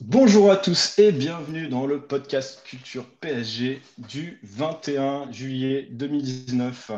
Bonjour 0.00 0.50
à 0.50 0.56
tous 0.56 0.98
et 0.98 1.12
bienvenue 1.12 1.68
dans 1.68 1.86
le 1.86 2.00
podcast 2.00 2.62
Culture 2.64 3.04
PSG 3.20 3.82
du 3.98 4.38
21 4.42 5.30
juillet 5.30 5.88
2019. 5.90 6.92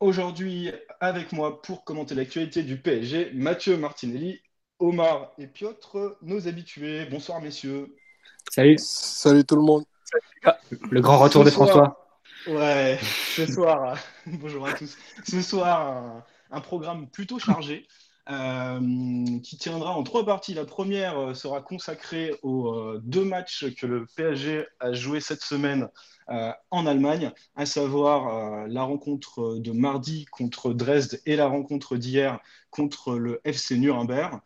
Aujourd'hui, 0.00 0.72
avec 1.00 1.32
moi 1.32 1.60
pour 1.62 1.84
commenter 1.84 2.14
l'actualité 2.14 2.62
du 2.62 2.76
PSG, 2.78 3.30
Mathieu 3.34 3.76
Martinelli, 3.76 4.40
Omar 4.78 5.32
et 5.38 5.46
Piotr, 5.46 6.16
nos 6.22 6.48
habitués. 6.48 7.04
Bonsoir 7.10 7.40
messieurs. 7.40 7.94
Salut. 8.50 8.76
Salut 8.78 9.44
tout 9.44 9.56
le 9.56 9.62
monde. 9.62 9.84
Le 10.90 11.00
grand 11.00 11.18
retour 11.18 11.42
Ce 11.42 11.46
de 11.46 11.50
soir- 11.54 11.68
François. 11.68 11.98
Ouais, 12.48 12.98
ce 13.36 13.46
soir, 13.46 13.96
bonjour 14.26 14.66
à 14.66 14.72
tous. 14.72 14.96
Ce 15.24 15.40
soir, 15.42 15.80
un, 15.86 16.24
un 16.50 16.60
programme 16.60 17.08
plutôt 17.08 17.38
chargé 17.38 17.86
euh, 18.30 18.78
qui 19.40 19.58
tiendra 19.58 19.96
en 19.96 20.04
trois 20.04 20.24
parties. 20.24 20.54
La 20.54 20.64
première 20.64 21.18
euh, 21.18 21.34
sera 21.34 21.60
consacrée 21.60 22.38
aux 22.42 22.72
euh, 22.72 23.00
deux 23.02 23.24
matchs 23.24 23.74
que 23.74 23.84
le 23.84 24.06
PSG 24.14 24.64
a 24.78 24.92
joué 24.92 25.20
cette 25.20 25.42
semaine 25.42 25.88
en 26.70 26.86
Allemagne, 26.86 27.32
à 27.56 27.66
savoir 27.66 28.66
la 28.68 28.84
rencontre 28.84 29.56
de 29.58 29.72
mardi 29.72 30.24
contre 30.26 30.72
Dresde 30.72 31.20
et 31.26 31.36
la 31.36 31.46
rencontre 31.46 31.96
d'hier 31.96 32.38
contre 32.70 33.16
le 33.16 33.40
FC 33.44 33.76
Nuremberg. 33.76 34.40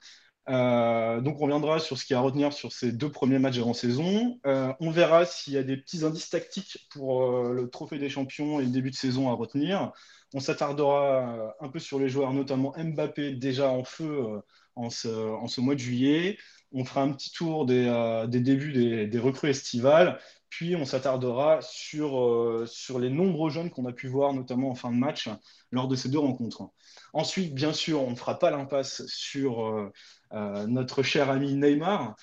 Donc 0.48 1.36
on 1.36 1.44
reviendra 1.44 1.78
sur 1.78 1.96
ce 1.96 2.04
qu'il 2.04 2.14
y 2.14 2.16
a 2.16 2.20
à 2.20 2.22
retenir 2.22 2.52
sur 2.52 2.72
ces 2.72 2.90
deux 2.90 3.12
premiers 3.12 3.38
matchs 3.38 3.58
avant 3.58 3.74
saison. 3.74 4.40
On 4.44 4.90
verra 4.90 5.26
s'il 5.26 5.52
y 5.52 5.58
a 5.58 5.62
des 5.62 5.76
petits 5.76 6.04
indices 6.04 6.30
tactiques 6.30 6.88
pour 6.90 7.30
le 7.52 7.68
trophée 7.68 7.98
des 7.98 8.08
champions 8.08 8.58
et 8.58 8.64
le 8.64 8.70
début 8.70 8.90
de 8.90 8.96
saison 8.96 9.30
à 9.30 9.34
retenir. 9.34 9.92
On 10.36 10.40
s'attardera 10.40 11.30
euh, 11.30 11.50
un 11.60 11.70
peu 11.70 11.78
sur 11.78 11.98
les 11.98 12.10
joueurs, 12.10 12.34
notamment 12.34 12.74
Mbappé 12.76 13.32
déjà 13.32 13.70
en 13.70 13.84
feu 13.84 14.22
euh, 14.26 14.40
en 14.74 14.90
ce, 14.90 15.60
mois 15.62 15.74
de 15.74 15.80
juillet. 15.80 16.36
On 16.72 16.84
fera 16.84 17.00
un 17.00 17.12
petit 17.12 17.32
tour 17.32 17.64
des, 17.64 17.86
euh, 17.86 18.26
débuts 18.26 19.06
des, 19.08 19.18
recrues 19.18 19.48
estivales. 19.48 20.20
Puis 20.50 20.76
on 20.76 20.84
s'attardera 20.84 21.60
sur, 21.62 22.66
les 22.98 23.08
nombreux 23.08 23.48
jeunes 23.48 23.70
qu'on 23.70 23.86
a 23.86 23.92
pu 23.92 24.08
voir, 24.08 24.34
notamment 24.34 24.68
en 24.68 24.74
fin 24.74 24.90
de 24.90 24.98
match, 24.98 25.30
lors 25.70 25.88
de 25.88 25.96
ces 25.96 26.10
deux 26.10 26.18
rencontres. 26.18 26.68
Ensuite, 27.14 27.54
bien 27.54 27.72
sûr, 27.72 28.02
on 28.02 28.10
ne 28.10 28.14
fera 28.14 28.38
pas 28.38 28.50
l'impasse 28.50 29.06
sur 29.06 29.90
notre 30.32 31.02
cher 31.02 31.30
ami 31.30 31.54
Neymar 31.54 32.14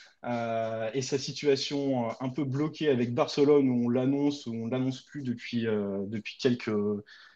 et 0.94 1.02
sa 1.02 1.18
situation 1.18 2.10
un 2.22 2.30
peu 2.30 2.44
bloquée 2.44 2.90
avec 2.90 3.14
Barcelone 3.14 3.70
où 3.70 3.86
on 3.86 3.90
l'annonce 3.90 4.46
ou 4.46 4.54
on 4.54 4.68
l'annonce 4.68 5.02
plus 5.02 5.22
depuis, 5.22 5.68
quelques, 6.40 6.72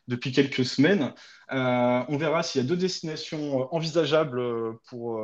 depuis 0.07 0.31
quelques 0.31 0.65
semaines. 0.65 1.13
Euh, 1.51 2.03
on 2.09 2.17
verra 2.17 2.43
s'il 2.43 2.61
y 2.61 2.65
a 2.65 2.67
deux 2.67 2.77
destinations 2.77 3.61
euh, 3.61 3.65
envisageables 3.71 4.39
euh, 4.39 4.73
pour, 4.89 5.21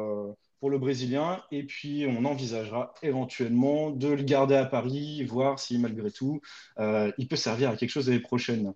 pour 0.59 0.69
le 0.69 0.77
Brésilien 0.77 1.41
et 1.51 1.63
puis 1.63 2.05
on 2.07 2.25
envisagera 2.25 2.93
éventuellement 3.01 3.89
de 3.91 4.09
le 4.09 4.23
garder 4.23 4.55
à 4.55 4.65
Paris, 4.65 5.23
voir 5.25 5.59
si 5.59 5.77
malgré 5.77 6.11
tout 6.11 6.41
il 6.79 7.27
peut 7.27 7.35
servir 7.35 7.69
à 7.69 7.75
quelque 7.75 7.89
chose 7.89 8.07
l'année 8.07 8.21
prochaine. 8.21 8.73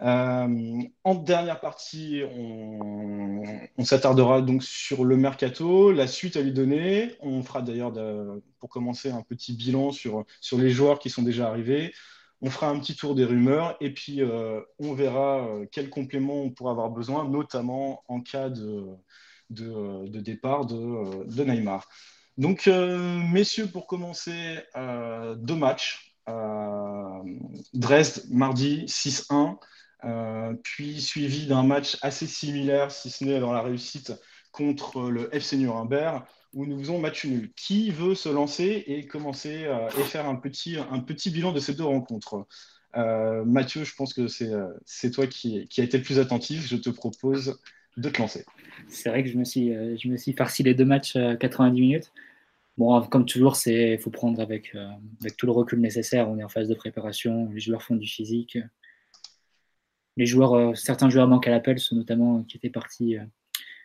En 0.00 1.14
dernière 1.14 1.60
partie, 1.60 2.22
on, 2.34 3.42
on 3.76 3.84
s'attardera 3.84 4.42
donc 4.42 4.62
sur 4.62 5.04
le 5.04 5.16
mercato, 5.16 5.90
la 5.90 6.06
suite 6.06 6.36
à 6.36 6.42
lui 6.42 6.52
donner. 6.52 7.14
On 7.20 7.42
fera 7.42 7.62
d'ailleurs, 7.62 7.92
pour 8.58 8.68
commencer, 8.68 9.10
un 9.10 9.22
petit 9.22 9.54
bilan 9.54 9.92
sur, 9.92 10.24
sur 10.40 10.58
les 10.58 10.70
joueurs 10.70 10.98
qui 10.98 11.10
sont 11.10 11.22
déjà 11.22 11.48
arrivés. 11.48 11.92
On 12.42 12.50
fera 12.50 12.68
un 12.68 12.78
petit 12.78 12.94
tour 12.94 13.14
des 13.14 13.24
rumeurs 13.24 13.76
et 13.80 13.92
puis 13.92 14.22
euh, 14.22 14.60
on 14.78 14.92
verra 14.94 15.46
euh, 15.46 15.66
quels 15.72 15.90
compléments 15.90 16.42
on 16.42 16.50
pourra 16.50 16.72
avoir 16.72 16.90
besoin, 16.90 17.28
notamment 17.28 18.02
en 18.08 18.20
cas 18.20 18.50
de, 18.50 18.86
de 19.50 20.20
départ 20.20 20.66
de, 20.66 21.44
Neymar. 21.44 21.88
Donc, 22.38 22.68
euh, 22.68 22.98
messieurs, 23.32 23.66
pour 23.66 23.86
commencer, 23.86 24.58
euh, 24.76 25.34
deux 25.36 25.54
matchs. 25.54 26.14
Euh, 26.28 27.22
Dresde, 27.72 28.24
mardi, 28.30 28.84
6-1. 28.86 29.58
Euh, 30.04 30.52
puis 30.62 31.00
suivi 31.00 31.46
d'un 31.46 31.62
match 31.62 31.96
assez 32.02 32.26
similaire, 32.26 32.90
si 32.90 33.10
ce 33.10 33.24
n'est 33.24 33.40
dans 33.40 33.52
la 33.52 33.62
réussite, 33.62 34.12
contre 34.52 35.10
le 35.10 35.34
FC 35.34 35.56
Nuremberg, 35.56 36.24
où 36.56 36.64
nous 36.64 36.78
faisons 36.78 36.98
match 36.98 37.26
nul. 37.26 37.50
Qui 37.54 37.90
veut 37.90 38.14
se 38.14 38.30
lancer 38.30 38.82
et 38.86 39.06
commencer 39.06 39.66
euh, 39.66 39.88
et 40.00 40.02
faire 40.02 40.26
un 40.26 40.34
petit, 40.34 41.30
bilan 41.30 41.52
de 41.52 41.60
ces 41.60 41.74
deux 41.74 41.84
rencontres? 41.84 42.46
Euh, 42.96 43.44
Mathieu, 43.44 43.84
je 43.84 43.94
pense 43.94 44.14
que 44.14 44.26
c'est 44.26 44.50
euh, 44.52 45.10
toi 45.12 45.26
qui, 45.26 45.68
qui 45.68 45.82
a 45.82 45.84
été 45.84 45.98
le 45.98 46.02
plus 46.02 46.18
attentif. 46.18 46.66
Je 46.66 46.76
te 46.76 46.88
propose 46.88 47.60
de 47.98 48.08
te 48.08 48.18
lancer. 48.18 48.46
C'est 48.88 49.10
vrai 49.10 49.22
que 49.22 49.28
je 49.28 49.36
me 49.36 49.44
suis, 50.16 50.32
farci 50.32 50.62
les 50.62 50.74
deux 50.74 50.86
matchs 50.86 51.14
euh, 51.16 51.36
90 51.36 51.78
minutes. 51.78 52.12
Bon, 52.78 53.02
comme 53.02 53.26
toujours, 53.26 53.56
c'est 53.56 53.98
faut 53.98 54.10
prendre 54.10 54.40
avec, 54.40 54.76
tout 55.38 55.46
le 55.46 55.52
recul 55.52 55.80
nécessaire. 55.80 56.28
On 56.28 56.38
est 56.38 56.44
en 56.44 56.48
phase 56.48 56.68
de 56.68 56.74
préparation, 56.74 57.50
les 57.52 57.60
joueurs 57.60 57.82
font 57.82 57.96
du 57.96 58.06
physique. 58.06 58.58
Les 60.18 60.26
joueurs, 60.26 60.76
certains 60.76 61.08
joueurs 61.08 61.26
manquent 61.26 61.48
à 61.48 61.50
l'appel, 61.50 61.78
notamment 61.92 62.42
qui 62.42 62.58
étaient 62.58 62.68
partis, 62.68 63.16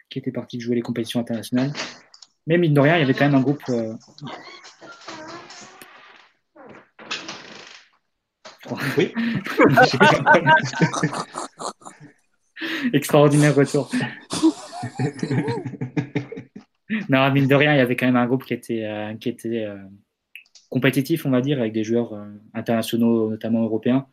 qui 0.09 0.19
étaient 0.19 0.33
partis 0.33 0.57
de 0.57 0.61
jouer 0.61 0.75
les 0.75 0.81
compétitions 0.81 1.21
internationales. 1.21 1.71
Mais 2.47 2.57
mine 2.57 2.73
de 2.73 2.79
rien, 2.79 2.97
il 2.97 3.01
y 3.01 3.03
avait 3.03 3.13
quand 3.13 3.25
même 3.25 3.35
un 3.35 3.41
groupe. 3.41 3.61
euh, 3.69 3.93
Oui. 8.97 9.13
Extraordinaire 12.93 13.55
retour. 13.55 13.89
non, 17.09 17.31
mine 17.31 17.47
de 17.47 17.55
rien, 17.55 17.73
il 17.73 17.77
y 17.77 17.81
avait 17.81 17.95
quand 17.95 18.05
même 18.05 18.15
un 18.15 18.27
groupe 18.27 18.45
qui 18.45 18.53
était, 18.53 18.85
euh, 18.85 19.15
qui 19.15 19.29
était 19.29 19.65
euh, 19.65 19.77
compétitif, 20.69 21.25
on 21.25 21.31
va 21.31 21.41
dire, 21.41 21.59
avec 21.59 21.73
des 21.73 21.83
joueurs 21.83 22.13
internationaux, 22.53 23.29
notamment 23.29 23.63
européens, 23.63 24.05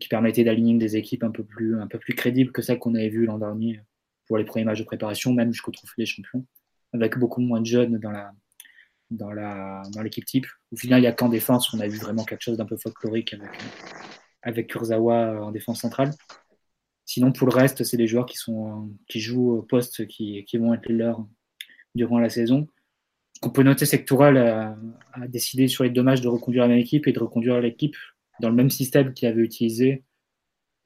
qui 0.00 0.08
permettaient 0.08 0.44
d'aligner 0.44 0.76
des 0.78 0.96
équipes 0.96 1.24
un 1.24 1.30
peu 1.30 1.44
plus, 1.44 1.80
un 1.80 1.86
peu 1.86 1.98
plus 1.98 2.14
crédibles 2.14 2.52
que 2.52 2.62
celles 2.62 2.78
qu'on 2.78 2.94
avait 2.94 3.08
vues 3.08 3.26
l'an 3.26 3.38
dernier 3.38 3.80
pour 4.26 4.38
les 4.38 4.44
premiers 4.44 4.64
matchs 4.64 4.80
de 4.80 4.84
préparation, 4.84 5.32
même 5.32 5.52
jusqu'au 5.52 5.70
Trophée 5.70 5.94
des 5.98 6.06
Champions, 6.06 6.44
avec 6.92 7.18
beaucoup 7.18 7.40
moins 7.40 7.60
de 7.60 7.66
jeunes 7.66 7.98
dans 7.98 8.10
la 8.10 8.32
dans 9.10 9.32
la 9.32 9.82
dans 9.92 10.02
l'équipe 10.02 10.24
type. 10.24 10.46
Au 10.72 10.76
final, 10.76 11.00
il 11.00 11.04
y 11.04 11.06
a 11.06 11.12
qu'en 11.12 11.28
défense 11.28 11.72
on 11.74 11.80
a 11.80 11.86
vu 11.86 11.98
vraiment 11.98 12.24
quelque 12.24 12.42
chose 12.42 12.56
d'un 12.56 12.66
peu 12.66 12.76
folklorique 12.76 13.34
avec 13.34 13.50
avec 14.42 14.68
Kurzawa 14.68 15.44
en 15.44 15.52
défense 15.52 15.80
centrale. 15.80 16.10
Sinon, 17.04 17.32
pour 17.32 17.48
le 17.48 17.54
reste, 17.54 17.84
c'est 17.84 17.96
des 17.96 18.06
joueurs 18.06 18.26
qui, 18.26 18.36
sont, 18.36 18.90
qui 19.08 19.20
jouent 19.20 19.50
au 19.50 19.62
poste 19.62 20.06
qui, 20.06 20.44
qui 20.44 20.56
vont 20.58 20.72
être 20.74 20.88
leurs 20.88 21.26
durant 21.94 22.18
la 22.18 22.30
saison. 22.30 22.68
Ce 23.34 23.40
qu'on 23.40 23.50
peut 23.50 23.62
noter, 23.62 23.86
c'est 23.86 24.00
que 24.00 24.06
Tourelle 24.06 24.38
a, 24.38 24.76
a, 25.12 25.28
décidé 25.28 25.68
sur 25.68 25.84
les 25.84 25.90
deux 25.90 26.02
matchs 26.02 26.20
de 26.20 26.28
reconduire 26.28 26.62
la 26.62 26.68
même 26.68 26.78
équipe 26.78 27.06
et 27.06 27.12
de 27.12 27.18
reconduire 27.18 27.60
l'équipe 27.60 27.96
dans 28.40 28.48
le 28.48 28.54
même 28.54 28.70
système 28.70 29.14
qu'il 29.14 29.28
avait 29.28 29.42
utilisé 29.42 30.04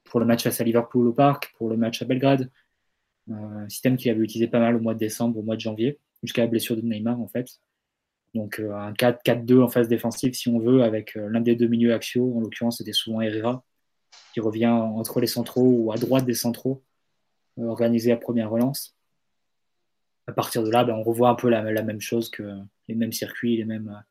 pour 0.05 0.19
le 0.19 0.25
match 0.25 0.43
face 0.43 0.59
à 0.59 0.63
Liverpool 0.63 1.07
au 1.07 1.13
Parc, 1.13 1.53
pour 1.57 1.69
le 1.69 1.77
match 1.77 2.01
à 2.01 2.05
Belgrade. 2.05 2.51
Euh, 3.29 3.33
un 3.33 3.69
système 3.69 3.97
qu'il 3.97 4.11
avait 4.11 4.21
utilisé 4.21 4.47
pas 4.47 4.59
mal 4.59 4.75
au 4.75 4.79
mois 4.79 4.93
de 4.93 4.99
décembre, 4.99 5.37
au 5.37 5.43
mois 5.43 5.55
de 5.55 5.61
janvier, 5.61 5.99
jusqu'à 6.23 6.43
la 6.43 6.47
blessure 6.47 6.75
de 6.75 6.81
Neymar 6.81 7.19
en 7.19 7.27
fait. 7.27 7.59
Donc 8.33 8.59
euh, 8.59 8.73
un 8.73 8.93
4-4-2 8.93 9.61
en 9.61 9.67
phase 9.67 9.87
défensive 9.87 10.33
si 10.33 10.49
on 10.49 10.59
veut, 10.59 10.83
avec 10.83 11.17
euh, 11.17 11.27
l'un 11.29 11.41
des 11.41 11.55
deux 11.55 11.67
milieux 11.67 11.93
axiaux, 11.93 12.33
en 12.35 12.41
l'occurrence 12.41 12.77
c'était 12.77 12.93
souvent 12.93 13.21
Herrera, 13.21 13.63
qui 14.33 14.39
revient 14.39 14.67
entre 14.67 15.19
les 15.19 15.27
centraux 15.27 15.69
ou 15.69 15.91
à 15.91 15.95
droite 15.95 16.25
des 16.25 16.33
centraux, 16.33 16.83
euh, 17.59 17.65
organisé 17.65 18.11
à 18.11 18.17
première 18.17 18.49
relance. 18.49 18.95
À 20.27 20.33
partir 20.33 20.63
de 20.63 20.69
là, 20.69 20.83
ben, 20.83 20.93
on 20.93 21.03
revoit 21.03 21.29
un 21.29 21.35
peu 21.35 21.49
la, 21.49 21.63
même 21.63 22.01
chose 22.01 22.29
que 22.29 22.43
les 22.87 22.95
mêmes 22.95 23.13
circuits, 23.13 23.57
les 23.57 23.65
mêmes, 23.65 24.03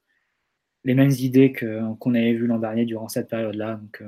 les 0.85 0.95
mêmes 0.95 1.11
idées 1.11 1.53
qu'on 1.53 1.97
qu 1.97 2.09
avait 2.09 2.33
vues 2.33 2.47
l'an 2.47 2.59
dernier 2.59 2.87
durant 2.87 3.09
cette 3.09 3.29
période-là. 3.29 3.75
Donc 3.75 4.03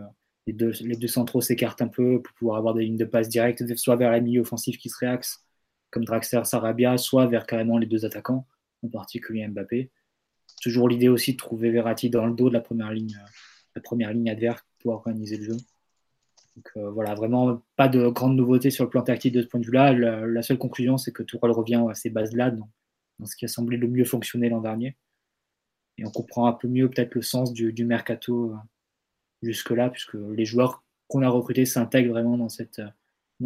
les, 0.52 0.96
deux, 0.96 1.06
centraux 1.06 1.40
s'écartent 1.40 1.82
un 1.82 1.88
peu 1.88 2.22
pour 2.22 2.34
pouvoir 2.34 2.58
avoir 2.58 2.74
des 2.74 2.84
lignes 2.84 2.96
de 2.96 3.04
passe 3.04 3.28
directes, 3.28 3.64
soit 3.76 3.96
vers 3.96 4.12
les 4.12 4.20
milieux 4.20 4.40
offensifs 4.40 4.78
qui 4.78 4.88
se 4.88 4.96
réaxent, 4.98 5.44
comme 5.90 6.04
Draxler, 6.04 6.44
Sarabia, 6.44 6.96
soit 6.98 7.26
vers 7.26 7.46
carrément 7.46 7.78
les 7.78 7.86
deux 7.86 8.04
attaquants, 8.04 8.46
en 8.82 8.88
particulier 8.88 9.46
Mbappé. 9.48 9.90
Toujours 10.62 10.88
l'idée 10.88 11.08
aussi 11.08 11.32
de 11.32 11.36
trouver 11.36 11.70
Verratti 11.70 12.10
dans 12.10 12.26
le 12.26 12.34
dos 12.34 12.48
de 12.48 12.54
la 12.54 12.60
première 12.60 12.92
ligne, 12.92 13.16
ligne 13.92 14.30
adverse 14.30 14.64
pour 14.80 14.92
organiser 14.94 15.36
le 15.36 15.44
jeu. 15.44 15.56
Donc 16.56 16.70
euh, 16.76 16.90
voilà, 16.90 17.14
vraiment 17.14 17.62
pas 17.76 17.88
de 17.88 18.08
grande 18.08 18.36
nouveauté 18.36 18.70
sur 18.70 18.84
le 18.84 18.90
plan 18.90 19.02
tactique 19.02 19.32
de 19.32 19.42
ce 19.42 19.46
point 19.46 19.60
de 19.60 19.66
vue-là. 19.66 19.92
La, 19.92 20.42
seule 20.42 20.58
conclusion, 20.58 20.98
c'est 20.98 21.12
que 21.12 21.22
Tourelle 21.22 21.52
revient 21.52 21.84
à 21.88 21.94
ces 21.94 22.10
bases-là, 22.10 22.50
dans, 22.50 22.68
ce 23.24 23.36
qui 23.36 23.44
a 23.44 23.48
semblé 23.48 23.76
le 23.76 23.86
mieux 23.86 24.04
fonctionner 24.04 24.48
l'an 24.48 24.60
dernier. 24.60 24.96
Et 25.98 26.06
on 26.06 26.10
comprend 26.10 26.46
un 26.46 26.52
peu 26.52 26.68
mieux 26.68 26.88
peut-être 26.88 27.14
le 27.14 27.22
sens 27.22 27.52
du, 27.52 27.84
mercato 27.84 28.54
jusque-là, 29.42 29.90
puisque 29.90 30.14
les 30.14 30.44
joueurs 30.44 30.82
qu'on 31.08 31.22
a 31.22 31.28
recrutés 31.28 31.64
s'intègrent 31.64 32.10
vraiment 32.10 32.36
dans 32.36 32.48
cette, 32.48 32.82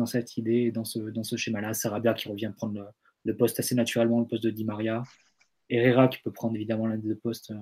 cette 0.07 0.37
idée, 0.37 0.71
dans 0.71 0.85
ce, 0.85 0.99
dans 0.99 1.25
ce 1.25 1.37
schéma-là. 1.37 1.75
Sarabia 1.75 2.15
qui 2.15 2.29
revient 2.29 2.53
prendre 2.57 2.93
le, 3.25 3.37
poste 3.37 3.61
assez 3.61 3.75
naturellement, 3.75 4.21
le 4.21 4.27
poste 4.27 4.45
de 4.45 4.51
Di 4.51 4.65
Maria. 4.65 5.03
Herrera 5.71 6.09
qui 6.09 6.21
peut 6.23 6.33
prendre 6.33 6.55
évidemment 6.57 6.87
l'un 6.87 6.97
des 6.97 7.09
deux 7.09 7.17
postes 7.17 7.53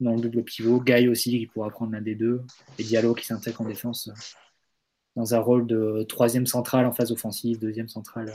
dans 0.00 0.14
le 0.14 0.20
double 0.20 0.44
pivot. 0.44 0.80
Guy 0.80 1.08
aussi 1.08 1.38
qui 1.38 1.46
pourra 1.46 1.70
prendre 1.70 1.92
l'un 1.92 2.02
des 2.02 2.14
deux. 2.14 2.42
Et 2.78 2.84
Diallo 2.84 3.14
qui 3.14 3.24
s'intègre 3.24 3.62
en 3.62 3.64
défense 3.64 4.10
dans 5.16 5.34
un 5.34 5.40
rôle 5.40 5.66
de 5.66 6.04
troisième 6.08 6.46
centrale 6.46 6.86
en 6.86 6.92
phase 6.92 7.10
offensive, 7.10 7.58
deuxième 7.58 7.88
centrale 7.88 8.32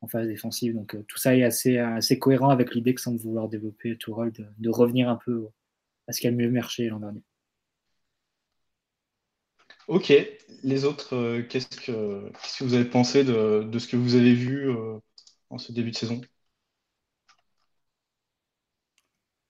en 0.00 0.08
phase 0.08 0.26
défensive. 0.26 0.74
Donc 0.74 0.94
euh, 0.94 1.04
tout 1.08 1.16
ça 1.16 1.34
est 1.34 1.42
assez, 1.42 2.18
cohérent 2.18 2.50
avec 2.50 2.74
l'idée 2.74 2.94
que 2.94 3.00
semble 3.00 3.18
vouloir 3.18 3.48
développer 3.48 3.96
tout 3.96 4.14
de, 4.14 4.44
de 4.58 4.70
revenir 4.70 5.08
un 5.08 5.16
peu 5.16 5.48
à 6.06 6.12
ce 6.12 6.20
qui 6.20 6.26
a 6.26 6.30
mieux 6.30 6.50
marché 6.50 6.88
l'an 6.88 7.00
dernier. 7.00 7.22
Ok, 9.88 10.12
les 10.62 10.84
autres, 10.84 11.16
euh, 11.16 11.42
qu'est-ce, 11.42 11.66
que, 11.68 12.28
qu'est-ce 12.30 12.58
que 12.58 12.64
vous 12.64 12.74
avez 12.74 12.84
pensé 12.84 13.24
de, 13.24 13.78
ce 13.78 13.88
que 13.88 13.96
vous 13.96 14.16
avez 14.16 14.34
vu 14.34 14.70
euh, 14.70 14.98
en 15.48 15.56
ce 15.56 15.72
début 15.72 15.90
de 15.90 15.96
saison? 15.96 16.20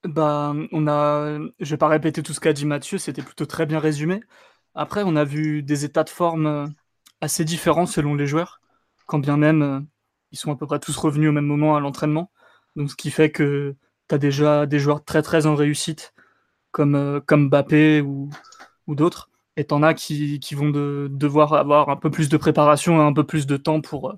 Bah, 0.05 0.55
on 0.71 0.87
a, 0.87 1.39
je 1.59 1.71
vais 1.71 1.77
pas 1.77 1.89
répéter 1.89 2.23
tout 2.23 2.33
ce 2.33 2.39
qu'a 2.39 2.53
dit 2.53 2.67
Mathieu, 2.67 2.99
c'était 2.99 3.23
plutôt 3.23 3.47
très 3.47 3.67
bien 3.67 3.81
résumé. 3.81 4.21
Après, 4.75 5.03
on 5.05 5.17
a 5.17 5.25
vu 5.25 5.65
des 5.65 5.85
états 5.85 6.05
de 6.05 6.09
forme 6.11 6.47
euh, 6.47 6.67
assez 7.21 7.45
différents 7.45 7.87
selon 7.87 8.15
les 8.15 8.27
joueurs, 8.29 8.61
quand 9.07 9.19
bien 9.19 9.37
même 9.37 9.89
ils 10.31 10.39
sont 10.39 10.53
à 10.53 10.57
peu 10.57 10.67
près 10.67 10.79
tous 10.79 10.97
revenus 10.97 11.31
au 11.31 11.33
même 11.33 11.47
moment 11.47 11.75
à 11.75 11.81
l'entraînement. 11.81 12.31
Donc, 12.77 12.91
ce 12.91 12.97
qui 12.97 13.11
fait 13.11 13.31
que 13.33 13.75
tu 14.09 14.15
as 14.15 14.19
déjà 14.19 14.67
des 14.67 14.79
joueurs 14.79 15.05
très 15.05 15.23
très 15.23 15.47
en 15.47 15.57
réussite, 15.57 16.15
comme, 16.71 16.95
euh, 16.95 17.21
comme 17.21 17.51
ou 18.87 18.95
d'autres, 18.95 19.31
et 19.59 19.65
t'en 19.65 19.83
as 19.83 19.95
qui, 19.95 20.41
qui 20.41 20.55
vont 20.55 20.71
de, 20.71 21.09
devoir 21.11 21.53
avoir 21.55 21.91
un 21.91 21.97
peu 21.97 22.11
plus 22.11 22.29
de 22.29 22.37
préparation 22.37 23.01
et 23.01 23.05
un 23.05 23.13
peu 23.13 23.25
plus 23.25 23.47
de 23.47 23.57
temps 23.57 23.81
pour, 23.81 24.15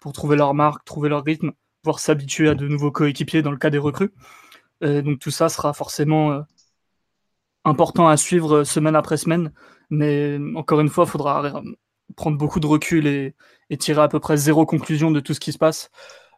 pour 0.00 0.12
trouver 0.12 0.36
leur 0.36 0.54
marque, 0.54 0.84
trouver 0.84 1.08
leur 1.08 1.24
rythme, 1.24 1.52
voire 1.84 1.98
s'habituer 1.98 2.48
à 2.48 2.54
de 2.54 2.68
nouveaux 2.68 2.92
coéquipiers 2.92 3.42
dans 3.42 3.50
le 3.50 3.58
cas 3.58 3.70
des 3.70 3.78
recrues. 3.78 4.12
donc 4.80 5.18
tout 5.18 5.30
ça 5.30 5.48
sera 5.48 5.72
forcément 5.72 6.44
important 7.66 8.08
à 8.08 8.16
suivre 8.16 8.64
semaine 8.64 8.96
après 8.96 9.16
semaine. 9.16 9.52
Mais 9.90 10.38
encore 10.54 10.80
une 10.80 10.88
fois, 10.88 11.04
il 11.04 11.10
faudra 11.10 11.62
prendre 12.16 12.38
beaucoup 12.38 12.60
de 12.60 12.66
recul 12.66 13.06
et, 13.06 13.34
tirer 13.78 14.02
à 14.02 14.08
peu 14.08 14.20
près 14.20 14.36
zéro 14.36 14.64
conclusion 14.64 15.10
de 15.10 15.20
tout 15.20 15.34
ce 15.34 15.40
qui 15.40 15.52
se 15.52 15.58
passe. 15.58 15.90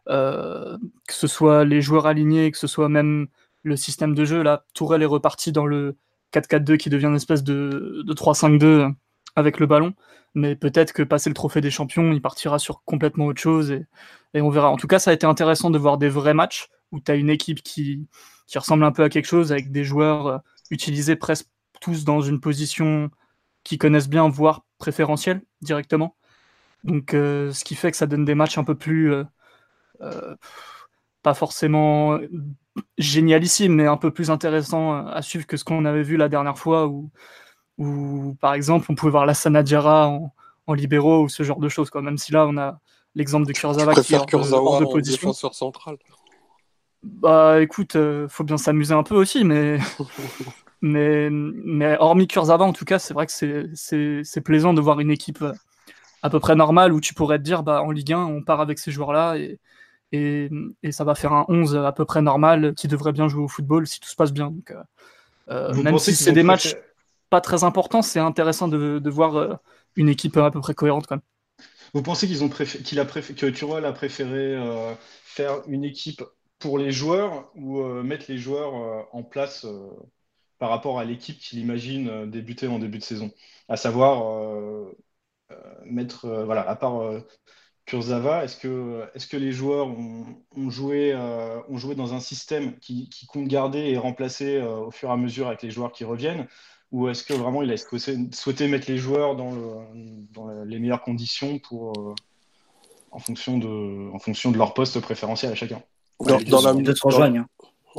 Euh, 0.09 0.77
que 1.07 1.13
ce 1.13 1.27
soit 1.27 1.65
les 1.65 1.81
joueurs 1.81 2.07
alignés, 2.07 2.51
que 2.51 2.57
ce 2.57 2.67
soit 2.67 2.89
même 2.89 3.27
le 3.63 3.75
système 3.75 4.15
de 4.15 4.25
jeu. 4.25 4.41
Là, 4.41 4.65
Tourelle 4.73 5.03
est 5.03 5.05
reparti 5.05 5.51
dans 5.51 5.65
le 5.65 5.97
4-4-2 6.33 6.77
qui 6.77 6.89
devient 6.89 7.07
une 7.07 7.15
espèce 7.15 7.43
de, 7.43 8.03
3-5-2 8.07 8.93
avec 9.35 9.59
le 9.59 9.65
ballon. 9.65 9.93
Mais 10.35 10.55
peut-être 10.55 10.93
que 10.93 11.01
passer 11.01 11.29
le 11.29 11.33
trophée 11.33 11.61
des 11.61 11.71
champions, 11.71 12.11
il 12.11 12.21
partira 12.21 12.59
sur 12.59 12.83
complètement 12.83 13.25
autre 13.25 13.41
chose 13.41 13.71
et, 13.71 13.87
on 14.41 14.49
verra. 14.49 14.69
En 14.69 14.77
tout 14.77 14.87
cas, 14.87 14.99
ça 14.99 15.11
a 15.11 15.13
été 15.13 15.25
intéressant 15.25 15.71
de 15.71 15.79
voir 15.79 15.97
des 15.97 16.09
vrais 16.09 16.35
matchs 16.35 16.69
où 16.91 16.99
tu 16.99 17.11
as 17.11 17.15
une 17.15 17.29
équipe 17.29 17.63
qui, 17.63 18.07
qui 18.47 18.57
ressemble 18.59 18.83
un 18.83 18.91
peu 18.91 19.03
à 19.03 19.09
quelque 19.09 19.25
chose 19.25 19.51
avec 19.51 19.71
des 19.71 19.83
joueurs 19.83 20.27
euh, 20.27 20.37
utilisés 20.69 21.15
presque 21.15 21.47
tous 21.81 22.03
dans 22.03 22.21
une 22.21 22.39
position 22.39 23.09
qui 23.63 23.77
connaissent 23.77 24.09
bien, 24.09 24.29
voire 24.29 24.65
préférentielle 24.77 25.41
directement. 25.61 26.15
Donc, 26.83 27.13
euh, 27.13 27.51
ce 27.51 27.63
qui 27.63 27.75
fait 27.75 27.91
que 27.91 27.97
ça 27.97 28.07
donne 28.07 28.25
des 28.25 28.35
matchs 28.35 28.57
un 28.57 28.63
peu 28.63 28.75
plus, 28.75 29.13
euh, 30.01 30.35
pas 31.23 31.33
forcément 31.33 32.19
génialissimes, 32.97 33.75
mais 33.75 33.87
un 33.87 33.97
peu 33.97 34.11
plus 34.11 34.29
intéressants 34.31 35.05
à 35.07 35.21
suivre 35.21 35.47
que 35.47 35.57
ce 35.57 35.63
qu'on 35.63 35.85
avait 35.85 36.03
vu 36.03 36.17
la 36.17 36.29
dernière 36.29 36.57
fois, 36.57 36.87
où, 36.87 37.09
où 37.77 38.35
par 38.41 38.53
exemple, 38.53 38.87
on 38.89 38.95
pouvait 38.95 39.11
voir 39.11 39.25
la 39.25 39.33
Sanadjara 39.33 40.07
en, 40.07 40.33
en 40.67 40.73
libéraux 40.73 41.23
ou 41.23 41.29
ce 41.29 41.43
genre 41.43 41.59
de 41.59 41.69
choses. 41.69 41.89
Quoi. 41.89 42.01
Même 42.01 42.17
si 42.17 42.31
là, 42.31 42.47
on 42.47 42.57
a 42.57 42.79
l'exemple 43.15 43.47
de 43.47 43.53
Kurzawa 43.53 43.95
qui 43.95 44.13
est 44.13 44.17
hors 44.17 44.25
de, 44.79 44.85
de 44.85 44.91
position. 44.91 45.29
défenseur 45.29 45.53
central. 45.53 45.97
Bah 47.01 47.61
écoute, 47.61 47.97
faut 48.27 48.43
bien 48.43 48.57
s'amuser 48.57 48.93
un 48.93 49.03
peu 49.03 49.15
aussi, 49.15 49.43
mais 49.45 49.79
Mais, 50.81 51.29
mais 51.29 51.97
hormis 51.99 52.27
Kurzawa, 52.27 52.65
en 52.65 52.73
tout 52.73 52.85
cas, 52.85 52.99
c'est 52.99 53.13
vrai 53.13 53.25
que 53.25 53.33
c'est 53.73 54.41
plaisant 54.41 54.73
de 54.73 54.81
voir 54.81 54.99
une 54.99 55.11
équipe 55.11 55.41
euh, 55.41 55.53
à 56.21 56.29
peu 56.29 56.39
près 56.39 56.55
normale 56.55 56.93
où 56.93 57.01
tu 57.01 57.13
pourrais 57.13 57.37
te 57.37 57.43
dire, 57.43 57.63
bah, 57.63 57.83
en 57.83 57.91
Ligue 57.91 58.13
1, 58.13 58.19
on 58.19 58.41
part 58.41 58.61
avec 58.61 58.79
ces 58.79 58.91
joueurs-là 58.91 59.37
et, 59.37 59.59
et, 60.11 60.49
et, 60.83 60.91
ça 60.91 61.03
va 61.03 61.15
faire 61.15 61.33
un 61.33 61.45
11 61.49 61.75
à 61.77 61.91
peu 61.91 62.05
près 62.05 62.21
normal 62.21 62.73
qui 62.75 62.87
devrait 62.87 63.11
bien 63.11 63.27
jouer 63.27 63.43
au 63.43 63.47
football 63.47 63.87
si 63.87 63.99
tout 63.99 64.09
se 64.09 64.15
passe 64.15 64.31
bien. 64.31 64.51
Donc, 64.51 64.71
euh, 64.71 64.83
euh 65.49 65.73
même 65.83 65.97
si 65.99 66.15
c'est 66.15 66.31
des 66.31 66.43
matchs 66.43 66.75
pas 67.29 67.41
très 67.41 67.63
importants, 67.63 68.01
c'est 68.01 68.19
intéressant 68.19 68.67
de, 68.67 68.99
de 68.99 69.09
voir 69.09 69.35
euh, 69.35 69.53
une 69.95 70.09
équipe 70.09 70.37
à 70.37 70.49
peu 70.49 70.61
près 70.61 70.73
cohérente 70.73 71.05
quand 71.07 71.15
même. 71.15 71.67
Vous 71.93 72.03
pensez 72.03 72.27
qu'ils 72.27 72.43
ont 72.43 72.49
qu'il 72.49 72.99
a 72.99 73.05
que 73.05 73.49
Turel 73.49 73.85
a 73.85 73.91
préféré 73.91 74.57
faire 75.23 75.61
une 75.67 75.83
équipe 75.83 76.23
pour 76.59 76.77
les 76.77 76.91
joueurs 76.91 77.51
ou 77.55 77.81
mettre 78.03 78.25
les 78.29 78.37
joueurs 78.37 79.07
en 79.11 79.23
place 79.23 79.65
par 80.59 80.69
rapport 80.69 80.99
à 80.99 81.05
l'équipe 81.05 81.39
qu'il 81.39 81.59
imagine 81.59 82.09
euh, 82.09 82.25
débuter 82.27 82.67
en 82.67 82.77
début 82.77 82.99
de 82.99 83.03
saison? 83.03 83.31
À 83.69 83.77
savoir, 83.77 84.27
euh, 84.29 84.95
euh, 85.51 85.55
mettre, 85.85 86.27
voilà, 86.45 86.69
à 86.69 86.75
part 86.75 87.11
Kurzawa, 87.89 88.43
est-ce 88.43 88.55
que, 88.55 89.03
est 89.15 89.29
que 89.29 89.37
les 89.37 89.51
joueurs 89.51 89.87
ont, 89.87 90.69
joué, 90.69 91.15
ont 91.15 91.77
joué 91.77 91.95
dans 91.95 92.13
un 92.13 92.19
système 92.19 92.77
qui, 92.77 93.09
compte 93.27 93.47
garder 93.47 93.79
et 93.79 93.97
remplacer 93.97 94.61
au 94.61 94.91
fur 94.91 95.09
et 95.09 95.11
à 95.11 95.17
mesure 95.17 95.47
avec 95.47 95.63
les 95.63 95.71
joueurs 95.71 95.91
qui 95.91 96.03
reviennent? 96.03 96.47
Ou 96.91 97.07
est-ce 97.09 97.23
que 97.23 97.33
vraiment 97.33 97.61
il 97.61 97.71
a 97.71 97.77
souhaité 97.77 98.67
mettre 98.67 98.89
les 98.91 98.97
joueurs 98.97 99.35
dans, 99.35 99.85
les 100.65 100.79
meilleures 100.79 101.01
conditions 101.01 101.59
pour, 101.59 102.15
en, 103.11 103.19
fonction 103.19 103.57
de, 103.57 104.11
en 104.13 104.19
fonction 104.19 104.51
de 104.51 104.57
leur 104.57 104.73
poste 104.73 104.99
préférentiel 104.99 105.51
à 105.51 105.55
chacun? 105.55 105.81
Dans, 106.19 106.61
la, 106.61 106.73
de 106.73 106.93
se 106.93 107.05
rejoignent. 107.05 107.45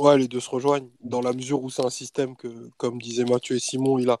Ouais, 0.01 0.17
les 0.17 0.27
deux 0.27 0.39
se 0.39 0.49
rejoignent 0.49 0.89
dans 1.03 1.21
la 1.21 1.31
mesure 1.31 1.61
où 1.61 1.69
c'est 1.69 1.85
un 1.85 1.91
système 1.91 2.35
que, 2.35 2.47
comme 2.77 2.99
disaient 2.99 3.23
Mathieu 3.23 3.57
et 3.57 3.59
Simon, 3.59 3.99
il 3.99 4.09
a, 4.09 4.19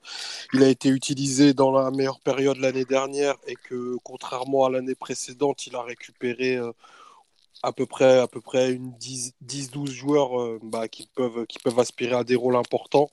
il 0.53 0.61
a 0.61 0.67
été 0.67 0.89
utilisé 0.89 1.55
dans 1.55 1.71
la 1.71 1.89
meilleure 1.89 2.19
période 2.19 2.57
l'année 2.57 2.85
dernière 2.85 3.35
et 3.47 3.55
que 3.55 3.95
contrairement 4.03 4.65
à 4.65 4.69
l'année 4.69 4.93
précédente, 4.93 5.65
il 5.65 5.75
a 5.75 5.81
récupéré 5.81 6.55
euh, 6.57 6.71
à 7.63 7.73
peu 7.73 7.87
près, 7.87 8.19
à 8.19 8.27
peu 8.27 8.41
près 8.41 8.73
une 8.73 8.91
10-12 8.99 9.89
joueurs 9.89 10.39
euh, 10.39 10.59
bah, 10.61 10.87
qui, 10.87 11.07
peuvent, 11.15 11.47
qui 11.47 11.57
peuvent 11.57 11.79
aspirer 11.79 12.13
à 12.13 12.23
des 12.23 12.35
rôles 12.35 12.57
importants. 12.57 13.09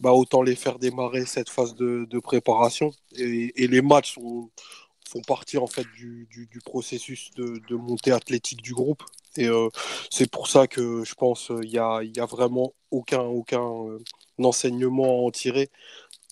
Bah, 0.00 0.12
autant 0.12 0.42
les 0.42 0.56
faire 0.56 0.78
démarrer 0.78 1.24
cette 1.24 1.48
phase 1.48 1.74
de, 1.76 2.18
préparation. 2.20 2.92
Et, 3.16 3.52
les 3.56 3.80
matchs 3.80 4.16
font 4.16 5.22
partie 5.26 5.56
en 5.56 5.66
fait 5.66 5.86
du, 5.96 6.60
processus 6.62 7.30
de, 7.36 7.74
montée 7.74 8.12
athlétique 8.12 8.60
du 8.60 8.74
groupe. 8.74 9.02
Et 9.36 9.48
euh, 9.48 9.68
c'est 10.10 10.30
pour 10.30 10.48
ça 10.48 10.66
que 10.66 11.04
je 11.04 11.14
pense 11.14 11.46
qu'il 11.46 11.70
n'y 11.70 11.78
a, 11.78 12.02
y 12.02 12.20
a 12.20 12.26
vraiment 12.26 12.74
aucun, 12.90 13.22
euh, 13.22 13.98
enseignement 14.42 15.04
à 15.04 15.26
en 15.26 15.30
tirer, 15.30 15.70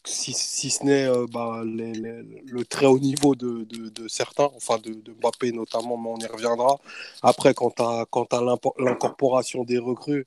si, 0.05 0.33
ce 0.33 0.85
n'est 0.85 1.05
euh, 1.05 1.27
bah, 1.31 1.63
le 1.65 2.63
très 2.65 2.87
haut 2.87 2.99
niveau 2.99 3.35
de, 3.35 3.67
certains, 4.09 4.51
enfin 4.57 4.79
de, 4.79 4.93
de, 4.95 5.13
Mbappé 5.13 5.53
notamment, 5.53 5.97
mais 5.99 6.11
on 6.11 6.19
y 6.19 6.27
reviendra. 6.27 6.79
Après, 7.23 7.55
quant 7.55 7.73
à, 7.79 8.07
quant 8.11 8.25
à 8.25 8.41
l'incorporation 8.79 9.65
des 9.65 9.79
recrues, 9.79 10.27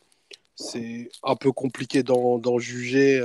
c'est 0.56 1.10
un 1.24 1.36
peu 1.36 1.52
compliqué 1.52 2.04
d'en 2.04 2.60
juger, 2.60 3.20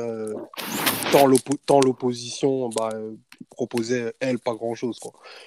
tant 1.13 1.81
l'opposition 1.81 2.71
bah, 2.71 2.91
proposait, 3.51 4.15
elle, 4.21 4.39
pas 4.39 4.55
grand-chose. 4.55 4.99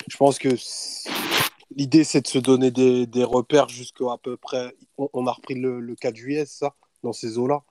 Je 0.08 0.18
pense 0.18 0.38
que 0.38 0.50
L'idée, 1.76 2.04
c'est 2.04 2.22
de 2.22 2.28
se 2.28 2.38
donner 2.38 2.72
des, 2.72 3.06
des 3.08 3.24
repères 3.24 3.70
jusqu'à 3.70 4.12
à 4.12 4.18
peu 4.18 4.38
près. 4.38 4.76
On, 4.98 5.28
a 5.28 5.32
repris 5.32 5.56
le, 5.56 5.80
le 5.80 5.96
4 5.96 6.16
juillet, 6.16 6.46
ça, 6.46 6.76
dans 7.04 7.14
ces 7.14 7.38
eaux-là. 7.38 7.64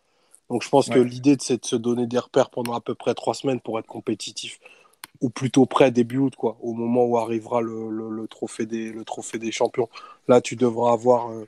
Donc, 0.49 0.62
je 0.64 0.69
pense 0.69 0.88
que 0.88 0.99
l'idée, 0.99 1.37
c'est 1.40 1.61
de 1.61 1.66
se 1.66 1.76
donner 1.76 2.07
des 2.07 2.19
repères 2.19 2.50
pendant 2.50 2.75
à 2.75 2.80
peu 2.80 2.95
près 2.95 3.14
trois 3.14 3.35
semaines 3.35 3.61
pour 3.61 3.78
être 3.78 3.87
compétitif, 3.87 4.59
ou 5.21 5.30
plutôt 5.30 5.64
près 5.66 5.92
début 5.92 6.19
août, 6.19 6.35
quoi, 6.35 6.57
au 6.61 6.73
moment 6.73 7.04
où 7.04 7.19
arrivera 7.19 7.61
le, 7.61 7.88
le, 7.90 8.26
trophée, 8.26 8.66
des, 8.66 8.90
le 8.90 9.04
trophée 9.04 9.38
des 9.38 9.52
champions. 9.52 9.88
Là, 10.26 10.40
tu 10.40 10.57
devras 10.57 10.92
avoir 10.92 11.30
euh, 11.30 11.47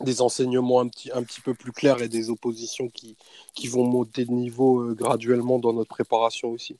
des 0.00 0.20
enseignements 0.20 0.80
un 0.80 0.88
petit, 0.88 1.10
un 1.12 1.22
petit 1.22 1.40
peu 1.40 1.54
plus 1.54 1.72
clairs 1.72 2.02
et 2.02 2.08
des 2.08 2.28
oppositions 2.28 2.88
qui, 2.88 3.16
qui 3.54 3.68
vont 3.68 3.84
monter 3.84 4.24
de 4.24 4.32
niveau 4.32 4.80
euh, 4.80 4.94
graduellement 4.94 5.58
dans 5.58 5.72
notre 5.72 5.88
préparation 5.88 6.50
aussi. 6.50 6.76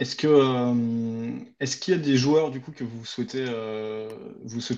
Euh, 0.00 1.38
est-ce 1.58 1.76
qu'il 1.76 1.94
y 1.94 1.96
a 1.96 2.00
des 2.00 2.16
joueurs 2.16 2.50
du 2.50 2.60
coup 2.60 2.70
que 2.72 2.84
vous 2.84 3.04
souhaitez 3.04 3.44
euh, 3.48 4.08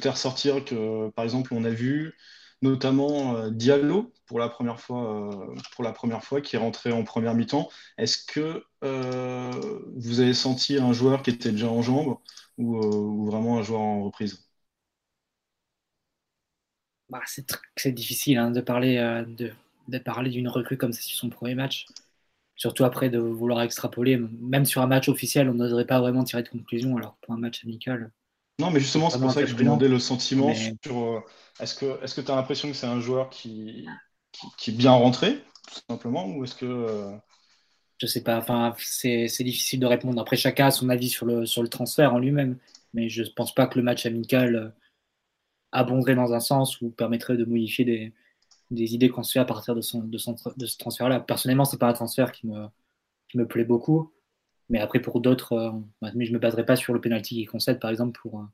ressortir 0.08 0.64
que 0.64 1.10
par 1.10 1.24
exemple 1.24 1.52
on 1.52 1.64
a 1.64 1.70
vu 1.70 2.14
notamment 2.62 3.48
Diallo 3.50 4.12
pour 4.26 4.38
la 4.38 4.48
première 4.48 4.80
fois, 4.80 6.40
qui 6.42 6.56
est 6.56 6.58
rentré 6.58 6.92
en 6.92 7.04
première 7.04 7.34
mi-temps. 7.34 7.68
Est-ce 7.98 8.18
que 8.26 8.64
vous 8.82 10.20
avez 10.20 10.34
senti 10.34 10.78
un 10.78 10.92
joueur 10.92 11.22
qui 11.22 11.30
était 11.30 11.52
déjà 11.52 11.68
en 11.68 11.82
jambes 11.82 12.16
ou, 12.58 13.26
vraiment 13.26 13.58
un 13.58 13.62
joueur 13.62 13.80
en 13.80 14.02
reprise? 14.04 14.46
Bah, 17.08 17.22
c'est 17.76 17.92
difficile 17.92 18.38
hein, 18.38 18.50
de 18.50 18.60
parler 18.60 18.96
de 19.88 19.98
parler 19.98 20.30
d'une 20.30 20.48
recrue 20.48 20.76
comme 20.76 20.92
ça 20.92 21.00
sur 21.02 21.18
son 21.18 21.30
premier 21.30 21.54
match. 21.54 21.86
Surtout 22.60 22.84
après 22.84 23.08
de 23.08 23.18
vouloir 23.18 23.62
extrapoler, 23.62 24.18
même 24.18 24.66
sur 24.66 24.82
un 24.82 24.86
match 24.86 25.08
officiel, 25.08 25.48
on 25.48 25.54
n'oserait 25.54 25.86
pas 25.86 25.98
vraiment 25.98 26.24
tirer 26.24 26.42
de 26.42 26.48
conclusion. 26.50 26.94
Alors 26.98 27.16
pour 27.22 27.32
un 27.32 27.38
match 27.38 27.64
amical. 27.64 28.12
Non, 28.58 28.70
mais 28.70 28.80
justement, 28.80 29.08
c'est 29.08 29.18
pour 29.18 29.32
ça 29.32 29.40
que 29.40 29.48
je 29.48 29.54
demandais 29.54 29.88
le 29.88 29.98
sentiment 29.98 30.52
sur. 30.54 30.98
Euh, 30.98 31.20
est-ce 31.58 31.74
que 31.74 32.20
tu 32.20 32.30
as 32.30 32.36
l'impression 32.36 32.68
que 32.68 32.74
c'est 32.74 32.86
un 32.86 33.00
joueur 33.00 33.30
qui, 33.30 33.86
qui, 34.58 34.72
est 34.72 34.74
bien 34.74 34.90
rentré, 34.90 35.42
tout 35.72 35.80
simplement, 35.88 36.26
ou 36.26 36.44
est-ce 36.44 36.54
que. 36.54 36.66
Euh, 36.66 37.16
je 37.96 38.06
sais 38.06 38.22
pas, 38.22 38.36
enfin, 38.36 38.74
c'est 38.76 39.24
difficile 39.40 39.80
de 39.80 39.86
répondre. 39.86 40.20
Après, 40.20 40.36
chacun 40.36 40.66
a 40.66 40.70
son 40.70 40.90
avis 40.90 41.08
sur 41.08 41.24
le, 41.24 41.46
sur 41.46 41.62
le 41.62 41.68
transfert 41.68 42.12
en 42.12 42.18
lui-même. 42.18 42.58
Mais 42.92 43.08
je 43.08 43.22
ne 43.22 43.28
pense 43.34 43.54
pas 43.54 43.68
que 43.68 43.78
le 43.78 43.84
match 43.84 44.04
amical 44.04 44.54
euh, 44.54 44.68
abonderait 45.72 46.14
dans 46.14 46.34
un 46.34 46.40
sens 46.40 46.78
ou 46.82 46.90
permettrait 46.90 47.38
de 47.38 47.46
modifier 47.46 47.86
des, 47.86 48.12
des 48.70 48.94
idées 48.94 49.08
qu'on 49.08 49.22
se 49.22 49.32
fait 49.32 49.38
à 49.40 49.44
partir 49.44 49.74
de, 49.74 49.80
son, 49.80 50.00
de, 50.00 50.18
de 50.56 50.66
ce 50.66 50.78
transfert-là. 50.78 51.20
Personnellement, 51.20 51.64
c'est 51.64 51.78
pas 51.78 51.88
un 51.88 51.92
transfert 51.92 52.32
qui 52.32 52.46
me, 52.46 52.66
qui 53.28 53.38
me 53.38 53.46
plaît 53.46 53.64
beaucoup. 53.64 54.12
Mais 54.68 54.78
après, 54.80 55.00
pour 55.00 55.20
d'autres, 55.20 55.52
euh, 55.52 55.72
je 56.02 56.32
me 56.32 56.38
baserai 56.38 56.64
pas 56.64 56.76
sur 56.76 56.94
le 56.94 57.00
penalty 57.00 57.34
qu'il 57.34 57.48
concède, 57.48 57.80
par 57.80 57.90
exemple, 57.90 58.18
pour, 58.20 58.46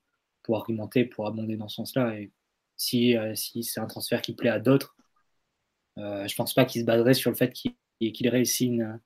pour 0.42 0.56
argumenter, 0.56 1.04
pour 1.04 1.26
abonder 1.26 1.56
dans 1.56 1.68
ce 1.68 1.76
sens-là. 1.76 2.18
Et 2.18 2.32
si, 2.76 3.16
euh, 3.16 3.34
si 3.34 3.62
c'est 3.62 3.80
un 3.80 3.86
transfert 3.86 4.22
qui 4.22 4.34
plaît 4.34 4.50
à 4.50 4.58
d'autres, 4.58 4.96
euh, 5.98 6.26
je 6.26 6.34
pense 6.34 6.54
pas 6.54 6.64
qu'il 6.64 6.80
se 6.80 6.86
baserait 6.86 7.14
sur 7.14 7.30
le 7.30 7.36
fait 7.36 7.52
qu'il 7.52 8.28
réussit 8.28 8.68
une, 8.68 9.00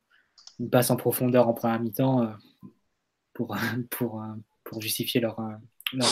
une, 0.60 0.70
passe 0.70 0.90
en 0.90 0.96
profondeur 0.96 1.48
en 1.48 1.54
première 1.54 1.80
mi-temps 1.80 2.32
pour, 3.32 3.56
pour, 3.90 4.22
pour 4.64 4.80
justifier 4.80 5.20
leur, 5.20 5.40
leur, 5.92 6.08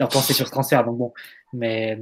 leur, 0.00 0.08
pensée 0.08 0.32
sur 0.32 0.46
ce 0.46 0.52
transfert. 0.52 0.84
Donc 0.84 0.98
bon, 0.98 1.12
mais 1.52 1.98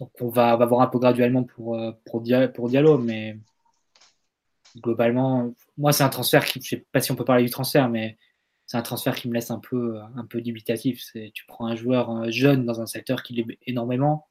donc 0.00 0.10
on 0.20 0.28
va, 0.28 0.56
va 0.56 0.66
voir 0.66 0.82
un 0.82 0.86
peu 0.88 0.98
graduellement 0.98 1.44
pour, 1.44 1.78
euh, 1.78 1.92
pour, 2.04 2.20
Diallo, 2.22 2.98
mais 2.98 3.38
globalement, 4.76 5.54
moi 5.78 5.92
c'est 5.92 6.04
un 6.04 6.08
transfert 6.08 6.44
qui, 6.44 6.60
je 6.62 6.68
sais 6.68 6.86
pas 6.92 7.00
si 7.00 7.12
on 7.12 7.16
peut 7.16 7.24
parler 7.24 7.44
du 7.44 7.50
transfert, 7.50 7.88
mais 7.88 8.18
c'est 8.66 8.76
un 8.76 8.82
transfert 8.82 9.14
qui 9.14 9.28
me 9.28 9.34
laisse 9.34 9.50
un 9.50 9.60
peu, 9.60 10.00
peu 10.28 10.40
dubitatif. 10.42 11.04
Tu 11.32 11.46
prends 11.46 11.66
un 11.66 11.76
joueur 11.76 12.10
euh, 12.10 12.30
jeune 12.30 12.66
dans 12.66 12.80
un 12.80 12.86
secteur 12.86 13.22
qui 13.22 13.34
l'est 13.34 13.58
énormément. 13.66 14.28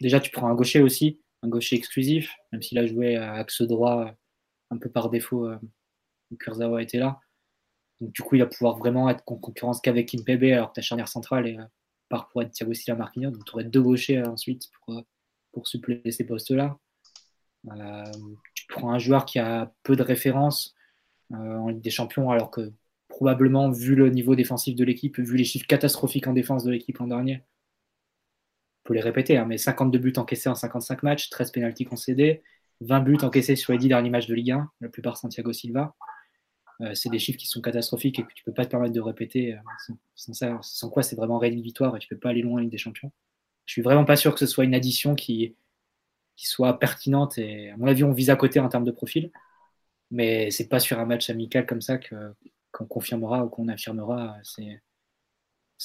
déjà, 0.00 0.20
tu 0.20 0.30
prends 0.30 0.48
un 0.48 0.54
gaucher 0.54 0.82
aussi, 0.82 1.20
un 1.42 1.48
gaucher 1.48 1.76
exclusif, 1.76 2.34
même 2.52 2.62
s'il 2.62 2.78
a 2.78 2.86
joué 2.86 3.16
à 3.16 3.34
axe 3.34 3.62
droit 3.62 4.14
un 4.70 4.78
peu 4.78 4.90
par 4.90 5.10
défaut. 5.10 5.46
Euh, 5.46 5.58
Kurzawa 6.38 6.82
était 6.82 6.98
là. 6.98 7.20
Donc, 8.00 8.12
du 8.12 8.22
coup, 8.22 8.36
il 8.36 8.40
va 8.40 8.46
pouvoir 8.46 8.78
vraiment 8.78 9.08
être 9.10 9.22
en 9.26 9.36
concurrence 9.36 9.80
qu'avec 9.80 10.08
Kimpebe, 10.08 10.44
alors 10.44 10.70
que 10.70 10.74
ta 10.74 10.82
charnière 10.82 11.08
centrale 11.08 11.46
est, 11.46 11.58
être 12.40 12.50
Thiago 12.50 12.74
Silva 12.74 12.98
Marquinhos. 12.98 13.30
Donc, 13.30 13.44
tu 13.44 13.52
aurais 13.52 13.64
deux 13.64 13.82
gauchers 13.82 14.18
euh, 14.18 14.28
ensuite 14.28 14.70
pour, 14.72 14.94
euh, 14.96 15.02
pour 15.52 15.66
suppléer 15.66 16.10
ces 16.10 16.24
postes-là. 16.24 16.78
Euh, 17.70 18.04
tu 18.54 18.66
prends 18.68 18.92
un 18.92 18.98
joueur 18.98 19.24
qui 19.24 19.38
a 19.38 19.72
peu 19.82 19.96
de 19.96 20.02
références 20.02 20.74
en 21.30 21.68
Ligue 21.68 21.80
des 21.80 21.90
Champions, 21.90 22.30
alors 22.30 22.50
que 22.50 22.72
probablement, 23.08 23.70
vu 23.70 23.94
le 23.94 24.10
niveau 24.10 24.34
défensif 24.34 24.74
de 24.76 24.84
l'équipe, 24.84 25.18
vu 25.18 25.36
les 25.36 25.44
chiffres 25.44 25.66
catastrophiques 25.66 26.26
en 26.26 26.34
défense 26.34 26.64
de 26.64 26.70
l'équipe 26.70 26.98
l'an 26.98 27.06
dernier, 27.06 27.42
on 28.84 28.88
peut 28.88 28.94
les 28.94 29.00
répéter, 29.00 29.38
hein, 29.38 29.46
mais 29.46 29.56
52 29.56 29.98
buts 29.98 30.12
encaissés 30.16 30.48
en 30.48 30.54
55 30.54 31.02
matchs, 31.02 31.30
13 31.30 31.52
pénalties 31.52 31.84
concédés, 31.84 32.42
20 32.80 33.00
buts 33.00 33.18
encaissés 33.22 33.56
sur 33.56 33.72
les 33.72 33.78
10 33.78 33.88
derniers 33.88 34.10
matchs 34.10 34.26
de 34.26 34.34
Ligue 34.34 34.50
1, 34.50 34.70
la 34.80 34.88
plupart 34.88 35.16
Santiago 35.16 35.52
Silva. 35.52 35.94
Euh, 36.80 36.94
c'est 36.94 37.10
des 37.10 37.18
chiffres 37.18 37.38
qui 37.38 37.46
sont 37.46 37.60
catastrophiques 37.60 38.18
et 38.18 38.22
que 38.22 38.32
tu 38.34 38.42
peux 38.44 38.52
pas 38.52 38.64
te 38.64 38.70
permettre 38.70 38.94
de 38.94 39.00
répéter. 39.00 39.54
Euh, 39.54 39.58
sans, 40.62 40.90
quoi, 40.90 41.02
c'est 41.02 41.16
vraiment 41.16 41.38
rédhibitoire 41.38 41.96
et 41.96 41.98
tu 41.98 42.08
peux 42.08 42.18
pas 42.18 42.30
aller 42.30 42.42
loin 42.42 42.60
Ligue 42.60 42.70
des 42.70 42.78
Champions. 42.78 43.12
Je 43.66 43.72
suis 43.72 43.82
vraiment 43.82 44.04
pas 44.04 44.16
sûr 44.16 44.32
que 44.32 44.40
ce 44.40 44.46
soit 44.46 44.64
une 44.64 44.74
addition 44.74 45.14
qui, 45.14 45.54
qui 46.36 46.46
soit 46.46 46.78
pertinente 46.78 47.38
et 47.38 47.70
à 47.70 47.76
mon 47.76 47.86
avis, 47.86 48.04
on 48.04 48.12
vise 48.12 48.30
à 48.30 48.36
côté 48.36 48.60
en 48.60 48.68
termes 48.68 48.84
de 48.84 48.90
profil. 48.90 49.30
Mais 50.10 50.50
c'est 50.50 50.68
pas 50.68 50.80
sur 50.80 50.98
un 50.98 51.06
match 51.06 51.30
amical 51.30 51.66
comme 51.66 51.80
ça 51.80 51.98
qu'on 51.98 52.86
confirmera 52.86 53.44
ou 53.44 53.48
qu'on 53.48 53.68
affirmera 53.68 54.36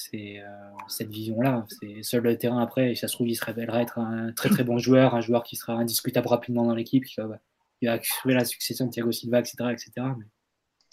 euh, 0.04 0.46
cette 0.88 1.10
vision-là. 1.10 1.66
C'est 1.80 2.04
seul 2.04 2.24
le 2.24 2.38
terrain 2.38 2.62
après, 2.62 2.92
et 2.92 2.96
ça 2.96 3.08
se 3.08 3.14
trouve, 3.14 3.30
il 3.30 3.36
se 3.36 3.46
révélera 3.46 3.82
être 3.82 4.00
un 4.00 4.34
très 4.34 4.50
très 4.50 4.64
bon 4.64 4.78
joueur, 4.80 5.16
un 5.16 5.22
joueur 5.22 5.44
qui 5.44 5.56
sera 5.56 5.74
indiscutable 5.74 6.28
rapidement 6.28 6.66
dans 6.66 6.76
l'équipe, 6.76 7.06
qui 7.06 7.16
va, 7.22 7.40
il 7.82 7.90
va 7.90 8.00
la 8.26 8.46
succession 8.46 8.88
de 8.88 8.92
Thiago 8.92 9.12
Silva, 9.12 9.40
etc. 9.40 9.56
etc. 9.72 10.08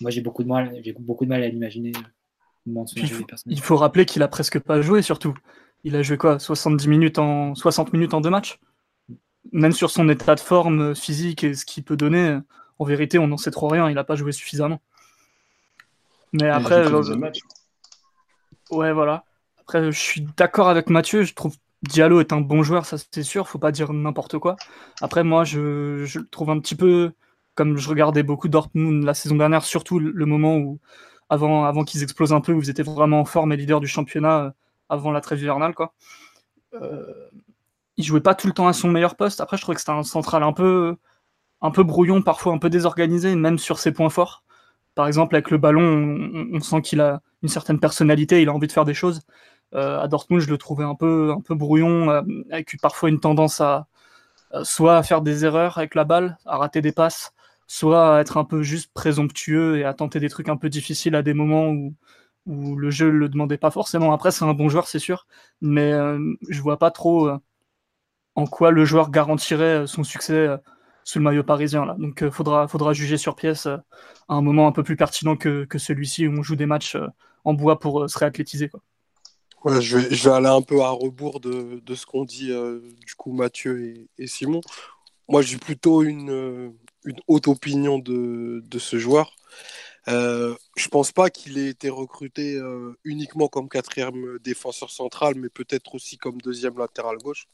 moi, 0.01 0.11
j'ai 0.11 0.21
beaucoup 0.21 0.43
de 0.43 0.49
mal, 0.49 0.81
j'ai 0.83 0.93
beaucoup 0.93 1.25
de 1.25 1.31
mal 1.31 1.43
à 1.43 1.49
l'imaginer. 1.49 1.93
Il 3.47 3.61
faut, 3.61 3.77
rappeler 3.77 4.07
qu'il 4.07 4.23
a 4.23 4.29
presque 4.29 4.59
pas 4.59 4.81
joué, 4.81 5.03
surtout. 5.03 5.35
Il 5.85 5.97
a 5.97 6.03
joué 6.03 6.17
quoi 6.17 6.39
70 6.39 6.89
minutes 6.89 7.19
en 7.19 7.55
60 7.55 7.93
minutes 7.93 8.15
en 8.15 8.21
deux 8.21 8.31
matchs? 8.31 8.59
Même 9.53 9.73
sur 9.73 9.91
son 9.91 10.09
état 10.09 10.35
de 10.35 10.41
forme 10.41 10.95
physique 10.95 11.45
et 11.45 11.55
ce 11.55 11.67
qu'il 11.67 11.85
peut 11.85 11.97
donner, 11.97 12.39
en 12.79 12.85
vérité, 12.85 13.19
on 13.19 13.27
n'en 13.27 13.37
sait 13.37 13.51
trop 13.51 13.69
rien. 13.69 13.91
Il 13.91 13.95
n'a 13.95 14.05
pas 14.05 14.17
joué 14.17 14.33
suffisamment. 14.33 14.81
Mais 16.33 16.49
après, 16.49 16.87
ouais, 18.71 18.93
voilà. 18.93 19.25
Après, 19.61 19.93
je 19.93 19.99
suis 19.99 20.27
d'accord 20.37 20.69
avec 20.69 20.89
Mathieu. 20.89 21.23
Je 21.23 21.35
trouve 21.35 21.57
Diallo 21.83 22.21
est 22.21 22.33
un 22.33 22.41
bon 22.41 22.63
joueur, 22.63 22.87
ça 22.87 22.97
c'est 22.99 23.23
sûr. 23.23 23.47
Faut 23.47 23.59
pas 23.59 23.73
dire 23.73 23.93
n'importe 23.93 24.39
quoi. 24.39 24.57
Après, 25.03 25.23
moi, 25.23 25.45
je, 25.45 26.05
je 26.07 26.19
le 26.19 26.27
trouve 26.27 26.49
un 26.49 26.59
petit 26.59 26.75
peu 26.75 27.13
comme 27.55 27.77
je 27.77 27.89
regardais 27.89 28.23
beaucoup 28.23 28.49
Dortmund 28.49 29.05
la 29.05 29.15
saison 29.15 29.37
dernière, 29.37 29.65
surtout 29.65 29.99
le 29.99 30.27
moment 30.27 30.57
où, 30.57 30.81
avant, 31.29 31.65
avant 31.65 31.85
qu'ils 31.85 32.03
explosent 32.03 32.33
un 32.33 32.41
peu, 32.41 32.53
où 32.53 32.63
ils 32.63 32.71
étaient 32.71 32.83
vraiment 32.83 33.21
en 33.21 33.25
forme 33.25 33.53
et 33.53 33.57
leader 33.57 33.81
du 33.81 33.87
championnat 33.87 34.45
euh, 34.45 34.51
avant 34.89 35.11
la 35.13 35.21
trêve 35.21 35.41
hivernale, 35.41 35.75
quoi. 35.75 35.95
Euh, 36.75 37.31
il 37.97 38.05
jouait 38.05 38.21
pas 38.21 38.35
tout 38.35 38.47
le 38.49 38.53
temps 38.53 38.69
à 38.69 38.73
son 38.73 38.89
meilleur 38.89 39.17
poste. 39.17 39.41
Après, 39.41 39.57
je 39.57 39.63
trouvais 39.63 39.75
que 39.77 39.81
c'était 39.81 39.93
un 39.93 40.03
central 40.03 40.43
un 40.43 40.53
peu, 40.53 40.97
un 41.63 41.71
peu 41.71 41.85
brouillon, 41.85 42.23
parfois 42.23 42.53
un 42.53 42.59
peu 42.59 42.71
désorganisé, 42.71 43.35
même 43.37 43.59
sur 43.59 43.79
ses 43.79 43.93
points 43.93 44.11
forts. 44.11 44.45
Par 44.95 45.07
exemple, 45.07 45.37
avec 45.37 45.51
le 45.51 45.59
ballon, 45.59 45.83
on, 46.53 46.61
sent 46.61 46.83
qu'il 46.83 47.01
a 47.01 47.21
une 47.43 47.49
certaine 47.49 47.81
personnalité, 47.81 48.43
il 48.43 48.49
a 48.49 48.53
envie 48.55 48.67
de 48.67 48.73
faire 48.73 48.85
des 48.85 48.95
choses. 48.95 49.23
Euh, 49.75 50.01
à 50.01 50.09
Dortmund, 50.09 50.43
je 50.43 50.51
le 50.51 50.59
trouvais 50.59 50.85
un 50.85 50.95
peu, 50.95 51.33
un 51.37 51.41
peu 51.41 51.55
brouillon, 51.55 52.09
avec 52.51 52.77
parfois 52.81 53.09
une 53.09 53.21
tendance 53.21 53.61
à 53.61 53.87
soit 54.63 54.97
à 54.97 55.03
faire 55.03 55.21
des 55.21 55.45
erreurs 55.45 55.79
avec 55.79 55.97
la 55.97 56.05
balle, 56.05 56.39
à 56.47 56.57
rater 56.57 56.81
des 56.81 56.93
passes, 56.93 57.34
soit 57.67 58.21
être 58.21 58.37
un 58.37 58.45
peu 58.45 58.63
juste 58.63 58.93
présomptueux 58.93 59.79
et 59.79 59.85
à 59.85 59.95
tenter 59.95 60.21
des 60.21 60.29
trucs 60.29 60.49
un 60.49 60.57
peu 60.57 60.69
difficiles 60.69 61.15
à 61.15 61.23
des 61.23 61.35
moments 61.35 61.71
où, 61.71 61.95
le 62.47 62.91
jeu 62.91 63.11
le 63.11 63.31
demandait 63.31 63.57
pas 63.57 63.71
forcément. 63.71 64.13
Après, 64.13 64.31
c'est 64.31 64.45
un 64.45 64.53
bon 64.53 64.69
joueur, 64.69 64.87
c'est 64.87 64.99
sûr, 64.99 65.27
mais 65.63 65.93
euh, 65.93 66.19
je 66.51 66.61
vois 66.61 66.79
pas 66.79 66.91
trop 66.91 67.27
euh, 67.29 67.39
en 68.35 68.47
quoi 68.47 68.71
le 68.71 68.85
joueur 68.85 69.11
garantirait 69.11 69.85
euh, 69.85 69.87
son 69.87 70.05
succès 70.05 70.49
sous 71.05 71.19
le 71.19 71.25
maillot 71.25 71.43
parisien. 71.43 71.97
Donc, 71.99 72.29
faudra, 72.29 72.69
faudra 72.69 72.93
juger 72.93 73.17
sur 73.17 73.35
pièce 73.35 73.67
à 73.67 73.83
un 74.29 74.43
moment 74.43 74.67
un 74.67 74.73
peu 74.73 74.83
plus 74.83 74.97
pertinent 74.97 75.37
que, 75.37 75.67
celui-ci 75.75 76.27
où 76.27 76.33
on 76.39 76.43
joue 76.43 76.57
des 76.57 76.67
matchs 76.67 76.99
en 77.45 77.55
bois 77.55 77.79
pour 77.79 78.11
se 78.11 78.19
réathlétiser. 78.19 78.69
Quoi. 78.69 78.81
Je, 79.81 79.97
vais, 79.97 80.31
aller 80.31 80.47
un 80.47 80.61
peu 80.61 80.83
à 80.83 80.91
rebours 80.91 81.41
de, 81.41 81.81
ce 81.95 82.05
qu'ont 82.05 82.25
dit 82.25 82.53
Mathieu 83.27 84.07
et 84.19 84.27
Simon. 84.27 84.61
Moi, 85.29 85.41
j'ai 85.41 85.57
plutôt 85.57 86.03
une 86.03 86.75
une 87.05 87.21
haute 87.29 87.49
opinion 87.49 87.99
de, 87.99 88.63
de 88.65 88.79
ce 88.79 88.99
joueur. 88.99 89.35
Euh, 90.09 90.55
je 90.77 90.89
pense 90.89 91.13
pas 91.13 91.31
qu'il 91.31 91.59
ait 91.59 91.69
été 91.69 91.89
recruté 91.89 92.57
euh, 92.57 92.99
uniquement 93.05 93.49
comme 93.49 93.69
quatrième 93.69 94.39
défenseur 94.41 94.91
central, 94.91 95.35
mais 95.37 95.49
peut-être 95.49 95.95
aussi 95.95 96.19
comme 96.19 96.41
deuxième 96.41 96.79
latéral 96.79 97.19
gauche. 97.19 97.47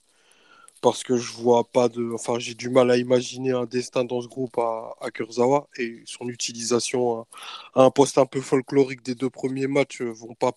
Parce 0.83 1.05
que 1.05 1.17
je 1.17 1.33
vois 1.35 1.65
pas 1.71 1.89
de. 1.89 2.11
Enfin, 2.15 2.39
j'ai 2.39 2.55
du 2.55 2.71
mal 2.71 2.91
à 2.91 2.97
imaginer 2.97 3.53
un 3.53 3.67
destin 3.67 4.05
dans 4.05 4.23
ce 4.23 4.29
groupe 4.29 4.59
à, 4.59 4.95
à 5.01 5.11
Kurzawa 5.11 5.69
et 5.77 6.03
son 6.07 6.29
utilisation 6.29 7.27
à, 7.75 7.85
un 7.85 7.91
poste 7.91 8.19
un 8.19 8.27
peu 8.27 8.41
folklorique 8.41 9.03
des 9.03 9.15
deux 9.15 9.31
premiers 9.31 9.67
matchs 9.67 10.01
vont 10.03 10.35
pas 10.35 10.53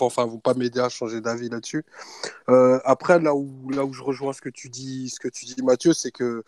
enfin 0.00 0.26
vont 0.26 0.38
pas 0.38 0.54
m'aider 0.54 0.80
à 0.80 0.88
changer 0.88 1.20
d'avis 1.20 1.48
là-dessus. 1.48 1.84
Euh, 2.48 2.80
après 2.84 3.18
là 3.20 3.34
où 3.34 3.70
là 3.70 3.84
où 3.84 3.92
je 3.92 4.02
rejoins 4.02 4.32
ce 4.32 4.40
que 4.40 4.48
tu 4.48 4.68
dis 4.68 5.10
ce 5.10 5.20
que 5.20 5.28
tu 5.28 5.44
dis 5.46 5.62
Mathieu, 5.62 5.92
c'est 5.92 6.10
que 6.12 6.44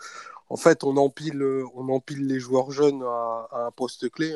en 0.51 0.57
fait, 0.57 0.85
on 0.85 0.97
empile, 0.97 1.43
on 1.75 1.89
empile 1.91 2.27
les 2.27 2.41
joueurs 2.41 2.71
jeunes 2.71 3.03
à, 3.03 3.49
un 3.67 3.71
poste 3.71 4.11
clé, 4.11 4.35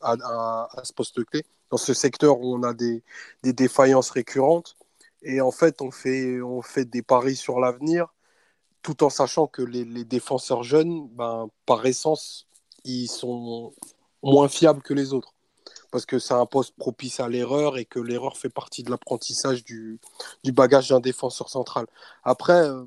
à, 0.00 0.68
ce 0.84 0.92
poste 0.92 1.24
clé, 1.24 1.44
dans 1.70 1.76
ce 1.76 1.94
secteur 1.94 2.40
où 2.40 2.54
on 2.54 2.62
a 2.62 2.74
des, 2.74 3.02
défaillances 3.42 4.10
récurrentes. 4.10 4.76
Et 5.22 5.40
en 5.40 5.50
fait, 5.52 5.82
on 5.82 5.90
fait, 5.90 6.40
on 6.42 6.62
fait 6.62 6.84
des 6.84 7.02
paris 7.02 7.36
sur 7.36 7.60
l'avenir, 7.60 8.14
tout 8.82 9.04
en 9.04 9.10
sachant 9.10 9.46
que 9.46 9.62
les, 9.62 10.04
défenseurs 10.04 10.62
jeunes, 10.62 11.08
ben, 11.08 11.48
par 11.66 11.86
essence, 11.86 12.46
ils 12.84 13.08
sont 13.08 13.72
moins 14.22 14.48
fiables 14.48 14.82
que 14.82 14.94
les 14.94 15.12
autres. 15.12 15.34
parce 15.90 16.06
que 16.06 16.18
c'est 16.18 16.34
un 16.34 16.46
poste 16.46 16.74
propice 16.76 17.20
à 17.20 17.28
l'erreur 17.28 17.78
et 17.78 17.84
que 17.86 18.00
l'erreur 18.00 18.38
fait 18.38 18.48
partie 18.50 18.82
de 18.82 18.90
l'apprentissage 18.90 19.64
du, 19.64 20.00
du, 20.44 20.52
bagage 20.52 20.88
d'un 20.90 21.00
défenseur 21.00 21.50
central. 21.50 21.86
Après, 22.24 22.68
euh, 22.68 22.84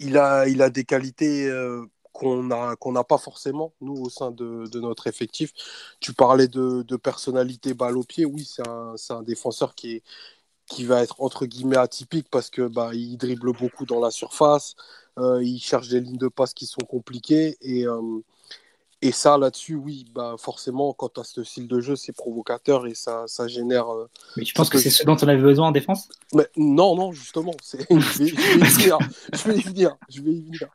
il, 0.00 0.18
a, 0.18 0.48
il 0.48 0.62
a 0.62 0.70
des 0.70 0.84
qualités 0.84 1.46
euh, 1.48 1.86
qu'on 2.12 2.42
n'a 2.42 3.04
pas 3.04 3.18
forcément, 3.18 3.74
nous, 3.80 3.94
au 3.94 4.08
sein 4.08 4.30
de, 4.30 4.68
notre 4.78 5.06
effectif. 5.08 5.52
Tu 6.00 6.12
parlais 6.12 6.48
de, 6.48 6.96
personnalité 6.96 7.74
balle 7.74 7.96
au 7.98 8.04
pied, 8.04 8.24
oui, 8.24 8.44
c'est 8.44 8.66
un, 8.68 8.94
un, 9.10 9.22
défenseur 9.22 9.74
qui, 9.74 9.96
est, 9.96 10.02
qui 10.66 10.84
va 10.84 11.02
être 11.02 11.20
entre 11.20 11.46
guillemets 11.46 11.76
atypique 11.76 12.28
parce 12.30 12.50
que 12.50 12.62
bah, 12.68 12.90
il 12.94 13.16
dribble 13.18 13.52
beaucoup 13.52 13.86
dans 13.86 14.00
la 14.00 14.10
surface, 14.10 14.76
euh, 15.18 15.42
il 15.42 15.60
cherche 15.60 15.88
des 15.88 16.00
lignes 16.00 16.18
de 16.18 16.28
passe 16.28 16.54
qui 16.54 16.66
sont 16.66 16.82
compliquées 16.82 17.56
et 17.60 17.84
et 19.02 19.12
ça, 19.12 19.36
là-dessus, 19.38 19.74
oui, 19.74 20.06
bah 20.14 20.36
forcément, 20.38 20.92
quand 20.92 21.14
tu 21.14 21.20
as 21.20 21.24
ce 21.24 21.44
style 21.44 21.68
de 21.68 21.80
jeu, 21.80 21.96
c'est 21.96 22.12
provocateur 22.12 22.86
et 22.86 22.94
ça, 22.94 23.24
ça 23.26 23.46
génère. 23.48 23.92
Euh, 23.92 24.08
mais 24.36 24.44
tu 24.44 24.54
penses 24.54 24.70
que, 24.70 24.78
c'est 24.78 24.90
ce 24.90 25.04
dont 25.04 25.16
on 25.20 25.28
avait 25.28 25.42
besoin 25.42 25.68
en 25.68 25.72
défense? 25.72 26.08
Mais 26.32 26.48
Non, 26.56 26.96
non, 26.96 27.12
justement. 27.12 27.54
je, 27.72 27.76
vais, 27.76 27.84
y 27.84 28.30
venir. 28.30 28.98
Je 29.32 29.48
vais 29.48 29.56
y 29.56 29.60
venir. 29.60 29.96
Je 30.08 30.22
vais 30.22 30.32
y 30.32 30.42
venir. 30.42 30.68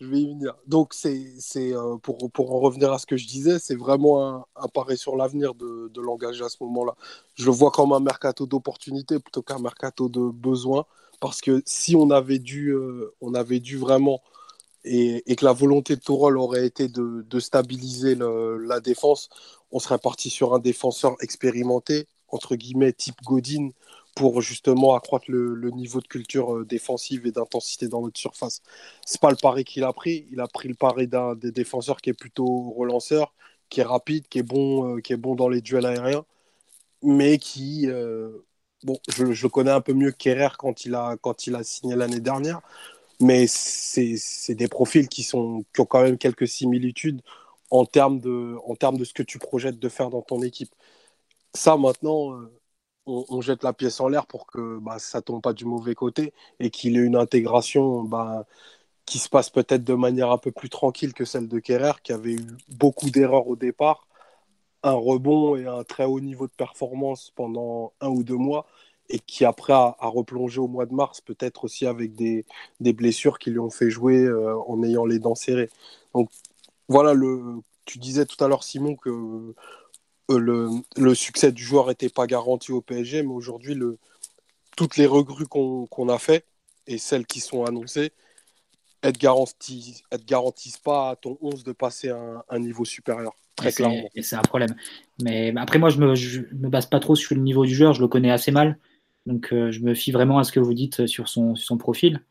Je 0.00 0.06
vais 0.06 0.20
y 0.20 0.26
venir. 0.26 0.54
Donc, 0.66 0.94
c'est, 0.94 1.32
c'est 1.38 1.72
euh, 1.72 1.96
pour, 1.96 2.30
pour 2.30 2.54
en 2.54 2.60
revenir 2.60 2.92
à 2.92 2.98
ce 2.98 3.06
que 3.06 3.16
je 3.16 3.26
disais, 3.26 3.58
c'est 3.58 3.76
vraiment 3.76 4.26
un, 4.26 4.44
un 4.56 4.68
pari 4.68 4.96
sur 4.96 5.16
l'avenir 5.16 5.54
de, 5.54 5.90
de 5.92 6.00
l'engager 6.00 6.44
à 6.44 6.48
ce 6.48 6.56
moment-là. 6.60 6.94
Je 7.34 7.44
le 7.44 7.52
vois 7.52 7.70
comme 7.70 7.92
un 7.92 8.00
mercato 8.00 8.46
d'opportunité 8.46 9.18
plutôt 9.18 9.42
qu'un 9.42 9.58
mercato 9.58 10.08
de 10.08 10.30
besoin. 10.30 10.86
Parce 11.20 11.40
que 11.40 11.62
si 11.66 11.96
on 11.96 12.10
avait 12.10 12.38
dû, 12.38 12.70
euh, 12.70 13.12
on 13.20 13.34
avait 13.34 13.60
dû 13.60 13.76
vraiment 13.76 14.20
et, 14.88 15.36
que 15.36 15.44
la 15.44 15.52
volonté 15.52 15.96
de 15.96 16.00
Tourol 16.00 16.38
aurait 16.38 16.66
été 16.66 16.88
de, 16.88 17.40
stabiliser 17.40 18.16
la 18.16 18.80
défense, 18.80 19.28
on 19.70 19.78
serait 19.78 19.98
parti 19.98 20.30
sur 20.30 20.54
un 20.54 20.58
défenseur 20.58 21.16
expérimenté, 21.20 22.06
entre 22.28 22.56
guillemets, 22.56 22.92
type 22.92 23.20
Godin, 23.24 23.70
pour 24.14 24.42
justement 24.42 24.94
accroître 24.94 25.26
le, 25.28 25.70
niveau 25.70 26.00
de 26.00 26.08
culture 26.08 26.56
euh, 26.56 26.64
défensive 26.64 27.26
et 27.26 27.30
d'intensité 27.30 27.86
dans 27.86 28.02
notre 28.02 28.18
surface. 28.18 28.62
C'est 29.06 29.20
pas 29.20 29.30
le 29.30 29.36
pari 29.36 29.64
qu'il 29.64 29.84
a 29.84 29.92
pris, 29.92 30.26
il 30.32 30.40
a 30.40 30.48
pris 30.48 30.68
le 30.68 30.74
pari 30.74 31.06
d'un 31.06 31.36
des 31.36 31.52
défenseurs 31.52 31.98
qui 32.00 32.10
est 32.10 32.14
plutôt 32.14 32.70
relanceur, 32.70 33.32
qui 33.68 33.80
est 33.80 33.84
rapide, 33.84 34.26
qui 34.28 34.40
est 34.40 34.42
bon, 34.42 34.96
euh, 34.96 35.00
qui 35.00 35.12
est 35.12 35.16
bon 35.16 35.36
dans 35.36 35.48
les 35.48 35.60
duels 35.60 35.86
aériens, 35.86 36.24
mais 37.02 37.38
qui, 37.38 37.88
euh, 37.88 38.30
je, 39.08 39.46
connais 39.46 39.70
un 39.70 39.80
peu 39.80 39.92
mieux 39.94 40.12
qu'Herrera 40.12 40.54
quand 40.58 40.84
il 40.84 40.94
a 40.94 41.16
quand 41.20 41.46
il 41.46 41.54
a 41.54 41.62
signé 41.64 41.96
l'année 41.96 42.20
dernière 42.20 42.60
mais 43.20 43.46
c'est 43.48 44.54
des 44.54 44.68
profils 44.68 45.08
qui, 45.08 45.22
sont, 45.22 45.64
qui 45.74 45.80
ont 45.80 45.86
quand 45.86 46.02
même 46.02 46.18
quelques 46.18 46.48
similitudes 46.48 47.22
en 47.70 47.84
termes, 47.84 48.20
de, 48.20 48.56
en 48.66 48.74
termes 48.76 48.96
de 48.98 49.04
ce 49.04 49.12
que 49.14 49.22
tu 49.22 49.38
projettes 49.38 49.78
de 49.78 49.88
faire 49.88 50.10
dans 50.10 50.22
ton 50.22 50.42
équipe. 50.42 50.70
Ça, 51.54 51.76
maintenant, 51.76 52.34
euh, 52.34 52.50
on, 53.06 53.40
jette 53.40 53.64
la 53.64 53.72
pièce 53.72 54.00
en 54.00 54.08
l'air 54.08 54.26
pour 54.26 54.46
que 54.46 54.78
bah, 54.80 54.98
ça 54.98 55.22
tombe 55.22 55.42
pas 55.42 55.52
du 55.52 55.64
mauvais 55.64 55.94
côté 55.94 56.32
et 56.60 56.70
qu'il 56.70 56.96
ait 56.96 57.00
une 57.00 57.16
intégration 57.16 58.02
bah, 58.04 58.46
qui 59.06 59.18
se 59.18 59.28
passe 59.28 59.50
peut-être 59.50 59.84
de 59.84 59.94
manière 59.94 60.30
un 60.30 60.38
peu 60.38 60.52
plus 60.52 60.68
tranquille 60.70 61.14
que 61.14 61.24
celle 61.24 61.48
de 61.48 61.58
Kerrer, 61.60 61.94
qui 62.02 62.12
avait 62.12 62.34
eu 62.34 62.46
beaucoup 62.68 63.10
d'erreurs 63.10 63.48
au 63.48 63.56
départ, 63.56 64.06
un 64.82 64.92
rebond 64.92 65.56
et 65.56 65.66
un 65.66 65.84
très 65.84 66.04
haut 66.04 66.20
niveau 66.20 66.46
de 66.46 66.52
performance 66.52 67.32
pendant 67.36 67.92
un 68.00 68.08
ou 68.08 68.22
deux 68.24 68.36
mois 68.36 68.66
et 69.10 69.18
qui 69.18 69.44
après 69.44 69.72
a, 69.72 69.96
replongé 70.00 70.60
au 70.60 70.68
mois 70.68 70.86
de 70.86 70.94
mars, 70.94 71.20
peut-être 71.20 71.64
aussi 71.64 71.86
avec 71.86 72.14
des, 72.14 72.44
des, 72.80 72.92
blessures 72.92 73.38
qui 73.38 73.50
lui 73.50 73.58
ont 73.58 73.70
fait 73.70 73.90
jouer 73.90 74.18
euh, 74.18 74.56
en 74.66 74.82
ayant 74.82 75.06
les 75.06 75.18
dents 75.18 75.34
serrées. 75.34 75.70
Donc 76.14 76.30
voilà, 76.88 77.14
le, 77.14 77.60
tu 77.84 77.98
disais 77.98 78.26
tout 78.26 78.42
à 78.44 78.48
l'heure 78.48 78.64
Simon 78.64 78.96
que 78.96 79.10
euh, 80.30 80.38
le, 80.38 80.68
le, 80.96 81.14
succès 81.14 81.52
du 81.52 81.62
joueur 81.62 81.88
n'était 81.88 82.10
pas 82.10 82.26
garanti 82.26 82.72
au 82.72 82.80
PSG, 82.80 83.22
mais 83.22 83.32
aujourd'hui, 83.32 83.74
le, 83.74 83.98
toutes 84.76 84.96
les 84.96 85.06
recrues 85.06 85.46
qu'on 85.46 86.08
a 86.08 86.18
fait 86.18 86.44
et 86.86 86.98
celles 86.98 87.26
qui 87.26 87.40
sont 87.40 87.64
annoncées, 87.64 88.12
elles 89.02 89.12
ne 89.12 89.18
garantissent, 89.18 90.02
garantissent 90.26 90.78
pas 90.78 91.10
à 91.10 91.16
ton 91.16 91.38
11 91.40 91.64
de 91.64 91.72
passer 91.72 92.10
un, 92.10 92.42
un 92.48 92.58
niveau 92.58 92.84
supérieur. 92.84 93.32
Très. 93.56 93.70
Et 94.14 94.22
c'est 94.22 94.36
un 94.36 94.42
problème. 94.42 94.74
Mais 95.22 95.52
après, 95.56 95.78
moi, 95.78 95.90
je 95.90 95.98
ne 95.98 96.06
me, 96.06 96.12
me, 96.12 96.68
base 96.68 96.86
pas 96.86 97.00
trop 97.00 97.16
sur 97.16 97.34
le 97.34 97.42
niveau 97.42 97.64
du 97.64 97.74
joueur, 97.74 97.92
je 97.92 98.00
le 98.00 98.08
connais 98.08 98.30
assez 98.30 98.52
mal. 98.52 98.78
Donc 99.28 99.52
euh, 99.52 99.70
je 99.70 99.80
me 99.80 99.94
fie 99.94 100.10
vraiment 100.10 100.38
à 100.38 100.44
ce 100.44 100.52
que 100.52 100.58
vous 100.58 100.72
dites 100.72 101.06
sur 101.06 101.28
son, 101.28 101.54
profil. 101.78 102.22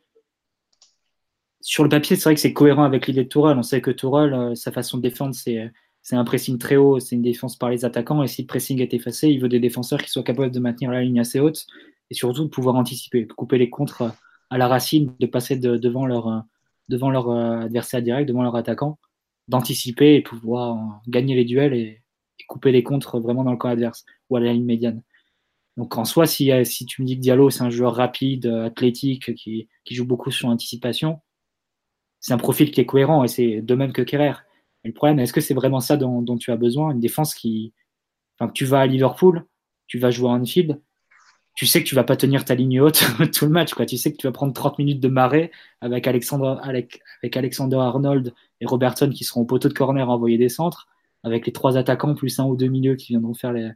Sur 1.61 1.83
le 1.83 1.89
papier, 1.89 2.15
c'est 2.15 2.23
vrai 2.23 2.33
que 2.33 2.41
c'est 2.41 2.53
cohérent 2.53 2.83
avec 2.83 3.05
l'idée 3.05 3.23
de 3.23 3.29
Tourelle. 3.29 3.57
On 3.57 3.63
sait 3.63 3.81
que 3.81 3.91
Tourelle, 3.91 4.33
euh, 4.33 4.55
sa 4.55 4.71
façon 4.71 4.97
de 4.97 5.03
défendre, 5.03 5.35
c'est 5.35 5.71
un 6.15 6.23
pressing 6.23 6.57
très 6.57 6.75
haut, 6.75 6.99
c'est 6.99 7.15
une 7.15 7.21
défense 7.21 7.55
par 7.55 7.69
les 7.69 7.85
attaquants. 7.85 8.23
Et 8.23 8.27
si 8.27 8.41
le 8.41 8.47
pressing 8.47 8.81
est 8.81 8.95
effacé, 8.95 9.29
il 9.29 9.39
veut 9.39 9.47
des 9.47 9.59
défenseurs 9.59 10.01
qui 10.01 10.09
soient 10.09 10.23
capables 10.23 10.51
de 10.51 10.59
maintenir 10.59 10.89
la 10.89 11.03
ligne 11.03 11.19
assez 11.19 11.39
haute 11.39 11.67
et 12.09 12.15
surtout 12.15 12.45
de 12.45 12.49
pouvoir 12.49 12.75
anticiper, 12.75 13.25
de 13.25 13.33
couper 13.33 13.59
les 13.59 13.69
contres 13.69 14.03
à 14.49 14.57
la 14.57 14.67
racine, 14.67 15.13
de 15.19 15.27
passer 15.27 15.55
devant 15.57 16.07
leur, 16.07 16.27
euh, 16.29 17.59
adversaire 17.61 18.01
direct, 18.01 18.27
devant 18.27 18.41
leur 18.41 18.55
attaquant, 18.55 18.97
d'anticiper 19.47 20.15
et 20.15 20.21
pouvoir 20.23 21.01
gagner 21.07 21.35
les 21.35 21.45
duels 21.45 21.75
et, 21.75 22.01
et, 22.39 22.43
couper 22.47 22.71
les 22.71 22.81
contres 22.81 23.19
vraiment 23.19 23.43
dans 23.43 23.51
le 23.51 23.57
camp 23.57 23.69
adverse 23.69 24.03
ou 24.31 24.37
à 24.37 24.39
la 24.39 24.51
ligne 24.51 24.65
médiane. 24.65 25.03
Donc 25.77 25.95
en 25.97 26.05
soi, 26.05 26.25
si, 26.25 26.51
tu 26.87 27.01
me 27.01 27.07
dis 27.07 27.15
que 27.15 27.21
Diallo, 27.21 27.51
c'est 27.51 27.61
un 27.61 27.69
joueur 27.69 27.95
rapide, 27.95 28.47
euh, 28.47 28.65
athlétique, 28.65 29.35
qui, 29.35 29.69
joue 29.91 30.05
beaucoup 30.05 30.31
sur 30.31 30.49
l'anticipation, 30.49 31.21
c'est 32.19 32.33
un 32.33 32.37
profil 32.37 32.71
qui 32.71 32.81
est 32.81 32.85
cohérent 32.85 33.23
et 33.23 33.27
c'est 33.27 33.61
de 33.61 33.75
même 33.75 33.93
que 33.93 34.01
Kerrer. 34.01 34.33
le 34.83 34.91
problème, 34.91 35.19
est-ce 35.19 35.33
que 35.33 35.41
c'est 35.41 35.53
vraiment 35.53 35.79
ça 35.79 35.95
dont, 35.95 36.37
tu 36.37 36.51
as 36.51 36.57
besoin? 36.57 36.91
Une 36.91 36.99
défense 36.99 37.35
qui. 37.35 37.73
Enfin, 38.39 38.51
tu 38.51 38.65
vas 38.65 38.81
à 38.81 38.87
Liverpool, 38.87 39.45
tu 39.87 39.99
vas 39.99 40.11
jouer 40.11 40.29
à 40.29 40.33
Anfield, 40.33 40.81
tu 41.55 41.65
sais 41.65 41.83
que 41.83 41.87
tu 41.87 41.95
vas 41.95 42.03
pas 42.03 42.15
tenir 42.15 42.45
ta 42.45 42.55
ligne 42.55 42.81
haute 42.81 43.03
tout 43.35 43.45
le 43.45 43.51
match. 43.51 43.73
Quoi. 43.73 43.85
Tu 43.85 43.97
sais 43.97 44.11
que 44.11 44.17
tu 44.17 44.27
vas 44.27 44.33
prendre 44.33 44.53
30 44.53 44.79
minutes 44.79 44.99
de 44.99 45.07
marée 45.07 45.51
avec 45.81 46.07
Alexander 46.07 47.77
Arnold 47.77 48.33
et 48.61 48.65
Robertson 48.65 49.09
qui 49.11 49.23
seront 49.23 49.41
au 49.41 49.45
poteau 49.45 49.69
de 49.69 49.73
corner 49.73 50.09
à 50.09 50.13
envoyer 50.13 50.37
des 50.37 50.49
centres, 50.49 50.87
avec 51.23 51.45
les 51.45 51.53
trois 51.53 51.77
attaquants 51.77 52.15
plus 52.15 52.39
un 52.39 52.45
ou 52.45 52.55
deux 52.55 52.67
milieux 52.67 52.95
qui 52.95 53.13
viendront 53.13 53.33
faire 53.33 53.53
les, 53.53 53.71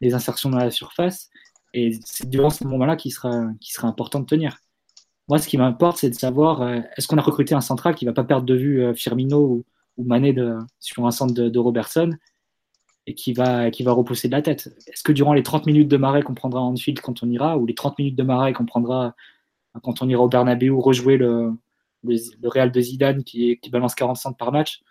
les 0.00 0.14
insertions 0.14 0.50
dans 0.50 0.58
la 0.58 0.70
surface. 0.70 1.30
Et 1.72 1.98
c'est 2.04 2.28
durant 2.28 2.50
ce 2.50 2.64
moment-là 2.64 2.96
qu'il 2.96 3.12
sera, 3.12 3.46
qui 3.60 3.72
sera 3.72 3.88
important 3.88 4.20
de 4.20 4.26
tenir. 4.26 4.58
Moi, 5.28 5.38
ce 5.38 5.48
qui 5.48 5.56
m'importe, 5.56 5.98
c'est 5.98 6.10
de 6.10 6.14
savoir 6.14 6.62
euh, 6.62 6.80
est-ce 6.96 7.08
qu'on 7.08 7.18
a 7.18 7.22
recruté 7.22 7.54
un 7.54 7.60
central 7.60 7.94
qui 7.94 8.04
ne 8.04 8.10
va 8.10 8.14
pas 8.14 8.24
perdre 8.24 8.46
de 8.46 8.54
vue 8.54 8.82
euh, 8.82 8.94
Firmino 8.94 9.38
ou, 9.38 9.64
ou 9.96 10.04
Mané 10.04 10.34
sur 10.80 11.06
un 11.06 11.10
centre 11.10 11.32
de, 11.32 11.58
Robertson 11.58 12.10
et 13.06 13.14
qui 13.14 13.32
va, 13.32 13.70
qui 13.70 13.82
va 13.82 13.92
repousser 13.92 14.28
de 14.28 14.32
la 14.32 14.42
tête? 14.42 14.68
Est-ce 14.86 15.02
que 15.02 15.12
durant 15.12 15.32
les 15.32 15.42
30 15.42 15.66
minutes 15.66 15.88
de 15.88 15.96
marée 15.96 16.22
qu'on 16.22 16.34
prendra 16.34 16.60
en 16.60 16.76
field 16.76 17.00
quand 17.00 17.22
on 17.22 17.30
ira, 17.30 17.56
ou 17.58 17.66
les 17.66 17.74
30 17.74 17.98
minutes 17.98 18.16
de 18.16 18.22
marée 18.22 18.52
qu'on 18.52 18.66
prendra 18.66 19.14
quand 19.82 20.02
on 20.02 20.08
ira 20.08 20.22
au 20.22 20.28
Bernabeu 20.28 20.72
rejouer 20.74 21.16
le, 21.16 21.52
le, 22.04 22.48
Real 22.48 22.70
de 22.70 22.80
Zidane 22.80 23.24
qui, 23.24 23.58
qui 23.58 23.70
balance 23.70 23.94
40 23.94 24.16
centres 24.16 24.36
par 24.36 24.52
match, 24.52 24.82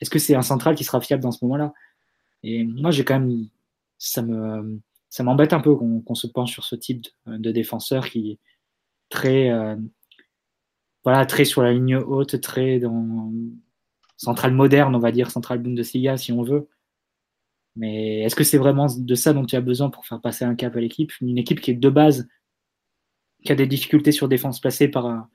est-ce 0.00 0.10
que 0.10 0.18
c'est 0.18 0.34
un 0.34 0.42
central 0.42 0.74
qui 0.74 0.84
sera 0.84 1.00
fiable 1.00 1.22
dans 1.22 1.32
ce 1.32 1.44
moment-là? 1.44 1.72
Et 2.42 2.64
moi, 2.64 2.90
j'ai 2.90 3.04
quand 3.04 3.18
même 3.18 3.48
ça 4.02 4.22
me 4.22 4.80
ça 5.10 5.22
m'embête 5.22 5.52
un 5.52 5.60
peu 5.60 5.76
qu'on 5.76 6.14
se 6.14 6.26
penche 6.26 6.52
sur 6.52 6.64
ce 6.64 6.74
type 6.74 7.06
de, 7.26 7.52
défenseur 7.52 8.08
qui 8.08 8.32
est 8.32 8.38
très 9.10 9.50
euh, 9.50 9.76
voilà 11.04 11.26
très 11.26 11.44
sur 11.44 11.62
la 11.62 11.72
ligne 11.72 11.96
haute, 11.96 12.40
très 12.40 12.80
dans 12.80 13.30
centrale 14.16 14.54
moderne, 14.54 14.94
on 14.94 14.98
va 14.98 15.12
dire 15.12 15.30
centrale 15.30 15.58
Bundesliga 15.60 16.16
si 16.16 16.32
on 16.32 16.42
veut. 16.42 16.68
Mais 17.76 18.20
est-ce 18.20 18.36
que 18.36 18.44
c'est 18.44 18.58
vraiment 18.58 18.86
de 18.96 19.14
ça 19.14 19.32
dont 19.32 19.46
tu 19.46 19.56
as 19.56 19.60
besoin 19.60 19.90
pour 19.90 20.04
faire 20.06 20.20
passer 20.20 20.44
un 20.44 20.54
cap 20.54 20.76
à 20.76 20.80
l'équipe? 20.80 21.12
Une 21.20 21.38
équipe 21.38 21.60
qui 21.60 21.70
est 21.70 21.74
de 21.74 21.88
base, 21.88 22.28
qui 23.44 23.52
a 23.52 23.54
des 23.54 23.66
difficultés 23.66 24.12
sur 24.12 24.28
défense 24.28 24.60
placée 24.60 24.88
par, 24.88 25.28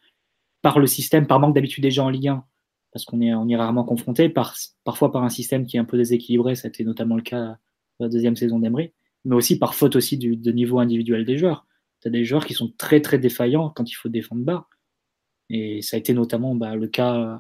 par 0.62 0.80
le 0.80 0.88
système, 0.88 1.28
par 1.28 1.40
manque 1.40 1.56
d'habitude 1.56 1.84
déjà 1.84 2.04
en 2.04 2.10
Ligue 2.10 2.30
1, 2.30 2.46
parce 2.92 3.06
qu'on 3.06 3.22
est, 3.22 3.56
rarement 3.56 3.84
confronté, 3.84 4.30
par, 4.30 4.56
parfois 4.84 5.12
par 5.12 5.24
un 5.24 5.30
système 5.30 5.66
qui 5.66 5.78
est 5.78 5.80
un 5.80 5.86
peu 5.86 5.98
déséquilibré, 5.98 6.56
ça 6.56 6.68
a 6.68 6.70
été 6.70 6.84
notamment 6.84 7.16
le 7.16 7.24
cas 7.24 7.58
la 8.00 8.10
deuxième 8.10 8.36
saison 8.36 8.60
d'Emery, 8.60 8.94
mais 9.26 9.36
aussi 9.36 9.60
par 9.60 9.76
faute 9.76 9.96
aussi 9.96 10.18
du, 10.18 10.36
de 10.36 10.52
niveau 10.52 10.80
individuel 10.80 11.26
des 11.26 11.38
joueurs. 11.38 11.66
Tu 12.02 12.08
as 12.08 12.12
des 12.12 12.26
joueurs 12.26 12.46
qui 12.46 12.54
sont 12.54 12.72
très 12.78 13.02
très 13.02 13.20
défaillants 13.20 13.72
quand 13.76 13.90
il 13.90 13.96
faut 13.96 14.10
défendre 14.10 14.44
bas. 14.44 14.68
Et 15.50 15.82
ça 15.82 15.96
a 15.96 16.00
été 16.00 16.14
notamment 16.14 16.56
bah, 16.56 16.76
le 16.76 16.88
cas 16.88 17.16
euh, 17.16 17.38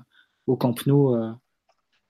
au 0.48 0.56
Camp 0.58 0.86
Nou 0.88 1.14
euh, 1.14 1.32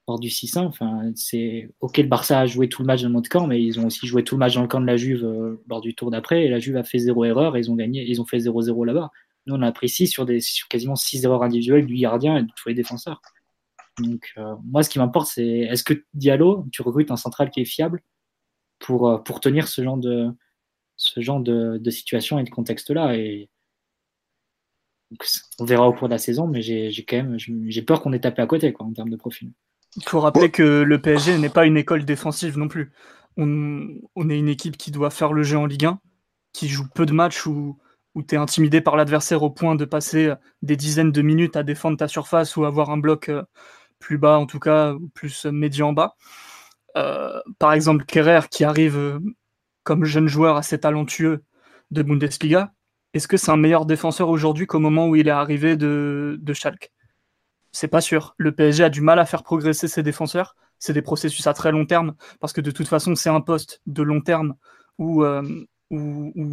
lors 0.07 0.19
du 0.19 0.29
6-1. 0.29 0.60
Enfin, 0.60 1.12
c'est 1.15 1.69
ok, 1.79 1.97
le 1.97 2.03
Barça 2.07 2.39
a 2.39 2.45
joué 2.45 2.69
tout 2.69 2.81
le 2.81 2.88
match 2.88 3.01
dans 3.01 3.10
notre 3.10 3.29
camp, 3.29 3.47
mais 3.47 3.62
ils 3.62 3.79
ont 3.79 3.88
aussi 3.88 4.05
joué 4.07 4.23
tout 4.23 4.36
le 4.36 4.39
match 4.39 4.55
dans 4.55 4.62
le 4.62 4.67
camp 4.67 4.81
de 4.81 4.86
la 4.86 4.97
Juve 4.97 5.25
euh, 5.25 5.62
lors 5.67 5.81
du 5.81 5.95
tour 5.95 6.12
d'après. 6.12 6.45
Et 6.45 6.49
la 6.49 6.60
Juve 6.60 6.77
a 6.77 6.83
fait 6.83 6.99
zéro 6.99 7.25
erreur 7.25 7.57
et 7.57 7.60
ils 7.60 7.71
ont 7.71 7.75
gagné, 7.75 8.05
ils 8.07 8.21
ont 8.21 8.25
fait 8.25 8.38
0-0 8.38 8.86
là-bas. 8.86 9.12
Nous, 9.47 9.55
on 9.55 9.62
a 9.62 9.71
pris 9.71 9.89
6 9.89 10.07
sur, 10.07 10.25
des, 10.25 10.39
sur 10.41 10.67
quasiment 10.67 10.95
6 10.95 11.25
erreurs 11.25 11.43
individuelles 11.43 11.86
du 11.86 11.95
gardien 11.95 12.38
et 12.38 12.43
de 12.43 12.51
tous 12.55 12.69
les 12.69 12.75
défenseurs. 12.75 13.21
Donc, 13.99 14.36
moi, 14.63 14.83
ce 14.83 14.89
qui 14.89 14.99
m'importe, 14.99 15.27
c'est 15.27 15.47
est-ce 15.47 15.83
que 15.83 16.03
Diallo, 16.13 16.65
tu 16.71 16.81
recrutes 16.83 17.10
un 17.12 17.15
central 17.15 17.49
qui 17.49 17.62
est 17.62 17.65
fiable 17.65 18.03
pour, 18.79 19.09
euh, 19.09 19.17
pour 19.17 19.39
tenir 19.39 19.67
ce 19.67 19.83
genre 19.83 19.97
de, 19.97 20.29
ce 20.95 21.21
genre 21.21 21.39
de, 21.39 21.89
situation 21.89 22.39
et 22.39 22.43
de 22.43 22.49
contexte-là. 22.49 23.15
Et 23.15 23.49
on 25.59 25.65
verra 25.65 25.87
au 25.87 25.93
cours 25.93 26.07
de 26.07 26.13
la 26.13 26.19
saison, 26.19 26.47
mais 26.47 26.61
j'ai 26.61 27.05
quand 27.07 27.17
même 27.17 27.37
j'ai 27.37 27.81
peur 27.81 28.01
qu'on 28.01 28.13
ait 28.13 28.19
tapé 28.19 28.41
à 28.41 28.47
côté 28.47 28.73
quoi, 28.73 28.85
en 28.85 28.93
termes 28.93 29.09
de 29.09 29.15
profil. 29.15 29.51
Il 29.95 30.03
faut 30.03 30.19
rappeler 30.19 30.51
que 30.51 30.81
le 30.81 31.01
PSG 31.01 31.37
n'est 31.37 31.49
pas 31.49 31.65
une 31.65 31.77
école 31.77 32.05
défensive 32.05 32.57
non 32.57 32.67
plus. 32.67 32.91
on, 33.37 33.87
on, 34.15 34.29
est 34.29 34.37
une 34.37 34.49
équipe 34.49 34.77
qui 34.77 34.91
doit 34.91 35.09
faire 35.09 35.33
le 35.33 35.43
jeu 35.43 35.57
en 35.57 35.65
Ligue 35.65 35.85
1, 35.85 35.99
qui 36.53 36.67
joue 36.67 36.87
peu 36.93 37.05
de 37.05 37.13
matchs 37.13 37.45
où, 37.47 37.77
où 38.17 38.23
tu 38.23 38.35
es 38.35 38.37
intimidé 38.37 38.81
par 38.81 38.95
l'adversaire 38.95 39.43
au 39.43 39.51
point 39.51 39.75
de 39.75 39.85
passer 39.85 40.33
des 40.63 40.75
dizaines 40.75 41.11
de 41.11 41.21
minutes 41.21 41.55
à 41.55 41.63
défendre 41.63 41.97
ta 41.97 42.07
surface 42.07 42.57
ou 42.57 42.65
avoir 42.65 42.89
un 42.89 42.97
bloc 42.97 43.29
euh, 43.29 43.43
plus 43.99 44.17
bas, 44.17 44.39
en 44.39 44.47
tout 44.47 44.59
cas, 44.59 44.95
plus 45.13 45.45
médian 45.45 45.93
bas. 45.93 46.15
Euh, 46.97 47.41
par 47.60 47.73
exemple, 47.73 48.05
Kerrer 48.05 48.41
qui 48.49 48.63
arrive 48.63 48.97
euh, 48.97 49.19
comme 49.83 50.03
jeune 50.03 50.27
joueur 50.27 50.57
assez 50.57 50.79
talentueux 50.79 51.43
de 51.91 52.01
Bundesliga, 52.01 52.73
est-ce 53.13 53.27
que 53.27 53.38
c'est 53.38 53.51
un 53.51 53.57
meilleur 53.57 53.86
défenseur 53.86 54.29
aujourd'hui 54.29 54.67
qu'au 54.67 54.79
moment 54.79 55.07
où 55.07 55.15
il 55.15 55.27
est 55.27 55.31
arrivé 55.31 55.77
de, 55.77 56.38
de 56.41 56.53
Schalke? 56.53 56.91
C'est 57.71 57.88
pas 57.88 58.01
sûr. 58.01 58.33
Le 58.38 58.51
PSG 58.51 58.83
a 58.83 58.89
du 58.89 59.01
mal 59.01 59.19
à 59.19 59.25
faire 59.25 59.43
progresser 59.43 59.88
ses 59.88 60.03
défenseurs. 60.03 60.55
C'est 60.79 60.93
des 60.93 61.01
processus 61.01 61.45
à 61.47 61.53
très 61.53 61.71
long 61.71 61.86
terme, 61.86 62.15
parce 62.39 62.53
que 62.53 62.62
de 62.62 62.71
toute 62.71 62.88
façon, 62.88 63.15
c'est 63.15 63.29
un 63.29 63.41
poste 63.41 63.81
de 63.86 64.03
long 64.03 64.21
terme 64.21 64.55
où, 64.97 65.23
euh, 65.23 65.43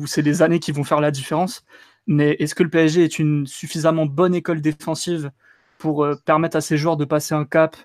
c'est 0.07 0.23
des 0.23 0.43
années 0.43 0.61
qui 0.61 0.73
vont 0.73 0.85
faire 0.85 1.01
la 1.01 1.11
différence. 1.11 1.65
Mais 2.07 2.37
est-ce 2.39 2.55
que 2.55 2.63
le 2.63 2.71
PSG 2.71 3.05
est 3.05 3.19
une 3.19 3.47
suffisamment 3.47 4.07
bonne 4.07 4.35
école 4.35 4.61
défensive 4.61 5.31
pour 5.79 6.07
permettre 6.25 6.57
à 6.57 6.61
ses 6.61 6.77
joueurs 6.77 6.97
de 6.97 7.05
passer 7.05 7.35
un 7.35 7.45
cap 7.45 7.77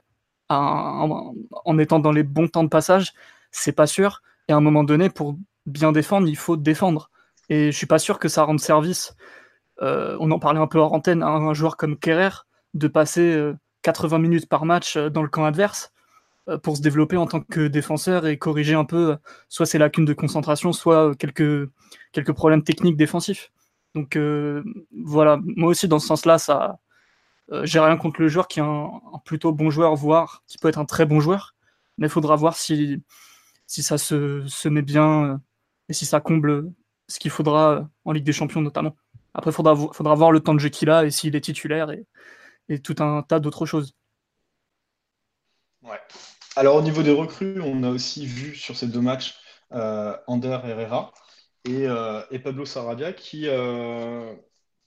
en, 0.49 1.77
étant 1.77 1.99
dans 1.99 2.11
les 2.11 2.23
bons 2.23 2.47
temps 2.47 2.63
de 2.63 2.69
passage 2.69 3.13
C'est 3.51 3.71
pas 3.71 3.87
sûr. 3.87 4.21
Et 4.47 4.53
à 4.53 4.57
un 4.57 4.61
moment 4.61 4.83
donné, 4.83 5.09
pour 5.09 5.37
bien 5.65 5.91
défendre, 5.91 6.27
il 6.27 6.37
faut 6.37 6.57
défendre. 6.57 7.11
Et 7.49 7.71
je 7.71 7.77
suis 7.77 7.87
pas 7.87 7.99
sûr 7.99 8.19
que 8.19 8.27
ça 8.27 8.43
rende 8.43 8.59
service. 8.59 9.15
Euh, 9.81 10.17
on 10.19 10.31
en 10.31 10.39
parlait 10.39 10.59
un 10.59 10.67
peu 10.67 10.79
hors 10.79 10.93
antenne, 10.93 11.23
à 11.23 11.27
un 11.27 11.53
joueur 11.53 11.77
comme 11.77 11.97
Kerrer, 11.97 12.45
de 12.73 12.87
passer 12.87 13.51
80 13.83 14.17
euh, 14.17 14.19
minutes 14.19 14.49
par 14.49 14.65
match 14.65 14.97
euh, 14.97 15.09
dans 15.09 15.23
le 15.23 15.29
camp 15.29 15.45
adverse 15.45 15.93
pour 16.63 16.77
se 16.77 16.81
développer 16.81 17.15
en 17.15 17.27
tant 17.27 17.41
que 17.41 17.67
défenseur 17.67 18.25
et 18.25 18.39
corriger 18.39 18.73
un 18.73 18.83
peu 18.83 19.17
soit 19.49 19.67
ses 19.67 19.77
lacunes 19.77 20.05
de 20.05 20.13
concentration, 20.13 20.73
soit 20.73 21.15
quelques, 21.15 21.69
quelques 22.11 22.31
problèmes 22.31 22.63
techniques 22.63 22.97
défensifs. 22.97 23.51
Donc 23.93 24.17
voilà, 25.05 25.39
moi 25.43 25.69
aussi 25.69 25.87
dans 25.87 25.99
ce 25.99 26.07
sens-là, 26.07 26.39
ça, 26.39 26.79
j'ai 27.63 27.79
rien 27.79 27.97
contre 27.97 28.21
le 28.21 28.27
joueur 28.27 28.47
qui 28.47 28.59
est 28.59 28.63
un, 28.63 29.01
plutôt 29.25 29.51
bon 29.51 29.69
joueur, 29.69 29.95
voire 29.95 30.43
qui 30.47 30.57
peut 30.57 30.67
être 30.69 30.79
un 30.79 30.85
très 30.85 31.05
bon 31.05 31.19
joueur, 31.19 31.55
mais 31.97 32.07
il 32.07 32.09
faudra 32.09 32.35
voir 32.35 32.55
si, 32.55 33.03
si 33.67 33.83
ça 33.83 33.97
se, 33.97 34.45
se 34.47 34.69
met 34.69 34.81
bien 34.81 35.41
et 35.89 35.93
si 35.93 36.05
ça 36.05 36.19
comble 36.21 36.71
ce 37.07 37.19
qu'il 37.19 37.31
faudra 37.31 37.71
euh, 37.71 37.83
en 38.05 38.11
Ligue 38.11 38.23
des 38.23 38.33
Champions 38.33 38.61
notamment. 38.61 38.95
Après, 39.33 39.51
il 39.51 39.53
faudra, 39.53 39.75
faudra 39.75 40.15
voir 40.15 40.31
le 40.31 40.39
temps 40.39 40.53
de 40.53 40.59
jeu 40.59 40.69
qu'il 40.69 40.89
a 40.89 41.05
et 41.05 41.11
s'il 41.11 41.35
est 41.35 41.41
titulaire 41.41 41.91
et, 41.91 42.05
et, 42.69 42.79
tout 42.79 42.95
un 42.99 43.23
tas 43.23 43.39
d'autres 43.39 43.65
choses. 43.65 43.93
Ouais. 45.81 45.99
Alors 46.55 46.75
au 46.75 46.81
niveau 46.81 47.03
des 47.03 47.13
recrues, 47.13 47.61
on 47.61 47.83
a 47.83 47.89
aussi 47.89 48.25
vu 48.25 48.55
sur 48.55 48.75
ces 48.75 48.87
deux 48.87 49.01
matchs 49.01 49.35
euh, 49.71 50.17
Ander 50.27 50.59
Herrera 50.63 51.13
et, 51.65 51.87
euh, 51.87 52.21
et, 52.31 52.39
Pablo 52.39 52.65
Sarabia 52.65 53.13
qui, 53.13 53.47
euh, 53.47 54.35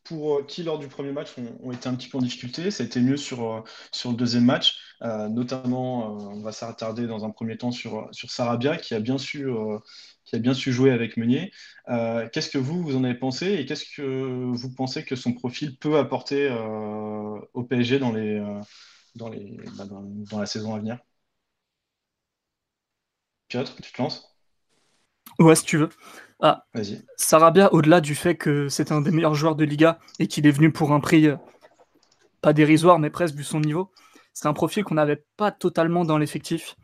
pour, 0.05 0.47
qui, 0.47 0.63
lors 0.63 0.79
du 0.79 0.89
premier 0.89 1.13
match, 1.13 1.31
ont, 1.63 1.73
été 1.73 1.89
un 1.89 1.95
petit 1.95 2.09
peu 2.09 2.19
en 2.19 2.23
difficulté. 2.23 2.71
Ça 2.71 2.83
a 2.83 2.87
été 2.87 3.01
mieux 3.01 3.17
sur, 3.17 3.65
sur 3.93 4.11
le 4.11 4.17
deuxième 4.17 4.45
match. 4.45 4.79
notamment, 5.01 6.17
on 6.17 6.41
va 6.43 6.53
s'attarder 6.53 7.07
dans 7.07 7.25
un 7.25 7.31
premier 7.31 7.57
temps 7.57 7.73
sur, 7.73 8.09
sur 8.13 8.31
Sarabia 8.31 8.77
qui 8.77 8.95
a 8.95 9.01
bien 9.01 9.19
su 9.19 9.47
qui 10.25 10.37
a 10.37 10.39
bien 10.39 10.55
su 10.55 10.73
jouer 10.73 10.91
avec 10.93 11.17
Meunier. 11.17 11.53
Euh, 11.89 12.29
qu'est-ce 12.33 12.51
que 12.51 12.59
vous, 12.59 12.83
vous 12.83 12.97
en 12.97 13.05
avez 13.05 13.15
pensé 13.15 13.55
et 13.55 13.67
qu'est-ce 13.67 13.85
que 13.97 14.51
vous 14.53 14.75
pensez 14.75 15.05
que 15.05 15.17
son 15.17 15.33
profil 15.33 15.77
peut 15.79 15.99
apporter 15.99 16.49
euh, 16.51 17.41
au 17.55 17.65
PSG 17.65 17.99
dans, 17.99 18.13
les, 18.13 18.39
euh, 18.39 18.61
dans, 19.15 19.29
les, 19.29 19.57
bah, 19.77 19.85
dans, 19.87 20.39
la 20.39 20.47
saison 20.47 20.75
à 20.75 20.79
venir? 20.79 20.99
Piotr, 23.49 23.77
tu 23.81 23.93
te 23.93 24.03
lances? 24.03 24.32
Ouais, 25.39 25.55
si 25.57 25.65
tu 25.65 25.79
veux. 25.79 25.89
Ah, 26.41 26.65
Vas-y. 26.75 27.03
Sarabia, 27.17 27.73
au-delà 27.73 28.01
du 28.01 28.15
fait 28.15 28.37
que 28.37 28.69
c'est 28.69 28.93
un 28.93 29.01
des 29.01 29.11
meilleurs 29.11 29.35
joueurs 29.35 29.55
de 29.55 29.65
Liga 29.65 29.99
et 30.19 30.27
qu'il 30.27 30.47
est 30.47 30.51
venu 30.51 30.73
pour 30.73 30.93
un 30.93 31.01
prix 31.01 31.29
pas 32.41 32.53
dérisoire, 32.53 32.99
mais 32.99 33.11
presque 33.11 33.35
vu 33.37 33.45
son 33.45 33.61
niveau, 33.61 33.91
c'est 34.35 34.49
un 34.49 34.53
profil 34.53 34.85
qu'on 34.85 34.97
n'avait 34.97 35.25
pas 35.37 35.53
totalement 35.53 36.05
dans 36.05 36.19
l'effectif 36.19 36.75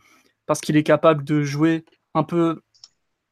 parce 0.46 0.60
qu'il 0.60 0.76
est 0.76 0.82
capable 0.84 1.24
de 1.24 1.42
jouer 1.42 1.84
un 2.14 2.22
peu 2.22 2.62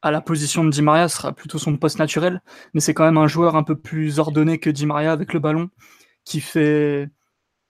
à 0.03 0.11
la 0.11 0.21
position 0.21 0.64
de 0.64 0.71
Di 0.71 0.83
Maria, 0.83 1.09
ce 1.09 1.16
sera 1.16 1.33
plutôt 1.33 1.59
son 1.59 1.77
poste 1.77 1.99
naturel, 1.99 2.42
mais 2.75 2.81
c'est 2.81 2.95
quand 2.95 3.05
même 3.05 3.16
un 3.16 3.27
joueur 3.29 3.57
un 3.57 3.62
peu 3.62 3.77
plus 3.77 4.19
ordonné 4.19 4.59
que 4.59 4.71
Di 4.71 4.87
Maria 4.87 5.12
avec 5.12 5.33
le 5.33 5.40
ballon, 5.40 5.71
qui 6.25 6.40
fait 6.40 7.09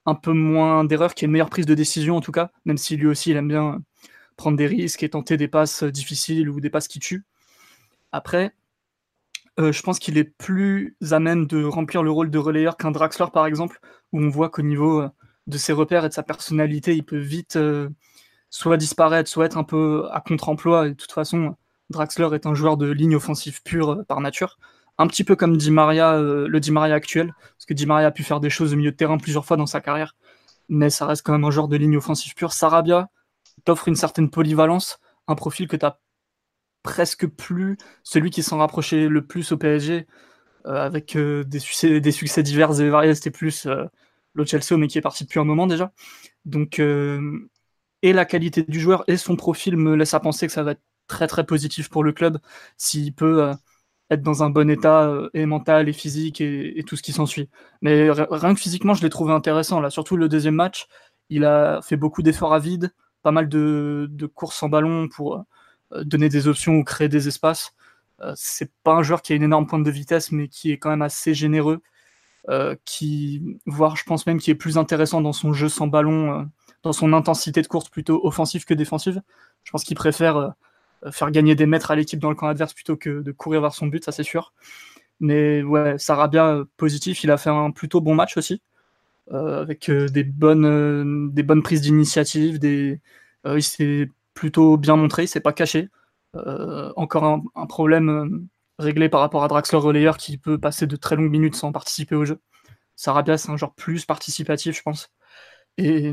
un 0.06 0.14
peu 0.14 0.32
moins 0.32 0.84
d'erreurs, 0.84 1.14
qui 1.14 1.24
a 1.24 1.26
une 1.26 1.32
meilleure 1.32 1.50
prise 1.50 1.66
de 1.66 1.74
décision 1.74 2.16
en 2.16 2.20
tout 2.20 2.32
cas, 2.32 2.50
même 2.64 2.78
si 2.78 2.96
lui 2.96 3.06
aussi 3.06 3.30
il 3.30 3.36
aime 3.36 3.48
bien 3.48 3.80
prendre 4.36 4.56
des 4.56 4.66
risques 4.66 5.02
et 5.02 5.10
tenter 5.10 5.36
des 5.36 5.48
passes 5.48 5.84
difficiles 5.84 6.48
ou 6.50 6.60
des 6.60 6.70
passes 6.70 6.88
qui 6.88 6.98
tuent. 6.98 7.24
Après, 8.12 8.54
euh, 9.58 9.72
je 9.72 9.82
pense 9.82 9.98
qu'il 9.98 10.18
est 10.18 10.24
plus 10.24 10.96
à 11.10 11.18
même 11.18 11.46
de 11.46 11.64
remplir 11.64 12.02
le 12.02 12.10
rôle 12.10 12.30
de 12.30 12.38
relayeur 12.38 12.76
qu'un 12.76 12.90
Draxler 12.90 13.26
par 13.32 13.46
exemple, 13.46 13.80
où 14.12 14.20
on 14.20 14.28
voit 14.28 14.50
qu'au 14.50 14.62
niveau 14.62 15.02
euh, 15.02 15.08
de 15.46 15.58
ses 15.58 15.72
repères 15.72 16.04
et 16.04 16.08
de 16.08 16.14
sa 16.14 16.22
personnalité, 16.22 16.94
il 16.94 17.04
peut 17.04 17.18
vite 17.18 17.56
euh, 17.56 17.88
soit 18.50 18.76
disparaître, 18.76 19.28
soit 19.28 19.46
être 19.46 19.58
un 19.58 19.64
peu 19.64 20.08
à 20.12 20.20
contre-emploi. 20.20 20.88
De 20.88 20.94
toute 20.94 21.12
façon, 21.12 21.56
Draxler 21.90 22.28
est 22.34 22.46
un 22.46 22.54
joueur 22.54 22.76
de 22.76 22.90
ligne 22.90 23.16
offensive 23.16 23.62
pure 23.62 23.90
euh, 23.90 24.02
par 24.04 24.20
nature. 24.20 24.58
Un 24.98 25.06
petit 25.06 25.24
peu 25.24 25.36
comme 25.36 25.56
Di 25.56 25.70
Maria, 25.70 26.14
euh, 26.14 26.48
le 26.48 26.60
Di 26.60 26.70
Maria 26.70 26.94
actuel, 26.94 27.34
parce 27.40 27.66
que 27.66 27.74
Di 27.74 27.86
Maria 27.86 28.08
a 28.08 28.10
pu 28.10 28.24
faire 28.24 28.40
des 28.40 28.50
choses 28.50 28.72
au 28.72 28.76
milieu 28.76 28.92
de 28.92 28.96
terrain 28.96 29.18
plusieurs 29.18 29.44
fois 29.44 29.56
dans 29.56 29.66
sa 29.66 29.80
carrière, 29.80 30.16
mais 30.68 30.90
ça 30.90 31.06
reste 31.06 31.24
quand 31.24 31.32
même 31.32 31.44
un 31.44 31.50
joueur 31.50 31.68
de 31.68 31.76
ligne 31.76 31.96
offensive 31.96 32.34
pure. 32.34 32.52
Sarabia 32.52 33.08
t'offre 33.66 33.88
une 33.88 33.96
certaine 33.96 34.30
polyvalence, 34.30 34.98
un 35.28 35.34
profil 35.34 35.68
que 35.68 35.76
tu 35.76 35.84
as 35.84 36.00
presque 36.82 37.26
plus, 37.26 37.76
celui 38.02 38.30
qui 38.30 38.42
s'en 38.42 38.58
rapprochait 38.58 39.08
le 39.08 39.26
plus 39.26 39.52
au 39.52 39.58
PSG, 39.58 40.06
euh, 40.66 40.74
avec 40.74 41.16
des, 41.18 41.58
succès, 41.58 42.00
des, 42.00 42.12
succès, 42.12 42.42
divers 42.42 42.80
et 42.80 42.88
variés, 42.88 43.14
c'était 43.14 43.30
plus 43.30 43.66
le 43.66 44.44
Chelsea, 44.44 44.76
mais 44.78 44.86
qui 44.88 44.98
est 44.98 45.02
parti 45.02 45.24
depuis 45.24 45.40
un 45.40 45.44
moment 45.44 45.66
déjà. 45.66 45.92
Donc, 46.44 46.80
et 48.02 48.12
la 48.12 48.24
qualité 48.24 48.62
du 48.62 48.80
joueur 48.80 49.04
et 49.08 49.16
son 49.16 49.36
profil 49.36 49.76
me 49.76 49.94
laissent 49.96 50.14
à 50.14 50.20
penser 50.20 50.46
que 50.46 50.52
ça 50.52 50.62
va 50.62 50.72
être 50.72 50.82
très 51.08 51.26
très 51.26 51.44
positif 51.44 51.88
pour 51.88 52.04
le 52.04 52.12
club 52.12 52.38
s'il 52.76 53.14
peut 53.14 53.42
euh, 53.42 53.54
être 54.10 54.22
dans 54.22 54.42
un 54.42 54.50
bon 54.50 54.70
état 54.70 55.08
euh, 55.08 55.28
et 55.34 55.46
mental 55.46 55.88
et 55.88 55.92
physique 55.92 56.40
et, 56.40 56.84
tout 56.86 56.96
ce 56.96 57.02
qui 57.02 57.12
s'ensuit. 57.12 57.50
Mais 57.82 58.10
rien 58.10 58.54
que 58.54 58.60
physiquement, 58.60 58.94
je 58.94 59.02
l'ai 59.02 59.10
trouvé 59.10 59.32
intéressant. 59.32 59.80
Là, 59.80 59.90
surtout 59.90 60.16
le 60.16 60.28
deuxième 60.28 60.54
match, 60.54 60.86
il 61.30 61.44
a 61.44 61.80
fait 61.82 61.96
beaucoup 61.96 62.22
d'efforts 62.22 62.54
à 62.54 62.58
vide, 62.58 62.92
pas 63.26 63.32
mal 63.32 63.48
de, 63.48 64.30
courses 64.34 64.62
en 64.62 64.68
ballon 64.68 65.08
pour 65.08 65.44
euh, 65.92 66.04
donner 66.04 66.28
des 66.28 66.46
options 66.48 66.76
ou 66.76 66.84
créer 66.84 67.08
des 67.08 67.28
espaces. 67.28 67.74
c'est 68.34 68.70
pas 68.82 68.92
un 68.94 69.02
joueur 69.02 69.20
qui 69.20 69.32
a 69.32 69.36
une 69.36 69.42
énorme 69.42 69.66
pointe 69.66 69.84
de 69.84 69.90
vitesse, 69.90 70.32
mais 70.32 70.48
qui 70.48 70.70
est 70.72 70.78
quand 70.78 70.90
même 70.90 71.02
assez 71.02 71.34
généreux, 71.34 71.80
qui, 72.84 73.42
voire 73.66 73.96
je 73.96 74.04
pense 74.04 74.26
même 74.26 74.38
qui 74.38 74.50
est 74.50 74.54
plus 74.54 74.78
intéressant 74.78 75.20
dans 75.20 75.32
son 75.32 75.52
jeu 75.52 75.68
sans 75.68 75.88
ballon, 75.88 76.48
dans 76.82 76.92
son 76.92 77.12
intensité 77.12 77.62
de 77.62 77.66
course 77.66 77.88
plutôt 77.88 78.24
offensive 78.24 78.64
que 78.64 78.74
défensive. 78.74 79.20
Je 79.64 79.70
pense 79.72 79.84
qu'il 79.84 79.96
préfère 79.96 80.54
euh, 81.04 81.10
faire 81.10 81.30
gagner 81.30 81.54
des 81.54 81.66
mètres 81.66 81.90
à 81.90 81.96
l'équipe 81.96 82.20
dans 82.20 82.30
le 82.30 82.36
camp 82.36 82.48
adverse 82.48 82.74
plutôt 82.74 82.96
que 82.96 83.22
de 83.22 83.32
courir 83.32 83.60
vers 83.60 83.74
son 83.74 83.86
but, 83.86 84.04
ça 84.04 84.12
c'est 84.12 84.22
sûr. 84.22 84.52
Mais 85.20 85.62
ouais, 85.62 85.98
Sarabia 85.98 86.46
euh, 86.48 86.64
positif, 86.76 87.24
il 87.24 87.30
a 87.30 87.36
fait 87.36 87.50
un 87.50 87.70
plutôt 87.70 88.00
bon 88.00 88.14
match 88.14 88.36
aussi, 88.36 88.54
euh, 88.54 88.58
avec 89.30 89.90
des, 89.90 90.24
bonnes, 90.24 91.32
des 91.32 91.42
bonnes 91.42 91.62
prises 91.62 91.80
d'initiative, 91.80 92.58
il 92.62 93.62
s'est 93.62 94.10
plutôt 94.34 94.76
bien 94.76 94.96
montré, 94.96 95.24
il 95.24 95.28
s'est 95.28 95.40
pas 95.40 95.52
caché. 95.52 95.88
encore 96.96 97.42
un, 97.54 97.66
problème 97.66 98.48
réglé 98.78 99.08
par 99.08 99.20
rapport 99.20 99.44
à 99.44 99.48
Draxler 99.48 99.78
relayeur 99.78 100.16
qui 100.16 100.38
peut 100.38 100.58
passer 100.58 100.86
de 100.86 100.96
très 100.96 101.16
longues 101.16 101.30
minutes 101.30 101.56
sans 101.56 101.72
participer 101.72 102.14
au 102.14 102.24
jeu. 102.24 102.40
Sarabia, 102.96 103.38
c'est 103.38 103.50
un 103.50 103.56
genre 103.56 103.74
plus 103.74 104.04
participatif, 104.06 104.76
je 104.76 104.82
pense. 104.82 105.10
Et, 105.78 106.12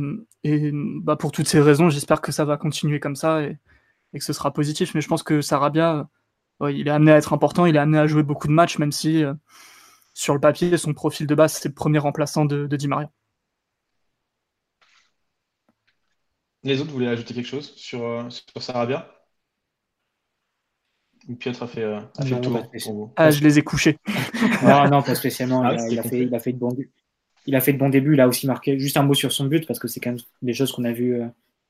bah 1.02 1.16
pour 1.16 1.32
toutes 1.32 1.48
ces 1.48 1.62
raisons, 1.62 1.90
j'espère 1.90 2.22
que 2.22 2.32
ça 2.32 2.46
va 2.46 2.58
continuer 2.58 3.00
comme 3.00 3.16
ça. 3.16 3.44
Et, 3.44 3.58
que 4.14 4.24
ce 4.24 4.34
sera 4.34 4.54
positif. 4.54 4.94
Mais 4.96 5.02
je 5.02 5.08
pense 5.08 5.24
que 5.24 5.42
Sarabia, 5.42 6.10
il 6.62 6.88
est 6.88 6.92
amené 6.92 7.12
à 7.14 7.18
être 7.18 7.34
important, 7.34 7.66
il 7.66 7.76
est 7.76 7.80
amené 7.80 7.98
à 8.00 8.08
jouer 8.08 8.24
beaucoup 8.24 8.48
de 8.48 8.54
matchs, 8.54 8.78
même 8.80 8.92
si 8.92 9.24
euh, 9.24 9.34
sur 10.14 10.34
le 10.34 10.40
papier, 10.40 10.78
son 10.78 10.94
profil 10.94 11.28
de 11.28 11.36
base, 11.36 11.54
c'est 11.54 11.70
le 11.70 11.74
premier 11.74 12.00
remplaçant 12.00 12.46
de, 12.46 12.68
Di 12.68 12.88
Maria. 12.88 13.10
Les 16.64 16.80
autres 16.80 16.92
voulaient 16.92 17.08
ajouter 17.08 17.34
quelque 17.34 17.48
chose 17.48 17.74
sur, 17.76 18.04
euh, 18.04 18.30
sur 18.30 18.62
Sarabia? 18.62 19.10
Piotr 21.40 21.64
a 21.64 21.68
fait, 21.68 21.84
euh, 21.84 22.00
a 22.18 22.26
fait 22.26 22.36
le 22.36 22.42
tour 22.42 23.14
Ah, 23.16 23.32
je 23.32 23.44
les 23.44 23.60
ai 23.60 23.64
couchés. 23.64 23.98
non, 24.64 24.90
non, 24.90 25.02
pas 25.02 25.16
spécialement. 25.16 25.62
Ah, 25.64 25.76
il, 25.90 26.00
a, 26.00 26.04
fait, 26.04 26.22
il, 26.22 26.36
a, 26.36 26.40
fait, 26.40 26.54
de 26.54 26.58
bons 26.58 26.76
il 27.46 27.56
a 27.56 27.62
fait 27.62 27.74
de 27.74 27.78
bons 27.78 27.90
débuts. 27.90 28.14
Il 28.14 28.22
a 28.22 28.28
aussi 28.28 28.46
marqué 28.48 28.78
juste 28.78 28.98
un 28.98 29.04
mot 29.04 29.14
sur 29.14 29.32
son 29.32 29.46
but 29.46 29.66
parce 29.66 29.80
que 29.80 29.88
c'est 29.88 30.00
quand 30.00 30.12
même 30.12 30.20
des 30.42 30.54
choses 30.54 30.72
qu'on 30.72 30.84
a 30.84 30.92
vu 30.92 31.22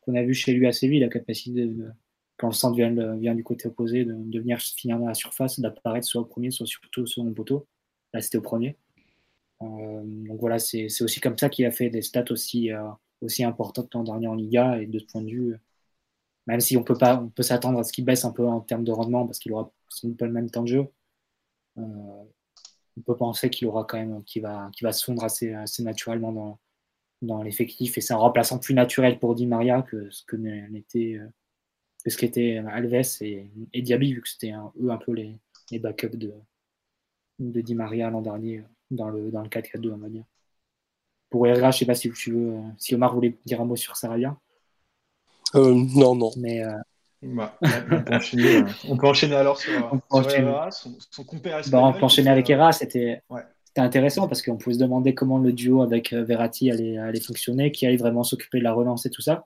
qu'on 0.02 0.16
a 0.16 0.24
vu 0.24 0.34
chez 0.34 0.54
lui 0.54 0.68
à 0.68 0.72
Séville, 0.72 1.00
la 1.00 1.08
capacité 1.08 1.66
de, 1.66 1.90
quand 2.38 2.48
le 2.48 2.54
centre 2.54 2.76
vient, 2.76 3.36
du 3.36 3.44
côté 3.44 3.68
opposé, 3.68 4.06
de, 4.06 4.40
venir 4.40 4.60
finir 4.60 5.00
dans 5.00 5.08
la 5.08 5.14
surface, 5.14 5.60
d'apparaître 5.60 6.06
soit 6.06 6.22
au 6.22 6.26
premier, 6.26 6.52
soit 6.52 6.68
surtout 6.68 7.02
au 7.02 7.06
second 7.06 7.34
poteau. 7.34 7.68
Là, 8.13 8.21
c'était 8.21 8.38
au 8.38 8.41
premier. 8.41 8.78
Euh, 9.62 10.02
donc 10.04 10.39
voilà, 10.39 10.60
c'est 10.60 10.88
aussi 11.02 11.19
comme 11.21 11.38
ça 11.38 11.49
qu'il 11.49 11.65
a 11.65 11.71
fait 11.71 11.89
des 11.89 12.02
stats 12.02 12.32
aussi, 12.32 12.71
euh, 12.71 12.89
aussi 13.21 13.43
importantes 13.43 13.93
l'an 13.93 14.04
dernier 14.04 14.28
en 14.28 14.36
Liga. 14.36 14.80
Et 14.82 14.88
de 14.88 14.99
ce 14.99 15.06
point 15.06 15.21
de 15.21 15.30
vue, 15.30 15.58
même 16.47 16.60
si 16.60 16.78
on 16.78 16.84
peut 16.84 16.97
pas, 16.97 17.17
on 17.21 17.30
peut 17.30 17.43
s'attendre 17.43 17.80
à 17.80 17.84
ce 17.84 17.93
qu'il 17.93 18.06
baisse 18.06 18.26
un 18.26 18.32
peu 18.32 18.45
en 18.47 18.62
termes 18.62 18.84
de 18.84 18.91
rendement 18.91 19.26
parce 19.26 19.39
qu'il 19.39 19.54
aura 19.54 19.71
pas 20.19 20.26
le 20.26 20.32
même 20.34 20.49
temps 20.49 20.63
de 20.63 20.67
jeu. 20.67 20.88
Euh, 21.78 21.82
on 22.97 23.02
peut 23.02 23.17
penser 23.17 23.49
qu'il 23.49 23.67
aura 23.67 23.86
quand 23.86 23.97
même, 23.97 24.23
qu'il 24.23 24.41
va, 24.43 24.69
qu'il 24.73 24.86
va 24.88 24.91
assez, 25.23 25.54
assez 25.54 25.84
naturellement 25.84 26.32
dans, 26.32 26.60
dans 27.21 27.43
l'effectif 27.43 27.97
et 27.97 28.02
c'est 28.02 28.13
un 28.13 28.17
remplaçant 28.17 28.60
plus 28.60 28.73
naturel 28.76 29.19
pour 29.19 29.36
Di 29.36 29.47
Maria 29.47 29.84
que 29.84 30.10
ce 30.12 30.23
euh, 30.36 31.28
que 32.04 32.10
ce 32.12 32.17
qu'était 32.17 32.58
Alves 32.58 33.21
et, 33.21 33.49
et 33.73 33.82
Diaby 33.82 34.13
vu 34.13 34.21
que 34.21 34.30
c'était 34.30 34.52
eux 34.52 34.91
un 34.91 34.97
peu 34.97 35.13
les, 35.13 35.39
les 35.71 35.80
backups 35.80 36.17
de, 36.17 36.34
de 37.52 37.62
Di 37.62 37.76
Maria 37.76 38.10
l'an 38.10 38.22
dernier 38.22 38.64
dans 38.92 39.10
le, 39.10 39.32
dans 39.32 39.42
le 39.42 39.50
4-4-2 39.50 39.92
on 39.92 39.98
va 39.98 40.10
dire. 40.10 40.24
Pour 41.30 41.48
Herrera, 41.48 41.72
je 41.72 41.80
sais 41.80 41.86
pas 41.86 41.96
si 41.96 42.12
tu 42.12 42.32
veux, 42.32 42.60
si 42.78 42.94
Omar 42.94 43.14
voulait 43.14 43.38
dire 43.46 43.60
un 43.60 43.66
mot 43.66 43.76
sur 43.76 43.96
Sarabia. 43.96 44.38
Euh, 45.56 45.74
non, 45.96 46.16
non. 46.16 46.32
Mais 46.38 46.64
euh, 46.64 46.78
bah, 47.24 47.58
on, 47.62 48.04
peut 48.04 48.16
enchaîner, 48.16 48.58
euh, 48.58 48.66
on, 48.88 48.98
peut 48.98 49.08
enchaîner, 49.08 49.36
alors 49.36 49.58
sur, 49.58 49.72
on 49.92 49.98
peut 49.98 50.06
enchaîner. 50.12 50.48
Herrera, 50.48 50.72
son, 50.72 50.96
son 51.10 51.24
compère 51.24 51.62
bah, 51.72 51.82
on 51.82 51.94
peut 51.94 52.04
enchaîner 52.04 52.30
avec 52.30 52.50
Herrera, 52.50 52.72
c'était 52.72 53.22
ouais. 53.30 53.42
intéressant 53.78 54.28
parce 54.28 54.44
qu'on 54.44 54.58
pouvait 54.58 54.76
se 54.76 54.80
demander 54.80 55.16
comment 55.16 55.40
le 55.40 55.54
duo 55.54 55.82
avec 55.82 56.14
Verratti 56.14 56.70
allait, 56.70 56.98
allait 56.98 57.20
fonctionner, 57.20 57.72
qui 57.72 57.88
allait 57.88 57.98
vraiment 57.98 58.24
s'occuper 58.24 58.60
de 58.60 58.64
la 58.64 58.74
relance 58.74 59.06
et 59.06 59.10
tout 59.10 59.22
ça. 59.22 59.46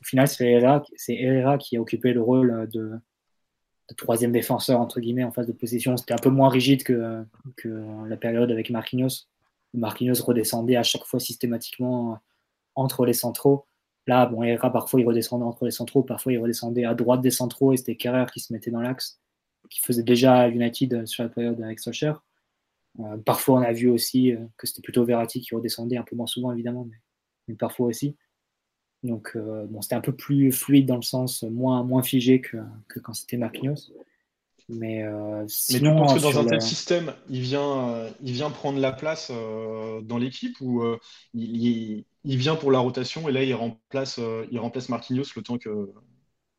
Au 0.00 0.04
final, 0.04 0.28
c'est 0.28 0.46
Herrera, 0.46 0.82
Herrera, 1.08 1.58
qui 1.58 1.76
a 1.76 1.80
occupé 1.80 2.12
le 2.12 2.20
rôle 2.20 2.68
de, 2.70 2.92
troisième 3.96 4.32
défenseur, 4.32 4.80
entre 4.80 5.00
guillemets, 5.00 5.24
en 5.24 5.32
phase 5.32 5.46
de 5.46 5.52
possession. 5.52 5.96
C'était 5.96 6.14
un 6.14 6.18
peu 6.18 6.30
moins 6.30 6.48
rigide 6.48 6.82
que, 6.82 7.24
que 7.56 7.84
la 8.08 8.16
période 8.16 8.50
avec 8.50 8.70
Marquinhos. 8.70 9.26
Marquinhos 9.74 10.22
redescendait 10.24 10.76
à 10.76 10.82
chaque 10.82 11.04
fois 11.04 11.20
systématiquement 11.20 12.18
entre 12.74 13.04
les 13.04 13.12
centraux. 13.12 13.66
Là, 14.06 14.26
bon, 14.26 14.42
parfois, 14.72 15.00
il 15.00 15.06
redescendait 15.06 15.44
entre 15.44 15.64
les 15.64 15.70
centraux, 15.70 16.02
parfois, 16.02 16.32
il 16.32 16.38
redescendait 16.38 16.84
à 16.84 16.94
droite 16.94 17.20
des 17.20 17.30
centraux 17.30 17.72
et 17.72 17.76
c'était 17.76 17.96
Carrère 17.96 18.30
qui 18.30 18.40
se 18.40 18.52
mettait 18.52 18.70
dans 18.70 18.80
l'axe, 18.80 19.20
qui 19.70 19.80
faisait 19.80 20.02
déjà 20.02 20.48
United 20.48 21.06
sur 21.06 21.22
la 21.22 21.28
période 21.28 21.60
avec 21.62 21.78
Solskjaer. 21.78 22.14
Euh, 23.00 23.16
parfois, 23.18 23.60
on 23.60 23.62
a 23.62 23.72
vu 23.72 23.88
aussi 23.88 24.32
euh, 24.32 24.38
que 24.56 24.66
c'était 24.66 24.82
plutôt 24.82 25.04
Verratti 25.04 25.40
qui 25.40 25.54
redescendait, 25.54 25.96
un 25.96 26.02
peu 26.02 26.16
moins 26.16 26.26
souvent, 26.26 26.52
évidemment, 26.52 26.86
mais 27.48 27.54
parfois 27.54 27.86
aussi. 27.86 28.16
Donc, 29.02 29.32
euh, 29.34 29.66
bon, 29.66 29.82
c'était 29.82 29.96
un 29.96 30.00
peu 30.00 30.14
plus 30.14 30.52
fluide 30.52 30.86
dans 30.86 30.96
le 30.96 31.02
sens 31.02 31.42
moins, 31.42 31.82
moins 31.82 32.02
figé 32.02 32.40
que, 32.40 32.58
que 32.88 33.00
quand 33.00 33.14
c'était 33.14 33.36
Marquinhos. 33.36 33.90
Mais, 34.68 35.02
euh, 35.02 35.44
sinon, 35.48 35.90
Mais 35.90 35.96
tu 35.96 36.02
penses 36.02 36.14
que 36.14 36.20
dans 36.20 36.40
un 36.40 36.44
tel 36.44 36.54
le... 36.54 36.60
système, 36.60 37.12
il 37.28 37.40
vient, 37.40 37.90
euh, 37.90 38.10
il 38.22 38.32
vient 38.32 38.50
prendre 38.50 38.78
la 38.78 38.92
place 38.92 39.30
euh, 39.30 40.00
dans 40.00 40.18
l'équipe 40.18 40.56
ou 40.60 40.82
il, 41.34 42.04
il, 42.24 42.36
vient 42.36 42.56
pour 42.56 42.70
la 42.70 42.78
rotation 42.78 43.28
et 43.28 43.32
là 43.32 43.42
il 43.42 43.54
remplace, 43.54 44.20
il 44.50 44.58
remplace 44.58 44.88
Marquinhos 44.88 45.24
le 45.36 45.42
temps 45.42 45.58
qu'il 45.58 45.72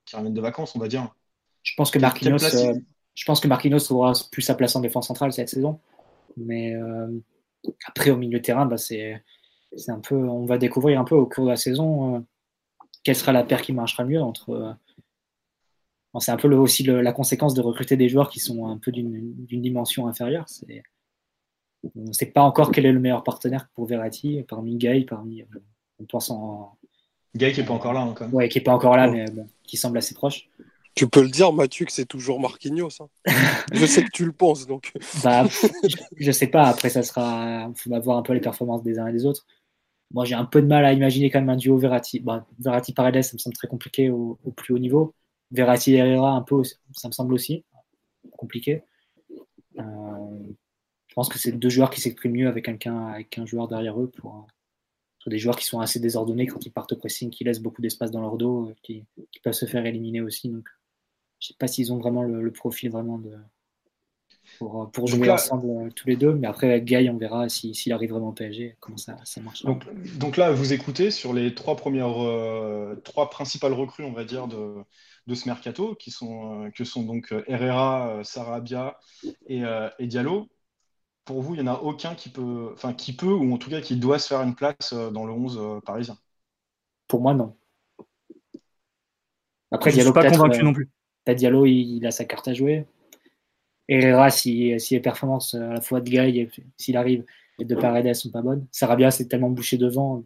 qu 0.06 0.16
revienne 0.16 0.34
de 0.34 0.42
vacances, 0.42 0.76
on 0.76 0.80
va 0.80 0.88
dire 0.88 1.14
Je 1.64 1.74
pense 1.76 1.92
que 1.92 2.00
Marquinhos, 2.00 2.38
je 2.38 3.26
pense 3.26 3.40
que 3.40 3.48
Marquinhos 3.48 3.92
aura 3.92 4.14
plus 4.32 4.42
sa 4.42 4.56
place 4.56 4.76
en 4.76 4.82
défense 4.82 5.08
centrale 5.08 5.32
cette 5.34 5.50
saison. 5.50 5.80
Mais 6.38 6.76
après, 7.88 8.12
au 8.12 8.18
milieu 8.18 8.40
de 8.40 8.44
terrain, 8.44 8.66
bah, 8.66 8.78
c'est 8.78 9.22
un 9.88 10.00
peu, 10.00 10.16
on 10.16 10.46
va 10.46 10.58
découvrir 10.58 11.00
un 11.00 11.04
peu 11.04 11.16
au 11.16 11.26
cours 11.26 11.46
de 11.46 11.52
la 11.52 11.56
saison 11.56 12.26
quelle 13.04 13.16
sera 13.16 13.32
la 13.32 13.44
paire 13.44 13.62
qui 13.62 13.74
marchera 13.74 14.06
mieux 14.06 14.22
entre 14.22 14.78
Bon, 16.14 16.20
c'est 16.20 16.32
un 16.32 16.38
peu 16.38 16.48
le, 16.48 16.58
aussi 16.58 16.84
le, 16.84 17.02
la 17.02 17.12
conséquence 17.12 17.56
de 17.56 17.62
recruter 17.62 17.98
des 17.98 18.08
joueurs 18.08 18.30
qui 18.30 18.40
sont 18.40 18.68
un 18.68 18.78
peu 18.78 18.92
d'une 18.92 19.36
dimension 19.50 20.08
inférieure. 20.08 20.46
On 21.96 22.08
ne 22.08 22.14
sait 22.14 22.28
pas 22.28 22.42
encore 22.42 22.72
quel 22.72 22.86
est 22.86 22.92
le 22.92 23.00
meilleur 23.00 23.24
partenaire 23.24 23.68
pour 23.74 23.88
Verratti, 23.88 24.44
parmi 24.48 24.78
Gay, 24.78 25.06
parmi. 25.10 25.44
On 26.00 26.06
pense 26.06 26.30
en. 26.30 26.78
Gay 27.36 27.52
qui 27.52 27.62
n'est 27.62 27.66
pas 27.66 27.74
encore 27.74 27.94
là, 27.94 28.02
hein, 28.02 28.14
quand 28.16 28.26
même. 28.26 28.34
Ouais, 28.34 28.48
qui 28.48 28.60
n'est 28.60 28.64
pas 28.64 28.74
encore 28.74 28.96
là, 28.96 29.10
mais 29.10 29.26
bon, 29.32 29.48
qui 29.64 29.76
semble 29.76 29.98
assez 29.98 30.14
proche. 30.14 30.48
Tu 30.96 31.08
peux 31.08 31.24
le 31.24 31.30
dire, 31.30 31.52
Mathieu, 31.52 31.88
que 31.88 31.92
c'est 31.92 32.06
toujours 32.06 32.40
Marquinhos. 32.40 33.02
Hein. 33.02 33.08
je 33.74 33.86
sais 33.88 34.04
que 34.04 34.12
tu 34.14 34.24
le 34.26 34.32
penses, 34.32 34.68
donc. 34.68 34.94
bah, 35.24 35.46
je, 36.20 36.28
ne 36.28 36.32
sais 36.32 36.46
pas. 36.46 36.66
Après, 36.66 36.90
ça 36.90 37.02
sera. 37.02 37.68
Il 37.70 37.76
faut 37.76 38.02
voir 38.02 38.18
un 38.18 38.22
peu 38.22 38.34
les 38.34 38.40
performances 38.40 38.84
des 38.84 39.00
uns 39.00 39.08
et 39.08 39.14
des 39.14 39.26
autres. 39.26 39.48
Moi, 40.14 40.26
j'ai 40.26 40.36
un 40.36 40.46
peu 40.46 40.62
de 40.62 40.68
mal 40.68 40.86
à 40.86 40.94
imaginer 40.94 41.30
quand 41.32 41.40
même 41.40 41.50
un 41.50 41.58
duo 41.58 41.78
Verratti. 41.78 42.20
Bah, 42.20 42.46
Verratti 42.60 42.94
Paredes, 42.94 43.24
ça 43.24 43.34
me 43.34 43.40
semble 43.40 43.56
très 43.56 43.68
compliqué 43.68 44.10
au, 44.12 44.38
plus 44.56 44.74
haut 44.74 44.80
niveau. 44.80 45.16
Verratti 45.52 45.96
Herrera, 45.96 46.32
un 46.32 46.42
peu, 46.42 46.64
ça 46.64 47.08
me 47.08 47.14
semble 47.14 47.34
aussi 47.34 47.66
compliqué. 48.38 48.84
Euh, 49.80 50.54
je 51.08 51.14
pense 51.16 51.30
que 51.30 51.40
c'est 51.40 51.52
deux 51.52 51.70
joueurs 51.70 51.90
qui 51.90 52.02
s'expriment 52.02 52.34
mieux 52.34 52.48
avec, 52.48 52.68
avec 52.68 53.38
un 53.38 53.46
joueur 53.46 53.68
derrière 53.68 54.00
eux 54.00 54.10
pour, 54.10 54.48
pour, 55.24 55.30
des 55.32 55.40
joueurs 55.40 55.58
qui 55.58 55.66
sont 55.66 55.80
assez 55.80 56.00
désordonnés 56.00 56.48
quand 56.48 56.66
ils 56.66 56.72
partent 56.72 56.94
au 56.94 56.98
pressing, 56.98 57.30
qui 57.32 57.44
laissent 57.44 57.62
beaucoup 57.62 57.82
d'espace 57.82 58.12
dans 58.12 58.22
leur 58.22 58.38
dos, 58.38 58.70
euh, 58.70 58.76
qui, 58.84 59.06
qui, 59.32 59.40
peuvent 59.40 59.54
se 59.54 59.66
faire 59.66 59.86
éliminer 59.86 60.22
aussi. 60.22 60.50
Donc, 60.50 60.68
je 61.40 61.48
ne 61.48 61.54
sais 61.54 61.58
pas 61.58 61.68
s'ils 61.68 61.92
ont 61.92 61.98
vraiment 61.98 62.24
le, 62.24 62.42
le, 62.42 62.52
profil 62.52 62.92
vraiment 62.92 63.18
de, 63.18 63.32
pour, 64.58 64.90
pour 64.92 65.08
jouer 65.08 65.28
là, 65.28 65.36
ensemble 65.36 65.68
euh, 65.68 65.90
tous 65.96 66.08
les 66.08 66.16
deux. 66.16 66.34
Mais 66.34 66.48
après, 66.48 66.70
avec 66.70 66.86
Guy, 66.86 67.10
on 67.10 67.18
verra 67.18 67.50
s'il 67.50 67.76
si, 67.76 67.92
arrive 67.92 68.12
vraiment 68.12 68.30
au 68.30 68.34
PSG, 68.34 68.78
comment 68.80 68.98
ça, 68.98 69.18
ça 69.24 69.42
marche. 69.42 69.64
Donc, 69.64 69.84
donc, 70.18 70.38
là, 70.38 70.52
vous 70.52 70.74
écoutez 70.74 71.12
sur 71.12 71.34
les 71.34 71.54
trois 71.56 71.76
premières, 71.76 72.24
euh, 72.24 72.96
trois 73.04 73.30
principales 73.30 73.74
recrues, 73.74 74.06
on 74.06 74.14
va 74.14 74.24
dire, 74.24 74.48
de, 74.48 74.76
de 75.28 75.36
ce 75.36 75.48
mercato, 75.48 75.96
qui 75.96 76.12
sont, 76.12 76.66
euh, 76.66 76.72
que 76.72 76.84
sont 76.84 77.04
donc 77.04 77.32
euh, 77.32 77.44
Herrera, 77.48 78.10
euh, 78.10 78.24
Sarabia 78.24 79.00
et, 79.48 79.64
euh, 79.64 79.90
et, 80.00 80.08
Diallo. 80.08 80.50
Pour 81.26 81.42
vous, 81.42 81.56
il 81.56 81.62
n'y 81.62 81.70
en 81.70 81.74
a 81.74 81.80
aucun 81.80 82.16
qui 82.16 82.30
peut, 82.30 82.72
enfin, 82.74 82.94
qui 82.94 83.16
peut, 83.16 83.32
ou 83.32 83.54
en 83.54 83.58
tout 83.58 83.70
cas 83.70 83.80
qui 83.80 83.96
doit 83.96 84.20
se 84.20 84.28
faire 84.28 84.42
une 84.42 84.56
place 84.56 84.94
dans 84.94 85.26
le 85.26 85.32
11 85.32 85.82
parisien 85.86 86.18
Pour 87.08 87.22
moi, 87.22 87.34
non. 87.34 87.56
Après, 89.72 89.90
je 89.90 89.98
ne 89.98 90.04
suis 90.04 90.12
pas 90.12 90.30
convaincu 90.30 90.64
non 90.64 90.74
plus. 90.74 90.90
Diallo, 91.26 91.66
il, 91.66 91.98
il, 91.98 92.06
a 92.06 92.12
sa 92.12 92.26
carte 92.26 92.50
à 92.50 92.54
jouer. 92.54 92.86
Herrera, 93.88 94.30
si, 94.30 94.80
si 94.80 94.94
les 94.94 95.00
performances 95.00 95.56
à 95.56 95.74
la 95.74 95.82
fois 95.82 96.02
de 96.02 96.10
Guy, 96.10 96.50
s'il 96.78 96.98
arrive, 96.98 97.26
et 97.60 97.66
de 97.66 97.76
Paredes 97.76 98.14
sont 98.16 98.32
pas 98.32 98.42
bonnes. 98.42 98.66
Sarabia, 98.72 99.12
c'est 99.12 99.28
tellement 99.28 99.50
bouché 99.50 99.78
devant 99.78 100.24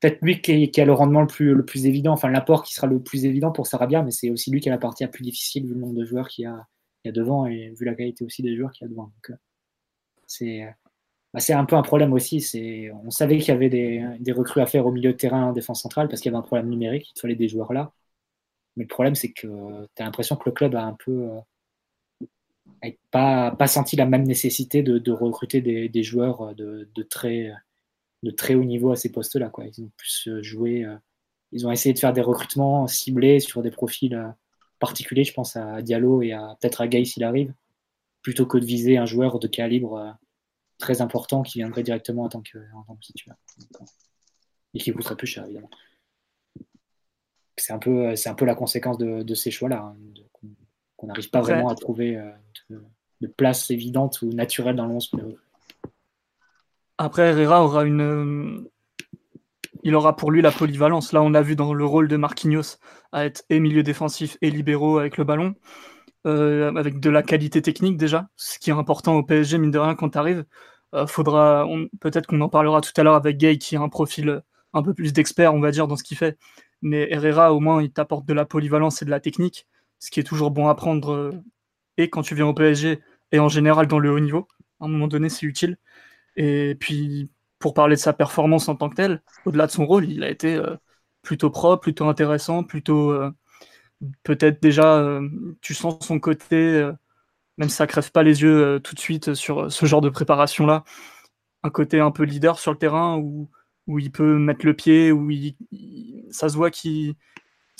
peut-être 0.00 0.22
lui 0.22 0.40
qui, 0.40 0.80
a 0.80 0.84
le 0.84 0.92
rendement 0.92 1.20
le 1.20 1.26
plus, 1.26 1.54
le 1.54 1.64
plus 1.64 1.86
évident, 1.86 2.12
enfin 2.12 2.30
l'apport 2.30 2.62
qui 2.62 2.74
sera 2.74 2.86
le 2.86 3.00
plus 3.00 3.26
évident 3.26 3.52
pour 3.52 3.66
Sarabia, 3.66 4.02
mais 4.02 4.10
c'est 4.10 4.30
aussi 4.30 4.50
lui 4.50 4.60
qui 4.60 4.68
a 4.68 4.72
la 4.72 4.78
partie 4.78 5.04
la 5.04 5.08
plus 5.08 5.22
difficile 5.22 5.66
vu 5.66 5.74
le 5.74 5.80
nombre 5.80 5.94
de 5.94 6.04
joueurs 6.04 6.28
qu'il 6.28 6.44
y 6.44 6.46
a, 6.46 6.66
a 7.06 7.12
devant 7.12 7.46
et 7.46 7.70
vu 7.78 7.84
la 7.84 7.94
qualité 7.94 8.24
aussi 8.24 8.42
des 8.42 8.56
joueurs 8.56 8.72
qu'il 8.72 8.86
y 8.86 8.88
a 8.88 8.90
devant. 8.90 9.12
C'est 10.26 10.66
bah, 11.34 11.40
un 11.50 11.64
peu 11.66 11.76
un 11.76 11.82
problème 11.82 12.12
aussi. 12.12 12.90
On 13.04 13.10
savait 13.10 13.38
qu'il 13.38 13.48
y 13.48 13.50
avait 13.56 13.68
des, 13.68 14.04
des, 14.20 14.32
recrues 14.32 14.60
à 14.60 14.66
faire 14.66 14.86
au 14.86 14.92
milieu 14.92 15.12
de 15.12 15.16
terrain 15.16 15.46
en 15.46 15.52
défense 15.52 15.82
centrale 15.82 16.08
parce 16.08 16.22
qu'il 16.22 16.32
y 16.32 16.34
avait 16.34 16.42
un 16.42 16.46
problème 16.46 16.68
numérique, 16.70 17.12
il 17.14 17.20
fallait 17.20 17.36
des 17.36 17.48
joueurs 17.48 17.72
là. 17.72 17.92
Mais 18.76 18.84
le 18.84 18.88
problème, 18.88 19.14
c'est 19.14 19.32
que 19.32 19.46
tu 19.94 20.02
as 20.02 20.04
l'impression 20.04 20.36
que 20.36 20.48
le 20.48 20.52
club 20.52 20.74
a 20.76 20.84
un 20.84 20.94
peu 20.94 21.28
euh, 22.84 22.90
pas, 23.10 23.50
pas 23.52 23.66
senti 23.66 23.96
la 23.96 24.06
même 24.06 24.24
nécessité 24.24 24.82
de, 24.82 25.12
recruter 25.12 25.60
des, 25.60 26.02
joueurs 26.02 26.54
de, 26.54 26.88
de 26.94 27.02
très 27.02 27.52
de 28.22 28.30
très 28.30 28.54
haut 28.54 28.64
niveau 28.64 28.92
à 28.92 28.96
ces 28.96 29.10
postes-là. 29.10 29.50
Ils 29.58 29.84
ont 29.84 29.90
plus 29.96 30.28
joué, 30.42 30.84
euh, 30.84 30.96
ils 31.52 31.66
ont 31.66 31.72
essayé 31.72 31.92
de 31.92 31.98
faire 31.98 32.12
des 32.12 32.20
recrutements 32.20 32.86
ciblés 32.86 33.40
sur 33.40 33.62
des 33.62 33.70
profils 33.70 34.14
euh, 34.14 34.28
particuliers, 34.78 35.24
je 35.24 35.34
pense 35.34 35.56
à 35.56 35.82
Diallo 35.82 36.22
et 36.22 36.30
peut-être 36.60 36.80
à 36.80 36.88
Gay 36.88 37.04
s'il 37.04 37.24
arrive, 37.24 37.52
plutôt 38.22 38.46
que 38.46 38.58
de 38.58 38.64
viser 38.64 38.96
un 38.96 39.06
joueur 39.06 39.38
de 39.38 39.46
calibre 39.46 39.96
euh, 39.96 40.10
très 40.78 41.00
important 41.02 41.42
qui 41.42 41.58
viendrait 41.58 41.82
directement 41.82 42.24
en 42.24 42.28
tant 42.28 42.42
que, 42.42 42.58
en 42.74 42.82
tant 42.84 42.94
que 42.96 43.00
titulaire. 43.00 43.36
Et 44.72 44.78
qui 44.78 44.92
coûterait 44.92 45.16
plus 45.16 45.26
cher, 45.26 45.44
évidemment. 45.44 45.70
C'est 47.56 47.74
un, 47.74 47.78
peu, 47.78 48.16
c'est 48.16 48.30
un 48.30 48.34
peu 48.34 48.46
la 48.46 48.54
conséquence 48.54 48.96
de, 48.96 49.34
ces 49.34 49.50
choix-là, 49.50 49.82
hein, 49.82 49.96
qu'on 51.00 51.06
n'arrive 51.06 51.30
pas 51.30 51.40
vraiment 51.40 51.68
à 51.68 51.74
trouver 51.74 52.20
de, 52.68 52.82
de, 53.20 53.26
place 53.26 53.70
évidente 53.70 54.20
ou 54.22 54.32
naturelle 54.32 54.76
dans 54.76 54.86
le 54.86 54.94
11 54.94 55.10
après, 57.00 57.30
Herrera 57.30 57.64
aura 57.64 57.84
une. 57.84 58.68
Il 59.82 59.94
aura 59.94 60.16
pour 60.16 60.30
lui 60.30 60.42
la 60.42 60.50
polyvalence. 60.50 61.14
Là, 61.14 61.22
on 61.22 61.32
a 61.32 61.40
vu 61.40 61.56
dans 61.56 61.72
le 61.72 61.86
rôle 61.86 62.08
de 62.08 62.16
Marquinhos 62.18 62.76
à 63.10 63.24
être 63.24 63.42
et 63.48 63.58
milieu 63.58 63.82
défensif 63.82 64.36
et 64.42 64.50
libéraux 64.50 64.98
avec 64.98 65.16
le 65.16 65.24
ballon, 65.24 65.54
euh, 66.26 66.74
avec 66.74 67.00
de 67.00 67.08
la 67.08 67.22
qualité 67.22 67.62
technique 67.62 67.96
déjà, 67.96 68.28
ce 68.36 68.58
qui 68.58 68.68
est 68.68 68.74
important 68.74 69.16
au 69.16 69.22
PSG, 69.22 69.56
mine 69.56 69.70
de 69.70 69.78
rien, 69.78 69.94
quand 69.94 70.10
tu 70.10 70.18
arrives. 70.18 70.44
Euh, 70.94 71.06
faudra, 71.06 71.66
peut-être 72.00 72.26
qu'on 72.26 72.42
en 72.42 72.50
parlera 72.50 72.82
tout 72.82 72.92
à 72.98 73.02
l'heure 73.02 73.14
avec 73.14 73.38
Gay, 73.38 73.56
qui 73.56 73.76
a 73.76 73.80
un 73.80 73.88
profil 73.88 74.42
un 74.74 74.82
peu 74.82 74.92
plus 74.92 75.14
d'expert, 75.14 75.54
on 75.54 75.60
va 75.60 75.70
dire, 75.70 75.88
dans 75.88 75.96
ce 75.96 76.04
qu'il 76.04 76.18
fait. 76.18 76.36
Mais 76.82 77.08
Herrera, 77.10 77.54
au 77.54 77.60
moins, 77.60 77.82
il 77.82 77.90
t'apporte 77.90 78.26
de 78.26 78.34
la 78.34 78.44
polyvalence 78.44 79.00
et 79.00 79.06
de 79.06 79.10
la 79.10 79.20
technique, 79.20 79.66
ce 80.00 80.10
qui 80.10 80.20
est 80.20 80.24
toujours 80.24 80.50
bon 80.50 80.68
à 80.68 80.74
prendre, 80.74 81.12
euh, 81.12 81.32
et 81.98 82.10
quand 82.10 82.22
tu 82.22 82.34
viens 82.34 82.46
au 82.46 82.54
PSG, 82.54 83.00
et 83.32 83.38
en 83.38 83.48
général 83.48 83.86
dans 83.86 83.98
le 83.98 84.10
haut 84.12 84.20
niveau. 84.20 84.48
À 84.80 84.86
un 84.86 84.88
moment 84.88 85.08
donné, 85.08 85.28
c'est 85.28 85.46
utile. 85.46 85.76
Et 86.36 86.76
puis, 86.80 87.30
pour 87.58 87.74
parler 87.74 87.96
de 87.96 88.00
sa 88.00 88.12
performance 88.12 88.68
en 88.68 88.76
tant 88.76 88.90
que 88.90 88.96
telle, 88.96 89.22
au-delà 89.46 89.66
de 89.66 89.72
son 89.72 89.86
rôle, 89.86 90.10
il 90.10 90.24
a 90.24 90.30
été 90.30 90.56
euh, 90.56 90.76
plutôt 91.22 91.50
propre, 91.50 91.82
plutôt 91.82 92.06
intéressant, 92.08 92.64
plutôt. 92.64 93.12
Euh, 93.12 93.32
Peut-être 94.22 94.62
déjà, 94.62 94.98
euh, 94.98 95.28
tu 95.60 95.74
sens 95.74 95.98
son 96.06 96.20
côté, 96.20 96.90
même 97.58 97.68
si 97.68 97.76
ça 97.76 97.86
crève 97.86 98.10
pas 98.12 98.22
les 98.22 98.42
yeux 98.42 98.80
tout 98.82 98.94
de 98.94 99.00
suite 99.00 99.34
sur 99.34 99.70
ce 99.70 99.86
genre 99.86 100.00
de 100.00 100.08
préparation-là, 100.08 100.84
un 101.62 101.70
côté 101.70 102.00
un 102.00 102.10
peu 102.10 102.24
leader 102.24 102.58
sur 102.58 102.72
le 102.72 102.78
terrain 102.78 103.18
où, 103.18 103.50
où 103.86 103.98
il 103.98 104.10
peut 104.12 104.38
mettre 104.38 104.66
le 104.66 104.74
pied, 104.74 105.12
où 105.12 105.30
il, 105.30 105.56
il, 105.72 106.26
ça 106.30 106.48
se 106.48 106.56
voit 106.56 106.70
qu'il 106.70 107.14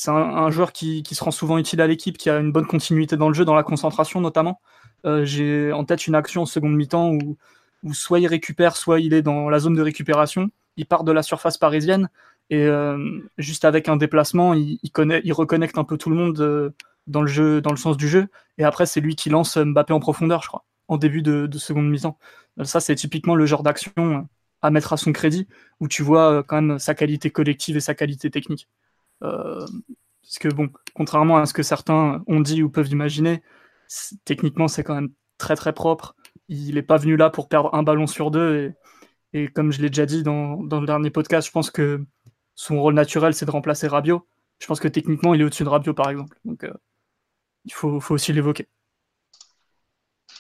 c'est 0.01 0.11
un, 0.11 0.51
joueur 0.51 0.73
qui, 0.73 1.05
se 1.05 1.23
rend 1.23 1.31
souvent 1.31 1.59
utile 1.59 1.83
à 1.83 1.87
l'équipe, 1.87 2.17
qui 2.17 2.31
a 2.31 2.39
une 2.39 2.53
bonne 2.53 2.67
continuité 2.67 3.19
dans 3.19 3.29
le 3.29 3.35
jeu, 3.35 3.45
dans 3.45 3.55
la 3.55 3.63
concentration 3.63 4.23
notamment. 4.23 4.63
Euh, 5.05 5.27
j'ai 5.27 5.73
en 5.73 5.85
tête 5.85 6.07
une 6.07 6.15
action 6.15 6.41
en 6.41 6.47
seconde 6.47 6.75
mi-temps 6.75 7.13
où, 7.13 7.93
soit 7.93 8.19
il 8.19 8.27
récupère, 8.27 8.79
soit 8.79 9.01
il 9.01 9.13
est 9.13 9.21
dans 9.21 9.51
la 9.51 9.59
zone 9.59 9.75
de 9.75 9.83
récupération. 9.83 10.49
Il 10.79 10.87
part 10.87 11.05
de 11.05 11.13
la 11.13 11.23
surface 11.23 11.59
parisienne 11.59 12.09
et 12.49 12.65
euh, 12.65 13.21
juste 13.37 13.67
avec 13.67 13.91
un 13.91 13.99
déplacement, 13.99 14.55
il, 14.55 14.79
reconnecte 15.35 15.77
un 15.77 15.85
peu 15.85 15.99
tout 15.99 16.09
le 16.09 16.17
monde 16.17 16.41
euh, 16.41 16.71
dans 17.07 17.21
le 17.21 17.29
jeu, 17.29 17.61
dans 17.61 17.71
le 17.71 17.77
sens 17.77 17.99
du 17.99 18.09
jeu. 18.09 18.29
Et 18.57 18.65
après, 18.65 18.87
c'est 18.87 19.03
lui 19.03 19.17
qui 19.17 19.29
lance 19.29 19.59
Mbappé 19.59 19.93
en 19.93 20.01
profondeur, 20.01 20.43
je 20.43 20.49
crois, 20.49 20.65
en 20.89 20.97
début 20.97 21.21
de, 21.21 21.47
de 21.47 21.59
seconde 21.59 21.91
mi-temps. 21.91 22.17
Ça, 22.63 22.81
c'est 22.81 22.95
typiquement 22.95 23.35
le 23.35 23.45
genre 23.45 23.63
d'action 23.63 24.27
à 24.63 24.71
mettre 24.71 24.95
à 24.95 24.97
son 24.97 25.13
crédit, 25.13 25.47
où 25.79 25.89
tu 25.89 26.03
vois 26.03 26.43
quand 26.43 26.63
même 26.63 26.79
sa 26.79 26.95
qualité 26.95 27.31
collective 27.31 27.77
et 27.77 27.81
sa 27.81 27.95
qualité 27.95 28.31
technique. 28.31 28.67
Euh, 29.23 29.67
parce 30.23 30.39
que 30.39 30.49
bon, 30.49 30.71
contrairement 30.95 31.39
à 31.39 31.47
ce 31.47 31.53
que 31.53 31.63
certains 31.63 32.23
ont 32.27 32.41
dit 32.41 32.63
ou 32.63 32.71
peuvent 32.71 32.89
imaginer, 32.89 33.43
techniquement 34.25 34.69
c'est 34.69 34.85
quand 34.85 34.95
même 34.95 35.11
très 35.39 35.57
très 35.57 35.73
propre. 35.73 36.15
Il 36.49 36.75
n'est 36.75 36.83
pas 36.83 36.97
venu 36.97 37.17
là 37.17 37.31
pour 37.31 37.49
perdre 37.49 37.75
un 37.75 37.83
ballon 37.83 38.07
sur 38.07 38.31
deux. 38.31 38.75
Et, 39.33 39.49
comme 39.49 39.73
je 39.73 39.81
l'ai 39.83 39.89
déjà 39.91 40.07
dit 40.07 40.23
dans, 40.23 40.57
le 40.57 40.87
dernier 40.87 41.11
podcast, 41.11 41.47
je 41.47 41.53
pense 41.53 41.71
que 41.71 42.05
son 42.55 42.81
rôle 42.81 42.95
naturel 42.95 43.35
c'est 43.35 43.47
de 43.47 43.51
remplacer 43.51 43.89
Rabiot. 43.89 44.27
Je 44.59 44.67
pense 44.67 44.81
que 44.81 44.89
techniquement 44.89 45.35
il 45.35 45.41
est 45.41 45.45
au-dessus 45.45 45.65
de 45.65 45.69
Rabiot 45.69 45.95
par 45.95 46.11
exemple. 46.11 46.39
Donc 46.45 46.65
euh, 46.65 46.73
il 47.65 47.73
faut, 47.73 48.01
faut 48.01 48.15
aussi 48.15 48.33
l'évoquer. 48.33 48.69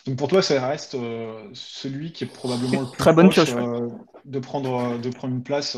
Donc 0.07 0.17
pour 0.17 0.29
toi, 0.29 0.41
ça 0.41 0.67
reste 0.67 0.95
euh, 0.95 1.49
celui 1.53 2.13
qui 2.13 2.25
est 2.25 2.27
probablement 2.27 2.81
le 2.81 2.87
plus 2.91 2.99
Très 2.99 3.13
bonne 3.13 3.29
proche, 3.29 3.55
de, 4.25 4.39
prendre, 4.39 4.99
de 4.99 5.11
prendre 5.11 5.35
une 5.35 5.43
place 5.43 5.77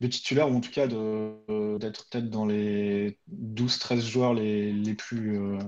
de 0.00 0.06
titulaire, 0.06 0.50
ou 0.50 0.56
en 0.56 0.60
tout 0.60 0.70
cas 0.70 0.86
euh, 0.88 1.78
d'être 1.78 2.06
peut-être 2.08 2.28
dans 2.28 2.46
les 2.46 3.18
12-13 3.28 4.00
joueurs 4.00 4.34
les, 4.34 4.72
les 4.72 4.94
plus. 4.94 5.38
Euh, 5.38 5.58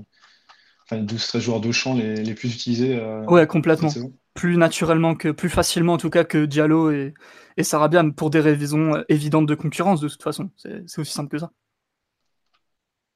enfin, 0.85 1.03
12-13 1.03 1.41
joueurs 1.41 1.61
de 1.61 1.73
champ 1.73 1.95
les, 1.95 2.17
les 2.17 2.35
plus 2.35 2.55
utilisés. 2.55 2.97
Euh, 2.99 3.25
ouais, 3.25 3.47
complètement. 3.47 3.91
Plus 4.35 4.57
naturellement 4.57 5.17
que, 5.17 5.31
plus 5.31 5.49
facilement 5.49 5.95
en 5.95 5.99
tout 5.99 6.11
cas 6.11 6.25
que 6.25 6.45
Diallo 6.45 6.91
et, 6.93 7.15
et 7.57 7.65
Sarabia 7.65 8.05
pour 8.17 8.31
des 8.31 8.41
raisons 8.41 9.03
évidentes 9.09 9.47
de 9.47 9.55
concurrence 9.55 10.01
de 10.01 10.09
toute 10.09 10.23
façon. 10.23 10.51
C'est 10.57 11.01
aussi 11.01 11.13
simple 11.13 11.31
que 11.31 11.39
ça. 11.39 11.51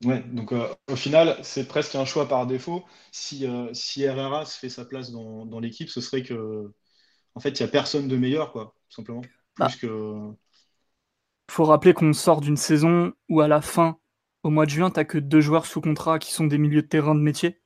Ouais, 0.04 0.20
donc 0.32 0.52
au 0.88 0.96
final, 0.96 1.36
c'est 1.42 1.68
presque 1.68 1.94
un 1.94 2.04
choix 2.04 2.26
par 2.26 2.48
défaut. 2.48 2.84
Si, 3.12 3.46
si 3.72 4.02
Herrera 4.02 4.44
se 4.44 4.58
fait 4.58 4.68
sa 4.68 4.84
place 4.84 5.12
dans, 5.12 5.46
dans 5.46 5.60
l'équipe, 5.60 5.88
ce 5.88 6.00
serait 6.00 6.24
que, 6.24 6.72
en 7.36 7.40
fait, 7.40 7.50
il 7.50 7.62
n'y 7.62 7.68
a 7.68 7.70
personne 7.70 8.08
de 8.08 8.16
meilleur, 8.16 8.50
quoi, 8.50 8.74
tout 8.88 8.96
simplement. 8.96 9.22
Bah. 9.56 9.68
Plus 9.68 9.76
que 9.76 10.34
faut 11.52 11.64
rappeler 11.64 11.92
qu'on 11.92 12.12
sort 12.14 12.40
d'une 12.40 12.56
saison 12.56 13.12
où 13.28 13.40
à 13.42 13.48
la 13.48 13.60
fin, 13.60 13.98
au 14.42 14.50
mois 14.50 14.64
de 14.64 14.70
juin, 14.70 14.90
tu 14.90 15.04
que 15.04 15.18
deux 15.18 15.42
joueurs 15.42 15.66
sous 15.66 15.82
contrat 15.82 16.18
qui 16.18 16.32
sont 16.32 16.46
des 16.46 16.58
milieux 16.58 16.82
de 16.82 16.86
terrain 16.86 17.14
de 17.14 17.20
métier, 17.20 17.60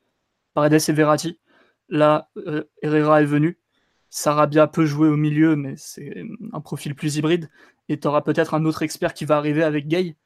Paredes 0.54 0.88
et 0.88 0.92
Verratti. 0.92 1.40
Là, 1.88 2.28
euh, 2.36 2.64
Herrera 2.82 3.22
est 3.22 3.26
venu. 3.26 3.60
Sarabia 4.10 4.66
peut 4.66 4.86
jouer 4.86 5.08
au 5.08 5.16
milieu, 5.16 5.54
mais 5.54 5.74
c'est 5.76 6.24
un 6.52 6.60
profil 6.60 6.96
plus 6.96 7.16
hybride. 7.16 7.48
Et 7.88 8.00
tu 8.00 8.08
peut-être 8.24 8.54
un 8.54 8.64
autre 8.64 8.82
expert 8.82 9.14
qui 9.14 9.24
va 9.24 9.36
arriver 9.36 9.62
avec 9.62 9.86
Gay. 9.86 10.16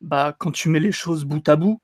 Bah, 0.00 0.34
quand 0.38 0.50
tu 0.50 0.68
mets 0.68 0.80
les 0.80 0.92
choses 0.92 1.24
bout 1.24 1.48
à 1.48 1.56
bout, 1.56 1.80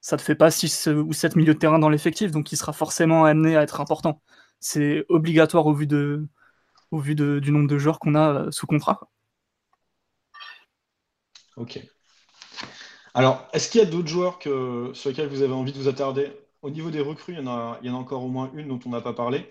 ça 0.00 0.16
te 0.16 0.22
fait 0.22 0.36
pas 0.36 0.50
6 0.52 0.88
ou 0.88 1.12
7 1.12 1.36
milieux 1.36 1.54
de 1.54 1.58
terrain 1.58 1.80
dans 1.80 1.90
l'effectif, 1.90 2.30
donc 2.30 2.52
il 2.52 2.56
sera 2.56 2.72
forcément 2.72 3.24
amené 3.24 3.56
à 3.56 3.62
être 3.62 3.80
important. 3.80 4.22
C'est 4.60 5.04
obligatoire 5.08 5.66
au 5.66 5.74
vu, 5.74 5.86
de, 5.86 6.28
au 6.92 6.98
vu 7.00 7.14
du 7.14 7.52
nombre 7.52 7.68
de 7.68 7.78
joueurs 7.78 7.98
qu'on 7.98 8.14
a 8.14 8.46
euh, 8.46 8.50
sous 8.52 8.66
contrat. 8.66 9.10
Ok. 11.56 11.80
Alors, 13.14 13.48
est-ce 13.52 13.70
qu'il 13.70 13.80
y 13.80 13.84
a 13.84 13.86
d'autres 13.86 14.08
joueurs 14.08 14.38
que, 14.38 14.90
sur 14.94 15.10
lesquels 15.10 15.28
vous 15.28 15.42
avez 15.42 15.52
envie 15.52 15.72
de 15.72 15.78
vous 15.78 15.88
attarder? 15.88 16.30
Au 16.62 16.70
niveau 16.70 16.90
des 16.90 17.00
recrues, 17.00 17.34
il 17.34 17.38
y 17.38 17.42
en 17.42 17.48
a, 17.48 17.78
il 17.82 17.88
y 17.88 17.90
en 17.90 17.96
a 17.96 17.98
encore 17.98 18.22
au 18.22 18.28
moins 18.28 18.50
une 18.54 18.68
dont 18.68 18.78
on 18.86 18.90
n'a 18.90 19.00
pas 19.00 19.14
parlé, 19.14 19.48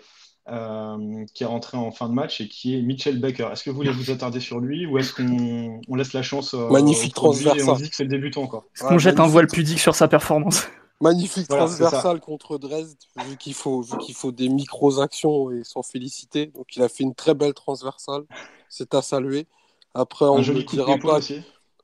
euh, 0.49 1.25
qui 1.33 1.43
est 1.43 1.47
rentrée 1.47 1.77
en 1.77 1.91
fin 1.91 2.07
de 2.07 2.13
match 2.13 2.39
et 2.39 2.47
qui 2.47 2.77
est 2.77 2.81
Mitchell 2.81 3.19
Baker. 3.19 3.49
Est-ce 3.51 3.63
que 3.63 3.69
vous 3.69 3.75
voulez 3.75 3.91
vous 3.91 4.12
attarder 4.12 4.39
sur 4.39 4.59
lui 4.59 4.85
ou 4.85 4.97
est-ce 4.97 5.13
qu'on 5.13 5.81
on 5.88 5.95
laisse 5.95 6.13
la 6.13 6.21
chance 6.21 6.53
euh, 6.53 6.69
Magnifique 6.69 7.13
transversal. 7.13 7.59
Et 7.59 7.69
on 7.69 7.75
dit 7.75 7.89
que 7.89 7.95
c'est 7.95 8.03
le 8.03 8.09
débutant 8.09 8.43
encore 8.43 8.65
Est-ce 8.75 8.83
qu'on 8.83 8.97
jette 8.97 9.19
un 9.19 9.27
voile 9.27 9.47
pudique 9.47 9.79
sur 9.79 9.95
sa 9.95 10.07
performance? 10.07 10.67
Magnifique 11.01 11.47
transversal 11.47 12.19
contre 12.19 12.57
Dresde, 12.57 12.97
vu 13.25 13.38
qu'il 13.38 13.53
faut, 13.53 13.81
qu'il 14.01 14.15
faut 14.15 14.31
des 14.31 14.49
micro-actions 14.49 15.49
et 15.51 15.63
s'en 15.63 15.81
féliciter. 15.81 16.47
Donc 16.47 16.75
il 16.75 16.81
a 16.83 16.89
fait 16.89 17.03
une 17.03 17.15
très 17.15 17.33
belle 17.33 17.53
transversale, 17.53 18.23
c'est 18.69 18.93
à 18.93 19.01
saluer. 19.01 19.47
Après, 19.93 20.25
on 20.25 20.39
ne 20.39 20.62
dira 20.62 20.97
pas. 20.97 21.17
Aussi 21.17 21.41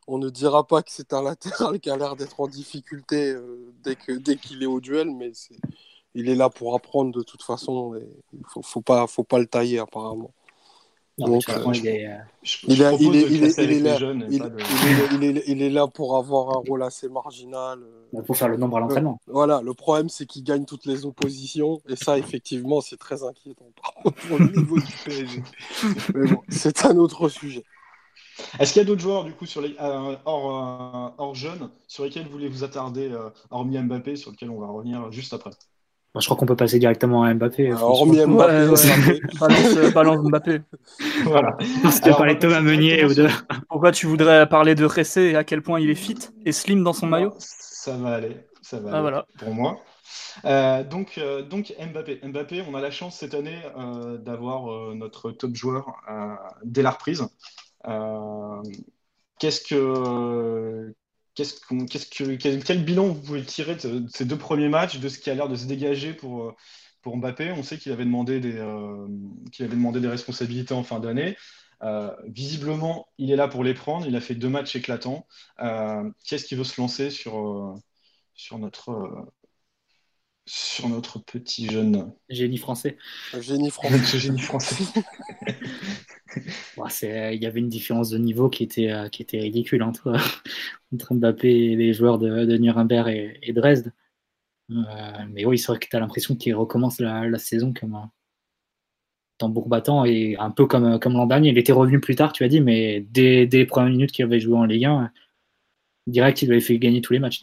on 0.07 0.17
ne 0.17 0.29
dira 0.29 0.65
pas 0.67 0.83
que 0.83 0.91
c'est 0.91 1.13
un 1.13 1.23
latéral 1.23 1.79
qui 1.79 1.89
a 1.89 1.97
l'air 1.97 2.15
d'être 2.15 2.39
en 2.39 2.47
difficulté 2.47 3.31
euh, 3.31 3.73
dès 3.83 3.95
qu'il 3.95 4.21
dès 4.21 4.35
qu'il 4.35 4.61
est 4.61 4.67
au 4.67 4.79
duel, 4.79 5.09
mais 5.11 5.31
il 6.13 6.29
est 6.29 6.35
là 6.35 6.49
pour 6.49 6.75
apprendre 6.75 7.11
de 7.11 7.23
toute 7.23 7.43
façon. 7.43 7.99
Il 8.33 8.43
faut, 8.47 8.61
faut 8.61 8.81
pas, 8.81 9.07
faut 9.07 9.23
pas 9.23 9.39
le 9.39 9.47
tailler 9.47 9.79
apparemment. 9.79 10.31
il 15.47 15.61
est 15.61 15.69
là 15.69 15.87
pour 15.87 16.17
avoir 16.17 16.57
un 16.57 16.61
rôle 16.67 16.83
assez 16.83 17.07
marginal. 17.09 17.79
Il 18.13 18.23
faut 18.23 18.33
faire 18.33 18.49
le 18.49 18.57
nombre 18.57 18.77
à 18.77 18.79
l'entraînement. 18.81 19.19
Voilà, 19.27 19.61
le 19.61 19.73
problème 19.73 20.09
c'est 20.09 20.25
qu'il 20.25 20.43
gagne 20.43 20.65
toutes 20.65 20.85
les 20.85 21.05
oppositions 21.05 21.81
et 21.87 21.95
ça 21.95 22.17
effectivement 22.17 22.81
c'est 22.81 22.97
très 22.97 23.23
inquiétant 23.23 23.71
pour 24.03 24.39
le 24.39 24.47
niveau 24.57 24.77
du 24.77 24.93
PSG. 25.05 25.43
Mais 26.13 26.27
bon, 26.27 26.41
c'est 26.49 26.85
un 26.85 26.97
autre 26.97 27.29
sujet. 27.29 27.63
Est-ce 28.59 28.73
qu'il 28.73 28.81
y 28.81 28.85
a 28.85 28.87
d'autres 28.87 29.01
joueurs, 29.01 29.23
du 29.23 29.33
coup, 29.33 29.45
sur 29.45 29.61
les, 29.61 29.75
euh, 29.81 30.15
hors, 30.25 31.13
euh, 31.19 31.33
jeunes, 31.33 31.69
sur 31.87 32.03
lesquels 32.03 32.23
vous 32.23 32.31
voulez 32.31 32.47
vous 32.47 32.63
attarder, 32.63 33.11
euh, 33.11 33.29
hormis 33.49 33.77
Mbappé, 33.77 34.15
sur 34.15 34.31
lequel 34.31 34.49
on 34.49 34.59
va 34.59 34.67
revenir 34.67 35.11
juste 35.11 35.33
après? 35.33 35.51
Bah, 36.13 36.19
Je 36.21 36.25
crois 36.25 36.37
qu'on 36.37 36.45
peut 36.45 36.55
passer 36.55 36.79
directement 36.79 37.23
à 37.23 37.33
Mbappé. 37.33 37.73
hormis 37.73 38.25
Mbappé, 38.25 39.91
balance, 39.93 40.23
Mbappé. 40.23 40.61
voilà. 41.25 41.57
Parce 41.83 41.99
que 41.99 42.09
parler 42.09 42.35
de 42.35 42.39
Thomas 42.39 42.61
Meunier 42.61 43.05
ou 43.05 43.13
de. 43.13 43.27
Pourquoi 43.69 43.91
tu 43.91 44.05
voudrais 44.05 44.47
parler 44.47 44.75
de 44.75 44.85
Ressé 44.85 45.21
et 45.21 45.35
à 45.35 45.43
quel 45.43 45.61
point 45.61 45.79
il 45.79 45.89
est 45.89 45.95
fit 45.95 46.19
et 46.45 46.51
slim 46.51 46.83
dans 46.83 46.93
son 46.93 47.07
maillot? 47.07 47.33
Ça 47.39 47.97
va 47.97 48.15
aller. 48.15 48.37
Ça 48.61 48.79
va 48.79 48.91
ah, 48.93 49.01
voilà. 49.01 49.25
pour 49.37 49.53
moi. 49.53 49.77
donc, 50.89 51.19
donc 51.49 51.73
Mbappé. 51.79 52.21
Mbappé, 52.23 52.63
on 52.69 52.75
a 52.75 52.81
la 52.81 52.91
chance 52.91 53.17
cette 53.17 53.33
année 53.33 53.59
d'avoir 54.19 54.95
notre 54.95 55.31
top 55.31 55.53
joueur 55.55 55.85
dès 56.63 56.81
la 56.81 56.91
reprise. 56.91 57.27
Euh, 57.87 58.61
qu'est-ce 59.39 59.61
que 59.61 60.93
Qu'est-ce 61.35 61.59
qu'est-ce 61.89 62.05
que, 62.07 62.35
quel, 62.35 62.85
bilan 62.85 63.07
vous 63.07 63.21
pouvez 63.21 63.43
tirer 63.43 63.75
de, 63.75 64.07
ces 64.09 64.23
deux 64.23 64.37
premiers 64.37 64.69
matchs, 64.69 64.99
de 64.99 65.09
ce 65.09 65.19
qui 65.19 65.29
a 65.29 65.35
l'air 65.35 65.49
de 65.49 65.55
se 65.55 65.65
dégager 65.65 66.13
pour, 66.13 66.55
pour 67.01 67.17
Mbappé? 67.17 67.51
On 67.51 67.61
sait 67.63 67.77
qu'il 67.77 67.91
avait, 67.91 68.05
demandé 68.05 68.39
des, 68.39 68.55
euh, 68.55 69.05
qu'il 69.51 69.65
avait 69.65 69.75
demandé 69.75 69.99
des 69.99 70.07
responsabilités 70.07 70.73
en 70.73 70.83
fin 70.83 71.01
d'année. 71.01 71.35
Euh, 71.83 72.15
visiblement, 72.27 73.07
il 73.17 73.31
est 73.31 73.35
là 73.35 73.49
pour 73.49 73.65
les 73.65 73.73
prendre. 73.73 74.07
Il 74.07 74.15
a 74.15 74.21
fait 74.21 74.35
deux 74.35 74.47
matchs 74.47 74.77
éclatants. 74.77 75.27
Qu'est-ce 75.59 76.45
qui 76.45 76.55
veut 76.55 76.63
se 76.63 76.79
lancer 76.79 77.09
sur, 77.09 77.75
sur, 78.33 78.57
notre, 78.57 79.27
sur 80.45 80.87
notre 80.89 81.19
petit 81.19 81.67
jeune 81.69 82.11
Génie 82.29 82.57
français. 82.57 82.97
Génie 83.39 83.69
français. 83.71 84.19
génie 84.19 84.39
français. 84.39 84.83
il 87.33 87.41
y 87.41 87.45
avait 87.45 87.59
une 87.59 87.69
différence 87.69 88.09
de 88.09 88.17
niveau 88.17 88.49
qui 88.49 88.63
était, 88.63 88.91
euh, 88.91 89.09
qui 89.09 89.21
était 89.21 89.39
ridicule 89.39 89.83
entre, 89.83 90.13
entre 90.93 91.15
Mbappé 91.15 91.49
et 91.49 91.75
les 91.75 91.93
joueurs 91.93 92.19
de, 92.19 92.45
de 92.45 92.57
Nuremberg 92.57 93.37
et, 93.41 93.53
Dresde. 93.53 93.91
Euh, 94.71 94.75
mais 95.29 95.45
oui, 95.45 95.57
c'est 95.57 95.67
vrai 95.67 95.79
que 95.79 95.87
tu 95.87 95.95
as 95.95 95.99
l'impression 95.99 96.35
qu'il 96.35 96.55
recommence 96.55 96.99
la, 96.99 97.37
saison 97.37 97.73
comme 97.73 97.95
un 97.95 98.11
tambour 99.37 99.67
battant 99.67 100.05
et 100.05 100.35
un 100.37 100.51
peu 100.51 100.65
comme, 100.67 100.99
comme 100.99 101.13
l'an 101.13 101.25
dernier. 101.27 101.49
Il 101.49 101.57
était 101.57 101.71
revenu 101.71 101.99
plus 101.99 102.15
tard, 102.15 102.33
tu 102.33 102.43
as 102.43 102.47
dit, 102.47 102.61
mais 102.61 103.01
dès, 103.01 103.47
dès 103.47 103.59
les 103.59 103.65
premières 103.65 103.91
minutes 103.91 104.11
qu'il 104.11 104.25
avait 104.25 104.39
joué 104.39 104.57
en 104.57 104.65
Ligue 104.65 104.85
1, 104.85 105.11
direct, 106.07 106.41
il 106.41 106.51
avait 106.51 106.61
fait 106.61 106.77
gagner 106.79 107.01
tous 107.01 107.13
les 107.13 107.19
matchs. 107.19 107.41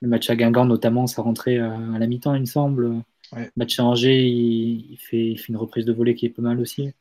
Le 0.00 0.08
match 0.08 0.28
à 0.30 0.36
Guingamp, 0.36 0.66
notamment, 0.66 1.06
ça 1.06 1.22
rentrait 1.22 1.58
euh, 1.58 1.94
à 1.94 1.98
la 1.98 2.06
mi-temps, 2.06 2.34
il 2.34 2.40
me 2.40 2.46
semble. 2.46 3.02
Le 3.32 3.50
match 3.56 3.78
à 3.78 3.84
Angers, 3.84 4.26
il, 4.26 4.96
fait, 4.98 5.30
il 5.30 5.38
fait 5.38 5.48
une 5.48 5.56
reprise 5.56 5.84
de 5.84 5.92
volée 5.92 6.14
qui 6.14 6.26
est 6.26 6.30
pas 6.30 6.42
mal 6.42 6.60
aussi 6.60 6.92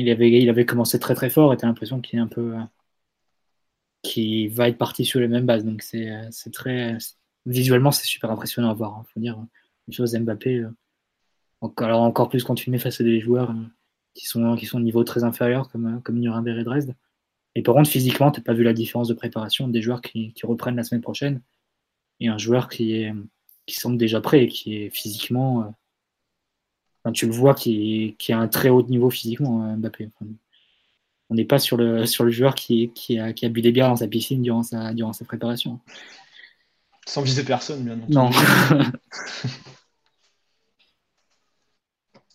il, 0.00 0.10
avait, 0.10 0.30
il 0.30 0.48
avait 0.48 0.66
commencé 0.66 0.98
très 0.98 1.14
très 1.14 1.30
fort 1.30 1.52
et 1.52 1.56
tu 1.56 1.64
as 1.64 1.68
l'impression 1.68 2.00
qu'il 2.00 2.18
est 2.18 2.22
un 2.22 2.28
peu. 2.28 2.54
qui 4.02 4.48
va 4.48 4.68
être 4.68 4.78
parti 4.78 5.04
sur 5.04 5.20
les 5.20 5.28
mêmes 5.28 5.46
bases. 5.46 5.64
Donc 5.64 5.82
c'est 5.82 6.30
très. 6.52 6.98
Visuellement, 7.46 7.90
c'est 7.90 8.06
super 8.06 8.30
impressionnant 8.30 8.70
à 8.70 8.74
voir. 8.74 8.94
Il 8.96 9.00
hein. 9.00 9.04
faut 9.14 9.20
dire, 9.20 9.46
les 9.88 9.94
choses 9.94 10.14
Mbappé. 10.16 10.58
Euh, 10.58 10.70
alors 11.78 12.02
encore 12.02 12.28
plus 12.28 12.44
quand 12.44 12.54
tu 12.54 12.70
mets 12.70 12.78
face 12.78 13.00
à 13.00 13.04
des 13.04 13.20
joueurs 13.20 13.50
euh, 13.50 13.54
qui 14.14 14.26
sont, 14.26 14.56
qui 14.56 14.66
sont 14.66 14.78
de 14.80 14.84
niveau 14.84 15.04
très 15.04 15.24
inférieur 15.24 15.70
comme, 15.70 16.02
comme 16.02 16.18
Nuremberg 16.18 16.58
et 16.58 16.64
Dresde. 16.64 16.94
Et 17.54 17.62
par 17.62 17.74
contre, 17.74 17.90
physiquement, 17.90 18.30
tu 18.30 18.40
n'as 18.40 18.44
pas 18.44 18.54
vu 18.54 18.64
la 18.64 18.72
différence 18.72 19.08
de 19.08 19.14
préparation 19.14 19.68
des 19.68 19.82
joueurs 19.82 20.00
qui, 20.00 20.32
qui, 20.34 20.46
reprennent 20.46 20.76
la 20.76 20.84
semaine 20.84 21.02
prochaine 21.02 21.42
et 22.24 22.28
un 22.28 22.38
joueur 22.38 22.68
qui, 22.68 22.94
est, 22.94 23.12
qui 23.66 23.74
semble 23.74 23.98
déjà 23.98 24.20
prêt 24.20 24.44
et 24.44 24.48
qui 24.48 24.76
est 24.76 24.90
physiquement 24.90 25.62
euh, 25.62 25.70
tu 27.10 27.26
le 27.26 27.32
vois 27.32 27.54
qui, 27.54 28.16
a 28.28 28.38
un 28.38 28.48
très 28.48 28.68
haut 28.68 28.82
niveau 28.82 29.10
physiquement, 29.10 29.62
hein, 29.62 29.76
Mbappé. 29.76 30.10
on 31.30 31.34
n'est 31.34 31.44
pas 31.44 31.58
sur 31.58 31.76
le, 31.76 32.06
sur 32.06 32.22
le 32.24 32.30
joueur 32.30 32.54
qui, 32.54 32.92
qui, 32.94 33.18
a, 33.18 33.32
qui 33.32 33.44
a 33.44 33.48
bu 33.48 33.60
des 33.60 33.72
bières 33.72 33.88
dans 33.88 33.96
sa 33.96 34.06
piscine 34.06 34.40
durant 34.42 34.62
sa, 34.62 34.92
durant 34.92 35.12
sa 35.12 35.24
préparation. 35.24 35.80
Sans 37.06 37.22
viser 37.22 37.42
personne, 37.42 37.82
bien 37.82 37.98
Non. 38.08 38.30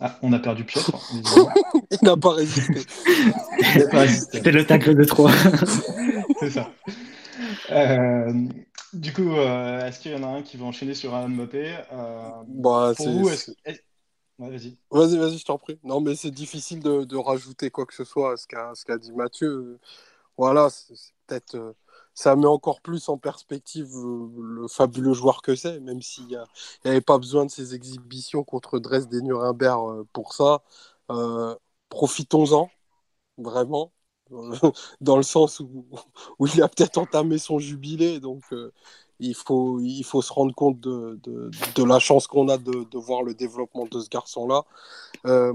ah, 0.02 0.20
on 0.22 0.34
a 0.34 0.40
perdu 0.40 0.66
Piotr. 0.66 1.00
Il 1.92 2.00
n'a 2.02 2.18
pas 2.18 2.34
résisté. 2.34 2.82
C'était 4.10 4.52
le 4.52 4.66
tacle 4.66 4.94
de 4.96 5.06
3. 5.06 5.32
C'est 6.42 6.50
ça. 6.50 6.70
Euh, 7.72 8.34
du 8.94 9.14
coup, 9.14 9.32
euh, 9.32 9.86
est-ce 9.86 10.00
qu'il 10.00 10.12
y 10.12 10.16
en 10.16 10.24
a 10.24 10.28
un 10.28 10.42
qui 10.42 10.58
va 10.58 10.66
enchaîner 10.66 10.94
sur 10.94 11.14
un 11.16 11.28
Mbappé 11.28 11.78
euh, 11.92 12.32
bah, 12.48 12.94
Pour 12.96 13.10
vous, 13.10 13.30
est-ce 13.30 13.52
que... 13.52 13.72
Ouais, 14.40 14.52
vas-y. 14.52 14.78
Vas-y, 14.92 15.18
vas-y, 15.18 15.38
je 15.40 15.46
t'en 15.46 15.58
prie. 15.58 15.80
Non, 15.84 16.00
mais 16.00 16.16
c'est 16.16 16.32
difficile 16.32 16.82
de, 16.82 17.04
de, 17.06 17.18
rajouter 17.18 17.72
quoi 17.72 17.86
que 17.86 17.96
ce 17.96 18.04
soit 18.04 18.34
à 18.34 18.38
ce 18.38 18.46
qu'a 18.48 18.74
qu 18.86 19.00
dit 19.00 19.12
Mathieu. 19.12 19.80
Voilà, 20.38 20.70
c'est 20.70 20.94
peut-être. 21.28 21.56
Euh, 21.56 21.74
ça 22.14 22.36
met 22.36 22.48
encore 22.48 22.82
plus 22.82 23.10
en 23.10 23.18
perspective 23.18 23.90
euh, 23.96 24.30
le 24.42 24.68
fabuleux 24.68 25.14
joueur 25.14 25.42
que 25.42 25.56
c'est, 25.56 25.80
même 25.80 26.02
s'il 26.02 26.28
n'y 26.28 26.36
avait 26.86 27.02
pas 27.02 27.18
besoin 27.20 27.46
de 27.46 27.52
ces 27.52 27.76
exhibitions 27.76 28.44
contre 28.44 28.80
Dresde 28.80 29.14
et 29.14 29.22
Nuremberg 29.22 30.02
euh, 30.02 30.04
pour 30.14 30.34
ça. 30.34 30.64
Profitons-en, 31.90 32.70
vraiment, 33.38 33.92
dans 35.02 35.18
le 35.18 35.24
sens 35.24 35.60
où, 35.60 35.86
il 36.54 36.62
a 36.62 36.68
peut-être 36.70 36.98
entamé 36.98 37.38
son 37.38 37.60
jubilé. 37.60 38.20
Donc, 38.20 38.44
il 39.20 39.36
faut, 39.36 39.80
il 39.80 40.04
faut 40.04 40.22
se 40.22 40.32
rendre 40.34 40.54
compte 40.54 40.80
de, 40.80 41.20
de, 41.24 41.50
de 41.76 41.84
la 41.84 42.00
chance 42.00 42.28
qu'on 42.28 42.50
a 42.50 42.58
de, 42.58 42.84
de, 42.84 42.98
voir 42.98 43.24
le 43.24 43.34
développement 43.34 43.86
de 43.86 44.00
ce 44.00 44.10
garçon-là. 44.10 44.64
Euh, 45.26 45.54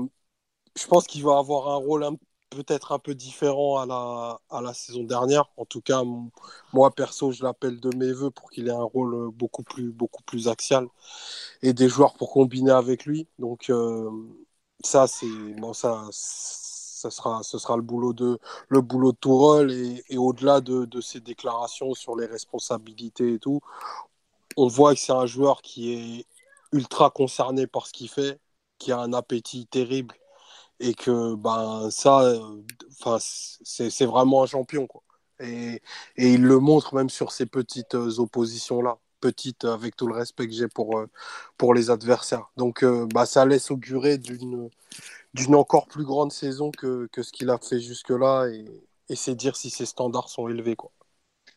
je 0.76 0.86
pense 0.86 1.06
qu'il 1.06 1.24
va 1.24 1.38
avoir 1.38 1.68
un 1.70 1.76
rôle 1.76 2.04
peut-être 2.50 2.92
un 2.92 2.98
peu 2.98 3.14
différent 3.14 3.78
à 3.78 3.86
la, 3.86 4.40
à 4.50 4.60
la 4.62 4.74
saison 4.74 5.04
dernière. 5.04 5.50
En 5.56 5.64
tout 5.64 5.80
cas, 5.80 6.02
moi, 6.72 6.90
perso, 6.90 7.32
je 7.32 7.42
l'appelle 7.42 7.80
de 7.80 7.90
mes 7.96 8.12
voeux 8.12 8.30
pour 8.30 8.50
qu'il 8.50 8.68
ait 8.68 8.70
un 8.72 8.82
rôle 8.82 9.30
beaucoup 9.32 9.62
plus, 9.62 9.92
beaucoup 9.92 10.22
plus 10.24 10.48
axial 10.48 10.86
et 11.62 11.72
des 11.72 11.88
joueurs 11.88 12.14
pour 12.14 12.30
combiner 12.32 12.72
avec 12.72 13.06
lui. 13.06 13.28
Donc, 13.38 13.70
euh, 13.70 14.10
ça, 14.84 15.06
c'est 15.06 15.26
bon, 15.58 15.72
ça 15.72 16.08
ce 17.02 17.10
sera, 17.10 17.42
ce 17.42 17.58
sera 17.58 17.76
le 17.76 17.82
boulot 17.82 18.12
de, 18.12 18.38
le 18.68 18.80
boulot 18.80 19.12
de 19.12 20.02
et, 20.08 20.18
au-delà 20.18 20.60
de, 20.60 20.84
de 20.84 21.00
ses 21.00 21.20
déclarations 21.20 21.94
sur 21.94 22.16
les 22.16 22.26
responsabilités 22.26 23.34
et 23.34 23.38
tout, 23.38 23.60
on 24.56 24.68
voit 24.68 24.94
que 24.94 25.00
c'est 25.00 25.12
un 25.12 25.26
joueur 25.26 25.62
qui 25.62 25.92
est 25.92 26.26
ultra 26.72 27.10
concerné 27.10 27.66
par 27.66 27.86
ce 27.86 27.92
qu'il 27.92 28.08
fait, 28.08 28.38
qui 28.78 28.92
a 28.92 28.98
un 29.00 29.12
appétit 29.12 29.66
terrible 29.66 30.14
et 30.80 30.94
que 30.94 31.34
ben 31.36 31.90
ça, 31.90 32.34
enfin 33.00 33.18
c'est 33.20 34.06
vraiment 34.06 34.42
un 34.44 34.46
champion 34.46 34.86
quoi. 34.86 35.02
Et, 35.40 35.82
et, 36.16 36.32
il 36.34 36.42
le 36.42 36.58
montre 36.60 36.94
même 36.94 37.10
sur 37.10 37.32
ces 37.32 37.46
petites 37.46 37.94
oppositions 37.94 38.82
là, 38.82 38.98
petites 39.20 39.64
avec 39.64 39.96
tout 39.96 40.06
le 40.06 40.14
respect 40.14 40.46
que 40.46 40.54
j'ai 40.54 40.68
pour 40.68 41.04
pour 41.56 41.74
les 41.74 41.90
adversaires. 41.90 42.50
Donc 42.56 42.84
bah, 43.14 43.26
ça 43.26 43.46
laisse 43.46 43.70
augurer 43.70 44.18
d'une 44.18 44.70
d'une 45.34 45.54
encore 45.54 45.86
plus 45.86 46.04
grande 46.04 46.32
saison 46.32 46.70
que, 46.70 47.08
que 47.12 47.22
ce 47.22 47.32
qu'il 47.32 47.50
a 47.50 47.58
fait 47.58 47.80
jusque-là 47.80 48.48
et, 48.48 48.64
et 49.08 49.16
c'est 49.16 49.34
dire 49.34 49.56
si 49.56 49.70
ses 49.70 49.86
standards 49.86 50.28
sont 50.28 50.48
élevés. 50.48 50.76
Quoi. 50.76 50.92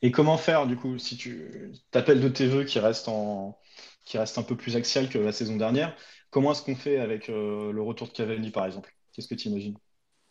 Et 0.02 0.12
comment 0.12 0.38
faire, 0.38 0.68
du 0.68 0.76
coup, 0.78 0.98
si 0.98 1.18
tu 1.18 1.74
t'appelles 1.92 2.22
de 2.22 2.30
tes 2.30 2.48
voeux 2.48 2.64
qui 2.64 2.80
reste, 2.80 3.08
en... 3.08 3.58
qui 4.04 4.18
reste 4.18 4.38
un 4.38 4.44
peu 4.44 4.56
plus 4.56 4.76
axial 4.76 5.10
que 5.10 5.18
la 5.18 5.32
saison 5.32 5.56
dernière, 5.56 5.96
comment 6.30 6.52
est-ce 6.52 6.62
qu'on 6.62 6.76
fait 6.76 6.98
avec 6.98 7.30
euh, 7.30 7.72
le 7.72 7.82
retour 7.82 8.08
de 8.08 8.14
Cavani, 8.14 8.52
par 8.52 8.66
exemple? 8.66 8.94
Qu'est-ce 9.14 9.28
que 9.28 9.36
tu 9.36 9.50
imagines? 9.50 9.78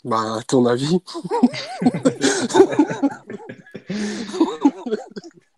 Bah, 0.04 0.36
à 0.38 0.42
ton 0.42 0.66
avis? 0.66 0.98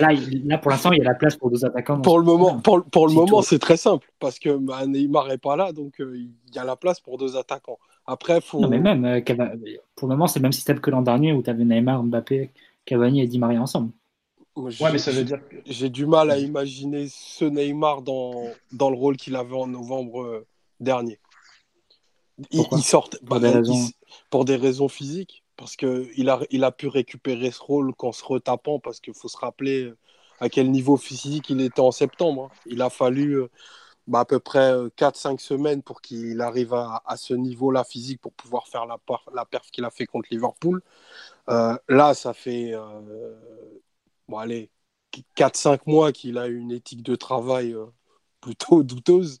Là, 0.00 0.12
là, 0.44 0.58
pour 0.58 0.70
l'instant, 0.70 0.92
il 0.92 0.98
y 0.98 1.00
a 1.00 1.04
la 1.04 1.14
place 1.14 1.36
pour 1.36 1.50
deux 1.50 1.64
attaquants. 1.64 2.00
Pour 2.00 2.18
le 2.18 2.24
moment, 2.24 2.58
pour, 2.60 2.84
pour 2.84 3.06
le 3.06 3.14
moment, 3.14 3.42
c'est 3.42 3.58
très 3.58 3.76
simple 3.76 4.06
parce 4.18 4.38
que 4.38 4.56
bah, 4.56 4.86
Neymar 4.86 5.28
n'est 5.28 5.38
pas 5.38 5.56
là, 5.56 5.72
donc 5.72 6.00
euh, 6.00 6.16
il 6.16 6.54
y 6.54 6.58
a 6.58 6.64
la 6.64 6.76
place 6.76 7.00
pour 7.00 7.18
deux 7.18 7.36
attaquants. 7.36 7.78
Après, 8.06 8.40
faut. 8.40 8.60
Non, 8.60 8.68
mais 8.68 8.78
même 8.78 9.04
euh, 9.04 9.20
pour 9.94 10.08
le 10.08 10.14
moment, 10.14 10.26
c'est 10.26 10.38
le 10.38 10.44
même 10.44 10.52
système 10.52 10.80
que 10.80 10.90
l'an 10.90 11.02
dernier 11.02 11.32
où 11.32 11.42
tu 11.42 11.50
avais 11.50 11.64
Neymar, 11.64 12.02
Mbappé, 12.04 12.50
Cavani 12.84 13.22
et 13.22 13.26
Di 13.26 13.38
Maria 13.38 13.60
ensemble. 13.60 13.90
ouais, 14.56 14.92
mais 14.92 14.98
ça 14.98 15.10
veut 15.10 15.24
dire 15.24 15.40
que... 15.48 15.56
J'ai 15.66 15.90
du 15.90 16.06
mal 16.06 16.30
à 16.30 16.38
imaginer 16.38 17.08
ce 17.10 17.44
Neymar 17.44 18.02
dans, 18.02 18.44
dans 18.72 18.90
le 18.90 18.96
rôle 18.96 19.16
qu'il 19.16 19.36
avait 19.36 19.56
en 19.56 19.66
novembre 19.66 20.22
euh, 20.22 20.46
dernier. 20.80 21.18
Il, 22.50 22.64
il 22.72 22.82
sort 22.82 23.10
pour, 23.24 23.40
des 23.40 23.48
raisons... 23.48 23.74
il, 23.74 23.90
pour 24.30 24.44
des 24.44 24.56
raisons 24.56 24.88
physiques 24.88 25.42
parce 25.56 25.76
qu'il 25.76 26.28
a, 26.28 26.40
il 26.50 26.64
a 26.64 26.72
pu 26.72 26.88
récupérer 26.88 27.50
ce 27.50 27.60
rôle 27.62 27.94
qu'en 27.94 28.12
se 28.12 28.24
retapant, 28.24 28.78
parce 28.80 29.00
qu'il 29.00 29.14
faut 29.14 29.28
se 29.28 29.38
rappeler 29.38 29.92
à 30.40 30.48
quel 30.48 30.70
niveau 30.70 30.96
physique 30.96 31.50
il 31.50 31.60
était 31.60 31.80
en 31.80 31.92
septembre. 31.92 32.50
Hein. 32.52 32.60
Il 32.66 32.82
a 32.82 32.90
fallu 32.90 33.40
bah, 34.06 34.20
à 34.20 34.24
peu 34.24 34.38
près 34.40 34.72
4-5 34.96 35.40
semaines 35.40 35.82
pour 35.82 36.00
qu'il 36.00 36.40
arrive 36.40 36.74
à, 36.74 37.02
à 37.06 37.16
ce 37.16 37.34
niveau-là 37.34 37.84
physique 37.84 38.20
pour 38.20 38.32
pouvoir 38.32 38.68
faire 38.68 38.86
la, 38.86 38.98
la 39.34 39.44
perf 39.44 39.70
qu'il 39.70 39.84
a 39.84 39.90
fait 39.90 40.06
contre 40.06 40.28
Liverpool. 40.30 40.82
Euh, 41.48 41.76
là, 41.88 42.14
ça 42.14 42.34
fait 42.34 42.72
euh, 42.74 43.34
bon, 44.28 44.38
allez, 44.38 44.70
4-5 45.36 45.80
mois 45.86 46.12
qu'il 46.12 46.38
a 46.38 46.46
une 46.46 46.72
éthique 46.72 47.02
de 47.02 47.16
travail 47.16 47.72
euh, 47.74 47.86
plutôt 48.40 48.82
douteuse. 48.82 49.40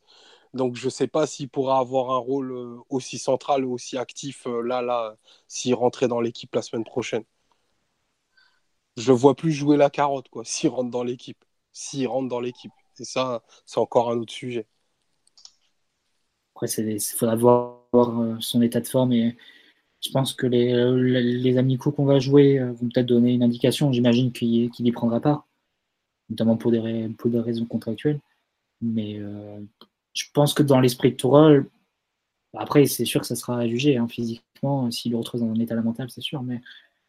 Donc 0.56 0.76
je 0.76 0.86
ne 0.86 0.90
sais 0.90 1.06
pas 1.06 1.26
s'il 1.26 1.48
pourra 1.48 1.78
avoir 1.78 2.10
un 2.12 2.18
rôle 2.18 2.52
aussi 2.88 3.18
central, 3.18 3.64
aussi 3.64 3.96
actif 3.98 4.46
là, 4.64 4.82
là, 4.82 5.16
s'il 5.48 5.74
rentrait 5.74 6.08
dans 6.08 6.20
l'équipe 6.20 6.54
la 6.54 6.62
semaine 6.62 6.84
prochaine. 6.84 7.24
Je 8.96 9.12
ne 9.12 9.16
vois 9.16 9.34
plus 9.34 9.52
jouer 9.52 9.76
la 9.76 9.90
carotte, 9.90 10.28
quoi, 10.28 10.44
s'il 10.46 10.70
rentre 10.70 10.90
dans 10.90 11.04
l'équipe. 11.04 11.44
S'il 11.72 12.08
rentre 12.08 12.28
dans 12.28 12.40
l'équipe. 12.40 12.72
Et 12.98 13.04
ça, 13.04 13.42
c'est 13.66 13.78
encore 13.78 14.10
un 14.10 14.16
autre 14.18 14.32
sujet. 14.32 14.66
Après, 16.54 16.66
il 16.68 17.00
faudra 17.00 17.36
voir 17.36 17.82
son 18.40 18.62
état 18.62 18.80
de 18.80 18.88
forme. 18.88 19.12
Et 19.12 19.36
je 20.00 20.10
pense 20.10 20.32
que 20.32 20.46
les, 20.46 20.72
les 21.22 21.58
amicaux 21.58 21.92
qu'on 21.92 22.06
va 22.06 22.18
jouer 22.18 22.58
vont 22.58 22.88
peut-être 22.88 23.06
donner 23.06 23.34
une 23.34 23.42
indication. 23.42 23.92
J'imagine 23.92 24.32
qu'il 24.32 24.70
n'y 24.80 24.92
prendra 24.92 25.20
pas, 25.20 25.46
notamment 26.30 26.56
pour 26.56 26.70
des, 26.70 26.80
raisons 27.40 27.66
contractuelles. 27.66 28.20
Mais 28.80 29.18
euh, 29.18 29.60
je 30.16 30.24
pense 30.32 30.54
que 30.54 30.62
dans 30.62 30.80
l'esprit 30.80 31.12
de 31.12 31.16
Tourelle, 31.16 31.66
après, 32.56 32.86
c'est 32.86 33.04
sûr 33.04 33.20
que 33.20 33.26
ça 33.26 33.36
sera 33.36 33.66
jugé 33.68 33.98
hein, 33.98 34.08
physiquement, 34.08 34.90
s'il 34.90 35.12
le 35.12 35.18
retrouve 35.18 35.42
dans 35.42 35.50
un 35.50 35.60
état 35.60 35.74
lamentable, 35.74 36.10
c'est 36.10 36.22
sûr. 36.22 36.42
Mais 36.42 36.62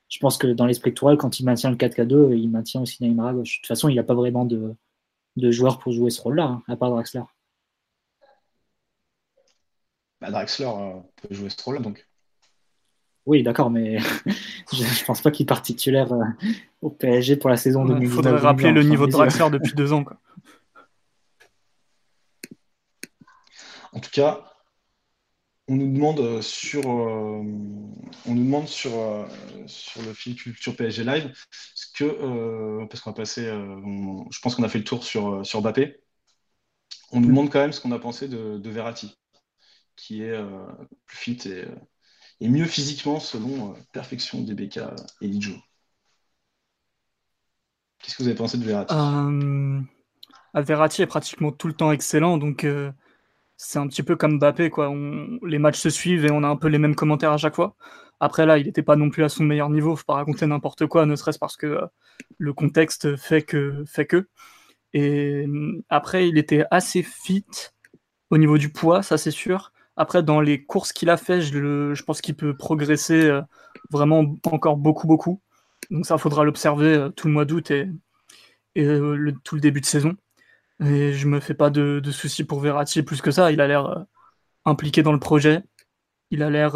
je 0.10 0.20
pense 0.20 0.38
que 0.38 0.48
dans 0.48 0.66
l'esprit 0.66 0.92
de 0.92 0.96
Tourelle, 0.96 1.18
quand 1.18 1.40
il 1.40 1.46
maintient 1.46 1.72
le 1.72 1.78
4K2, 1.78 2.38
il 2.38 2.50
maintient 2.50 2.82
aussi 2.82 3.02
Neymar 3.04 3.28
à 3.28 3.34
gauche. 3.34 3.58
De 3.58 3.62
toute 3.62 3.68
façon, 3.68 3.88
il 3.88 3.96
n'a 3.96 4.04
pas 4.04 4.14
vraiment 4.14 4.46
de, 4.46 4.76
de, 5.38 5.52
joueurs 5.52 5.80
pour 5.80 5.94
jouer 5.94 6.10
ce 6.10 6.22
rôle-là, 6.22 6.44
hein, 6.44 6.64
à 6.68 6.76
part 6.76 6.92
Draxler. 6.92 7.24
Bah, 10.20 10.32
Draxler 10.32 10.66
euh, 10.66 11.00
peut 11.22 11.34
jouer 11.34 11.50
ce 11.50 11.64
rôle-là, 11.64 11.82
donc. 11.82 12.06
Oui, 13.26 13.44
d'accord, 13.44 13.70
mais 13.70 14.00
je 14.74 14.84
ne 14.84 15.06
pense 15.06 15.22
pas 15.22 15.32
qu'il 15.32 15.46
part 15.46 15.62
titulaire 15.62 16.12
euh, 16.12 16.24
au 16.82 16.90
PSG 16.90 17.38
pour 17.38 17.50
la 17.50 17.58
saison 17.58 17.86
2019. 17.86 18.10
Il 18.10 18.16
faudrait 18.16 18.40
rappeler 18.40 18.72
le 18.72 18.84
niveau 18.84 19.06
de 19.06 19.12
Draxler 19.12 19.50
depuis 19.52 19.74
deux 19.74 19.94
ans. 19.94 20.04
Quoi. 20.04 20.18
En 23.98 24.00
tout 24.00 24.12
cas, 24.12 24.44
on 25.68 25.76
nous 25.76 25.92
demande 25.92 26.44
sur, 26.44 26.88
euh, 26.88 27.44
sur, 28.68 28.94
euh, 28.94 29.26
sur 29.66 30.04
le 30.04 30.14
fil 30.14 30.36
culture 30.36 30.76
PSG 30.76 31.04
Live, 31.04 31.34
que, 31.96 32.04
euh, 32.04 32.86
parce 32.86 33.02
qu'on 33.02 33.10
a 33.10 33.16
passé, 33.16 33.46
je 33.46 34.40
pense 34.40 34.54
qu'on 34.54 34.62
a 34.62 34.70
fait 34.70 34.78
le 34.78 34.84
tour 34.84 35.04
sur, 35.04 35.44
sur. 35.44 35.66
On 37.12 37.22
nous 37.22 37.28
demande 37.28 37.50
quand 37.50 37.60
même 37.60 37.74
ce 37.74 37.82
qu'on 37.82 37.92
a 37.92 37.98
pensé 37.98 38.28
de, 38.28 38.60
de 38.60 38.70
Verratti, 38.70 39.18
qui 39.96 40.22
est 40.22 40.40
plus 41.08 41.18
fit 41.18 41.40
et, 41.48 41.66
et, 42.40 42.50
mieux 42.50 42.66
physiquement 42.66 43.20
selon 43.20 43.74
Perfection 43.94 44.42
DBK 44.42 44.82
et 45.22 45.28
Lidjo. 45.28 45.56
Qu'est-ce 47.98 48.16
que 48.16 48.22
vous 48.22 48.30
avez 48.30 48.38
pensé 48.38 48.60
de 48.60 48.64
Verratti? 48.64 48.94
Verratti 50.54 51.02
est 51.02 51.08
pratiquement 51.08 51.52
tout 51.52 51.68
le 51.68 51.74
temps 51.74 51.92
excellent, 51.92 52.38
donc 52.38 52.64
c'est 53.58 53.80
un 53.80 53.88
petit 53.88 54.04
peu 54.04 54.16
comme 54.16 54.40
Mbappé, 54.40 54.70
quoi. 54.70 54.94
Les 55.46 55.60
matchs 55.60 55.80
se 55.80 55.90
suivent 55.90 56.26
et 56.26 56.32
on 56.32 56.44
a 56.44 56.48
un 56.48 56.56
peu 56.56 56.68
les 56.68 56.78
mêmes 56.78 56.96
commentaires 56.96 57.32
à 57.32 57.38
chaque 57.38 57.56
fois. 57.56 57.76
Après, 58.20 58.46
là, 58.46 58.58
il 58.58 58.66
n'était 58.66 58.84
pas 58.84 58.96
non 58.96 59.10
plus 59.10 59.24
à 59.24 59.30
son 59.30 59.44
meilleur 59.44 59.70
niveau, 59.70 59.96
faut 59.96 60.06
pas 60.06 60.16
raconter 60.16 60.48
n'importe 60.48 60.88
quoi, 60.88 61.06
ne 61.06 61.16
serait-ce 61.16 61.40
parce 61.40 61.58
que 61.58 61.68
euh, 61.68 61.86
le 62.38 62.54
contexte 62.54 63.16
fait 63.18 63.44
que. 63.44 63.84
Et 64.94 65.46
euh, 65.48 65.84
après, 65.90 66.28
il 66.30 66.38
était 66.38 66.66
assez 66.72 67.04
fit 67.04 67.46
au 68.32 68.38
niveau 68.38 68.58
du 68.58 68.72
poids, 68.72 69.04
ça 69.04 69.18
c'est 69.18 69.32
sûr. 69.32 69.72
Après, 69.96 70.24
dans 70.24 70.42
les 70.42 70.64
courses 70.66 70.94
qu'il 70.94 71.10
a 71.10 71.18
fait, 71.18 71.42
je, 71.42 72.04
pense 72.04 72.22
qu'il 72.22 72.36
peut 72.36 72.56
progresser 72.56 73.26
euh, 73.26 73.42
vraiment 73.92 74.36
encore 74.46 74.78
beaucoup, 74.78 75.08
beaucoup. 75.08 75.42
Donc 75.92 76.06
ça, 76.06 76.18
faudra 76.18 76.44
l'observer 76.44 76.96
euh, 76.96 77.10
tout 77.10 77.28
le 77.28 77.34
mois 77.34 77.46
d'août 77.46 77.72
et, 77.72 77.88
tout 79.44 79.56
le 79.56 79.62
début 79.62 79.82
de 79.82 79.86
saison. 79.86 80.16
Et 80.84 81.14
je 81.14 81.28
me 81.28 81.40
fais 81.40 81.56
pas 81.56 81.70
de, 81.70 82.00
de, 82.00 82.12
soucis 82.12 82.44
pour 82.44 82.60
Verratti 82.60 83.02
plus 83.02 83.22
que 83.22 83.32
ça. 83.32 83.52
Il 83.52 83.62
a 83.62 83.68
l'air 83.68 83.86
euh, 83.86 84.04
impliqué 84.66 85.02
dans 85.02 85.14
le 85.14 85.20
projet. 85.20 85.64
il 86.30 86.44
a 86.44 86.50
l'air 86.50 86.74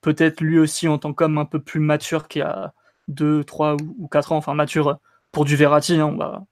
peut-être 0.00 0.40
lui 0.40 0.58
aussi 0.58 0.88
en 0.88 0.98
tant 0.98 1.14
qu'homme 1.14 1.38
un 1.38 1.46
peu 1.46 1.60
plus 1.60 1.80
mature 1.80 2.28
qu'il 2.28 2.40
y 2.40 2.42
a 2.42 2.74
2, 3.08 3.44
3 3.44 3.76
ou 3.98 4.08
4 4.08 4.32
ans, 4.32 4.36
enfin 4.36 4.54
mature 4.54 4.98
pour 5.32 5.44
du 5.44 5.56
Verratti, 5.56 5.94
hein, 5.94 6.06
on 6.06 6.16
va 6.16 6.44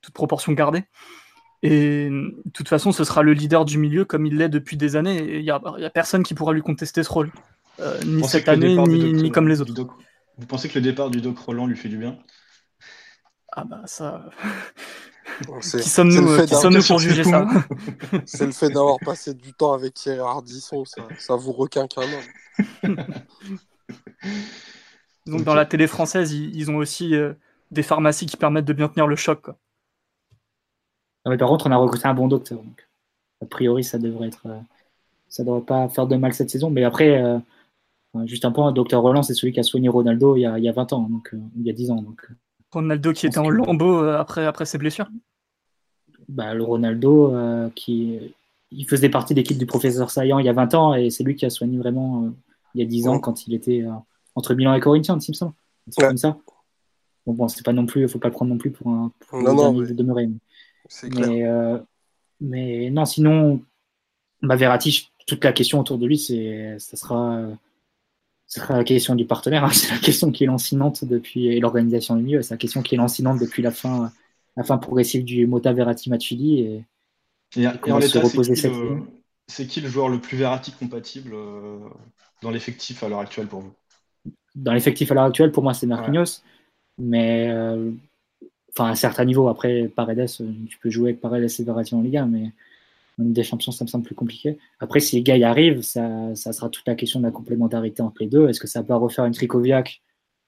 toute 0.00 0.14
proportion 0.14 0.52
gardée. 0.52 0.84
Et 1.62 2.08
de 2.08 2.50
toute 2.52 2.68
façon, 2.68 2.92
ce 2.92 3.04
sera 3.04 3.22
le 3.22 3.32
leader 3.32 3.64
du 3.64 3.78
milieu 3.78 4.04
comme 4.04 4.26
il 4.26 4.36
l'est 4.36 4.48
depuis 4.48 4.76
des 4.76 4.96
années. 4.96 5.38
Il 5.38 5.42
n'y 5.42 5.50
a, 5.50 5.56
a, 5.56 5.90
personne 5.90 6.22
qui 6.22 6.34
pourra 6.34 6.52
lui 6.52 6.62
contester 6.62 7.02
ce 7.02 7.10
rôle. 7.10 7.30
ni 8.04 8.24
cette 8.24 8.48
année, 8.48 8.76
ni, 8.76 9.12
ni, 9.12 9.30
comme 9.30 9.48
les 9.48 9.60
autres. 9.60 9.72
vous 10.38 10.46
pensez 10.46 10.68
que 10.68 10.78
le 10.78 10.82
départ 10.82 11.10
du 11.10 11.20
Doc 11.20 11.38
Roland 11.38 11.66
lui 11.66 11.76
fait 11.76 11.88
du 11.88 11.98
bien? 11.98 12.18
Ah 13.52 13.64
bah 13.64 13.82
ça... 13.86 14.28
qui 15.60 15.88
sommes-nous 15.88 16.46
sommes 16.46 16.82
pour 16.86 16.98
juger 16.98 17.24
ça 17.24 17.46
C'est 18.24 18.46
le 18.46 18.52
fait 18.52 18.70
d'avoir 18.70 18.98
passé 19.04 19.34
du 19.34 19.52
temps 19.52 19.72
avec 19.72 19.94
Thierry 19.94 20.20
Ardisson, 20.20 20.84
ça, 20.84 21.02
ça 21.18 21.36
vous 21.36 21.52
requin 21.52 21.86
qu'un 21.86 22.02
homme. 22.02 22.96
Donc 25.26 25.42
dans 25.42 25.54
la 25.54 25.66
télé 25.66 25.86
française, 25.86 26.32
ils, 26.32 26.70
ont 26.70 26.76
aussi 26.76 27.14
euh, 27.14 27.34
des 27.70 27.82
pharmacies 27.82 28.26
qui 28.26 28.36
permettent 28.36 28.64
de 28.64 28.72
bien 28.72 28.88
tenir 28.88 29.06
le 29.06 29.16
choc. 29.16 29.50
Ah 31.24 31.36
par 31.36 31.48
contre, 31.48 31.66
on 31.66 31.72
a 31.72 31.76
recruté 31.76 32.06
un 32.06 32.14
bon 32.14 32.28
docteur. 32.28 32.62
Donc, 32.62 32.88
a 33.42 33.46
priori, 33.46 33.82
ça 33.82 33.98
devrait 33.98 34.28
être, 34.28 34.46
euh, 34.46 34.60
ça 35.28 35.42
devrait 35.42 35.62
pas 35.62 35.88
faire 35.88 36.06
de 36.06 36.16
mal 36.16 36.32
cette 36.32 36.50
saison. 36.50 36.70
Mais 36.70 36.84
après, 36.84 37.20
euh, 37.20 37.38
juste 38.24 38.44
un 38.44 38.52
point, 38.52 38.70
docteur 38.72 39.02
Roland, 39.02 39.24
c'est 39.24 39.34
celui 39.34 39.52
qui 39.52 39.58
a 39.58 39.64
soigné 39.64 39.88
Ronaldo 39.88 40.36
il 40.36 40.42
y 40.42 40.46
a, 40.46 40.58
il 40.58 40.64
y 40.64 40.68
a 40.68 40.72
20 40.72 40.92
ans, 40.92 41.08
donc 41.08 41.34
il 41.56 41.66
y 41.66 41.70
a 41.70 41.72
10 41.72 41.90
ans. 41.90 42.02
Donc, 42.02 42.28
Ronaldo 42.72 43.12
qui 43.12 43.26
était 43.26 43.38
en 43.38 43.48
lambeau 43.48 44.04
après, 44.04 44.44
après 44.44 44.66
ses 44.66 44.78
blessures 44.78 45.08
bah, 46.28 46.54
Le 46.54 46.62
Ronaldo 46.62 47.34
qui 47.74 48.18
il 48.72 48.88
faisait 48.88 49.08
partie 49.08 49.34
de 49.34 49.40
l'équipe 49.40 49.58
du 49.58 49.66
professeur 49.66 50.10
Saillant 50.10 50.38
il 50.38 50.46
y 50.46 50.48
a 50.48 50.52
20 50.52 50.74
ans 50.74 50.94
et 50.94 51.10
c'est 51.10 51.24
lui 51.24 51.36
qui 51.36 51.46
a 51.46 51.50
soigné 51.50 51.78
vraiment 51.78 52.32
il 52.74 52.80
y 52.80 52.84
a 52.84 52.86
10 52.86 53.08
ans 53.08 53.20
quand 53.20 53.46
il 53.46 53.54
était 53.54 53.84
entre 54.36 54.54
Milan 54.54 54.74
et 54.74 54.80
Corinthians, 54.80 55.18
il 55.18 55.30
me 55.30 55.34
semble. 55.34 55.54
C'est 55.88 56.06
comme 56.06 56.16
ça. 56.16 56.38
Bon, 57.26 57.32
bon 57.32 57.48
c'est 57.48 57.64
pas 57.64 57.72
non 57.72 57.86
plus, 57.86 58.06
faut 58.08 58.18
pas 58.18 58.28
le 58.28 58.34
prendre 58.34 58.52
non 58.52 58.58
plus 58.58 58.70
pour 58.70 58.88
un, 58.88 59.12
pour 59.26 59.42
non, 59.42 59.54
non, 59.54 59.72
mais... 59.72 59.92
demeurer. 59.92 60.28
Mais, 61.02 61.44
euh, 61.44 61.78
mais, 62.40 62.90
non, 62.90 63.04
sinon, 63.06 63.62
bah, 64.42 64.54
Verratti, 64.54 65.10
toute 65.26 65.42
la 65.42 65.52
question 65.52 65.80
autour 65.80 65.98
de 65.98 66.06
lui, 66.06 66.18
c'est, 66.18 66.76
ça 66.78 66.96
sera, 66.96 67.40
sera 68.60 68.76
la 68.76 68.84
question 68.84 69.14
du 69.14 69.26
partenaire. 69.26 69.64
Hein. 69.64 69.70
C'est 69.72 69.92
la 69.92 69.98
question 69.98 70.30
qui 70.30 70.44
est 70.44 70.46
lancinante 70.46 71.04
depuis 71.04 71.58
l'organisation 71.60 72.16
du 72.16 72.22
milieu. 72.22 72.42
C'est 72.42 72.54
la 72.54 72.58
question 72.58 72.82
qui 72.82 72.94
est 72.94 72.98
lancinante 72.98 73.40
depuis 73.40 73.62
la 73.62 73.70
fin, 73.70 74.12
la 74.56 74.64
fin 74.64 74.78
progressive 74.78 75.24
du 75.24 75.46
Mota 75.46 75.72
Verratti 75.72 76.10
Matuidi 76.10 76.60
et, 76.60 76.84
et, 77.56 77.62
et 77.62 77.92
en 77.92 77.98
l'état, 77.98 78.20
c'est 79.48 79.66
qui, 79.66 79.80
le 79.80 79.88
joueur 79.88 80.08
le 80.08 80.20
plus 80.20 80.36
Verratti 80.36 80.72
compatible 80.72 81.32
euh, 81.34 81.78
dans 82.42 82.50
l'effectif 82.50 83.02
à 83.02 83.08
l'heure 83.08 83.20
actuelle 83.20 83.46
pour 83.46 83.60
vous? 83.60 83.72
Dans 84.56 84.72
l'effectif 84.72 85.10
à 85.12 85.14
l'heure 85.14 85.24
actuelle, 85.24 85.52
pour 85.52 85.62
moi, 85.62 85.72
c'est 85.72 85.86
Marquinhos. 85.86 86.42
Mais 86.98 87.48
euh, 87.50 87.92
enfin, 88.72 88.86
à 88.86 88.90
un 88.90 88.94
certain 88.96 89.24
niveau, 89.24 89.48
après 89.48 89.88
Paredes, 89.88 90.26
euh, 90.40 90.52
tu 90.68 90.78
peux 90.78 90.90
jouer 90.90 91.10
avec 91.10 91.20
Paredes 91.20 91.48
et 91.58 91.62
Verratti 91.62 91.94
en 91.94 92.02
Ligue 92.02 92.16
1, 92.16 92.26
mais 92.26 92.52
en 93.18 93.24
des 93.24 93.42
Champions, 93.42 93.72
ça 93.72 93.84
me 93.84 93.88
semble 93.88 94.04
plus 94.04 94.14
compliqué. 94.14 94.58
Après, 94.78 95.00
si 95.00 95.16
les 95.16 95.22
gars 95.22 95.48
arrivent, 95.48 95.82
ça, 95.82 96.34
ça, 96.34 96.52
sera 96.52 96.68
toute 96.68 96.86
la 96.86 96.94
question 96.94 97.20
de 97.20 97.24
la 97.24 97.30
complémentarité 97.30 98.02
entre 98.02 98.22
les 98.22 98.28
deux. 98.28 98.48
Est-ce 98.48 98.60
que 98.60 98.66
ça 98.66 98.82
va 98.82 98.96
refaire 98.96 99.24
une 99.24 99.32
Tricoviac 99.32 100.02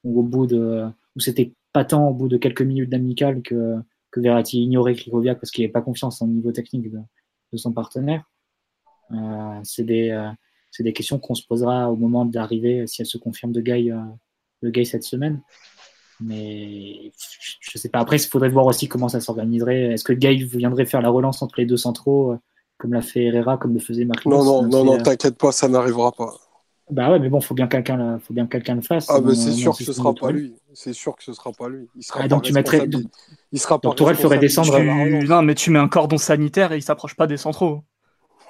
ou 0.05 0.21
au 0.21 0.23
bout 0.23 0.47
de, 0.47 0.87
où 1.17 1.21
c'était 1.21 1.53
pas 1.73 1.85
tant 1.85 2.09
au 2.09 2.15
bout 2.15 2.29
de 2.29 2.37
quelques 2.37 2.63
minutes 2.63 2.91
d'amical 2.91 3.43
que, 3.43 3.77
que 4.11 4.21
Verratti 4.21 4.63
ignorait 4.63 4.95
Tricoviac 4.95 5.41
parce 5.41 5.51
qu'il 5.51 5.65
n'avait 5.65 5.73
pas 5.73 5.83
confiance 5.83 6.21
en 6.23 6.27
niveau 6.27 6.53
technique 6.53 6.91
de, 6.91 6.99
de 7.53 7.57
son 7.57 7.73
partenaire? 7.73 8.25
Euh, 9.13 9.61
c'est 9.65 9.85
des, 9.85 10.11
euh, 10.11 10.31
des 10.79 10.93
questions 10.93 11.19
qu'on 11.19 11.35
se 11.35 11.47
posera 11.47 11.91
au 11.91 11.97
moment 11.97 12.25
d'arriver, 12.25 12.87
si 12.87 13.03
elle 13.03 13.07
se 13.07 13.19
confirme 13.19 13.53
de 13.53 13.63
euh, 13.67 14.71
de 14.71 14.85
cette 14.85 15.05
semaine. 15.05 15.41
Mais 16.21 17.13
je 17.61 17.79
sais 17.79 17.89
pas. 17.89 18.01
Après, 18.01 18.17
il 18.17 18.29
faudrait 18.29 18.49
voir 18.49 18.67
aussi 18.67 18.89
comment 18.89 19.09
ça 19.09 19.21
s'organiserait. 19.21 19.93
Est-ce 19.93 20.05
que 20.05 20.13
Guy 20.13 20.45
viendrait 20.45 20.87
faire 20.87 21.01
la 21.01 21.11
relance 21.11 21.43
entre 21.43 21.61
les 21.61 21.67
deux 21.67 21.77
centraux, 21.77 22.33
euh, 22.33 22.39
comme 22.79 22.95
l'a 22.95 23.03
fait 23.03 23.25
Herrera, 23.25 23.59
comme 23.59 23.75
le 23.75 23.81
faisait 23.81 24.05
Marquinhos 24.05 24.37
Non, 24.37 24.63
non, 24.63 24.69
non, 24.69 24.85
non, 24.85 24.99
euh, 24.99 25.03
t'inquiète 25.03 25.37
pas, 25.37 25.53
ça 25.53 25.69
n'arrivera 25.69 26.13
pas. 26.13 26.33
Bah 26.91 27.11
ouais, 27.11 27.19
mais 27.19 27.29
bon, 27.29 27.41
faut 27.41 27.55
bien 27.55 27.67
quelqu'un, 27.67 28.19
faut 28.19 28.33
bien 28.33 28.47
quelqu'un 28.47 28.77
le 28.77 28.81
fasse. 28.81 29.07
Ah, 29.11 29.21
mais 29.23 29.35
c'est 29.35 29.53
sûr 29.53 29.77
que 29.77 29.85
ce 29.85 29.93
sera 29.93 30.15
pas 30.15 30.31
lui. 30.31 30.55
C'est 30.73 30.95
sûr 30.95 31.15
que 31.17 31.23
ce 31.23 31.35
sera 31.35 31.53
pas 31.53 31.69
lui. 31.69 31.87
Il 31.97 32.03
sera 32.03 32.21
ah, 32.23 32.29
donc 32.29 32.43
tu 32.43 32.53
mettrais. 32.53 32.89
il 33.53 33.61
sera 33.61 33.79
donc 33.79 33.97
Tourelle 33.97 34.17
ferait 34.17 34.39
descendre. 34.39 34.79
Non, 35.27 35.43
mais 35.43 35.55
tu 35.55 35.71
mets 35.71 35.79
un 35.79 35.89
cordon 35.89 36.17
sanitaire 36.17 36.73
et 36.73 36.77
il 36.77 36.83
s'approche 36.83 37.15
pas 37.15 37.27
des 37.27 37.37
centraux. 37.37 37.83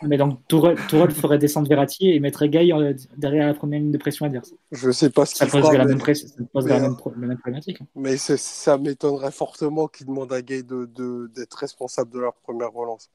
Mais 0.03 0.17
donc 0.17 0.39
Tourelle, 0.47 0.79
ferait 1.11 1.39
descendre 1.39 1.69
Verratti 1.69 2.11
et 2.11 2.21
mettrait 2.21 2.49
Gay 2.49 2.73
euh, 2.73 2.95
derrière 3.17 3.49
la 3.49 3.55
première 3.55 3.81
ligne 3.81 3.91
de 3.91 3.99
pression 3.99 4.27
adverse. 4.27 4.55
Je 4.71 4.93
sais 4.93 5.11
pas 5.11 5.27
ce 5.27 5.35
qu'il 5.35 5.49
fera. 5.49 5.73
La 5.73 5.85
même 5.85 5.99
pression, 5.99 6.29
ça 6.29 6.45
poserait 6.53 6.75
la, 6.75 6.81
même, 6.81 6.97
la 7.17 7.27
même 7.27 7.39
problématique. 7.39 7.81
Hein. 7.81 7.87
Mais 7.97 8.17
ça 8.17 8.79
m'étonnerait 8.79 9.33
fortement 9.33 9.89
qu'il 9.89 10.07
demande 10.07 10.33
à 10.33 10.41
Gay 10.41 10.63
d'être 10.63 10.93
de, 10.93 11.31
d'être 11.35 11.55
responsable 11.55 12.13
de 12.13 12.21
leur 12.21 12.35
première 12.35 12.73
relance. 12.73 13.11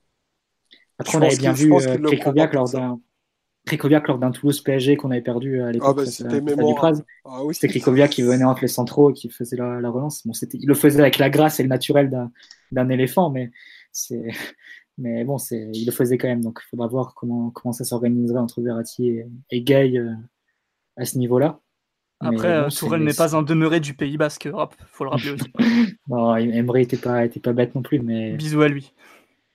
Après, 0.99 1.17
on 1.17 1.21
avait 1.21 1.37
bien 1.37 1.53
vu 1.53 1.73
euh, 1.73 1.97
Krikoviak 1.97 2.53
lors 2.53 2.69
d'un 2.69 2.99
lors 4.07 4.19
d'un 4.19 4.31
Toulouse 4.31 4.61
PSG 4.61 4.97
qu'on 4.97 5.11
avait 5.11 5.21
perdu 5.21 5.61
à 5.61 5.71
l'époque. 5.71 5.89
Ah 5.89 5.93
bah, 5.93 6.05
c'était. 6.05 6.41
Ah, 7.25 7.43
oui, 7.43 7.55
Krikoviak 7.55 8.11
qui 8.11 8.21
venait 8.21 8.43
entre 8.43 8.61
les 8.61 8.67
centraux 8.67 9.11
et 9.11 9.13
qui 9.13 9.29
faisait 9.29 9.55
la, 9.55 9.79
la 9.79 9.89
relance. 9.89 10.25
Bon, 10.27 10.33
il 10.53 10.67
le 10.67 10.73
faisait 10.73 10.99
avec 10.99 11.17
la 11.17 11.29
grâce 11.29 11.59
et 11.59 11.63
le 11.63 11.69
naturel 11.69 12.09
d'un 12.71 12.89
éléphant, 12.89 13.29
mais 13.29 13.51
c'est 13.91 14.27
mais 14.97 15.23
bon, 15.23 15.37
c'est, 15.37 15.69
il 15.73 15.85
le 15.85 15.91
faisait 15.91 16.17
quand 16.17 16.27
même, 16.27 16.43
donc 16.43 16.59
il 16.63 16.69
faudra 16.69 16.87
voir 16.87 17.15
comment, 17.15 17.49
comment 17.51 17.73
ça 17.73 17.83
s'organiserait 17.83 18.39
entre 18.39 18.61
Verratti 18.61 19.09
et, 19.09 19.25
et 19.49 19.61
Gay 19.61 19.97
euh, 19.97 20.13
à 20.97 21.05
ce 21.05 21.17
niveau-là. 21.17 21.59
Après, 22.19 22.59
bon, 22.59 22.65
euh, 22.65 22.69
Tourelle 22.69 23.03
n'est 23.03 23.13
pas 23.13 23.35
un 23.35 23.41
demeuré 23.41 23.79
du 23.79 23.95
Pays 23.95 24.17
Basque, 24.17 24.45
il 24.45 24.51
faut 24.87 25.03
le 25.03 25.09
rappeler 25.09 25.31
aussi. 25.31 25.51
bon, 26.07 26.35
Emery 26.35 26.81
n'était 26.81 26.97
pas, 26.97 27.25
était 27.25 27.39
pas 27.39 27.53
bête 27.53 27.75
non 27.75 27.81
plus, 27.81 27.99
mais. 27.99 28.33
Bisous 28.33 28.61
à 28.61 28.67
lui. 28.67 28.93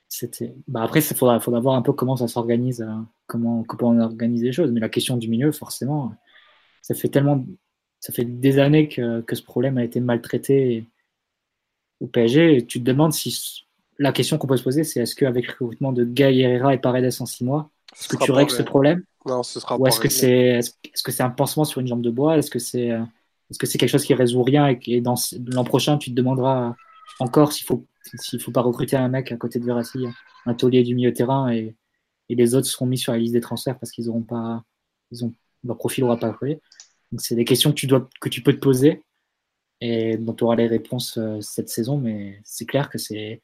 C'était... 0.09 0.55
Bah 0.67 0.81
après, 0.81 0.99
il 0.99 1.15
faudra, 1.15 1.39
faudra 1.39 1.59
voir 1.59 1.75
un 1.75 1.83
peu 1.83 1.93
comment 1.93 2.17
ça 2.17 2.27
s'organise, 2.27 2.81
euh, 2.81 2.93
comment, 3.27 3.63
comment 3.63 3.91
on 3.91 3.99
organise 3.99 4.43
les 4.43 4.51
choses. 4.51 4.71
Mais 4.71 4.79
la 4.79 4.89
question 4.89 5.17
du 5.17 5.29
milieu, 5.29 5.51
forcément, 5.51 6.13
ça 6.81 6.95
fait 6.95 7.09
tellement. 7.09 7.45
Ça 7.99 8.13
fait 8.13 8.25
des 8.25 8.59
années 8.59 8.87
que, 8.87 9.21
que 9.21 9.35
ce 9.35 9.43
problème 9.43 9.77
a 9.77 9.83
été 9.83 9.99
maltraité 9.99 10.85
au 11.99 12.07
PSG. 12.07 12.57
Et 12.57 12.65
tu 12.65 12.79
te 12.79 12.85
demandes 12.85 13.13
si 13.13 13.65
la 13.99 14.11
question 14.13 14.37
qu'on 14.37 14.47
peut 14.47 14.57
se 14.57 14.63
poser, 14.63 14.83
c'est 14.83 15.01
est-ce 15.01 15.15
qu'avec 15.15 15.47
le 15.47 15.51
recrutement 15.51 15.91
de 15.91 16.05
Guy 16.05 16.41
Herrera 16.41 16.73
et 16.73 16.77
Paredes 16.77 17.11
en 17.19 17.25
six 17.25 17.43
mois, 17.43 17.69
est-ce 17.93 18.07
que 18.07 18.23
tu 18.23 18.31
règles 18.31 18.51
ce 18.51 18.63
problème 18.63 19.03
Non, 19.25 19.43
ce 19.43 19.59
sera 19.59 19.77
Ou 19.77 19.85
est-ce 19.85 19.99
que 19.99 21.11
c'est 21.11 21.23
un 21.23 21.29
pansement 21.29 21.65
sur 21.65 21.81
une 21.81 21.87
jambe 21.87 22.01
de 22.01 22.09
bois? 22.09 22.37
Est-ce 22.37 22.49
que 22.49 22.59
c'est 22.59 22.97
est-ce 23.49 23.57
que 23.57 23.65
c'est 23.65 23.77
quelque 23.77 23.89
chose 23.89 24.05
qui 24.05 24.13
résout 24.13 24.43
rien 24.43 24.67
et 24.67 24.79
que 24.79 24.99
dans 24.99 25.15
l'an 25.47 25.63
prochain 25.63 25.97
tu 25.97 26.11
te 26.11 26.15
demanderas 26.15 26.75
encore 27.19 27.51
s'il 27.51 27.65
faut 27.65 27.85
s'il 28.03 28.41
faut 28.41 28.51
pas 28.51 28.61
recruter 28.61 28.95
un 28.95 29.09
mec 29.09 29.31
à 29.31 29.37
côté 29.37 29.59
de 29.59 29.65
Verratti, 29.65 30.05
un 30.45 30.53
taulier 30.53 30.83
du 30.83 30.95
milieu 30.95 31.13
terrain 31.13 31.51
et, 31.51 31.75
les 32.31 32.53
autres 32.53 32.67
seront 32.67 32.85
mis 32.85 32.99
sur 32.99 33.11
la 33.11 33.17
liste 33.17 33.33
des 33.33 33.41
transferts 33.41 33.79
parce 33.79 33.91
qu'ils 33.91 34.07
auront 34.07 34.21
pas 34.21 34.63
leur 35.63 35.77
profil 35.77 36.03
aura 36.03 36.17
pas 36.17 36.31
créé. 36.31 36.61
Donc 37.11 37.21
c'est 37.21 37.33
des 37.33 37.43
questions 37.43 37.73
que 37.73 38.29
tu 38.29 38.43
peux 38.43 38.53
te 38.53 38.59
poser 38.59 39.03
et 39.81 40.17
dont 40.17 40.33
tu 40.33 40.43
auras 40.43 40.55
les 40.55 40.67
réponses 40.67 41.17
euh, 41.17 41.41
cette 41.41 41.69
saison, 41.69 41.97
mais 41.97 42.39
c'est 42.43 42.65
clair 42.65 42.89
que 42.89 42.97
c'est 42.97 43.41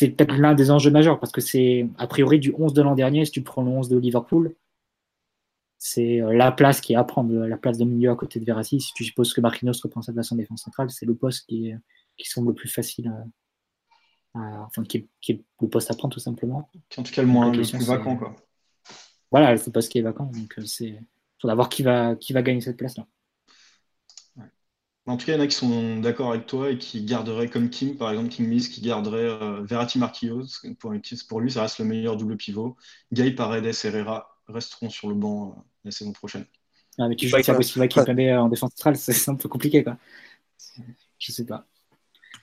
peut-être 0.00 0.34
l'un 0.34 0.54
des 0.54 0.70
enjeux 0.70 0.90
majeurs 0.90 1.20
parce 1.20 1.32
que 1.32 1.40
c'est 1.40 1.86
a 1.98 2.06
priori 2.06 2.40
du 2.40 2.52
11 2.58 2.72
de 2.74 2.82
l'an 2.82 2.94
dernier, 2.94 3.24
si 3.24 3.30
tu 3.30 3.42
prends 3.42 3.62
le 3.62 3.70
11 3.70 3.88
de 3.88 3.98
Liverpool, 3.98 4.54
c'est 5.78 6.20
euh, 6.20 6.32
la 6.32 6.52
place 6.52 6.80
qui 6.80 6.94
est 6.94 6.96
à 6.96 7.04
prendre, 7.04 7.32
la 7.32 7.56
place 7.56 7.78
de 7.78 7.84
milieu 7.84 8.10
à 8.10 8.16
côté 8.16 8.40
de 8.40 8.44
Verratti. 8.44 8.80
Si 8.80 8.92
tu 8.94 9.04
supposes 9.04 9.32
que 9.32 9.40
Marquinhos 9.40 9.80
reprend 9.82 10.02
sa 10.02 10.12
place 10.12 10.32
en 10.32 10.36
défense 10.36 10.62
centrale, 10.62 10.90
c'est 10.90 11.06
le 11.06 11.14
poste 11.14 11.46
qui, 11.46 11.72
qui 12.22 12.28
semble 12.28 12.48
le 12.48 12.54
plus 12.54 12.68
facile 12.68 13.12
à, 14.34 14.64
enfin, 14.64 14.84
qui 14.84 15.08
est, 15.28 15.44
le 15.60 15.68
poste 15.68 15.90
à 15.90 15.94
prendre 15.94 16.14
tout 16.14 16.20
simplement. 16.20 16.70
Qui 16.88 17.00
en 17.00 17.02
tout 17.02 17.12
cas 17.12 17.22
le 17.22 17.28
moins 17.28 17.50
le 17.50 17.62
plus 17.62 17.86
vacant. 17.86 18.16
Quoi. 18.16 18.36
Voilà, 19.30 19.54
le 19.54 19.72
poste 19.72 19.90
qui 19.90 19.98
est 19.98 20.02
vacant. 20.02 20.26
Donc 20.26 20.58
euh, 20.58 20.64
c'est 20.64 21.00
faudra 21.40 21.54
voir 21.54 21.68
qui 21.68 21.82
va, 21.82 22.16
qui 22.16 22.32
va 22.32 22.42
gagner 22.42 22.60
cette 22.60 22.76
place-là. 22.76 23.06
En 25.06 25.16
tout 25.16 25.26
cas, 25.26 25.32
il 25.32 25.36
y 25.36 25.40
en 25.40 25.42
a 25.42 25.46
qui 25.48 25.56
sont 25.56 25.98
d'accord 25.98 26.30
avec 26.30 26.46
toi 26.46 26.70
et 26.70 26.78
qui 26.78 27.02
garderaient, 27.04 27.48
comme 27.48 27.68
Kim, 27.68 27.96
par 27.96 28.10
exemple, 28.10 28.28
King 28.28 28.46
Miss, 28.46 28.68
qui 28.68 28.80
garderait 28.80 29.24
euh, 29.24 29.62
Verratti 29.64 29.98
Marquillos. 29.98 30.46
Pour, 30.78 30.92
pour, 31.28 31.40
lui, 31.40 31.50
ça 31.50 31.62
reste 31.62 31.78
le 31.78 31.84
meilleur 31.86 32.16
double 32.16 32.36
pivot. 32.36 32.76
Guy 33.10 33.32
Paredes 33.32 33.64
et 33.64 33.86
Herrera 33.86 34.38
resteront 34.46 34.90
sur 34.90 35.08
le 35.08 35.14
banc 35.14 35.50
euh, 35.56 35.60
la 35.84 35.90
saison 35.90 36.12
prochaine. 36.12 36.44
Ah, 36.98 37.08
mais 37.08 37.16
tu 37.16 37.26
joues 37.26 37.36
avec 37.36 37.46
Thiago 37.46 37.60
qui 37.60 38.22
est 38.22 38.36
en 38.36 38.48
défense 38.48 38.70
centrale, 38.72 38.96
c'est 38.98 39.30
un 39.30 39.34
peu 39.34 39.48
compliqué. 39.48 39.82
Quoi. 39.82 39.96
Je 41.18 41.32
sais 41.32 41.46
pas. 41.46 41.66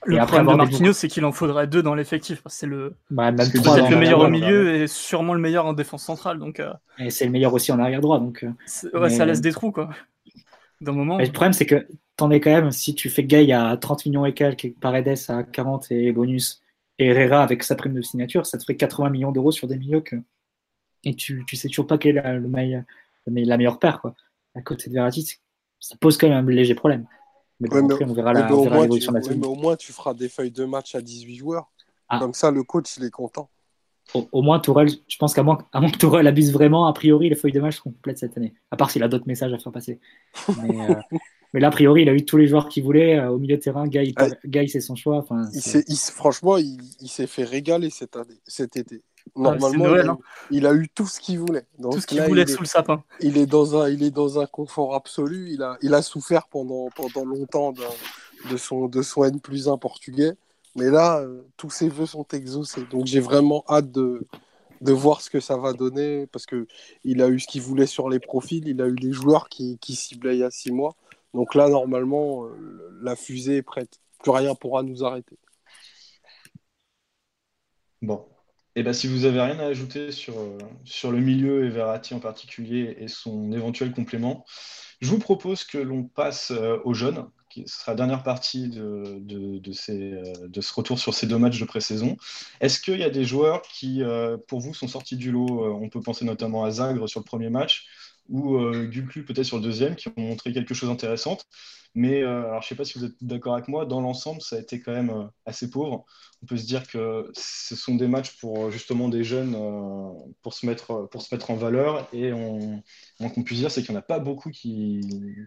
Le 0.07 0.25
problème 0.25 0.47
de 0.47 0.53
Marquinhos, 0.53 0.93
c'est 0.93 1.07
qu'il 1.07 1.25
en 1.25 1.31
faudrait 1.31 1.67
deux 1.67 1.83
dans 1.83 1.95
l'effectif. 1.95 2.41
C'est 2.47 2.65
le, 2.65 2.95
bah, 3.09 3.31
le 3.31 3.95
meilleur 3.95 4.19
au 4.19 4.29
milieu 4.29 4.73
et 4.73 4.87
sûrement 4.87 5.33
le 5.33 5.39
meilleur 5.39 5.65
en 5.65 5.73
défense 5.73 6.03
centrale. 6.03 6.39
Donc, 6.39 6.59
euh, 6.59 6.73
Et 6.97 7.09
c'est 7.09 7.25
le 7.25 7.31
meilleur 7.31 7.53
aussi 7.53 7.71
en 7.71 7.79
arrière 7.79 8.01
droit. 8.01 8.19
Donc, 8.19 8.45
ouais, 8.93 9.09
ça 9.09 9.25
laisse 9.25 9.41
des 9.41 9.51
trous. 9.51 9.71
Quoi. 9.71 9.89
moment. 10.81 11.17
le 11.17 11.31
problème, 11.31 11.53
c'est 11.53 11.65
que 11.65 11.87
t'en 12.15 12.31
es 12.31 12.39
quand 12.39 12.51
même, 12.51 12.71
si 12.71 12.95
tu 12.95 13.09
fais 13.09 13.23
Gay 13.23 13.51
à 13.51 13.77
30 13.77 14.05
millions 14.07 14.25
et 14.25 14.33
quelques, 14.33 14.73
Paredes 14.79 15.17
à 15.29 15.43
40 15.43 15.91
et 15.91 16.11
bonus, 16.11 16.61
et 16.99 17.07
Herrera 17.07 17.43
avec 17.43 17.63
sa 17.63 17.75
prime 17.75 17.93
de 17.93 18.01
signature, 18.01 18.45
ça 18.45 18.57
te 18.57 18.63
ferait 18.63 18.75
80 18.75 19.09
millions 19.11 19.31
d'euros 19.31 19.51
sur 19.51 19.67
des 19.67 19.77
milieux 19.77 20.01
que 20.01 20.15
et 21.03 21.15
tu, 21.15 21.45
tu 21.47 21.55
sais 21.55 21.67
toujours 21.67 21.87
pas 21.87 21.97
quelle 21.97 22.17
est 22.17 22.33
le 22.33 22.47
meilleur, 22.47 22.83
la 23.27 23.57
meilleure 23.57 23.79
paire. 23.79 24.01
Quoi. 24.01 24.15
À 24.55 24.61
côté 24.61 24.89
de 24.89 24.95
Verratti, 24.95 25.39
ça 25.79 25.95
pose 25.99 26.17
quand 26.17 26.27
même 26.27 26.45
un 26.45 26.51
léger 26.51 26.75
problème. 26.75 27.05
Mais, 27.59 27.69
on 27.73 28.13
verra 28.13 28.33
l'évolution 28.33 29.11
de 29.11 29.19
la 29.19 29.35
mais 29.35 29.47
au 29.47 29.55
moins, 29.55 29.75
tu 29.75 29.91
feras 29.91 30.13
des 30.13 30.29
feuilles 30.29 30.51
de 30.51 30.65
match 30.65 30.93
à 30.95 31.01
18 31.01 31.35
joueurs. 31.35 31.71
Ah. 32.09 32.19
Comme 32.19 32.33
ça, 32.33 32.51
le 32.51 32.63
coach, 32.63 32.97
il 32.97 33.03
est 33.03 33.11
content. 33.11 33.49
Au, 34.13 34.41
moins, 34.41 34.59
Tourelle, 34.59 34.89
je 35.07 35.17
pense 35.17 35.33
qu'à 35.33 35.43
moins, 35.43 35.57
moins, 35.73 35.91
que 35.91 35.97
Tourelle 35.97 36.27
abuse 36.27 36.53
vraiment, 36.53 36.87
a 36.87 36.93
priori, 36.93 37.27
les 37.29 37.35
feuilles 37.35 37.51
de 37.51 37.59
match 37.59 37.77
seront 37.77 37.91
complètes 37.91 38.19
cette 38.19 38.37
année. 38.37 38.53
À 38.71 38.77
part 38.77 38.89
s'il 38.89 39.03
a 39.03 39.09
d'autres 39.09 39.27
messages 39.27 39.51
à 39.51 39.57
faire 39.57 39.71
passer. 39.73 39.99
Mais, 40.63 40.89
euh, 40.89 40.95
mais, 41.53 41.59
là, 41.59 41.67
a 41.67 41.71
priori, 41.71 42.03
il 42.03 42.09
a 42.09 42.13
eu 42.13 42.23
tous 42.23 42.37
les 42.37 42.47
joueurs 42.47 42.69
qu'il 42.69 42.83
voulait 42.83 43.19
euh, 43.19 43.31
au 43.31 43.37
milieu 43.37 43.57
de 43.57 43.61
terrain. 43.61 43.85
Guy, 43.87 44.69
c'est 44.69 44.79
son 44.79 44.95
choix. 44.95 45.17
Enfin, 45.17 45.49
il 45.53 45.97
franchement, 45.97 46.57
il, 46.57 47.09
s'est 47.09 47.27
fait 47.27 47.43
régaler 47.43 47.89
cette 47.89 48.15
année, 48.15 48.39
cet 48.45 48.77
été. 48.77 49.01
Ah, 49.35 49.39
Normalement, 49.39 49.85
hein. 49.85 50.17
il, 50.51 50.65
a, 50.65 50.73
eu 50.73 50.87
tout 50.89 51.05
ce 51.07 51.19
qu'il 51.19 51.39
voulait. 51.39 51.65
tout 51.81 51.99
ce 51.99 52.07
qu'il 52.07 52.21
voulait 52.21 52.47
sous 52.47 52.61
le 52.61 52.67
sapin. 52.67 53.03
Il 53.19 53.37
est, 53.37 53.45
dans 53.45 53.81
un, 53.81 53.89
il 53.89 54.03
est 54.03 54.11
dans 54.11 54.39
un 54.39 54.45
confort 54.45 54.95
absolu. 54.95 55.49
Il 55.51 55.61
a, 55.63 55.77
il 55.81 55.93
a 55.93 56.01
souffert 56.01 56.47
pendant, 56.47 56.89
pendant 56.95 57.25
longtemps 57.25 57.71
de, 57.71 57.83
de 58.49 58.57
son, 58.57 58.87
de 58.87 59.01
son 59.01 59.23
N 59.23 59.39
plus 59.39 59.67
1 59.67 59.77
portugais. 59.77 60.33
Mais 60.75 60.89
là, 60.89 61.19
euh, 61.19 61.41
tous 61.57 61.69
ses 61.69 61.89
voeux 61.89 62.05
sont 62.05 62.27
exaucés. 62.33 62.85
Donc 62.91 63.05
j'ai 63.05 63.19
vraiment 63.19 63.63
hâte 63.67 63.91
de, 63.91 64.27
de 64.81 64.91
voir 64.91 65.21
ce 65.21 65.29
que 65.29 65.39
ça 65.39 65.57
va 65.57 65.73
donner 65.73 66.27
parce 66.27 66.45
qu'il 66.45 67.21
a 67.21 67.27
eu 67.27 67.39
ce 67.39 67.47
qu'il 67.47 67.61
voulait 67.61 67.87
sur 67.87 68.09
les 68.09 68.19
profils. 68.19 68.67
Il 68.67 68.81
a 68.81 68.87
eu 68.87 68.95
les 68.95 69.11
joueurs 69.11 69.49
qui, 69.49 69.77
qui 69.79 69.95
ciblaient 69.95 70.35
il 70.35 70.39
y 70.39 70.43
a 70.43 70.51
six 70.51 70.71
mois. 70.71 70.95
Donc 71.33 71.55
là, 71.55 71.69
normalement, 71.69 72.45
euh, 72.45 72.99
la 73.01 73.15
fusée 73.15 73.57
est 73.57 73.63
prête. 73.63 73.99
Plus 74.19 74.31
rien 74.31 74.55
pourra 74.55 74.83
nous 74.83 75.03
arrêter. 75.03 75.37
Bon. 78.01 78.25
Ben, 78.83 78.93
si 78.93 79.07
vous 79.07 79.25
avez 79.25 79.41
rien 79.41 79.59
à 79.59 79.65
ajouter 79.65 80.11
sur, 80.11 80.37
euh, 80.39 80.57
sur 80.85 81.11
le 81.11 81.19
milieu 81.19 81.65
et 81.65 81.69
Verratti 81.69 82.13
en 82.13 82.19
particulier 82.19 82.95
et 82.99 83.07
son 83.07 83.51
éventuel 83.51 83.91
complément, 83.91 84.45
je 85.01 85.09
vous 85.09 85.19
propose 85.19 85.63
que 85.63 85.77
l'on 85.77 86.03
passe 86.03 86.51
aux 86.83 86.93
jeunes 86.93 87.27
ce 87.65 87.79
sera 87.79 87.93
la 87.93 87.95
dernière 87.95 88.23
partie 88.23 88.69
de, 88.69 89.19
de, 89.19 89.71
ces, 89.71 90.13
euh, 90.13 90.47
de, 90.47 90.61
ce 90.61 90.73
retour 90.73 90.99
sur 90.99 91.13
ces 91.13 91.27
deux 91.27 91.37
matchs 91.37 91.59
de 91.59 91.65
pré-saison. 91.65 92.17
Est-ce 92.61 92.79
qu'il 92.79 92.99
y 92.99 93.03
a 93.03 93.09
des 93.09 93.23
joueurs 93.23 93.61
qui, 93.63 94.03
euh, 94.03 94.37
pour 94.47 94.59
vous, 94.59 94.73
sont 94.73 94.87
sortis 94.87 95.17
du 95.17 95.31
lot? 95.31 95.65
Euh, 95.65 95.79
On 95.81 95.89
peut 95.89 96.01
penser 96.01 96.25
notamment 96.25 96.63
à 96.63 96.71
Zagre 96.71 97.07
sur 97.09 97.19
le 97.21 97.25
premier 97.25 97.49
match 97.49 97.87
ou 98.29 98.57
euh, 98.57 98.89
peut-être 99.25 99.43
sur 99.43 99.57
le 99.57 99.63
deuxième, 99.63 99.95
qui 99.95 100.09
ont 100.09 100.13
montré 100.17 100.53
quelque 100.53 100.73
chose 100.73 100.89
d'intéressant. 100.89 101.37
Mais 101.95 102.21
euh, 102.21 102.49
alors, 102.49 102.61
je 102.61 102.67
ne 102.67 102.69
sais 102.69 102.75
pas 102.75 102.85
si 102.85 102.99
vous 102.99 103.05
êtes 103.05 103.15
d'accord 103.21 103.53
avec 103.55 103.67
moi, 103.67 103.85
dans 103.85 104.01
l'ensemble, 104.01 104.41
ça 104.41 104.57
a 104.57 104.59
été 104.59 104.79
quand 104.81 104.91
même 104.91 105.09
euh, 105.09 105.25
assez 105.45 105.69
pauvre. 105.69 106.05
On 106.43 106.45
peut 106.45 106.57
se 106.57 106.65
dire 106.65 106.87
que 106.87 107.31
ce 107.33 107.75
sont 107.75 107.95
des 107.95 108.07
matchs 108.07 108.37
pour 108.39 108.69
justement 108.71 109.09
des 109.09 109.23
jeunes 109.23 109.53
pour, 110.43 110.53
se 110.53 110.65
mettre, 110.65 111.07
pour 111.09 111.21
se 111.21 111.33
mettre 111.33 111.49
en 111.49 111.55
valeur. 111.55 112.07
Et 112.13 112.31
on, 112.33 112.83
qu'on 113.19 113.43
puisse 113.43 113.59
dire, 113.59 113.71
c'est 113.71 113.81
qu'il 113.81 113.91
n'y 113.91 113.97
en 113.97 113.99
a 113.99 114.03
pas 114.03 114.19
beaucoup 114.19 114.51
qui, 114.51 115.01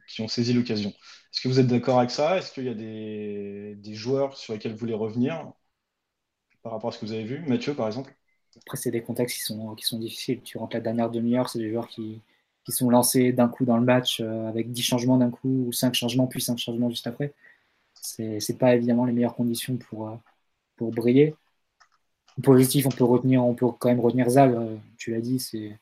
qui 0.09 0.23
ont 0.23 0.29
saisi 0.29 0.53
l'occasion. 0.53 0.91
Est-ce 0.91 1.43
que 1.43 1.49
vous 1.49 1.61
êtes 1.61 1.69
d'accord 1.69 1.99
avec 1.99 2.11
ça? 2.11 2.39
Est-ce 2.39 2.53
qu'il 2.53 2.65
y 2.65 2.69
a 2.69 2.75
des, 2.75 3.77
des 3.77 3.95
joueurs 3.95 4.37
sur 4.37 4.53
lesquels 4.53 4.73
vous 4.73 4.79
voulez 4.79 4.95
revenir 4.95 5.53
par 6.63 6.73
rapport 6.73 6.91
à 6.91 6.93
ce 6.93 6.99
que 6.99 7.07
vous 7.07 7.13
avez 7.13 7.25
vu? 7.25 7.45
Mathieu, 7.47 7.75
par 7.75 7.87
exemple 7.87 8.13
après, 8.57 8.77
c'est 8.77 8.91
des 8.91 9.03
contextes 9.03 9.37
qui 9.37 9.43
sont, 9.43 9.75
qui 9.75 9.85
sont 9.85 9.99
difficiles. 9.99 10.43
Tu 10.43 10.59
rentres 10.59 10.75
la 10.75 10.81
dernière 10.81 11.11
demi-heure, 11.11 11.49
c'est 11.49 11.59
des 11.59 11.71
joueurs 11.71 11.89
qui, 11.89 12.21
qui 12.65 12.73
sont 12.73 12.91
lancés 12.91 13.33
d'un 13.33 13.49
coup 13.49 13.65
dans 13.65 13.79
le 13.79 13.85
match 13.85 14.21
euh, 14.21 14.49
avec 14.49 14.71
10 14.71 14.83
changements 14.83 15.17
d'un 15.19 15.31
coup 15.31 15.67
ou 15.69 15.73
5 15.73 15.95
changements 15.95 16.27
puis 16.27 16.41
5 16.41 16.59
changements 16.59 16.91
juste 16.91 17.07
après. 17.07 17.35
C'est 17.95 18.59
pas 18.59 18.75
évidemment 18.75 19.05
les 19.05 19.13
meilleures 19.13 19.35
conditions 19.35 19.77
pour, 19.77 20.09
euh, 20.09 20.17
pour 20.77 20.91
briller. 20.91 21.35
positif, 22.43 22.87
on 22.87 22.91
peut, 22.91 23.05
retenir, 23.05 23.45
on 23.45 23.55
peut 23.55 23.67
quand 23.79 23.89
même 23.89 24.01
retenir 24.01 24.29
Zal, 24.31 24.55
euh, 24.55 24.77
tu 24.99 25.13
l'as 25.13 25.21
dit, 25.21 25.39
c'est 25.39 25.79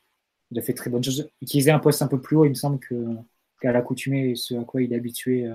il 0.51 0.59
a 0.59 0.61
fait 0.63 0.73
très 0.73 0.89
bonne 0.89 1.03
chose. 1.03 1.29
Utiliser 1.41 1.71
un 1.71 1.79
poste 1.79 2.01
un 2.01 2.07
peu 2.07 2.19
plus 2.19 2.35
haut, 2.35 2.45
il 2.45 2.49
me 2.49 2.55
semble 2.55 2.79
qu'à 2.79 3.71
l'accoutumée, 3.71 4.35
ce 4.35 4.55
à 4.55 4.63
quoi 4.63 4.81
il 4.81 4.93
est 4.93 4.95
habitué 4.95 5.47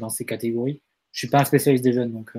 dans 0.00 0.08
ces 0.08 0.24
catégories. 0.24 0.80
Je 1.12 1.18
suis 1.18 1.28
pas 1.28 1.40
un 1.40 1.44
spécialiste 1.44 1.84
des 1.84 1.92
jeunes, 1.92 2.12
donc 2.12 2.32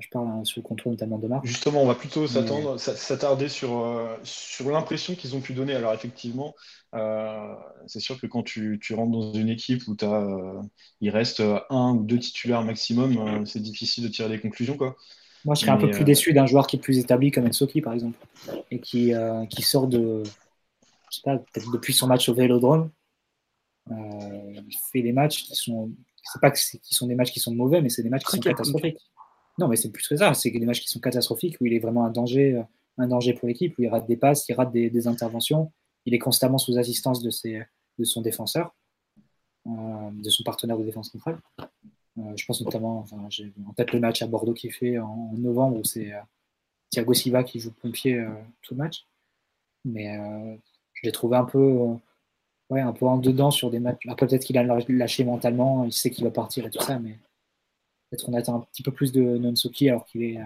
je 0.00 0.08
parle 0.08 0.26
hein, 0.26 0.44
sur 0.44 0.60
le 0.60 0.66
contrôle 0.66 0.92
notamment 0.92 1.18
de 1.18 1.28
marque. 1.28 1.46
Justement, 1.46 1.82
on 1.82 1.86
va 1.86 1.94
plutôt 1.94 2.26
s'attendre, 2.26 2.78
s'attarder 2.78 3.48
sur, 3.48 3.78
euh, 3.78 4.16
sur 4.24 4.70
l'impression 4.70 5.14
qu'ils 5.14 5.36
ont 5.36 5.40
pu 5.40 5.52
donner. 5.52 5.74
Alors 5.74 5.92
effectivement, 5.92 6.54
euh, 6.94 7.54
c'est 7.86 8.00
sûr 8.00 8.20
que 8.20 8.26
quand 8.26 8.42
tu, 8.42 8.80
tu, 8.82 8.94
rentres 8.94 9.12
dans 9.12 9.32
une 9.34 9.48
équipe 9.48 9.82
où 9.86 9.96
as, 10.02 10.06
euh, 10.06 10.60
il 11.00 11.10
reste 11.10 11.42
un 11.70 11.92
ou 11.92 12.02
deux 12.02 12.18
titulaires 12.18 12.62
maximum, 12.62 13.46
c'est 13.46 13.62
difficile 13.62 14.04
de 14.04 14.08
tirer 14.08 14.28
des 14.28 14.40
conclusions. 14.40 14.76
Quoi. 14.76 14.96
Moi, 15.44 15.54
je 15.54 15.60
serais 15.60 15.72
un 15.72 15.76
peu 15.76 15.90
plus 15.90 16.04
déçu 16.04 16.32
d'un 16.32 16.46
joueur 16.46 16.66
qui 16.66 16.76
est 16.76 16.80
plus 16.80 16.98
établi 16.98 17.30
comme 17.30 17.46
Ensoki, 17.46 17.80
par 17.80 17.92
exemple, 17.92 18.18
et 18.70 18.80
qui, 18.80 19.12
qui 19.50 19.62
sort 19.62 19.86
de, 19.86 20.24
je 21.10 21.16
sais 21.16 21.22
pas, 21.22 21.36
peut-être 21.36 21.70
depuis 21.70 21.92
son 21.92 22.08
match 22.08 22.28
au 22.28 22.34
Vélodrome. 22.34 22.90
il 23.90 24.76
fait 24.90 25.02
des 25.02 25.12
matchs 25.12 25.44
qui 25.44 25.54
sont, 25.54 25.92
c'est 26.24 26.40
pas 26.40 26.50
que 26.50 26.58
qui 26.58 26.94
sont 26.94 27.06
des 27.06 27.14
matchs 27.14 27.30
qui 27.30 27.40
sont 27.40 27.54
mauvais, 27.54 27.80
mais 27.80 27.90
c'est 27.90 28.02
des 28.02 28.08
matchs 28.08 28.24
qui 28.24 28.32
sont 28.32 28.40
catastrophiques. 28.40 28.98
Non, 29.58 29.68
mais 29.68 29.76
c'est 29.76 29.90
plus 29.90 30.06
que 30.08 30.16
ça. 30.16 30.34
C'est 30.34 30.50
des 30.50 30.66
matchs 30.66 30.80
qui 30.80 30.88
sont 30.88 31.00
catastrophiques 31.00 31.56
où 31.60 31.66
il 31.66 31.74
est 31.74 31.78
vraiment 31.78 32.04
un 32.04 32.10
danger, 32.10 32.54
euh, 32.54 32.62
un 32.98 33.06
danger 33.06 33.34
pour 33.34 33.48
l'équipe, 33.48 33.76
où 33.78 33.82
il 33.82 33.88
rate 33.88 34.06
des 34.06 34.16
passes, 34.16 34.48
il 34.48 34.54
rate 34.54 34.72
des, 34.72 35.06
interventions. 35.06 35.72
Il 36.06 36.14
est 36.14 36.18
constamment 36.18 36.58
sous 36.58 36.76
assistance 36.78 37.22
de, 37.22 37.30
ses, 37.30 37.62
de 37.98 38.04
son 38.04 38.20
défenseur, 38.20 38.74
euh, 39.66 39.70
de 40.12 40.30
son 40.30 40.42
partenaire 40.42 40.78
de 40.78 40.84
défense 40.84 41.12
centrale. 41.12 41.38
Euh, 42.18 42.32
je 42.36 42.44
pense 42.46 42.60
notamment, 42.60 42.98
enfin, 42.98 43.24
j'ai 43.30 43.52
en 43.66 43.72
tête 43.72 43.92
le 43.92 44.00
match 44.00 44.22
à 44.22 44.26
Bordeaux 44.26 44.54
qui 44.54 44.70
fait 44.70 44.98
en, 44.98 45.32
novembre 45.34 45.78
où 45.78 45.84
c'est 45.84 46.12
Thiago 46.90 47.14
Silva 47.14 47.44
qui 47.44 47.60
joue 47.60 47.72
pompier 47.72 48.24
tout 48.62 48.74
le 48.74 48.78
match. 48.78 49.06
Mais 49.84 50.16
je 50.94 51.02
l'ai 51.04 51.12
trouvé 51.12 51.36
un 51.36 51.44
peu, 51.44 51.78
ouais, 52.70 52.80
un 52.80 52.92
peu 52.92 53.06
en 53.06 53.18
dedans 53.18 53.50
sur 53.50 53.70
des 53.70 53.80
matchs. 53.80 54.06
Après, 54.08 54.26
peut-être 54.26 54.44
qu'il 54.44 54.58
a 54.58 54.62
lâché 54.62 55.24
mentalement, 55.24 55.84
il 55.84 55.92
sait 55.92 56.10
qu'il 56.10 56.24
va 56.24 56.30
partir 56.30 56.66
et 56.66 56.70
tout 56.70 56.82
ça, 56.82 56.98
mais 56.98 57.18
Peut-être 58.14 58.26
qu'on 58.26 58.34
attend 58.34 58.56
un 58.56 58.60
petit 58.60 58.84
peu 58.84 58.92
plus 58.92 59.10
de 59.10 59.20
Nonsuki 59.20 59.88
alors 59.88 60.04
qu'il 60.04 60.22
est, 60.22 60.38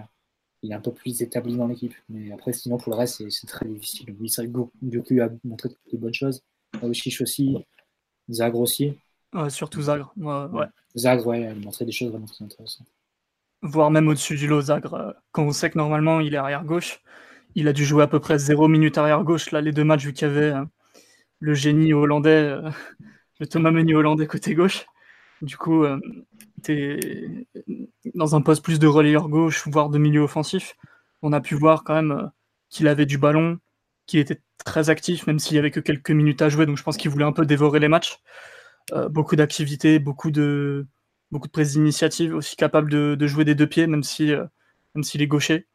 il 0.63 0.71
est 0.71 0.75
un 0.75 0.81
peu 0.81 0.91
plus 0.91 1.21
établi 1.21 1.55
dans 1.55 1.67
l'équipe. 1.67 1.93
Mais 2.09 2.31
après, 2.31 2.51
sinon, 2.51 2.77
pour 2.77 2.91
le 2.91 2.97
reste, 2.97 3.29
c'est 3.29 3.45
très 3.47 3.67
difficile. 3.67 4.15
Oui, 4.19 4.27
c'est 4.27 4.47
Goku 4.47 5.21
a 5.21 5.29
montré 5.43 5.69
de 5.69 5.97
bonnes 5.97 6.13
choses. 6.13 6.41
Aoshish 6.81 7.21
aussi. 7.21 7.57
Zagre 8.29 8.59
aussi. 8.59 8.97
surtout 9.49 9.83
Zagre. 9.83 10.13
Ouais, 10.17 10.65
Zagre, 10.95 11.27
ouais, 11.27 11.41
il 11.41 11.45
a 11.45 11.55
montré 11.55 11.85
des 11.85 11.91
choses 11.91 12.09
vraiment 12.09 12.25
très 12.25 12.43
intéressantes. 12.43 12.87
Voire 13.61 13.91
même 13.91 14.07
au-dessus 14.07 14.35
du 14.35 14.47
lot, 14.47 14.61
Zagre. 14.61 14.93
Euh, 14.93 15.11
quand 15.31 15.43
on 15.43 15.51
sait 15.51 15.69
que 15.69 15.77
normalement, 15.77 16.21
il 16.21 16.33
est 16.33 16.37
arrière-gauche, 16.37 17.01
il 17.55 17.67
a 17.67 17.73
dû 17.73 17.85
jouer 17.85 18.03
à 18.03 18.07
peu 18.07 18.19
près 18.19 18.39
0 18.39 18.67
minutes 18.67 18.97
arrière-gauche. 18.97 19.51
Là, 19.51 19.61
les 19.61 19.71
deux 19.71 19.83
matchs, 19.83 20.05
vu 20.05 20.13
qu'il 20.13 20.27
y 20.27 20.31
avait 20.31 20.53
euh, 20.53 20.65
le 21.39 21.53
génie 21.53 21.93
hollandais, 21.93 22.29
euh, 22.29 22.69
le 23.39 23.47
Thomas 23.47 23.71
Meunier 23.71 23.95
hollandais 23.95 24.27
côté 24.27 24.55
gauche. 24.55 24.85
Du 25.41 25.57
coup, 25.57 25.85
dans 28.15 28.35
un 28.35 28.41
poste 28.41 28.63
plus 28.63 28.79
de 28.79 28.87
relayeur 28.87 29.29
gauche, 29.29 29.67
voire 29.67 29.89
de 29.89 29.97
milieu 29.97 30.21
offensif. 30.21 30.75
On 31.21 31.33
a 31.33 31.41
pu 31.41 31.55
voir 31.55 31.83
quand 31.83 31.95
même 31.95 32.11
euh, 32.11 32.27
qu'il 32.69 32.87
avait 32.87 33.05
du 33.05 33.17
ballon, 33.17 33.59
qu'il 34.05 34.19
était 34.19 34.41
très 34.65 34.89
actif, 34.89 35.27
même 35.27 35.39
s'il 35.39 35.55
y 35.55 35.59
avait 35.59 35.71
que 35.71 35.79
quelques 35.79 36.11
minutes 36.11 36.41
à 36.41 36.49
jouer. 36.49 36.65
Donc 36.65 36.77
je 36.77 36.83
pense 36.83 36.97
qu'il 36.97 37.11
voulait 37.11 37.25
un 37.25 37.31
peu 37.31 37.45
dévorer 37.45 37.79
les 37.79 37.87
matchs. 37.87 38.19
Euh, 38.93 39.09
beaucoup 39.09 39.35
d'activités, 39.35 39.99
beaucoup 39.99 40.31
de, 40.31 40.87
beaucoup 41.31 41.49
prises 41.49 41.73
d'initiative, 41.73 42.35
aussi 42.35 42.55
capable 42.55 42.89
de, 42.89 43.27
jouer 43.27 43.45
des 43.45 43.55
deux 43.55 43.67
pieds, 43.67 43.87
même 43.87 44.03
euh, 44.21 44.47
s'il 45.03 45.21
est 45.21 45.27
gaucher. 45.27 45.67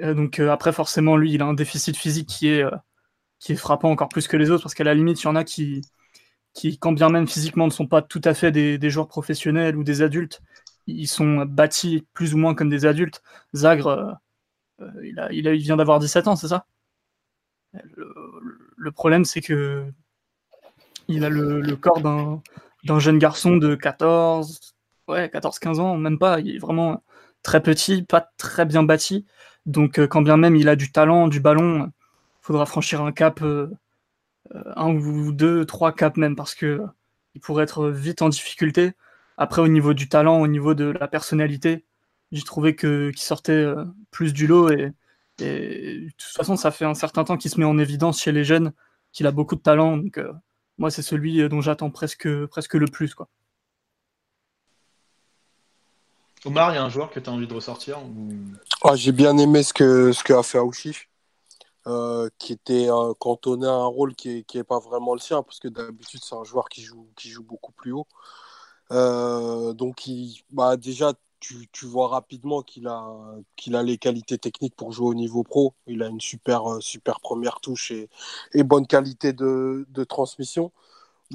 donc 0.00 0.38
après, 0.40 0.72
forcément, 0.72 1.16
lui, 1.16 1.32
il 1.34 1.42
a 1.42 1.46
un 1.46 1.54
déficit 1.54 1.96
physique 1.96 2.28
qui 2.28 2.48
est, 2.48 2.64
qui 3.38 3.52
est 3.52 3.56
frappant 3.56 3.90
encore 3.90 4.08
plus 4.08 4.28
que 4.28 4.36
les 4.36 4.50
autres, 4.50 4.62
parce 4.62 4.74
qu'à 4.74 4.84
la 4.84 4.94
limite, 4.94 5.20
il 5.22 5.24
y 5.24 5.28
en 5.28 5.36
a 5.36 5.44
qui, 5.44 5.82
qui, 6.58 6.76
quand 6.76 6.90
bien 6.90 7.08
même 7.08 7.28
physiquement 7.28 7.66
ne 7.66 7.70
sont 7.70 7.86
pas 7.86 8.02
tout 8.02 8.20
à 8.24 8.34
fait 8.34 8.50
des, 8.50 8.90
joueurs 8.90 9.06
professionnels 9.06 9.76
ou 9.76 9.84
des 9.84 10.02
adultes, 10.02 10.42
ils 10.88 11.06
sont 11.06 11.44
bâtis 11.46 12.04
plus 12.14 12.34
ou 12.34 12.38
moins 12.38 12.56
comme 12.56 12.68
des 12.68 12.84
adultes. 12.84 13.22
Zagre, 13.54 13.86
euh, 13.86 14.12
euh, 14.80 15.06
il, 15.06 15.20
a, 15.20 15.54
il, 15.54 15.62
vient 15.62 15.76
d'avoir 15.76 16.00
17 16.00 16.26
ans, 16.26 16.34
c'est 16.34 16.48
ça? 16.48 16.66
Le, 18.76 18.90
problème, 18.90 19.24
c'est 19.24 19.40
que 19.40 19.84
il 21.06 21.24
a 21.24 21.28
le, 21.28 21.76
corps 21.76 22.00
d'un 22.00 22.98
jeune 22.98 23.18
garçon 23.18 23.56
de 23.56 23.76
14, 23.76 24.74
ouais, 25.06 25.28
14-15 25.28 25.78
ans, 25.78 25.96
même 25.96 26.18
pas. 26.18 26.40
Il 26.40 26.56
est 26.56 26.58
vraiment 26.58 27.04
très 27.44 27.62
petit, 27.62 28.02
pas 28.02 28.32
très 28.36 28.64
bien 28.64 28.82
bâti. 28.82 29.26
Donc, 29.64 30.00
euh, 30.00 30.08
quand 30.08 30.22
bien 30.22 30.36
même 30.36 30.56
il 30.56 30.68
a 30.68 30.74
du 30.74 30.90
talent, 30.90 31.28
du 31.28 31.38
ballon, 31.38 31.84
il 31.84 31.92
faudra 32.40 32.66
franchir 32.66 33.02
un 33.02 33.12
cap 33.12 33.40
un 34.76 34.94
ou 34.94 35.32
deux, 35.32 35.64
trois 35.66 35.92
caps 35.92 36.16
même, 36.16 36.36
parce 36.36 36.54
que 36.54 36.80
il 37.34 37.40
pourrait 37.40 37.64
être 37.64 37.88
vite 37.88 38.22
en 38.22 38.28
difficulté. 38.28 38.92
Après, 39.36 39.62
au 39.62 39.68
niveau 39.68 39.94
du 39.94 40.08
talent, 40.08 40.40
au 40.40 40.46
niveau 40.48 40.74
de 40.74 40.86
la 40.86 41.08
personnalité, 41.08 41.84
j'ai 42.32 42.42
trouvé 42.42 42.74
que 42.74 43.10
qu'il 43.10 43.22
sortait 43.22 43.52
euh, 43.52 43.84
plus 44.10 44.32
du 44.32 44.46
lot 44.46 44.70
et, 44.70 44.92
de 45.38 46.10
toute 46.18 46.32
façon, 46.34 46.56
ça 46.56 46.72
fait 46.72 46.84
un 46.84 46.94
certain 46.94 47.22
temps 47.22 47.36
qu'il 47.36 47.50
se 47.50 47.60
met 47.60 47.64
en 47.64 47.78
évidence 47.78 48.20
chez 48.20 48.32
les 48.32 48.42
jeunes, 48.42 48.72
qu'il 49.12 49.24
a 49.28 49.30
beaucoup 49.30 49.54
de 49.54 49.60
talent. 49.60 49.96
Donc, 49.96 50.18
euh, 50.18 50.32
moi, 50.78 50.90
c'est 50.90 51.02
celui 51.02 51.48
dont 51.48 51.60
j'attends 51.60 51.90
presque, 51.90 52.28
presque 52.46 52.74
le 52.74 52.86
plus. 52.86 53.14
Quoi. 53.14 53.28
Omar, 56.44 56.72
il 56.72 56.74
y 56.74 56.78
a 56.78 56.84
un 56.84 56.88
joueur 56.88 57.10
que 57.10 57.20
tu 57.20 57.30
as 57.30 57.32
envie 57.32 57.46
de 57.46 57.54
ressortir 57.54 57.98
ah, 58.82 58.96
J'ai 58.96 59.12
bien 59.12 59.36
aimé 59.38 59.62
ce 59.62 59.72
que, 59.72 60.12
ce 60.12 60.24
que 60.24 60.32
a 60.32 60.42
fait 60.42 60.58
Aouchiche. 60.58 61.08
Euh, 61.88 62.28
qui 62.38 62.52
était 62.52 62.90
euh, 62.90 63.14
cantonné 63.18 63.66
à 63.66 63.72
un 63.72 63.86
rôle 63.86 64.14
qui 64.14 64.28
n'est 64.28 64.60
est 64.60 64.64
pas 64.64 64.78
vraiment 64.78 65.14
le 65.14 65.20
sien, 65.20 65.42
parce 65.42 65.58
que 65.58 65.68
d'habitude, 65.68 66.20
c'est 66.22 66.34
un 66.34 66.44
joueur 66.44 66.68
qui 66.68 66.82
joue, 66.82 67.08
qui 67.16 67.28
joue 67.30 67.42
beaucoup 67.42 67.72
plus 67.72 67.92
haut. 67.92 68.06
donc, 68.90 70.06
il, 70.06 70.40
bah, 70.50 70.76
déjà, 70.76 71.12
tu, 71.40 71.68
tu, 71.72 71.86
vois 71.86 72.08
rapidement 72.08 72.62
qu'il 72.62 72.88
a, 72.88 73.06
qu'il 73.56 73.76
a 73.76 73.82
les 73.82 73.98
qualités 73.98 74.38
techniques 74.38 74.76
pour 74.76 74.92
jouer 74.92 75.08
au 75.08 75.14
niveau 75.14 75.44
pro. 75.44 75.74
Il 75.86 76.02
a 76.02 76.08
une 76.08 76.20
super, 76.20 76.78
super 76.80 77.20
première 77.20 77.60
touche 77.60 77.90
et, 77.92 78.08
et 78.54 78.64
bonne 78.64 78.86
qualité 78.86 79.32
de, 79.32 79.86
de 79.88 80.04
transmission 80.04 80.72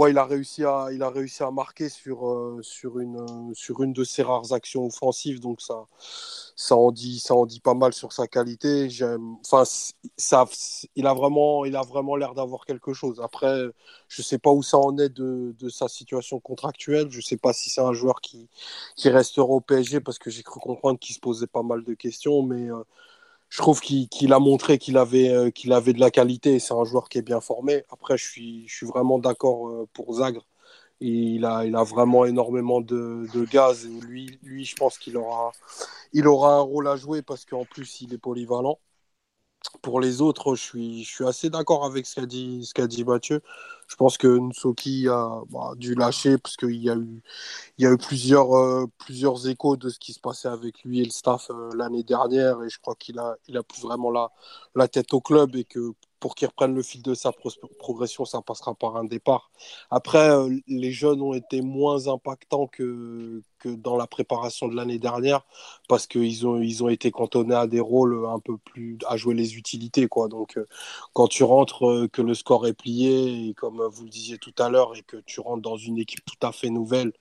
il, 0.09 0.17
a 0.17 0.25
réussi 0.25 0.63
à, 0.63 0.87
il 0.91 1.03
a 1.03 1.09
réussi 1.09 1.43
à 1.43 1.51
marquer 1.51 1.87
sur, 1.89 2.27
euh, 2.27 2.59
sur, 2.63 2.99
une, 2.99 3.17
euh, 3.17 3.53
sur 3.53 3.83
une 3.83 3.93
de 3.93 4.03
ses 4.03 4.23
rares 4.23 4.51
actions 4.51 4.85
offensives, 4.85 5.39
donc 5.39 5.61
ça, 5.61 5.85
ça, 6.55 6.75
en, 6.75 6.91
dit, 6.91 7.19
ça 7.19 7.35
dit 7.47 7.59
pas 7.59 7.75
mal 7.75 7.93
sur 7.93 8.11
sa 8.11 8.27
qualité. 8.27 8.87
Enfin, 9.45 9.63
ça, 10.17 10.45
il 10.95 11.05
a 11.05 11.13
vraiment, 11.13 11.65
il 11.65 11.75
a 11.75 11.81
vraiment 11.83 12.15
l'air 12.15 12.33
d'avoir 12.33 12.65
quelque 12.65 12.93
chose. 12.93 13.21
Après, 13.21 13.65
je 14.07 14.21
sais 14.21 14.39
pas 14.39 14.51
où 14.51 14.63
ça 14.63 14.77
en 14.77 14.97
est 14.97 15.09
de, 15.09 15.55
de 15.59 15.69
sa 15.69 15.87
situation 15.87 16.39
contractuelle. 16.39 17.09
Je 17.11 17.21
sais 17.21 17.37
pas 17.37 17.53
si 17.53 17.69
c'est 17.69 17.81
un 17.81 17.93
joueur 17.93 18.21
qui, 18.21 18.49
qui 18.95 19.09
restera 19.09 19.47
au 19.47 19.61
PSG 19.61 19.99
parce 19.99 20.17
que 20.19 20.29
j'ai 20.29 20.43
cru 20.43 20.59
comprendre 20.59 20.99
qu'il 20.99 21.15
se 21.15 21.19
posait 21.19 21.47
pas 21.47 21.63
mal 21.63 21.83
de 21.83 21.93
questions, 21.93 22.43
mais 22.43 22.69
euh, 22.71 22.83
je 23.53 23.59
trouve 23.59 23.81
qu'il 23.81 24.33
a 24.33 24.39
montré 24.39 24.79
qu'il 24.79 24.97
avait, 24.97 25.29
euh, 25.29 25.51
de 25.51 25.99
la 25.99 26.09
qualité. 26.09 26.57
C'est 26.57 26.73
un 26.73 26.85
joueur 26.85 27.07
qui 27.07 27.19
est 27.19 27.21
bien 27.21 27.39
formé. 27.39 27.83
Après, 27.91 28.17
je 28.17 28.25
suis, 28.25 28.67
vraiment 28.81 29.19
d'accord 29.19 29.69
euh, 29.69 29.87
pour 29.93 30.11
Zagre. 30.15 30.47
il, 30.99 31.45
a, 31.45 31.83
vraiment 31.83 32.25
énormément 32.25 32.81
de, 32.81 33.27
gaz. 33.51 33.87
Lui, 34.07 34.39
je 34.65 34.75
pense 34.75 34.97
qu'il 34.97 35.17
aura, 35.17 35.51
un 36.15 36.61
rôle 36.61 36.87
à 36.87 36.95
jouer 36.95 37.21
parce 37.21 37.45
qu'en 37.45 37.63
plus, 37.63 38.01
il 38.01 38.15
est 38.15 38.17
polyvalent. 38.17 38.79
Pour 39.83 40.01
les 40.01 40.21
autres, 40.21 40.55
je 40.55 41.05
suis, 41.05 41.23
assez 41.23 41.51
d'accord 41.51 41.85
avec 41.85 42.07
ce 42.07 42.73
qu'a 42.73 42.87
dit 42.87 43.03
Mathieu. 43.05 43.41
Je 43.87 43.95
pense 43.95 44.17
que 44.17 44.27
Nsoki 44.27 45.07
a 45.07 45.41
bah, 45.49 45.73
dû 45.75 45.95
lâcher 45.95 46.37
parce 46.37 46.55
qu'il 46.55 46.75
y 46.75 46.89
a 46.89 46.95
eu, 46.95 47.21
il 47.77 47.83
y 47.83 47.87
a 47.87 47.91
eu 47.91 47.97
plusieurs, 47.97 48.55
euh, 48.55 48.85
échos 49.45 49.77
de 49.77 49.89
ce 49.89 49.99
qui 49.99 50.13
se 50.13 50.19
passait 50.19 50.47
avec 50.47 50.83
lui 50.83 51.01
et 51.01 51.05
le 51.05 51.11
staff 51.11 51.49
euh, 51.49 51.69
l'année 51.75 52.03
dernière 52.03 52.61
et 52.63 52.69
je 52.69 52.79
crois 52.79 52.95
qu'il 52.95 53.19
a, 53.19 53.35
il 53.47 53.57
a 53.57 53.63
plus 53.63 53.81
vraiment 53.81 54.11
la, 54.11 54.31
la 54.75 54.87
tête 54.87 55.13
au 55.13 55.21
club 55.21 55.55
et 55.55 55.63
que 55.65 55.93
pour 56.23 56.35
qu'il 56.35 56.47
reprenne 56.47 56.73
le 56.73 56.83
fil 56.83 57.01
de 57.01 57.13
sa 57.15 57.33
progression, 57.79 58.23
ça 58.23 58.41
passera 58.41 58.73
par 58.73 58.95
un 58.95 59.03
départ. 59.03 59.51
Après, 59.89 60.29
euh, 60.29 60.57
les 60.67 60.93
jeunes 60.93 61.21
ont 61.21 61.33
été 61.33 61.61
moins 61.61 62.07
impactants 62.07 62.67
que, 62.67 63.43
dans 63.67 63.97
la 63.97 64.07
préparation 64.07 64.67
de 64.67 64.75
l'année 64.75 64.99
dernière 64.99 65.41
parce 65.87 66.07
qu'ils 66.07 66.47
ont, 66.47 66.59
ils 66.61 66.83
ont 66.83 66.89
été 66.89 67.11
cantonnés 67.11 67.55
à 67.55 67.67
des 67.67 67.79
rôles 67.79 68.25
un 68.27 68.39
peu 68.39 68.57
plus 68.57 68.97
à 69.07 69.17
jouer 69.17 69.35
les 69.35 69.55
utilités. 69.55 70.07
Quoi. 70.07 70.27
Donc, 70.27 70.57
euh, 70.57 70.67
quand 71.13 71.27
tu 71.27 71.43
rentres, 71.43 71.85
euh, 71.87 72.07
que 72.07 72.21
le 72.21 72.33
score 72.33 72.67
est 72.67 72.73
plié, 72.73 73.49
et 73.49 73.53
comme 73.53 73.81
vous 73.81 74.03
le 74.03 74.09
disiez 74.09 74.37
tout 74.37 74.53
à 74.59 74.69
l'heure, 74.69 74.95
et 74.95 75.03
que 75.03 75.17
tu 75.25 75.39
rentres 75.39 75.61
dans 75.61 75.77
une 75.77 75.97
équipe 75.97 76.23
tout 76.25 76.47
à 76.47 76.51
fait 76.51 76.69
nouvelle, 76.69 77.13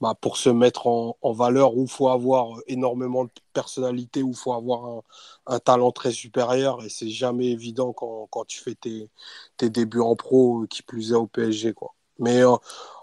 bah, 0.00 0.14
pour 0.20 0.36
se 0.36 0.50
mettre 0.50 0.86
en, 0.86 1.16
valeur, 1.32 1.76
où 1.76 1.86
faut 1.86 2.08
avoir 2.08 2.58
énormément 2.66 3.24
de 3.24 3.30
personnalité, 3.54 4.22
où 4.22 4.30
il 4.30 4.36
faut 4.36 4.52
avoir 4.52 5.02
un, 5.46 5.58
talent 5.58 5.90
très 5.90 6.12
supérieur. 6.12 6.84
Et 6.84 6.90
c'est 6.90 7.08
jamais 7.08 7.46
évident 7.46 7.92
quand, 7.94 8.44
tu 8.46 8.60
fais 8.60 8.74
tes, 8.74 9.08
débuts 9.70 10.00
en 10.00 10.14
pro, 10.16 10.66
qui 10.68 10.82
plus 10.82 11.12
est 11.12 11.14
au 11.14 11.26
PSG. 11.26 11.72
Quoi. 11.72 11.94
Mais 12.18 12.42
euh, 12.42 12.56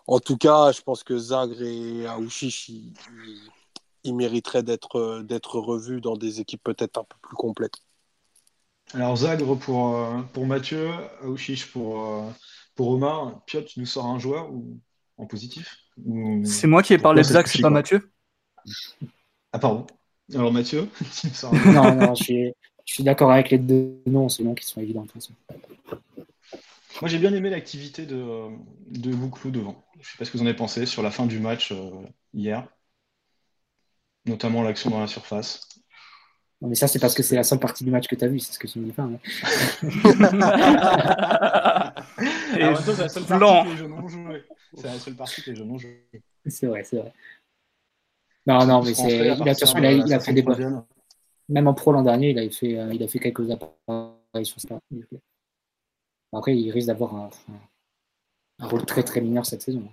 en 0.07 0.19
tout 0.19 0.37
cas, 0.37 0.71
je 0.71 0.81
pense 0.81 1.03
que 1.03 1.17
Zagre 1.17 1.61
et 1.61 2.07
Aouchiche, 2.07 2.69
ils, 4.03 4.15
mériteraient 4.15 4.63
d'être, 4.63 5.21
d'être 5.21 5.59
revus 5.59 6.01
dans 6.01 6.17
des 6.17 6.41
équipes 6.41 6.63
peut-être 6.63 6.97
un 6.97 7.03
peu 7.03 7.15
plus 7.21 7.35
complètes. 7.35 7.77
Alors 8.93 9.15
Zagre 9.15 9.57
pour, 9.57 9.95
euh, 9.95 10.21
pour 10.33 10.45
Mathieu, 10.45 10.89
Aouchiche 11.21 11.71
pour, 11.71 12.05
euh, 12.05 12.29
pour 12.75 12.89
Omar. 12.89 13.43
Piotr, 13.45 13.65
tu 13.65 13.79
nous 13.79 13.85
sors 13.85 14.05
un 14.05 14.19
joueur 14.19 14.51
ou 14.51 14.77
en 15.17 15.25
positif 15.25 15.83
c'est 16.43 16.67
moi 16.67 16.81
qui 16.81 16.93
ai 16.93 16.97
parlé 16.97 17.21
de 17.21 17.27
Zach, 17.27 17.47
c'est 17.47 17.61
pas 17.61 17.69
Mathieu? 17.69 18.11
Ah, 19.51 19.59
pardon. 19.59 19.85
Alors, 20.33 20.51
Mathieu 20.51 20.87
Non, 21.65 21.95
non, 21.95 22.15
je 22.15 22.51
suis, 22.85 23.03
d'accord 23.03 23.31
avec 23.31 23.51
les 23.51 23.57
deux 23.57 24.01
noms, 24.05 24.29
ces 24.29 24.43
noms 24.43 24.55
qui 24.55 24.65
sont 24.65 24.81
évidents. 24.81 25.05
Moi, 27.01 27.09
j'ai 27.09 27.19
bien 27.19 27.33
aimé 27.33 27.49
l'activité 27.49 28.05
de, 28.05 28.49
de 28.87 29.11
Bouclou 29.13 29.51
devant. 29.51 29.83
Je 29.95 29.99
ne 29.99 30.03
sais 30.03 30.17
pas 30.17 30.25
ce 30.25 30.31
que 30.31 30.37
vous 30.37 30.43
en 30.43 30.47
avez 30.47 30.55
pensé 30.55 30.85
sur 30.85 31.01
la 31.01 31.11
fin 31.11 31.25
du 31.25 31.39
match 31.39 31.71
euh, 31.71 31.89
hier, 32.33 32.67
notamment 34.25 34.61
l'action 34.63 34.89
dans 34.89 34.99
la 34.99 35.07
surface. 35.07 35.67
Non, 36.61 36.69
mais 36.69 36.75
ça, 36.75 36.87
c'est 36.87 36.99
parce 36.99 37.13
que 37.13 37.23
c'est 37.23 37.35
la 37.35 37.43
seule 37.43 37.59
partie 37.59 37.83
du 37.83 37.91
match 37.91 38.07
que 38.07 38.15
tu 38.15 38.23
as 38.23 38.27
vu, 38.27 38.39
c'est 38.39 38.53
ce 38.53 38.59
que 38.59 38.67
tu 38.67 38.79
me 38.79 38.85
dis 38.85 38.91
pas. 38.91 39.03
Hein. 42.15 42.29
Et 42.57 42.61
Alors, 42.61 42.79
c'est 42.79 42.97
la 42.97 43.09
seule 43.09 43.25
partie 43.25 43.63
que 43.65 43.69
les 43.69 43.77
jeunes 43.77 43.93
ont 43.93 44.07
joué. 44.07 44.43
C'est 44.75 44.87
la 44.87 44.99
seule 44.99 45.15
partie 45.15 45.41
que 45.41 45.49
les 45.49 45.55
jeunes 45.55 45.71
ont 45.71 45.77
joué. 45.77 46.07
C'est 46.45 46.67
vrai, 46.67 46.83
c'est 46.83 46.97
vrai. 46.97 47.11
Non, 48.45 48.65
non, 48.65 48.83
mais 48.83 48.93
c'est. 48.93 49.35
Il, 49.35 49.85
a, 49.85 49.91
il 49.91 50.13
a 50.13 50.19
fait 50.19 50.33
des 50.33 50.41
bonnes. 50.41 50.83
Même 51.49 51.67
en 51.67 51.73
pro 51.73 51.91
l'an 51.91 52.03
dernier, 52.03 52.29
il 52.31 52.39
a 52.39 52.49
fait, 52.49 52.77
euh, 52.77 52.93
il 52.93 53.03
a 53.03 53.07
fait 53.07 53.19
quelques 53.19 53.49
apparitions. 53.49 54.79
Après, 56.33 56.57
il 56.57 56.71
risque 56.71 56.87
d'avoir 56.87 57.15
un, 57.15 57.29
un, 58.59 58.67
rôle 58.67 58.85
très 58.85 59.03
très 59.03 59.21
mineur 59.21 59.45
cette 59.45 59.61
saison. 59.61 59.87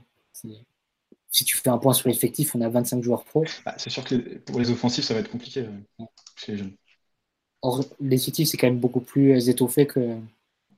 Si 1.30 1.44
tu 1.44 1.56
fais 1.56 1.68
un 1.68 1.78
point 1.78 1.92
sur 1.92 2.08
l'effectif, 2.08 2.54
on 2.54 2.60
a 2.60 2.68
25 2.68 3.02
joueurs 3.02 3.24
pro. 3.24 3.44
Bah, 3.64 3.74
c'est 3.76 3.90
sûr 3.90 4.04
que 4.04 4.38
pour 4.38 4.58
les 4.58 4.70
offensifs, 4.70 5.04
ça 5.04 5.14
va 5.14 5.20
être 5.20 5.30
compliqué 5.30 5.60
euh, 5.60 6.04
chez 6.36 6.52
les 6.52 6.58
jeunes. 6.58 6.72
Or, 7.62 7.84
l'effectif, 8.00 8.48
c'est 8.48 8.56
quand 8.56 8.66
même 8.68 8.80
beaucoup 8.80 9.00
plus 9.00 9.48
étoffé 9.48 9.86
que 9.86 10.16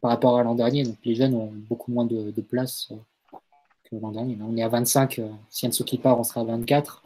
par 0.01 0.11
rapport 0.11 0.37
à 0.39 0.43
l'an 0.43 0.55
dernier. 0.55 0.83
Donc, 0.83 0.97
les 1.05 1.15
jeunes 1.15 1.35
ont 1.35 1.53
beaucoup 1.53 1.93
moins 1.93 2.05
de, 2.05 2.33
place 2.43 2.91
euh, 2.91 3.37
que 3.85 3.97
l'an 3.97 4.11
dernier. 4.11 4.37
On 4.43 4.57
est 4.57 4.63
à 4.63 4.69
25. 4.69 5.21
Euh, 5.21 5.29
si 5.49 5.67
Anso 5.67 5.85
part, 6.03 6.19
on 6.19 6.25
sera 6.25 6.41
à 6.41 6.45
24. 6.45 7.03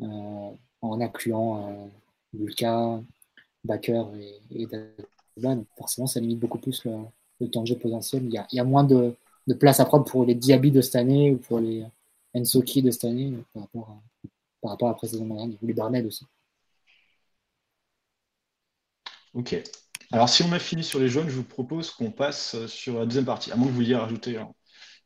en 0.00 1.00
incluant 1.00 1.90
Bulka, 2.32 3.00
Baker 3.64 4.04
et, 4.20 4.62
et 4.62 4.68
Donc, 5.38 5.66
forcément, 5.76 6.06
ça 6.06 6.20
limite 6.20 6.38
beaucoup 6.38 6.58
plus 6.58 6.84
le, 6.84 6.92
temps 7.46 7.62
de 7.62 7.66
jeu 7.66 7.76
potentiel. 7.76 8.24
Il 8.24 8.44
y 8.52 8.60
a, 8.60 8.64
moins 8.64 8.84
de, 8.84 9.14
de, 9.46 9.54
place 9.54 9.80
à 9.80 9.84
prendre 9.84 10.04
pour 10.04 10.24
les 10.24 10.34
Diaby 10.34 10.70
de 10.70 10.80
cette 10.80 10.96
année 10.96 11.30
ou 11.30 11.38
pour 11.38 11.60
les 11.60 11.84
Ensoki 12.34 12.82
de 12.82 12.90
cette 12.90 13.04
année 13.04 13.32
par 13.52 13.62
rapport 13.62 13.90
à, 13.90 14.28
par 14.60 14.70
rapport 14.72 14.88
à 14.88 14.92
la 14.92 14.96
précédente 14.96 15.38
année, 15.38 15.58
ou 15.62 15.66
les 15.66 15.74
Barnett 15.74 16.04
aussi. 16.04 16.26
Ok. 19.34 19.56
Alors, 20.10 20.28
si 20.28 20.42
on 20.42 20.52
a 20.52 20.58
fini 20.58 20.82
sur 20.82 20.98
les 20.98 21.08
jaunes, 21.08 21.28
je 21.28 21.36
vous 21.36 21.44
propose 21.44 21.90
qu'on 21.90 22.10
passe 22.10 22.66
sur 22.66 22.98
la 22.98 23.04
deuxième 23.04 23.26
partie. 23.26 23.52
À 23.52 23.56
moins 23.56 23.66
que 23.66 23.70
vous 23.70 23.76
vouliez 23.76 23.94
rajouter 23.94 24.40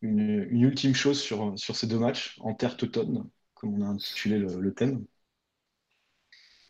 une, 0.01 0.49
ultime 0.51 0.95
chose 0.95 1.21
sur, 1.21 1.53
sur 1.57 1.77
ces 1.77 1.87
deux 1.87 1.99
matchs 1.99 2.39
en 2.41 2.55
terre 2.55 2.77
teutonne, 2.77 3.29
comme 3.55 3.75
on 3.81 3.85
a 3.85 3.89
intitulé 3.89 4.39
le, 4.39 4.75
thème. 4.75 5.05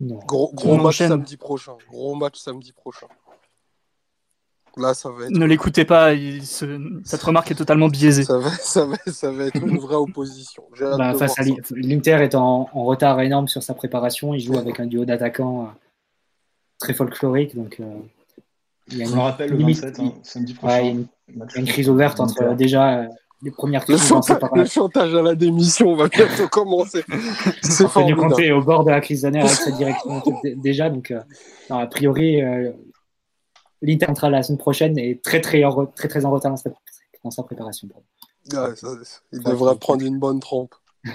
Gros, 0.00 0.52
gros 0.54 0.76
match 0.76 0.98
samedi 0.98 1.36
prochain. 1.36 1.76
Gros 1.88 2.14
match 2.14 2.38
samedi 2.38 2.72
prochain. 2.72 3.06
Là, 4.76 4.94
ça 4.94 5.10
va 5.10 5.26
être... 5.26 5.30
Ne 5.30 5.44
l'écoutez 5.44 5.84
pas, 5.84 6.12
cette 7.04 7.22
remarque 7.22 7.50
est 7.50 7.54
totalement 7.54 7.88
biaisée. 7.88 8.24
Ça 8.24 8.38
va, 8.38 8.50
ça 8.60 8.86
va, 8.86 8.96
ça 9.06 9.30
va 9.30 9.44
être 9.44 9.56
une 9.56 9.78
vraie 9.78 9.96
opposition. 9.96 10.64
Bah, 10.80 11.14
face 11.14 11.38
à 11.38 11.42
l'Inter 11.72 12.18
est 12.22 12.34
en, 12.34 12.64
retard 12.64 13.20
énorme 13.20 13.48
sur 13.48 13.62
sa 13.62 13.74
préparation. 13.74 14.34
Il 14.34 14.40
joue 14.40 14.56
avec 14.56 14.80
un 14.80 14.86
duo 14.86 15.04
d'attaquants 15.04 15.64
euh, 15.64 15.66
très 16.78 16.94
folklorique. 16.94 17.54
Donc, 17.54 17.78
euh, 17.80 17.84
il 18.88 18.98
y 18.98 19.02
a 19.02 19.06
une, 19.06 19.18
rappelle 19.18 19.50
le 19.50 19.58
27, 19.58 20.00
hein, 20.00 20.12
samedi 20.22 20.54
prochain. 20.54 20.80
il, 20.80 21.06
y 21.36 21.40
a 21.40 21.58
une, 21.58 21.66
crise 21.66 21.88
ouverte 21.88 22.18
entre 22.18 22.42
euh, 22.42 22.54
déjà 22.54 23.06
les 23.42 23.50
premières 23.50 23.84
le, 23.88 23.96
le 24.56 24.64
chantage 24.66 25.14
à 25.14 25.22
la 25.22 25.34
démission 25.34 25.94
va 25.96 26.08
bientôt 26.08 26.48
commencer. 26.48 27.04
C'est 27.62 27.88
formidable. 27.88 28.52
au 28.52 28.62
bord 28.62 28.84
de 28.84 28.90
la 28.90 29.00
crise 29.00 29.22
d'année 29.22 29.40
avec 29.40 29.50
cette 29.50 29.76
direction 29.76 30.22
déjà. 30.56 30.88
Donc, 30.88 31.12
a 31.68 31.86
priori, 31.86 32.40
l'Inter 33.82 34.08
entra 34.08 34.30
la 34.30 34.42
semaine 34.42 34.58
prochaine 34.58 34.98
est 34.98 35.22
très 35.22 35.40
très 35.40 35.64
en, 35.64 35.86
très, 35.86 36.08
très 36.08 36.24
en 36.24 36.30
retard 36.30 36.52
dans 36.52 37.30
sa, 37.30 37.42
préparation. 37.42 37.88
il 38.46 39.42
devrait 39.42 39.76
prendre 39.76 40.04
une 40.04 40.18
bonne 40.18 40.40
trompe. 40.40 40.74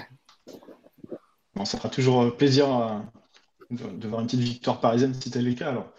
Bon, 1.54 1.64
ça 1.64 1.76
fera 1.76 1.88
toujours 1.88 2.22
euh, 2.22 2.30
plaisir 2.30 2.72
euh, 2.72 3.00
de, 3.70 4.06
voir 4.06 4.20
une 4.20 4.28
petite 4.28 4.38
victoire 4.38 4.78
parisienne 4.80 5.12
si 5.12 5.22
c'était 5.22 5.42
le 5.42 5.54
cas. 5.54 5.70
Alors. 5.70 5.92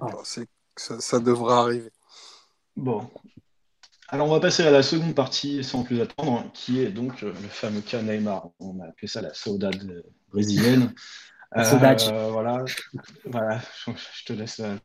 Ah, 0.00 0.06
ça, 0.24 1.00
ça 1.00 1.20
devrait 1.20 1.54
arriver. 1.54 1.90
Bon. 2.76 3.06
Alors 4.08 4.28
on 4.28 4.30
va 4.30 4.40
passer 4.40 4.62
à 4.62 4.70
la 4.70 4.82
seconde 4.82 5.14
partie 5.14 5.62
sans 5.62 5.82
plus 5.82 6.00
attendre, 6.00 6.50
qui 6.54 6.80
est 6.80 6.88
donc 6.88 7.22
euh, 7.22 7.26
le 7.26 7.48
fameux 7.48 7.82
cas 7.82 8.00
Neymar. 8.00 8.48
On 8.58 8.80
a 8.80 8.86
appelé 8.86 9.06
ça 9.06 9.20
la 9.20 9.34
saudade 9.34 10.02
brésilienne. 10.30 10.94
Euh, 11.56 11.62
voilà, 12.30 12.64
voilà, 13.24 13.60
je 13.86 14.24
te 14.24 14.32
laisse 14.34 14.58
la. 14.58 14.76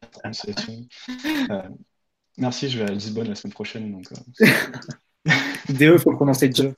Euh, 1.50 1.62
merci, 2.38 2.70
je 2.70 2.78
vais 2.80 2.90
à 2.90 2.94
Lisbonne 2.94 3.28
la 3.28 3.36
semaine 3.36 3.54
prochaine. 3.54 3.92
Donc, 3.92 4.06
euh... 4.42 5.32
DE, 5.70 5.98
faut 5.98 6.14
prononcer 6.14 6.50
Joe. 6.54 6.74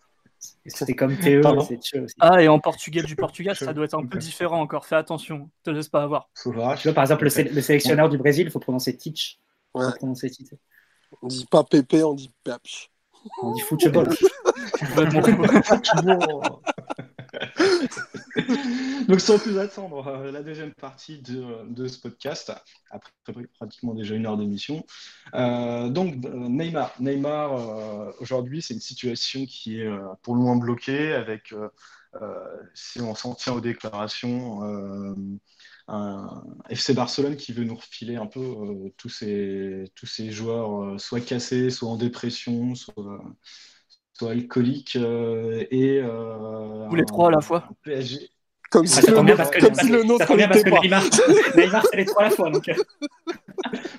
C'était 0.66 0.96
comme 0.96 1.16
TE, 1.18 1.42
c'est 1.68 1.80
Joe 1.84 2.04
aussi. 2.06 2.16
Ah, 2.20 2.42
et 2.42 2.48
en 2.48 2.60
portugais 2.60 3.04
du 3.04 3.16
Portugal, 3.16 3.56
ça 3.56 3.72
doit 3.74 3.86
être 3.86 3.98
un 3.98 4.06
peu 4.06 4.18
différent 4.18 4.62
encore. 4.62 4.86
Fais 4.86 4.96
attention, 4.96 5.50
te 5.64 5.70
laisse 5.70 5.90
pas 5.90 6.04
avoir. 6.04 6.30
Tu 6.42 6.50
vois, 6.52 6.76
par 6.94 7.04
exemple, 7.04 7.26
le, 7.26 7.30
sélectionneur 7.62 8.10
du 8.10 8.18
Brésil, 8.18 8.48
il 8.48 8.52
faut 8.52 8.60
prononcer 8.60 8.98
Teach. 8.98 9.40
Ouais. 9.76 9.86
On 11.22 11.28
dit 11.28 11.46
pas 11.50 11.64
Pépé, 11.64 12.04
on 12.04 12.14
dit 12.14 12.32
Pepch. 12.44 12.90
On 13.42 13.52
dit 13.52 13.62
football. 13.62 14.10
Donc 19.08 19.22
sans 19.22 19.38
plus 19.38 19.60
attendre, 19.60 20.08
euh, 20.08 20.32
la 20.32 20.42
deuxième 20.42 20.74
partie 20.74 21.20
de, 21.20 21.88
ce 21.88 22.00
podcast, 22.00 22.52
après 22.90 23.12
pratiquement 23.60 23.94
déjà 23.94 24.16
une 24.16 24.26
heure 24.26 24.38
d'émission. 24.38 24.86
Euh, 25.36 25.90
donc 25.90 26.16
Neymar, 26.16 26.94
Neymar 27.00 27.54
euh, 27.54 28.12
aujourd'hui 28.20 28.62
c'est 28.62 28.74
une 28.74 28.80
situation 28.80 29.46
qui 29.46 29.82
est 29.82 29.90
pour 30.22 30.36
le 30.36 30.42
moins 30.42 30.56
bloquée 30.56 31.14
avec, 31.14 31.54
si 32.74 33.02
on 33.02 33.14
s'en 33.16 33.36
tient 33.36 33.54
aux 33.54 33.62
déclarations, 33.62 34.62
un 35.88 36.44
FC 36.70 36.94
Barcelone 36.94 37.36
qui 37.36 37.52
veut 37.52 37.66
nous 37.66 37.76
refiler 37.76 38.16
un 38.16 38.26
peu 38.26 38.42
tous, 38.98 39.10
ces, 39.10 39.92
tous 39.96 40.06
ces 40.06 40.32
joueurs 40.32 41.00
soit 41.00 41.22
cassés, 41.22 41.70
soit 41.70 41.90
en 41.90 41.98
dépression, 41.98 42.74
soit 42.74 43.22
soit 44.24 44.32
alcoolique 44.32 44.96
euh, 44.96 45.66
et. 45.72 46.00
Euh, 46.02 46.88
Tous 46.90 46.96
les 46.96 47.06
trois 47.06 47.28
à 47.28 47.32
la 47.32 47.42
fois. 47.42 47.68
PSG. 47.84 48.30
Comme 48.72 48.88
si, 48.88 49.06
le, 49.06 49.14
nom, 49.18 49.36
comme 49.36 49.76
si 49.76 49.90
le 49.90 50.04
nom 50.04 50.18
parce 50.18 50.32
que 50.32 50.82
Neymar, 50.82 51.04
Neymar 51.56 51.86
c'est 51.92 51.98
les 51.98 52.06
trois 52.06 52.24
à 52.24 52.26
la 52.26 52.32
fois. 52.32 52.50
Donc. 52.50 52.70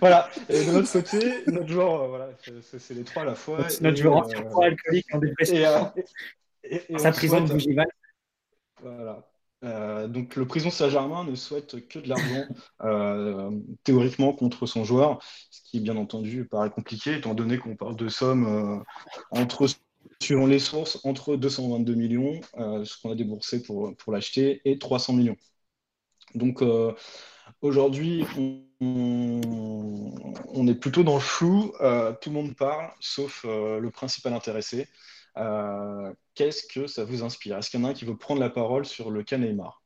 Voilà, 0.01 0.29
et 0.51 0.67
de 0.67 0.73
notre 0.73 0.93
côté, 0.93 1.45
notre 1.47 1.69
joueur, 1.69 2.03
euh, 2.03 2.09
voilà, 2.09 2.29
c'est 2.63 2.95
les 2.95 3.05
trois 3.05 3.23
à 3.23 3.27
la 3.27 3.35
fois. 3.35 3.59
Notre 3.81 3.99
et, 3.99 4.03
joueur 4.03 4.17
en 4.17 4.29
euh, 4.29 4.67
alcoolique 4.67 5.07
en 5.15 5.19
dépression. 5.19 5.57
et, 5.57 5.65
euh, 5.65 5.81
et- 6.65 6.83
et 6.93 6.99
Sa 6.99 7.09
on 7.09 7.13
prison 7.13 7.41
de 7.41 7.53
Bougival. 7.53 7.87
Voilà. 8.83 9.25
Euh, 9.65 10.09
donc 10.09 10.37
le 10.37 10.47
prison 10.47 10.71
Saint-Germain 10.71 11.25
ne 11.25 11.35
souhaite 11.35 11.89
que 11.89 11.99
de 11.99 12.09
l'argent 12.09 12.45
euh, 12.83 13.51
théoriquement 13.83 14.33
contre 14.35 14.67
son 14.67 14.85
joueur, 14.85 15.21
ce 15.51 15.63
qui 15.63 15.81
bien 15.81 15.97
entendu 15.97 16.45
paraît 16.45 16.71
compliqué 16.71 17.15
étant 17.15 17.35
donné 17.35 17.57
qu'on 17.57 17.75
parle 17.77 17.97
de 17.97 18.09
sommes 18.09 18.47
euh, 18.47 18.83
entre, 19.31 19.67
suivant 20.21 20.47
les 20.47 20.59
sources, 20.59 21.01
entre 21.05 21.37
222 21.37 21.95
millions, 21.95 22.41
euh, 22.59 22.85
ce 22.85 23.01
qu'on 23.01 23.11
a 23.11 23.15
déboursé 23.15 23.63
pour, 23.63 23.95
pour 23.97 24.13
l'acheter, 24.13 24.61
et 24.65 24.79
300 24.79 25.13
millions. 25.15 25.37
Donc 26.35 26.63
euh, 26.63 26.93
aujourd'hui, 27.63 28.25
on, 28.39 28.63
on 30.49 30.67
est 30.67 30.75
plutôt 30.75 31.03
dans 31.03 31.15
le 31.15 31.21
flou, 31.21 31.73
euh, 31.81 32.13
tout 32.21 32.31
le 32.31 32.35
monde 32.35 32.57
parle, 32.57 32.91
sauf 33.01 33.45
le 33.45 33.89
principal 33.91 34.33
intéressé. 34.33 34.89
Qu'est-ce 36.35 36.65
que 36.67 36.87
ça 36.87 37.05
vous 37.05 37.23
inspire? 37.23 37.59
Est-ce 37.59 37.71
qu'il 37.71 37.81
y 37.81 37.83
en 37.83 37.87
a 37.87 37.91
un 37.91 37.95
qui 37.95 38.05
veut 38.05 38.17
prendre 38.17 38.41
la 38.41 38.51
parole 38.51 38.85
sur 38.87 39.11
le 39.11 39.23
cas 39.23 39.39
Neymar? 39.39 39.83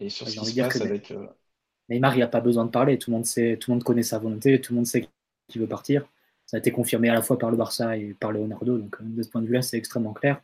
Et 0.00 0.10
sur 0.10 0.28
ce 0.28 0.38
envie 0.40 0.52
qui 0.52 0.58
se 0.58 0.60
passe 0.60 0.80
avec. 0.80 1.12
Neymar, 1.88 2.14
il 2.14 2.18
n'y 2.18 2.22
a 2.22 2.28
pas 2.28 2.40
besoin 2.40 2.64
de 2.64 2.70
parler. 2.70 2.98
Tout 2.98 3.10
le 3.10 3.16
monde 3.16 3.26
sait, 3.26 3.56
tout 3.60 3.70
le 3.70 3.76
monde 3.76 3.84
connaît 3.84 4.02
sa 4.02 4.18
volonté, 4.18 4.60
tout 4.60 4.72
le 4.72 4.76
monde 4.76 4.86
sait 4.86 5.08
qu'il 5.48 5.60
veut 5.60 5.68
partir. 5.68 6.06
Ça 6.48 6.56
a 6.56 6.60
été 6.60 6.72
confirmé 6.72 7.08
à 7.10 7.14
la 7.14 7.22
fois 7.22 7.38
par 7.38 7.50
le 7.50 7.56
Barça 7.56 7.96
et 7.96 8.14
par 8.14 8.32
Leonardo. 8.32 8.78
Donc, 8.78 8.96
euh, 9.00 9.04
de 9.04 9.22
ce 9.22 9.28
point 9.28 9.42
de 9.42 9.46
vue-là, 9.46 9.62
c'est 9.62 9.76
extrêmement 9.78 10.14
clair. 10.14 10.42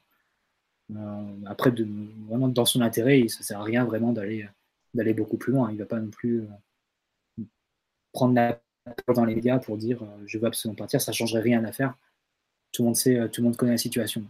Euh, 0.95 1.23
après, 1.47 1.73
de- 1.73 1.89
vraiment, 2.29 2.47
dans 2.49 2.67
son 2.67 2.83
intérêt, 2.83 3.21
il- 3.21 3.31
ça 3.31 3.39
ne 3.41 3.45
sert 3.45 3.59
à 3.61 3.65
rien 3.65 3.85
vraiment 3.85 4.13
d'aller 4.13 4.47
d'aller 4.93 5.15
beaucoup 5.15 5.37
plus 5.39 5.53
loin. 5.53 5.71
Il 5.71 5.75
ne 5.75 5.79
va 5.81 5.87
pas 5.87 5.99
non 5.99 6.11
plus 6.11 6.43
euh, 6.43 7.45
prendre 8.13 8.35
la 8.35 8.61
parole 9.07 9.17
dans 9.17 9.25
les 9.25 9.35
médias 9.35 9.59
pour 9.59 9.77
dire 9.77 10.03
euh, 10.03 10.23
je 10.27 10.39
veux 10.39 10.47
absolument 10.47 10.77
partir. 10.77 11.01
Ça 11.01 11.11
ne 11.11 11.17
changerait 11.17 11.41
rien 11.41 11.59
à 11.59 11.63
l'affaire. 11.63 11.95
Tout 12.71 12.83
le 12.83 12.87
monde 12.87 12.97
sait, 12.97 13.19
euh, 13.19 13.27
tout 13.29 13.41
le 13.41 13.47
monde 13.47 13.57
connaît 13.57 13.73
la 13.73 13.79
situation. 13.79 14.23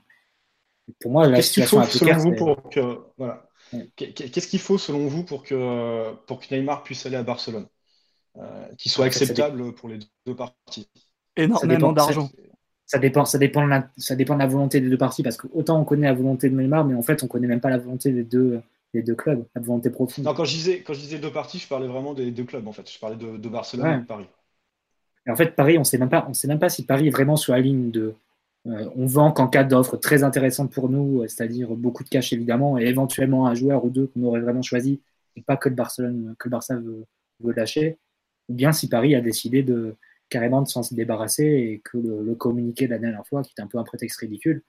Pour 1.01 1.11
moi, 1.11 1.27
la 1.27 1.37
Qu'est-ce 1.37 1.53
qu'il 1.55 1.62
situation 1.64 1.79
faut 1.79 1.83
un 1.83 1.87
peu 1.87 1.99
selon 1.99 2.07
claire, 2.07 2.18
vous 2.20 2.31
c'est- 2.31 2.37
pour 2.37 2.70
que 2.70 2.99
voilà 3.18 3.49
Ouais. 3.72 3.89
Qu'est- 3.97 4.12
Qu'est-ce 4.12 4.47
qu'il 4.47 4.61
faut 4.61 4.77
selon 4.79 5.07
vous 5.07 5.25
pour 5.25 5.43
que 5.43 6.12
pour 6.27 6.39
que 6.39 6.55
Neymar 6.55 6.83
puisse 6.83 7.05
aller 7.07 7.16
à 7.16 7.22
Barcelone, 7.22 7.66
euh, 8.37 8.68
qu'il 8.77 8.91
soit 8.93 9.07
acceptable 9.07 9.75
pour 9.75 9.89
les 9.89 9.99
deux 10.27 10.37
parties 10.37 10.89
Énormément 11.37 11.93
d'argent. 11.93 12.30
Ça 12.87 12.99
dépend, 12.99 13.24
ça, 13.24 13.39
dépend 13.39 13.64
de 13.64 13.70
la, 13.70 13.89
ça 13.97 14.14
dépend 14.14 14.35
de 14.35 14.41
la 14.41 14.47
volonté 14.47 14.80
des 14.80 14.91
deux 14.91 14.99
parties, 14.99 15.22
parce 15.22 15.37
que 15.39 15.47
autant 15.55 15.80
on 15.80 15.85
connaît 15.85 16.07
la 16.07 16.12
volonté 16.14 16.51
de 16.51 16.55
Neymar, 16.57 16.85
mais 16.85 16.95
en 16.95 17.03
fait, 17.03 17.22
on 17.22 17.28
connaît 17.28 17.47
même 17.47 17.61
pas 17.61 17.70
la 17.70 17.78
volonté 17.78 18.12
des 18.12 18.24
deux, 18.24 18.61
des 18.93 19.03
deux 19.03 19.14
clubs, 19.14 19.45
la 19.55 19.62
volonté 19.62 19.89
profonde. 19.91 20.26
Non, 20.26 20.35
quand 20.35 20.45
je 20.45 20.53
disais 20.55 20.82
quand 20.82 20.93
je 20.93 21.01
disais 21.01 21.18
deux 21.18 21.32
parties, 21.32 21.59
je 21.59 21.66
parlais 21.68 21.89
vraiment 21.89 22.12
des 22.14 22.30
deux 22.30 22.45
clubs 22.45 22.66
en 22.68 22.72
fait. 22.72 22.91
Je 22.91 22.99
parlais 22.99 23.16
de, 23.16 23.39
de 23.39 23.49
Barcelone 23.49 23.87
Ouais. 23.87 23.97
et 23.97 24.01
de 24.01 24.05
Paris. 24.07 24.26
Et 25.26 25.30
en 25.30 25.37
fait, 25.37 25.55
Paris, 25.57 25.78
on 25.78 25.85
sait 25.85 25.99
même 25.99 26.11
pas, 26.11 26.26
on 26.28 26.35
sait 26.35 26.49
même 26.49 26.59
pas 26.59 26.68
si 26.68 26.85
Paris 26.85 27.09
est 27.09 27.11
vraiment 27.11 27.37
sur 27.37 27.55
la 27.55 27.61
ligne 27.61 27.91
de. 27.91 28.14
euh, 28.66 28.89
on 28.97 29.07
vend 29.07 29.32
qu'en 29.32 29.49
cas 29.49 29.64
d'offre 29.64 29.97
très 29.97 30.22
intéressante 30.22 30.70
pour 30.72 30.89
nous, 30.91 31.22
euh, 31.22 31.28
c'est-à-dire 31.28 31.70
beaucoup 31.70 32.05
de 32.05 32.09
cash 32.09 32.32
évidemment, 32.32 32.78
et 32.78 32.85
éventuellement 32.85 33.47
un 33.47 33.55
joueur 33.55 33.85
ou 33.85 33.91
deux 33.91 34.07
qu'on 34.09 34.22
aurait 34.24 34.41
vraiment 34.41 34.62
choisi, 34.62 35.01
et 35.37 35.43
pas 35.43 35.57
que 35.57 35.68
le 35.70 35.74
Barcelone, 35.74 36.35
que 36.39 36.49
le 36.49 36.51
Barça 36.51 36.76
veut, 36.76 37.05
veut 37.41 37.53
lâcher. 37.55 37.99
Ou 38.49 38.55
bien 38.55 38.72
si 38.72 38.89
Paris 38.89 39.14
a 39.14 39.20
décidé 39.22 39.62
de 39.62 39.97
carrément 40.29 40.62
de 40.62 40.68
s'en 40.68 40.83
débarrasser 40.91 41.45
et 41.45 41.81
que 41.85 41.99
le, 41.99 42.22
le 42.22 42.35
communiqué 42.35 42.87
de 42.87 42.93
la 42.93 42.99
dernière 42.99 43.27
fois, 43.27 43.43
qui 43.43 43.53
était 43.53 43.62
un 43.62 43.66
peu 43.66 43.79
un 43.79 43.85
prétexte 43.85 44.18
ridicule, 44.18 44.62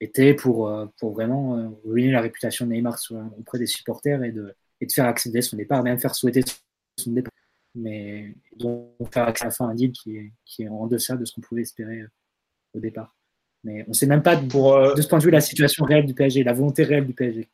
était 0.00 0.34
pour, 0.34 0.68
euh, 0.68 0.86
pour 0.98 1.12
vraiment 1.12 1.56
euh, 1.56 1.68
ruiner 1.84 2.12
la 2.12 2.20
réputation 2.20 2.66
de 2.66 2.72
Neymar 2.72 2.98
auprès 3.38 3.58
des 3.58 3.66
supporters 3.66 4.22
et 4.22 4.32
de, 4.32 4.54
et 4.80 4.86
de 4.86 4.92
faire 4.92 5.06
accéder 5.06 5.42
son 5.42 5.56
départ, 5.56 5.82
même 5.82 5.98
faire 5.98 6.14
souhaiter 6.14 6.42
son 6.98 7.12
départ. 7.12 7.32
Mais 7.74 8.34
donc 8.56 8.88
faire 9.12 9.24
accéder 9.24 9.46
à 9.46 9.48
la 9.48 9.54
fin 9.54 9.68
un 9.68 9.74
deal 9.74 9.92
qui 9.92 10.16
est, 10.16 10.32
qui 10.44 10.62
est 10.62 10.68
en 10.68 10.86
deçà 10.86 11.16
de 11.16 11.24
ce 11.24 11.32
qu'on 11.32 11.40
pouvait 11.40 11.62
espérer 11.62 12.00
euh, 12.00 12.10
au 12.74 12.80
départ. 12.80 13.16
Mais 13.64 13.82
on 13.86 13.90
ne 13.90 13.94
sait 13.94 14.06
même 14.06 14.22
pas 14.22 14.36
de, 14.36 14.46
Pour 14.46 14.74
euh, 14.74 14.94
de 14.94 15.02
ce 15.02 15.08
point 15.08 15.18
de 15.18 15.24
vue 15.24 15.30
la 15.30 15.40
situation 15.40 15.84
réelle 15.84 16.06
du 16.06 16.14
PSG, 16.14 16.44
la 16.44 16.52
volonté 16.52 16.84
réelle 16.84 17.06
du 17.06 17.14
PSG. 17.14 17.48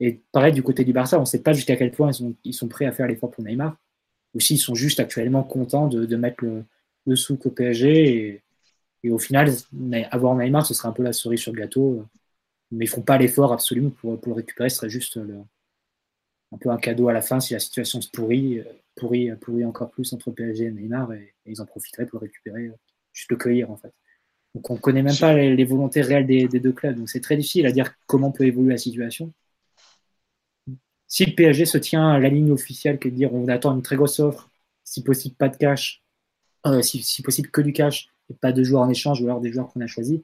Et 0.00 0.22
pareil 0.32 0.52
du 0.52 0.62
côté 0.62 0.84
du 0.84 0.92
Barça, 0.92 1.18
on 1.18 1.20
ne 1.20 1.26
sait 1.26 1.42
pas 1.42 1.52
jusqu'à 1.52 1.76
quel 1.76 1.92
point 1.92 2.10
ils 2.10 2.14
sont, 2.14 2.34
ils 2.42 2.54
sont 2.54 2.66
prêts 2.66 2.86
à 2.86 2.92
faire 2.92 3.06
l'effort 3.06 3.30
pour 3.30 3.44
Neymar, 3.44 3.76
ou 4.34 4.40
s'ils 4.40 4.58
sont 4.58 4.74
juste 4.74 5.00
actuellement 5.00 5.42
contents 5.44 5.88
de, 5.88 6.06
de 6.06 6.16
mettre 6.16 6.44
le, 6.44 6.64
le 7.06 7.16
souk 7.16 7.46
au 7.46 7.50
PSG. 7.50 8.28
Et, 8.28 8.42
et 9.04 9.10
au 9.10 9.18
final, 9.18 9.52
avoir 10.10 10.34
Neymar, 10.36 10.66
ce 10.66 10.74
serait 10.74 10.88
un 10.88 10.92
peu 10.92 11.02
la 11.04 11.12
cerise 11.12 11.40
sur 11.40 11.52
le 11.52 11.60
gâteau. 11.60 12.04
Mais 12.72 12.86
ils 12.86 12.88
ne 12.88 12.94
font 12.94 13.02
pas 13.02 13.18
l'effort 13.18 13.52
absolu 13.52 13.90
pour, 13.90 14.20
pour 14.20 14.30
le 14.30 14.36
récupérer. 14.36 14.70
Ce 14.70 14.76
serait 14.78 14.90
juste 14.90 15.16
le- 15.16 15.42
un 16.52 16.58
peu 16.58 16.70
un 16.70 16.76
cadeau 16.76 17.08
à 17.08 17.12
la 17.12 17.22
fin 17.22 17.40
si 17.40 17.52
la 17.54 17.58
situation 17.60 18.00
se 18.00 18.08
pourrit, 18.10 18.62
pourrit, 18.96 19.30
pourrit 19.40 19.64
encore 19.64 19.90
plus 19.90 20.12
entre 20.12 20.30
PSG 20.30 20.64
et 20.66 20.70
Neymar. 20.70 21.12
Et, 21.12 21.34
et 21.46 21.50
ils 21.52 21.60
en 21.60 21.66
profiteraient 21.66 22.06
pour 22.06 22.20
le 22.20 22.26
récupérer, 22.26 22.70
juste 23.12 23.30
le 23.30 23.36
cueillir 23.36 23.70
en 23.70 23.76
fait. 23.76 23.92
Donc 24.54 24.70
on 24.70 24.74
ne 24.74 24.80
connaît 24.80 25.02
même 25.02 25.18
pas 25.18 25.34
les, 25.34 25.56
les 25.56 25.64
volontés 25.64 26.02
réelles 26.02 26.26
des, 26.26 26.48
des 26.48 26.60
deux 26.60 26.72
clubs. 26.72 26.96
Donc 26.96 27.10
c'est 27.10 27.20
très 27.20 27.36
difficile 27.36 27.66
à 27.66 27.72
dire 27.72 27.94
comment 28.06 28.32
peut 28.32 28.46
évoluer 28.46 28.72
la 28.72 28.78
situation. 28.78 29.32
Si 31.06 31.24
le 31.24 31.34
PSG 31.34 31.66
se 31.66 31.78
tient 31.78 32.10
à 32.10 32.18
la 32.18 32.28
ligne 32.28 32.50
officielle 32.50 32.98
qui 32.98 33.08
est 33.08 33.10
de 33.10 33.16
dire 33.16 33.32
on 33.34 33.46
attend 33.48 33.74
une 33.74 33.82
très 33.82 33.96
grosse 33.96 34.20
offre, 34.20 34.50
si 34.84 35.02
possible 35.02 35.36
pas 35.36 35.48
de 35.48 35.56
cash, 35.56 36.02
euh, 36.66 36.82
si, 36.82 37.02
si 37.02 37.22
possible 37.22 37.50
que 37.50 37.60
du 37.60 37.72
cash 37.72 38.08
et 38.30 38.34
pas 38.34 38.52
de 38.52 38.62
joueurs 38.62 38.82
en 38.82 38.88
échange 38.88 39.20
ou 39.20 39.24
alors 39.24 39.40
des 39.40 39.52
joueurs 39.52 39.68
qu'on 39.68 39.80
a 39.80 39.86
choisis, 39.86 40.20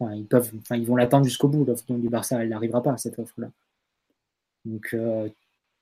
ils, 0.00 0.26
peuvent, 0.26 0.52
ils 0.70 0.86
vont 0.86 0.96
l'attendre 0.96 1.24
jusqu'au 1.24 1.48
bout. 1.48 1.64
L'offre 1.64 1.84
du 1.94 2.08
Barça, 2.08 2.42
elle 2.42 2.50
n'arrivera 2.50 2.82
pas, 2.82 2.96
cette 2.98 3.18
offre-là. 3.18 3.50
Donc 4.64 4.90
euh, 4.94 5.28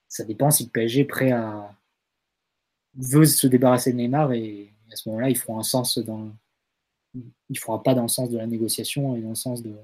ça 0.09 0.25
dépend 0.25 0.51
si 0.51 0.65
le 0.65 0.71
PSG 0.71 1.01
est 1.01 1.05
prêt 1.05 1.33
à 1.33 1.75
veut 2.97 3.25
se 3.25 3.47
débarrasser 3.47 3.93
de 3.93 3.97
Neymar 3.97 4.33
et 4.33 4.73
à 4.93 4.97
ce 4.97 5.09
moment-là, 5.09 5.31
ils 5.31 5.37
feront 5.37 5.59
un 5.59 5.65
sens 5.65 5.99
dans 5.99 6.31
feront 7.57 7.75
un 7.75 7.79
pas 7.79 7.95
dans 7.95 8.03
le 8.03 8.09
sens 8.09 8.31
de 8.31 8.39
la 8.39 8.47
négociation 8.47 9.17
et 9.17 9.21
dans 9.21 9.31
le 9.31 9.35
sens 9.35 9.63
de, 9.63 9.75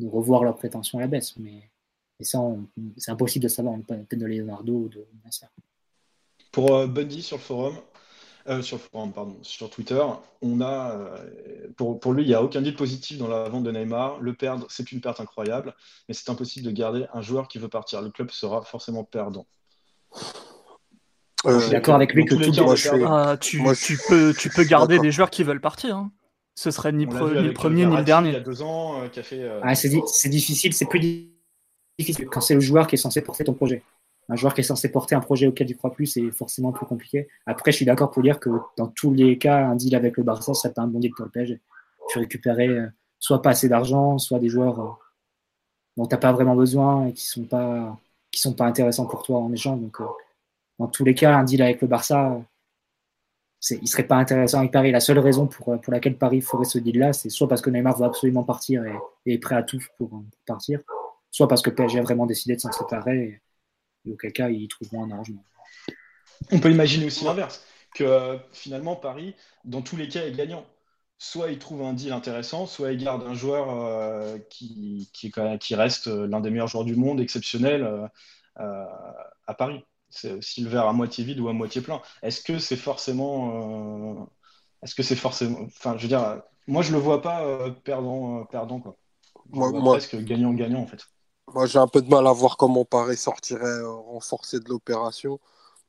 de 0.00 0.06
revoir 0.06 0.44
leurs 0.44 0.56
prétentions 0.56 0.98
à 0.98 1.02
la 1.02 1.06
baisse. 1.06 1.36
Mais 1.38 1.70
et 2.20 2.24
ça, 2.24 2.40
on- 2.40 2.66
c'est 2.96 3.10
impossible 3.10 3.42
de 3.44 3.48
savoir. 3.48 3.74
On 3.74 3.78
n'est 3.78 3.82
pas 3.82 4.16
de 4.16 4.26
Leonardo 4.26 4.72
ou 4.72 4.88
de 4.88 5.06
Nasser. 5.24 5.46
Pour 6.52 6.74
euh, 6.76 6.86
Bundy 6.86 7.22
sur 7.22 7.36
le 7.36 7.42
forum, 7.42 7.76
euh, 8.48 8.62
sur 8.62 8.76
le 8.76 8.82
forum, 8.82 9.12
pardon, 9.12 9.36
sur 9.42 9.68
Twitter, 9.70 10.02
on 10.42 10.60
a 10.60 10.92
euh, 10.92 11.68
pour, 11.76 11.98
pour 11.98 12.12
lui, 12.12 12.22
il 12.22 12.28
n'y 12.28 12.34
a 12.34 12.42
aucun 12.42 12.62
deal 12.62 12.76
positif 12.76 13.18
dans 13.18 13.26
la 13.28 13.48
vente 13.48 13.64
de 13.64 13.72
Neymar. 13.72 14.20
Le 14.20 14.34
perdre, 14.34 14.66
c'est 14.70 14.92
une 14.92 15.00
perte 15.00 15.18
incroyable, 15.20 15.74
mais 16.08 16.14
c'est 16.14 16.30
impossible 16.30 16.66
de 16.66 16.70
garder 16.70 17.06
un 17.12 17.22
joueur 17.22 17.48
qui 17.48 17.58
veut 17.58 17.68
partir. 17.68 18.02
Le 18.02 18.10
club 18.10 18.30
sera 18.30 18.62
forcément 18.62 19.02
perdant. 19.04 19.46
Euh, 21.46 21.58
Je 21.58 21.64
suis 21.64 21.72
d'accord 21.72 21.96
avec 21.96 22.14
lui 22.14 22.24
que 22.24 22.34
tout 22.34 22.40
cas, 22.52 22.76
suis-. 22.76 23.04
Ah, 23.06 23.36
tu, 23.38 23.60
Moi, 23.60 23.74
tu 23.74 23.98
peux, 24.08 24.32
tu 24.32 24.48
peux 24.48 24.64
garder 24.64 24.98
des 24.98 25.10
joueurs 25.12 25.30
qui 25.30 25.42
veulent 25.42 25.60
partir. 25.60 25.96
hein. 25.96 26.12
Ce 26.54 26.70
serait 26.70 26.92
ni, 26.92 27.04
pre- 27.06 27.32
le 27.32 27.52
premier 27.52 27.84
ni 27.84 27.96
le 27.96 28.04
dernier. 28.04 28.28
Il 28.30 28.34
y 28.34 28.36
a 28.36 28.40
deux 28.40 28.62
ans, 28.62 29.02
euh, 29.02 29.08
qui 29.08 29.18
a 29.18 29.22
fait. 29.24 29.42
euh, 29.42 29.60
Ah, 29.64 29.74
c'est, 29.74 29.88
di- 29.88 30.00
c'est 30.06 30.28
difficile, 30.28 30.72
c'est 30.72 30.86
plus 30.86 31.00
di- 31.00 31.33
quand 32.30 32.40
c'est 32.40 32.54
le 32.54 32.60
joueur 32.60 32.86
qui 32.86 32.96
est 32.96 32.98
censé 32.98 33.20
porter 33.20 33.44
ton 33.44 33.54
projet. 33.54 33.82
Un 34.28 34.36
joueur 34.36 34.54
qui 34.54 34.62
est 34.62 34.64
censé 34.64 34.90
porter 34.90 35.14
un 35.14 35.20
projet 35.20 35.46
auquel 35.46 35.66
tu 35.66 35.76
crois 35.76 35.92
plus, 35.92 36.06
c'est 36.06 36.30
forcément 36.30 36.72
plus 36.72 36.86
compliqué. 36.86 37.28
Après, 37.46 37.72
je 37.72 37.76
suis 37.76 37.84
d'accord 37.84 38.10
pour 38.10 38.22
dire 38.22 38.40
que 38.40 38.48
dans 38.76 38.88
tous 38.88 39.12
les 39.12 39.36
cas, 39.36 39.66
un 39.66 39.76
deal 39.76 39.94
avec 39.94 40.16
le 40.16 40.22
Barça, 40.22 40.54
ça 40.54 40.70
pas 40.70 40.82
un 40.82 40.86
bon 40.86 40.98
deal 40.98 41.12
pour 41.14 41.26
le 41.26 41.30
PSG. 41.30 41.60
Tu 42.08 42.18
récupérais 42.18 42.68
euh, 42.68 42.86
soit 43.18 43.42
pas 43.42 43.50
assez 43.50 43.68
d'argent, 43.68 44.18
soit 44.18 44.38
des 44.38 44.48
joueurs 44.48 44.80
euh, 44.80 44.88
dont 45.96 46.06
tu 46.06 46.14
n'as 46.14 46.20
pas 46.20 46.32
vraiment 46.32 46.56
besoin 46.56 47.06
et 47.06 47.12
qui 47.12 47.26
sont 47.26 47.44
pas 47.44 47.98
qui 48.30 48.40
sont 48.40 48.54
pas 48.54 48.64
intéressants 48.66 49.06
pour 49.06 49.22
toi 49.22 49.38
en 49.38 49.52
échange. 49.52 49.80
Donc, 49.80 50.00
euh, 50.00 50.04
dans 50.78 50.88
tous 50.88 51.04
les 51.04 51.14
cas, 51.14 51.36
un 51.36 51.44
deal 51.44 51.62
avec 51.62 51.82
le 51.82 51.88
Barça, 51.88 52.40
il 53.70 53.88
serait 53.88 54.06
pas 54.06 54.16
intéressant 54.16 54.58
avec 54.58 54.72
Paris. 54.72 54.90
La 54.90 55.00
seule 55.00 55.18
raison 55.18 55.46
pour, 55.46 55.80
pour 55.80 55.92
laquelle 55.92 56.16
Paris 56.18 56.40
ferait 56.40 56.64
ce 56.64 56.78
deal-là, 56.78 57.12
c'est 57.12 57.30
soit 57.30 57.48
parce 57.48 57.62
que 57.62 57.70
Neymar 57.70 57.96
veut 57.98 58.06
absolument 58.06 58.42
partir 58.42 58.84
et, 58.84 59.32
est 59.32 59.38
prêt 59.38 59.54
à 59.54 59.62
tout 59.62 59.78
pour 59.98 60.24
partir, 60.46 60.80
soit 61.34 61.48
parce 61.48 61.62
que 61.62 61.70
PSG 61.70 61.98
a 61.98 62.02
vraiment 62.02 62.26
décidé 62.26 62.54
de 62.54 62.60
s'en 62.60 62.70
séparer 62.70 63.40
et, 64.04 64.08
et 64.08 64.12
auquel 64.12 64.32
cas 64.32 64.50
ils 64.50 64.68
trouveront 64.68 65.02
un 65.02 65.10
arrangement. 65.10 65.44
On 66.52 66.60
peut 66.60 66.70
imaginer 66.70 67.06
aussi 67.06 67.24
l'inverse. 67.24 67.66
que 67.92 68.38
finalement 68.52 68.94
Paris, 68.94 69.34
dans 69.64 69.82
tous 69.82 69.96
les 69.96 70.08
cas, 70.08 70.24
est 70.24 70.32
gagnant. 70.32 70.64
Soit 71.18 71.50
il 71.50 71.58
trouve 71.58 71.82
un 71.82 71.92
deal 71.92 72.12
intéressant, 72.12 72.66
soit 72.66 72.92
il 72.92 73.02
garde 73.02 73.24
un 73.24 73.34
joueur 73.34 73.70
euh, 73.70 74.38
qui, 74.48 75.10
qui, 75.12 75.32
qui, 75.60 75.74
reste 75.74 76.06
l'un 76.06 76.40
des 76.40 76.50
meilleurs 76.50 76.68
joueurs 76.68 76.84
du 76.84 76.94
monde, 76.94 77.20
exceptionnel, 77.20 77.82
euh, 78.60 78.86
à 79.48 79.54
Paris. 79.54 79.84
C'est 80.10 80.34
aussi 80.34 80.60
le 80.60 80.70
verre 80.70 80.86
à 80.86 80.92
moitié 80.92 81.24
vide 81.24 81.40
ou 81.40 81.48
à 81.48 81.52
moitié 81.52 81.80
plein. 81.80 82.00
Est-ce 82.22 82.42
que 82.42 82.60
c'est 82.60 82.76
forcément. 82.76 84.30
Est-ce 84.84 84.94
que 84.94 85.02
c'est 85.02 85.16
forcément. 85.16 85.62
Enfin, 85.62 85.96
je 85.96 86.02
veux 86.02 86.08
dire, 86.08 86.42
moi, 86.68 86.82
je 86.82 86.92
le 86.92 86.98
vois 86.98 87.22
pas 87.22 87.70
perdant, 87.82 88.44
perdant, 88.44 88.78
quoi. 88.78 88.96
moi, 89.50 89.72
presque 89.94 90.16
gagnant-gagnant, 90.16 90.82
en 90.82 90.86
fait. 90.86 91.04
Moi, 91.52 91.66
j'ai 91.66 91.78
un 91.78 91.86
peu 91.86 92.02
de 92.02 92.08
mal 92.08 92.26
à 92.26 92.32
voir 92.32 92.56
comment 92.56 92.84
Paris 92.84 93.16
sortirait 93.16 93.82
renforcé 93.82 94.60
de 94.60 94.68
l'opération 94.68 95.38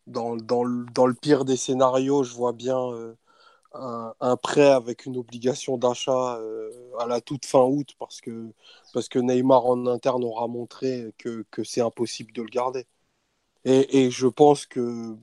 dans, 0.08 0.36
dans, 0.38 0.64
le 0.64 1.14
pire 1.14 1.46
des 1.46 1.58
scénarios, 1.58 2.24
je 2.24 2.34
vois 2.36 2.54
bien 2.54 2.78
euh, 2.80 3.16
un, 3.74 4.38
prêt 4.38 4.70
avec 4.72 5.06
une 5.06 5.18
obligation 5.18 5.78
d'achat 5.78 6.38
euh, 6.38 6.72
à 7.00 7.08
la 7.08 7.22
toute 7.22 7.46
fin 7.46 7.64
août 7.64 7.96
parce 8.00 8.22
que, 8.22 8.54
parce 8.94 9.10
que 9.10 9.20
Neymar 9.20 9.66
en 9.66 9.88
interne 9.88 10.24
aura 10.24 10.48
montré 10.48 11.14
que, 11.18 11.46
que 11.52 11.64
c'est 11.64 11.82
impossible 11.82 12.34
de 12.34 12.42
le 12.44 12.50
garder. 12.50 12.86
Et, 13.66 14.06
et, 14.06 14.12
je 14.12 14.28
pense 14.28 14.66
que 14.68 15.16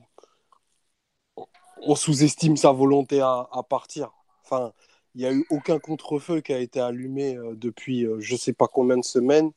on 1.81 1.95
sous-estime 1.95 2.57
sa 2.57 2.71
volonté 2.71 3.21
à, 3.21 3.47
à 3.51 3.63
partir. 3.63 4.11
Enfin, 4.43 4.73
il 5.15 5.19
n'y 5.21 5.25
a 5.27 5.33
eu 5.33 5.45
aucun 5.49 5.79
contre-feu 5.79 6.41
qui 6.41 6.53
a 6.53 6.59
été 6.59 6.79
allumé 6.79 7.35
euh, 7.35 7.55
depuis 7.55 8.07
je 8.19 8.33
ne 8.33 8.39
sais 8.39 8.53
pas 8.53 8.67
combien 8.67 8.97
de 8.97 9.03
semaines. 9.03 9.51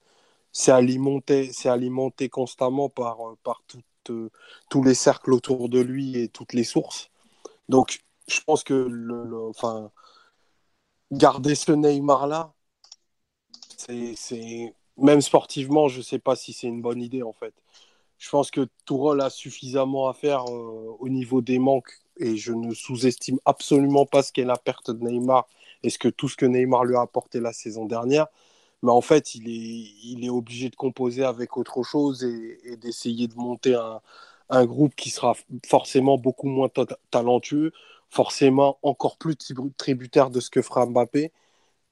C'est 0.58 0.72
alimenté, 0.72 1.50
alimenté 1.66 2.30
constamment 2.30 2.88
par, 2.88 3.18
par 3.42 3.62
tout, 3.68 3.82
euh, 4.08 4.30
tous 4.70 4.82
les 4.82 4.94
cercles 4.94 5.34
autour 5.34 5.68
de 5.68 5.80
lui 5.80 6.18
et 6.18 6.28
toutes 6.28 6.54
les 6.54 6.64
sources. 6.64 7.10
Donc, 7.68 8.00
je 8.26 8.40
pense 8.40 8.64
que 8.64 8.72
le, 8.72 9.48
enfin, 9.50 9.90
garder 11.12 11.54
ce 11.56 11.72
Neymar-là, 11.72 12.54
c'est 13.76 14.74
même 14.96 15.20
sportivement, 15.20 15.88
je 15.88 15.98
ne 15.98 16.02
sais 16.02 16.18
pas 16.18 16.36
si 16.36 16.54
c'est 16.54 16.68
une 16.68 16.80
bonne 16.80 17.02
idée 17.02 17.22
en 17.22 17.34
fait. 17.34 17.52
Je 18.16 18.30
pense 18.30 18.50
que 18.50 18.66
Tourelle 18.86 19.20
a 19.20 19.28
suffisamment 19.28 20.08
à 20.08 20.14
faire 20.14 20.46
euh, 20.48 20.96
au 20.98 21.10
niveau 21.10 21.42
des 21.42 21.58
manques 21.58 21.92
et 22.16 22.38
je 22.38 22.54
ne 22.54 22.72
sous-estime 22.72 23.38
absolument 23.44 24.06
pas 24.06 24.22
ce 24.22 24.32
qu'est 24.32 24.46
la 24.46 24.56
perte 24.56 24.90
de 24.90 25.04
Neymar 25.06 25.46
et 25.82 25.90
ce 25.90 25.98
que 25.98 26.08
tout 26.08 26.30
ce 26.30 26.36
que 26.36 26.46
Neymar 26.46 26.86
lui 26.86 26.96
a 26.96 27.02
apporté 27.02 27.40
la 27.40 27.52
saison 27.52 27.84
dernière 27.84 28.28
mais 28.82 28.90
en 28.90 29.00
fait, 29.00 29.34
il 29.34 29.48
est, 29.48 29.92
il 30.04 30.24
est 30.24 30.30
obligé 30.30 30.68
de 30.70 30.76
composer 30.76 31.24
avec 31.24 31.56
autre 31.56 31.82
chose 31.82 32.24
et, 32.24 32.76
d'essayer 32.76 33.28
de 33.28 33.34
monter 33.34 33.74
un, 33.74 34.00
un, 34.50 34.66
groupe 34.66 34.94
qui 34.94 35.10
sera 35.10 35.34
forcément 35.66 36.18
beaucoup 36.18 36.48
moins 36.48 36.68
talentueux, 37.10 37.72
forcément 38.10 38.78
encore 38.82 39.18
plus 39.18 39.36
tributaire 39.76 40.30
de 40.30 40.40
ce 40.40 40.50
que 40.50 40.62
fera 40.62 40.86
Mbappé 40.86 41.32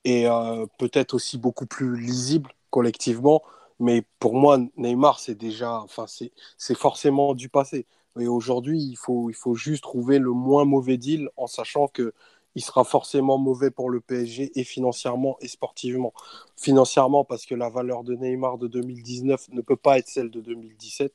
et 0.04 0.28
euh, 0.28 0.66
peut-être 0.78 1.14
aussi 1.14 1.38
beaucoup 1.38 1.66
plus 1.66 1.98
lisible 1.98 2.50
collectivement. 2.70 3.42
Mais 3.80 4.02
pour 4.20 4.34
moi, 4.34 4.58
Neymar, 4.76 5.18
c'est 5.20 5.34
déjà, 5.34 5.80
enfin, 5.80 6.06
c'est 6.06 6.76
forcément 6.76 7.34
du 7.34 7.48
passé. 7.48 7.86
Et 8.20 8.28
aujourd'hui, 8.28 8.80
il 8.80 8.96
faut, 8.96 9.30
il 9.30 9.34
faut 9.34 9.54
juste 9.54 9.82
trouver 9.82 10.18
le 10.18 10.30
moins 10.30 10.64
mauvais 10.64 10.96
deal 10.96 11.28
en 11.36 11.46
sachant 11.48 11.88
que 11.88 12.14
il 12.54 12.62
sera 12.62 12.84
forcément 12.84 13.38
mauvais 13.38 13.70
pour 13.70 13.90
le 13.90 14.00
PSG 14.00 14.52
et 14.58 14.64
financièrement 14.64 15.36
et 15.40 15.48
sportivement. 15.48 16.12
Financièrement, 16.56 17.24
parce 17.24 17.46
que 17.46 17.54
la 17.54 17.68
valeur 17.68 18.04
de 18.04 18.14
Neymar 18.14 18.58
de 18.58 18.68
2019 18.68 19.48
ne 19.50 19.60
peut 19.60 19.76
pas 19.76 19.98
être 19.98 20.08
celle 20.08 20.30
de 20.30 20.40
2017. 20.40 21.12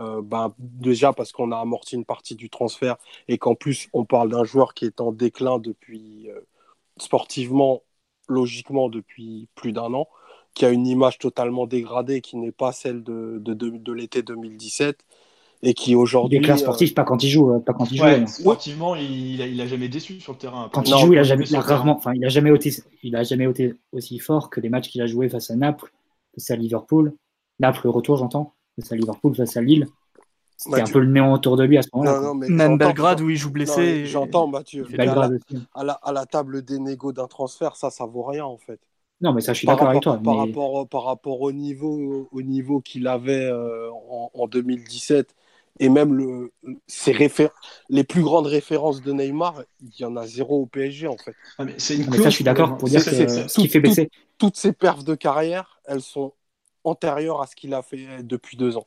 Euh, 0.00 0.22
ben, 0.22 0.54
déjà 0.58 1.12
parce 1.12 1.32
qu'on 1.32 1.52
a 1.52 1.58
amorti 1.58 1.96
une 1.96 2.06
partie 2.06 2.34
du 2.34 2.48
transfert 2.48 2.96
et 3.28 3.36
qu'en 3.36 3.54
plus 3.54 3.88
on 3.92 4.06
parle 4.06 4.30
d'un 4.30 4.42
joueur 4.44 4.72
qui 4.72 4.86
est 4.86 5.02
en 5.02 5.12
déclin 5.12 5.58
depuis 5.58 6.30
euh, 6.30 6.40
sportivement, 6.96 7.82
logiquement 8.26 8.88
depuis 8.88 9.48
plus 9.54 9.72
d'un 9.72 9.92
an, 9.92 10.08
qui 10.54 10.64
a 10.64 10.70
une 10.70 10.86
image 10.86 11.18
totalement 11.18 11.66
dégradée 11.66 12.22
qui 12.22 12.36
n'est 12.36 12.52
pas 12.52 12.72
celle 12.72 13.02
de, 13.02 13.38
de, 13.40 13.54
de 13.54 13.92
l'été 13.92 14.22
2017 14.22 15.04
et 15.62 15.74
qui 15.74 15.94
aujourd'hui. 15.94 16.38
Déclin 16.38 16.56
sportif, 16.56 16.90
euh, 16.90 16.94
pas 16.94 17.04
quand 17.04 17.22
il 17.22 17.28
joue, 17.28 17.52
euh, 17.52 17.60
pas 17.60 17.72
quand 17.72 17.90
il 17.90 17.98
joue. 17.98 18.04
Ouais, 18.04 18.26
sportivement, 18.26 18.96
il, 18.96 19.40
il, 19.40 19.60
a, 19.60 19.66
jamais 19.66 19.88
déçu 19.88 20.20
sur 20.20 20.32
le 20.32 20.38
terrain. 20.38 20.68
Quand 20.72 20.88
il 20.88 20.96
joue, 20.98 21.12
il 21.12 21.18
a 21.18 21.22
jamais, 21.22 21.44
rarement, 21.52 21.96
enfin, 21.96 22.12
il 22.14 22.24
a 22.24 22.28
jamais 22.28 22.50
été, 22.54 22.74
il 23.02 23.14
a 23.16 23.22
jamais 23.22 23.48
été 23.48 23.74
aussi 23.92 24.18
fort 24.18 24.50
que 24.50 24.60
les 24.60 24.68
matchs 24.68 24.88
qu'il 24.88 25.02
a 25.02 25.06
joué 25.06 25.28
face 25.28 25.50
à 25.50 25.56
Naples, 25.56 25.92
face 26.34 26.50
à 26.50 26.56
Liverpool, 26.56 27.14
Naples 27.60 27.82
le 27.84 27.90
retour, 27.90 28.16
j'entends, 28.16 28.54
face 28.78 28.90
à 28.92 28.96
Liverpool, 28.96 29.34
face 29.34 29.56
à 29.56 29.62
Lille. 29.62 29.86
C'était 30.56 30.80
un 30.80 30.84
peu 30.84 31.00
le 31.00 31.06
néant 31.06 31.32
autour 31.32 31.56
de 31.56 31.64
lui 31.64 31.76
à 31.76 31.82
ce 31.82 31.88
moment-là. 31.94 32.34
Même 32.34 32.78
Belgrade 32.78 33.20
où 33.20 33.30
il 33.30 33.36
joue 33.36 33.50
blessé. 33.50 34.06
J'entends, 34.06 34.46
Mathieu. 34.46 34.86
Belgrade 34.96 35.40
à, 35.74 35.82
la, 35.82 35.92
à, 35.94 36.12
la, 36.12 36.24
table 36.24 36.62
des 36.62 36.78
négos 36.78 37.12
d'un 37.12 37.26
transfert, 37.26 37.74
ça, 37.74 37.90
ça 37.90 38.04
vaut 38.04 38.22
rien 38.22 38.44
en 38.44 38.58
fait. 38.58 38.78
Non, 39.20 39.32
mais 39.32 39.40
ça, 39.40 39.52
je 39.52 39.58
suis 39.58 39.66
d'accord 39.66 39.88
avec 39.88 40.02
toi. 40.02 40.20
Par, 40.22 40.36
rapport, 40.36 40.88
par 40.88 41.04
rapport 41.04 41.40
au 41.40 41.52
niveau, 41.52 42.28
au 42.32 42.42
niveau 42.42 42.80
qu'il 42.80 43.06
avait 43.06 43.46
euh, 43.46 43.88
en, 44.10 44.30
en, 44.34 44.48
2017 44.48 45.34
et 45.82 45.88
même 45.88 46.14
le, 46.14 46.52
les 47.88 48.04
plus 48.04 48.22
grandes 48.22 48.46
références 48.46 49.02
de 49.02 49.12
Neymar, 49.12 49.64
il 49.80 50.00
y 50.00 50.04
en 50.04 50.16
a 50.16 50.28
zéro 50.28 50.62
au 50.62 50.66
PSG 50.66 51.08
en 51.08 51.16
fait. 51.16 51.34
Ah, 51.58 51.64
mais 51.64 51.74
ça, 51.76 51.94
je 51.96 52.28
suis 52.30 52.44
d'accord 52.44 52.78
pour 52.78 52.88
dire 52.88 53.04
que 53.04 53.10
ce 53.10 53.60
qui 53.60 53.66
fait 53.66 53.80
baisser. 53.80 54.08
toutes 54.38 54.56
ses 54.56 54.72
perfs 54.72 55.02
de 55.02 55.16
carrière, 55.16 55.80
elles 55.84 56.00
sont 56.00 56.34
antérieures 56.84 57.42
à 57.42 57.48
ce 57.48 57.56
qu'il 57.56 57.74
a 57.74 57.82
fait 57.82 58.22
depuis 58.22 58.56
deux 58.56 58.76
ans. 58.76 58.86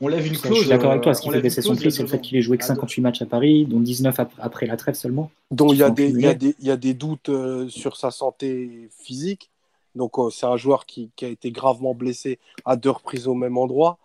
On 0.00 0.08
lève 0.08 0.26
une 0.26 0.38
clause. 0.38 0.54
Je 0.54 0.60
suis 0.62 0.70
d'accord 0.70 0.90
avec 0.90 1.02
toi. 1.02 1.12
Ce 1.12 1.20
qui 1.20 1.30
fait 1.30 1.40
baisser 1.42 1.60
son 1.60 1.76
prix, 1.76 1.92
c'est 1.92 2.02
le 2.02 2.08
fait 2.08 2.20
qu'il 2.20 2.38
ait 2.38 2.42
joué 2.42 2.56
que 2.56 2.64
58 2.64 3.02
matchs 3.02 3.20
à 3.20 3.26
Paris, 3.26 3.66
dont 3.66 3.78
19 3.78 4.18
après 4.38 4.66
la 4.66 4.76
trêve 4.78 4.94
seulement. 4.94 5.30
Donc 5.50 5.74
y, 5.74 5.76
y 5.76 6.54
il 6.58 6.66
y 6.66 6.70
a 6.70 6.76
des 6.76 6.94
doutes 6.94 7.28
euh, 7.28 7.68
sur 7.68 7.98
sa 7.98 8.10
santé 8.10 8.88
physique. 9.02 9.50
Donc 9.94 10.18
euh, 10.18 10.30
c'est 10.30 10.46
un 10.46 10.56
joueur 10.56 10.86
qui, 10.86 11.10
qui, 11.14 11.26
a 11.26 11.28
été 11.28 11.52
gravement 11.52 11.94
blessé 11.94 12.38
à 12.64 12.76
deux 12.76 12.90
reprises 12.90 13.28
au 13.28 13.34
même 13.34 13.58
endroit, 13.58 13.98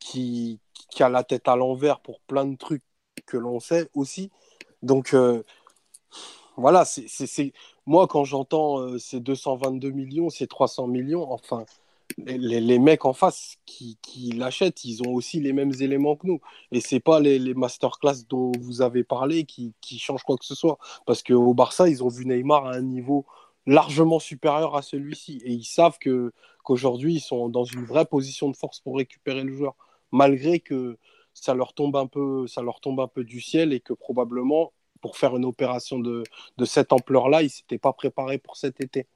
qui, 0.00 0.58
qui 0.90 1.02
a 1.02 1.08
la 1.08 1.24
tête 1.24 1.48
à 1.48 1.56
l'envers 1.56 2.00
pour 2.00 2.20
plein 2.20 2.44
de 2.46 2.56
trucs 2.56 2.84
que 3.26 3.36
l'on 3.36 3.60
sait 3.60 3.88
aussi. 3.94 4.30
Donc 4.82 5.14
euh, 5.14 5.42
voilà, 6.56 6.84
moi 7.86 8.06
quand 8.06 8.24
j'entends 8.24 8.80
euh, 8.80 8.98
ces 8.98 9.20
222 9.20 9.90
millions, 9.90 10.30
ces 10.30 10.46
300 10.46 10.86
millions, 10.88 11.30
enfin 11.30 11.64
les, 12.26 12.78
mecs 12.78 13.04
en 13.04 13.12
face 13.12 13.56
qui, 13.66 13.98
qui 14.02 14.32
l'achètent, 14.32 14.84
ils 14.84 15.02
ont 15.02 15.12
aussi 15.12 15.40
les 15.40 15.52
mêmes 15.52 15.72
éléments 15.80 16.16
que 16.16 16.26
nous. 16.26 16.40
Et 16.72 16.80
c'est 16.80 17.00
pas 17.00 17.20
les, 17.20 17.38
les 17.38 17.54
masterclass 17.54 18.24
dont 18.28 18.52
vous 18.60 18.82
avez 18.82 19.04
parlé 19.04 19.44
qui, 19.44 19.74
qui 19.80 19.98
changent 19.98 20.22
quoi 20.22 20.36
que 20.36 20.44
ce 20.44 20.54
soit. 20.54 20.78
Parce 21.06 21.22
qu'au 21.22 21.54
Barça, 21.54 21.88
ils 21.88 22.02
ont 22.02 22.08
vu 22.08 22.24
Neymar 22.26 22.66
à 22.66 22.74
un 22.74 22.82
niveau 22.82 23.26
largement 23.66 24.18
supérieur 24.18 24.74
à 24.74 24.82
celui-ci. 24.82 25.40
Et 25.44 25.52
ils 25.52 25.64
savent 25.64 25.98
que 25.98 26.32
qu'aujourd'hui, 26.64 27.16
ils 27.16 27.20
sont 27.20 27.48
dans 27.48 27.64
une 27.64 27.84
vraie 27.84 28.06
position 28.06 28.50
de 28.50 28.56
force 28.56 28.80
pour 28.80 28.96
récupérer 28.96 29.44
le 29.44 29.52
joueur 29.52 29.76
malgré 30.12 30.60
que 30.60 30.98
ça 31.34 31.54
leur 31.54 31.74
tombe 31.74 31.96
un 31.96 32.06
peu, 32.06 32.46
ça 32.46 32.62
leur 32.62 32.80
tombe 32.80 33.00
un 33.00 33.08
peu 33.08 33.24
du 33.24 33.40
ciel 33.40 33.72
et 33.72 33.80
que 33.80 33.92
probablement 33.92 34.72
pour 35.00 35.16
faire 35.16 35.36
une 35.36 35.44
opération 35.44 35.98
de, 35.98 36.24
de 36.56 36.64
cette 36.64 36.92
ampleur-là, 36.92 37.42
ils 37.42 37.46
ne 37.46 37.50
s'étaient 37.50 37.78
pas 37.78 37.92
préparés 37.92 38.38
pour 38.38 38.56
cet 38.56 38.80
été. 38.80 39.06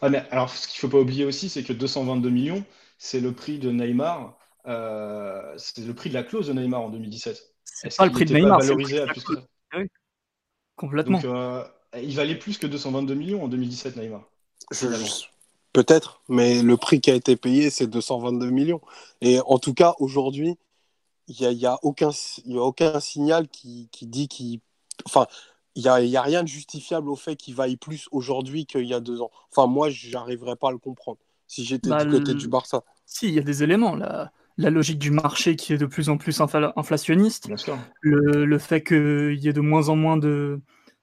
Ah, 0.00 0.08
mais 0.08 0.24
alors, 0.30 0.50
ce 0.50 0.68
qu'il 0.68 0.78
ne 0.78 0.80
faut 0.80 0.96
pas 0.96 1.02
oublier 1.02 1.24
aussi, 1.24 1.48
c'est 1.48 1.64
que 1.64 1.72
222 1.72 2.30
millions, 2.30 2.64
c'est 2.98 3.20
le 3.20 3.32
prix 3.32 3.58
de 3.58 3.70
Neymar, 3.70 4.38
euh, 4.66 5.54
c'est 5.56 5.84
le 5.84 5.94
prix 5.94 6.08
de 6.08 6.14
la 6.14 6.22
clause 6.22 6.46
de 6.46 6.52
Neymar 6.52 6.82
en 6.82 6.90
2017. 6.90 7.54
C'est 7.64 7.96
pas 7.96 8.06
le 8.06 8.12
prix 8.12 8.24
de 8.24 8.34
Neymar, 8.34 8.60
valorisé 8.60 9.00
à 9.00 9.06
plus 9.06 9.24
que 9.24 9.34
ça 9.34 9.42
oui. 9.76 9.86
Complètement. 10.76 11.18
Donc, 11.18 11.32
euh, 11.34 11.64
il 12.00 12.14
valait 12.14 12.36
plus 12.36 12.58
que 12.58 12.66
222 12.66 13.14
millions 13.14 13.42
en 13.42 13.48
2017, 13.48 13.96
Neymar. 13.96 14.28
Je, 14.70 14.86
Peut-être, 15.72 16.22
mais 16.28 16.62
le 16.62 16.76
prix 16.76 17.00
qui 17.00 17.10
a 17.10 17.14
été 17.14 17.36
payé, 17.36 17.70
c'est 17.70 17.86
222 17.86 18.50
millions. 18.50 18.80
Et 19.22 19.40
en 19.46 19.58
tout 19.58 19.72
cas, 19.72 19.94
aujourd'hui, 19.98 20.58
il 21.28 21.36
n'y 21.40 21.46
a, 21.46 21.52
y 21.52 21.66
a, 21.66 21.78
aucun, 21.82 22.10
y 22.44 22.58
a 22.58 22.62
aucun 22.62 23.00
signal 23.00 23.48
qui, 23.48 23.88
qui 23.90 24.06
dit 24.06 24.28
qu'il. 24.28 24.60
Enfin, 25.06 25.26
il 25.74 25.82
n'y 25.82 25.88
a, 25.88 26.00
y 26.02 26.16
a 26.16 26.22
rien 26.22 26.42
de 26.42 26.48
justifiable 26.48 27.08
au 27.08 27.16
fait 27.16 27.36
qu'il 27.36 27.54
vaille 27.54 27.76
plus 27.76 28.06
aujourd'hui 28.12 28.66
qu'il 28.66 28.84
y 28.84 28.92
a 28.92 29.00
deux 29.00 29.22
ans. 29.22 29.30
Enfin, 29.50 29.66
moi, 29.66 29.88
j'arriverais 29.88 30.56
pas 30.56 30.68
à 30.68 30.72
le 30.72 30.78
comprendre 30.78 31.18
si 31.46 31.64
j'étais 31.64 31.88
bah, 31.88 32.04
du 32.04 32.10
côté 32.10 32.34
du 32.34 32.48
Barça. 32.48 32.82
Si, 33.06 33.28
il 33.28 33.34
y 33.34 33.38
a 33.38 33.42
des 33.42 33.62
éléments. 33.62 33.96
La, 33.96 34.30
la 34.58 34.70
logique 34.70 34.98
du 34.98 35.10
marché 35.10 35.56
qui 35.56 35.72
est 35.72 35.78
de 35.78 35.86
plus 35.86 36.08
en 36.08 36.16
plus 36.16 36.40
inflationniste. 36.76 37.50
Le, 38.00 38.44
le, 38.44 38.58
fait 38.58 38.82
qu'il 38.82 39.38
y 39.38 39.48
ait 39.48 39.52
de 39.52 39.60
moins 39.60 39.88
en 39.88 39.96
moins 39.96 40.16
de, 40.16 40.60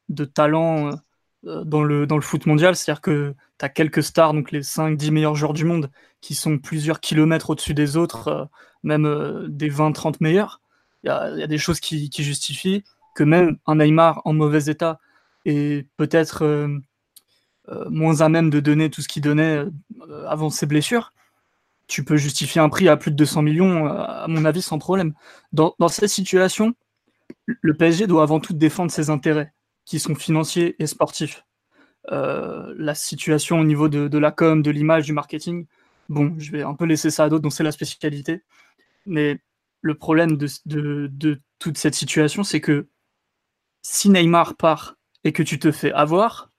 de 0.10 0.26
talents 0.26 0.88
euh, 0.88 0.96
dans 1.44 1.84
le, 1.84 2.06
dans 2.06 2.16
le 2.16 2.22
foot 2.22 2.46
mondial. 2.46 2.76
C'est-à-dire 2.76 3.02
que 3.02 3.36
tu 3.60 3.66
as 3.66 3.70
quelques 3.70 4.04
stars, 4.04 4.34
donc 4.34 4.52
les 4.52 4.62
5-10 4.62 5.12
meilleurs 5.12 5.36
joueurs 5.36 5.54
du 5.54 5.66
monde, 5.66 5.90
qui 6.22 6.36
sont 6.36 6.58
plusieurs 6.58 7.00
kilomètres 7.00 7.50
au-dessus 7.50 7.74
des 7.74 7.98
autres, 7.98 8.28
euh, 8.28 8.46
même 8.84 9.06
euh, 9.06 9.48
des 9.48 9.70
20-30 9.70 10.16
meilleurs. 10.20 10.62
Il 11.04 11.08
y, 11.08 11.12
a, 11.12 11.48
des 11.48 11.58
choses 11.58 11.80
qui, 11.80 12.10
justifient 12.18 12.84
que 13.16 13.24
même 13.24 13.58
un 13.66 13.76
Neymar 13.76 14.22
en 14.26 14.34
mauvais 14.34 14.66
état 14.66 15.00
est 15.46 15.88
peut-être 15.96 16.44
euh, 16.44 16.78
moins 17.90 18.20
à 18.20 18.28
même 18.28 18.50
de 18.50 18.60
donner 18.60 18.90
tout 18.90 19.02
ce 19.02 19.08
qu'il 19.08 19.22
donnait 19.22 19.64
avant 20.28 20.50
ses 20.50 20.66
blessures. 20.66 21.14
Tu 21.88 22.04
peux 22.04 22.18
justifier 22.18 22.60
un 22.60 22.68
prix 22.68 22.90
à 22.90 22.98
plus 22.98 23.12
de 23.12 23.16
200 23.16 23.44
millions, 23.44 23.88
à 23.88 24.26
mon 24.28 24.44
avis, 24.44 24.62
sans 24.62 24.78
problème. 24.78 25.14
Dans, 25.54 25.74
dans 25.80 25.88
cette 25.88 26.10
situation, 26.10 26.74
le 27.46 27.74
PSG 27.74 28.06
doit 28.06 28.24
avant 28.24 28.42
tout 28.42 28.54
défendre 28.54 28.92
ses 28.92 29.10
intérêts, 29.10 29.54
qui 29.90 30.00
sont 30.00 30.14
financiers 30.14 30.76
et 30.78 30.86
sportifs. 30.86 31.44
Euh, 32.12 32.76
la 32.78 32.94
situation 32.94 33.60
au 33.60 33.64
niveau 33.64 33.90
de, 33.90 34.18
la 34.20 34.32
com, 34.32 34.62
de 34.62 34.70
l'image, 34.70 35.06
du 35.06 35.14
marketing, 35.14 35.66
bon, 36.10 36.36
je 36.38 36.52
vais 36.52 36.62
un 36.62 36.76
peu 36.76 36.86
laisser 36.86 37.10
ça 37.10 37.24
à 37.24 37.30
d'autres 37.30 37.42
dont 37.42 37.50
c'est 37.50 37.64
la 37.64 37.72
spécialité. 37.72 38.44
Mais 39.08 39.40
le 39.82 39.96
problème 39.96 40.38
de, 40.38 40.48
de 40.68 41.42
toute 41.58 41.80
cette 41.80 41.96
situation, 41.96 42.44
c'est 42.44 42.62
que 42.62 42.88
si 43.82 44.12
Neymar 44.12 44.58
part 44.58 44.96
et 45.24 45.34
que 45.34 45.42
tu 45.42 45.58
te 45.58 45.72
fais 45.72 45.92
avoir, 45.92 46.52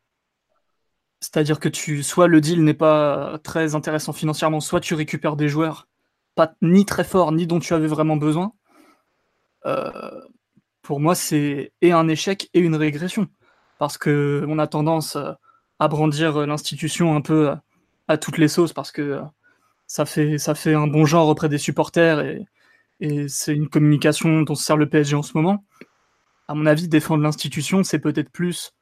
c'est-à-dire 1.20 1.60
que 1.60 1.68
tu, 1.68 2.02
soit 2.02 2.26
le 2.26 2.40
deal 2.40 2.64
n'est 2.64 2.74
pas 2.74 3.38
très 3.44 3.76
intéressant 3.76 4.12
financièrement, 4.12 4.58
soit 4.58 4.80
tu 4.80 4.94
récupères 4.94 5.36
des 5.36 5.48
joueurs 5.48 5.86
pas 6.34 6.54
ni 6.62 6.84
très 6.84 7.04
forts 7.04 7.30
ni 7.30 7.46
dont 7.46 7.60
tu 7.60 7.74
avais 7.74 7.86
vraiment 7.86 8.16
besoin. 8.16 8.54
Euh, 9.66 10.20
pour 10.90 10.98
moi, 10.98 11.14
c'est 11.14 11.72
et 11.82 11.92
un 11.92 12.08
échec 12.08 12.50
et 12.52 12.58
une 12.58 12.74
régression, 12.74 13.28
parce 13.78 13.96
que 13.96 14.44
on 14.48 14.58
a 14.58 14.66
tendance 14.66 15.16
à 15.78 15.86
brandir 15.86 16.44
l'institution 16.48 17.14
un 17.14 17.20
peu 17.20 17.52
à, 18.08 18.18
toutes 18.18 18.38
les 18.38 18.48
sauces, 18.48 18.72
parce 18.72 18.90
que 18.90 19.20
ça 19.86 20.04
fait 20.04 20.36
ça 20.36 20.56
fait 20.56 20.74
un 20.74 20.88
bon 20.88 21.04
genre 21.04 21.28
auprès 21.28 21.48
des 21.48 21.58
supporters 21.58 22.18
et, 23.00 23.28
c'est 23.28 23.54
une 23.54 23.68
communication 23.68 24.42
dont 24.42 24.56
se 24.56 24.64
sert 24.64 24.76
le 24.76 24.88
PSG 24.88 25.14
en 25.14 25.22
ce 25.22 25.30
moment. 25.36 25.64
À 26.48 26.54
mon 26.54 26.66
avis, 26.66 26.88
défendre 26.88 27.22
l'institution, 27.22 27.84
c'est 27.84 28.00
peut-être 28.00 28.32
plus 28.32 28.72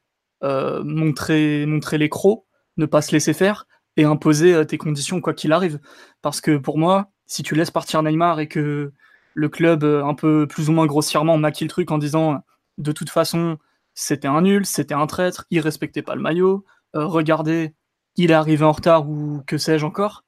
euh, 0.43 0.83
montrer, 0.85 1.67
montrer 1.67 1.99
les 1.99 2.09
crocs, 2.09 2.47
ne 2.79 2.87
pas 2.87 3.03
se 3.03 3.13
laisser 3.13 3.35
faire 3.35 3.67
et 3.99 4.05
imposer 4.05 4.55
euh, 4.55 4.65
tes 4.65 4.79
conditions 4.79 5.21
quoi 5.21 5.35
qu'il 5.35 5.53
arrive. 5.53 5.79
Parce 6.23 6.41
que 6.41 6.57
pour 6.57 6.79
moi, 6.79 7.11
si 7.27 7.43
tu 7.43 7.55
laisses 7.55 7.71
partir 7.71 8.03
Neymar 8.03 8.41
et 8.41 8.49
que 8.49 8.95
le 9.39 9.49
club, 9.49 9.85
euh, 9.85 10.05
un 10.05 10.15
peu 10.15 10.47
plus 10.47 10.69
ou 10.69 10.73
moins 10.73 10.87
grossièrement, 10.87 11.39
maquille 11.39 11.67
le 11.67 11.71
truc 11.71 11.91
en 11.91 11.99
disant 11.99 12.43
de 12.79 12.93
toute 12.93 13.11
façon, 13.11 13.59
c'était 13.95 14.29
un 14.29 14.43
nul, 14.43 14.67
c'était 14.67 14.95
un 14.95 15.07
traître, 15.07 15.47
il 15.51 15.61
respectait 15.61 16.03
pas 16.03 16.15
le 16.15 16.23
maillot, 16.23 16.65
regardez, 16.95 17.75
il 18.17 18.31
est 18.31 18.35
arrivé 18.35 18.65
en 18.65 18.73
retard 18.73 19.09
ou 19.09 19.43
que 19.47 19.59
sais-je 19.59 19.85
encore. 19.87 20.25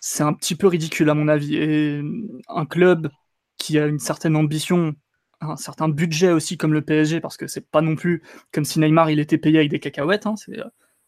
C'est 0.00 0.22
un 0.22 0.32
petit 0.32 0.54
peu 0.56 0.66
ridicule 0.68 1.10
à 1.10 1.14
mon 1.14 1.28
avis. 1.28 1.56
Et 1.56 2.02
un 2.48 2.66
club 2.66 3.10
qui 3.58 3.78
a 3.78 3.86
une 3.86 3.98
certaine 3.98 4.36
ambition 4.36 4.94
un 5.40 5.56
certain 5.56 5.88
budget 5.88 6.32
aussi 6.32 6.56
comme 6.56 6.72
le 6.72 6.82
PSG, 6.82 7.20
parce 7.20 7.36
que 7.36 7.46
c'est 7.46 7.68
pas 7.70 7.80
non 7.80 7.96
plus 7.96 8.22
comme 8.52 8.64
si 8.64 8.80
Neymar 8.80 9.10
il 9.10 9.20
était 9.20 9.38
payé 9.38 9.58
avec 9.58 9.70
des 9.70 9.80
cacahuètes. 9.80 10.26
Hein, 10.26 10.36
c'est 10.36 10.58
euh, 10.58 10.64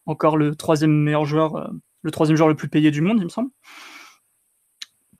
encore 0.07 0.37
le 0.37 0.55
troisième 0.55 0.93
meilleur 0.93 1.25
joueur, 1.25 1.57
euh, 1.57 1.69
le 2.03 2.11
troisième 2.11 2.37
joueur 2.37 2.49
le 2.49 2.57
plus 2.57 2.69
payé 2.69 2.91
du 2.91 3.01
monde, 3.01 3.19
il 3.19 3.25
me 3.25 3.29
semble. 3.29 3.51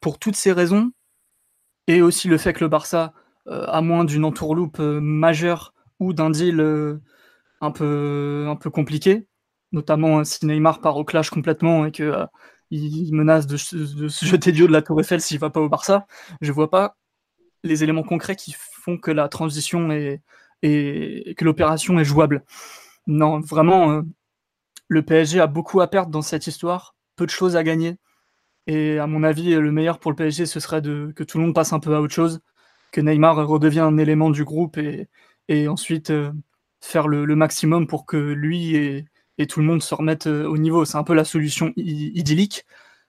Pour 0.01 0.19
toutes 0.19 0.37
ces 0.37 0.53
raisons, 0.53 0.93
et 1.87 2.03
aussi 2.03 2.29
le 2.29 2.39
fait 2.39 2.53
que 2.53 2.65
le 2.65 2.69
Barça, 2.69 3.13
euh, 3.47 3.65
à 3.67 3.81
moins 3.81 4.05
d'une 4.05 4.25
entourloupe 4.25 4.79
majeure 4.79 5.75
ou 5.99 6.13
d'un 6.13 6.31
deal 6.31 6.61
un, 7.61 7.71
peu, 7.71 8.47
un 8.49 8.57
peu 8.57 8.71
compliqué, 8.71 9.27
notamment 9.73 10.25
si 10.25 10.47
Neymar 10.47 10.81
part 10.81 10.97
au 10.97 11.05
clash 11.05 11.31
complètement 11.31 11.87
et 11.87 11.93
que 11.93 12.27
il 12.71 13.13
menace 13.13 13.47
de, 13.49 13.57
se 13.57 14.25
jeter 14.25 14.53
du 14.53 14.63
haut 14.63 14.67
de 14.69 14.73
la 14.73 14.83
Tour 14.83 15.01
Eiffel 15.01 15.21
s'il 15.21 15.41
va 15.41 15.51
pas 15.51 15.61
au 15.61 15.69
Barça, 15.69 16.07
je 16.41 16.53
vois 16.53 16.71
pas 16.71 16.97
les 17.65 17.83
éléments 17.83 18.05
concrets 18.05 18.37
qui 18.37 18.55
font 18.57 18.97
que 18.97 19.11
la 19.11 19.29
transition 19.29 19.91
et 19.91 21.35
que 21.37 21.45
l'opération 21.45 21.99
est 21.99 22.05
jouable. 22.05 22.45
Non, 23.07 23.41
vraiment, 23.41 23.91
euh, 23.91 24.03
le 24.89 25.03
PSG 25.03 25.41
a 25.41 25.47
beaucoup 25.47 25.81
à 25.81 25.89
perdre 25.89 26.11
dans 26.11 26.23
cette 26.23 26.47
histoire, 26.47 26.95
peu 27.17 27.27
de 27.27 27.31
choses 27.31 27.57
à 27.57 27.65
gagner. 27.65 27.97
Et 28.71 29.01
à 29.01 29.09
mon 29.09 29.25
avis, 29.25 29.53
le 29.57 29.73
meilleur 29.73 29.99
pour 29.99 30.13
le 30.13 30.17
PSG, 30.17 30.47
ce 30.47 30.61
serait 30.61 30.81
de, 30.81 31.13
que 31.17 31.25
tout 31.25 31.39
le 31.39 31.45
monde 31.45 31.55
passe 31.57 31.73
un 31.73 31.81
peu 31.81 31.93
à 31.93 32.01
autre 32.01 32.15
chose, 32.15 32.41
que 32.93 33.01
Neymar 33.01 33.35
redevienne 33.45 33.85
un 33.85 33.99
élément 33.99 34.31
du 34.31 34.45
groupe 34.45 34.79
et, 34.79 35.09
ensuite 35.67 36.11
euh, 36.11 36.31
faire 36.81 37.09
le, 37.09 37.27
maximum 37.35 37.89
pour 37.89 38.07
que 38.07 38.17
lui 38.17 38.77
et, 38.77 39.07
tout 39.49 39.59
le 39.59 39.67
monde 39.67 39.83
se 39.83 39.93
remettent 39.93 40.29
euh, 40.29 40.47
au 40.47 40.57
niveau. 40.57 40.85
C'est 40.85 40.99
un 40.99 41.03
peu 41.03 41.15
la 41.15 41.25
solution 41.25 41.73
idyllique, 41.77 42.65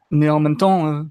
mais 0.09 0.31
en 0.31 0.39
même 0.39 0.57
temps, 0.57 1.05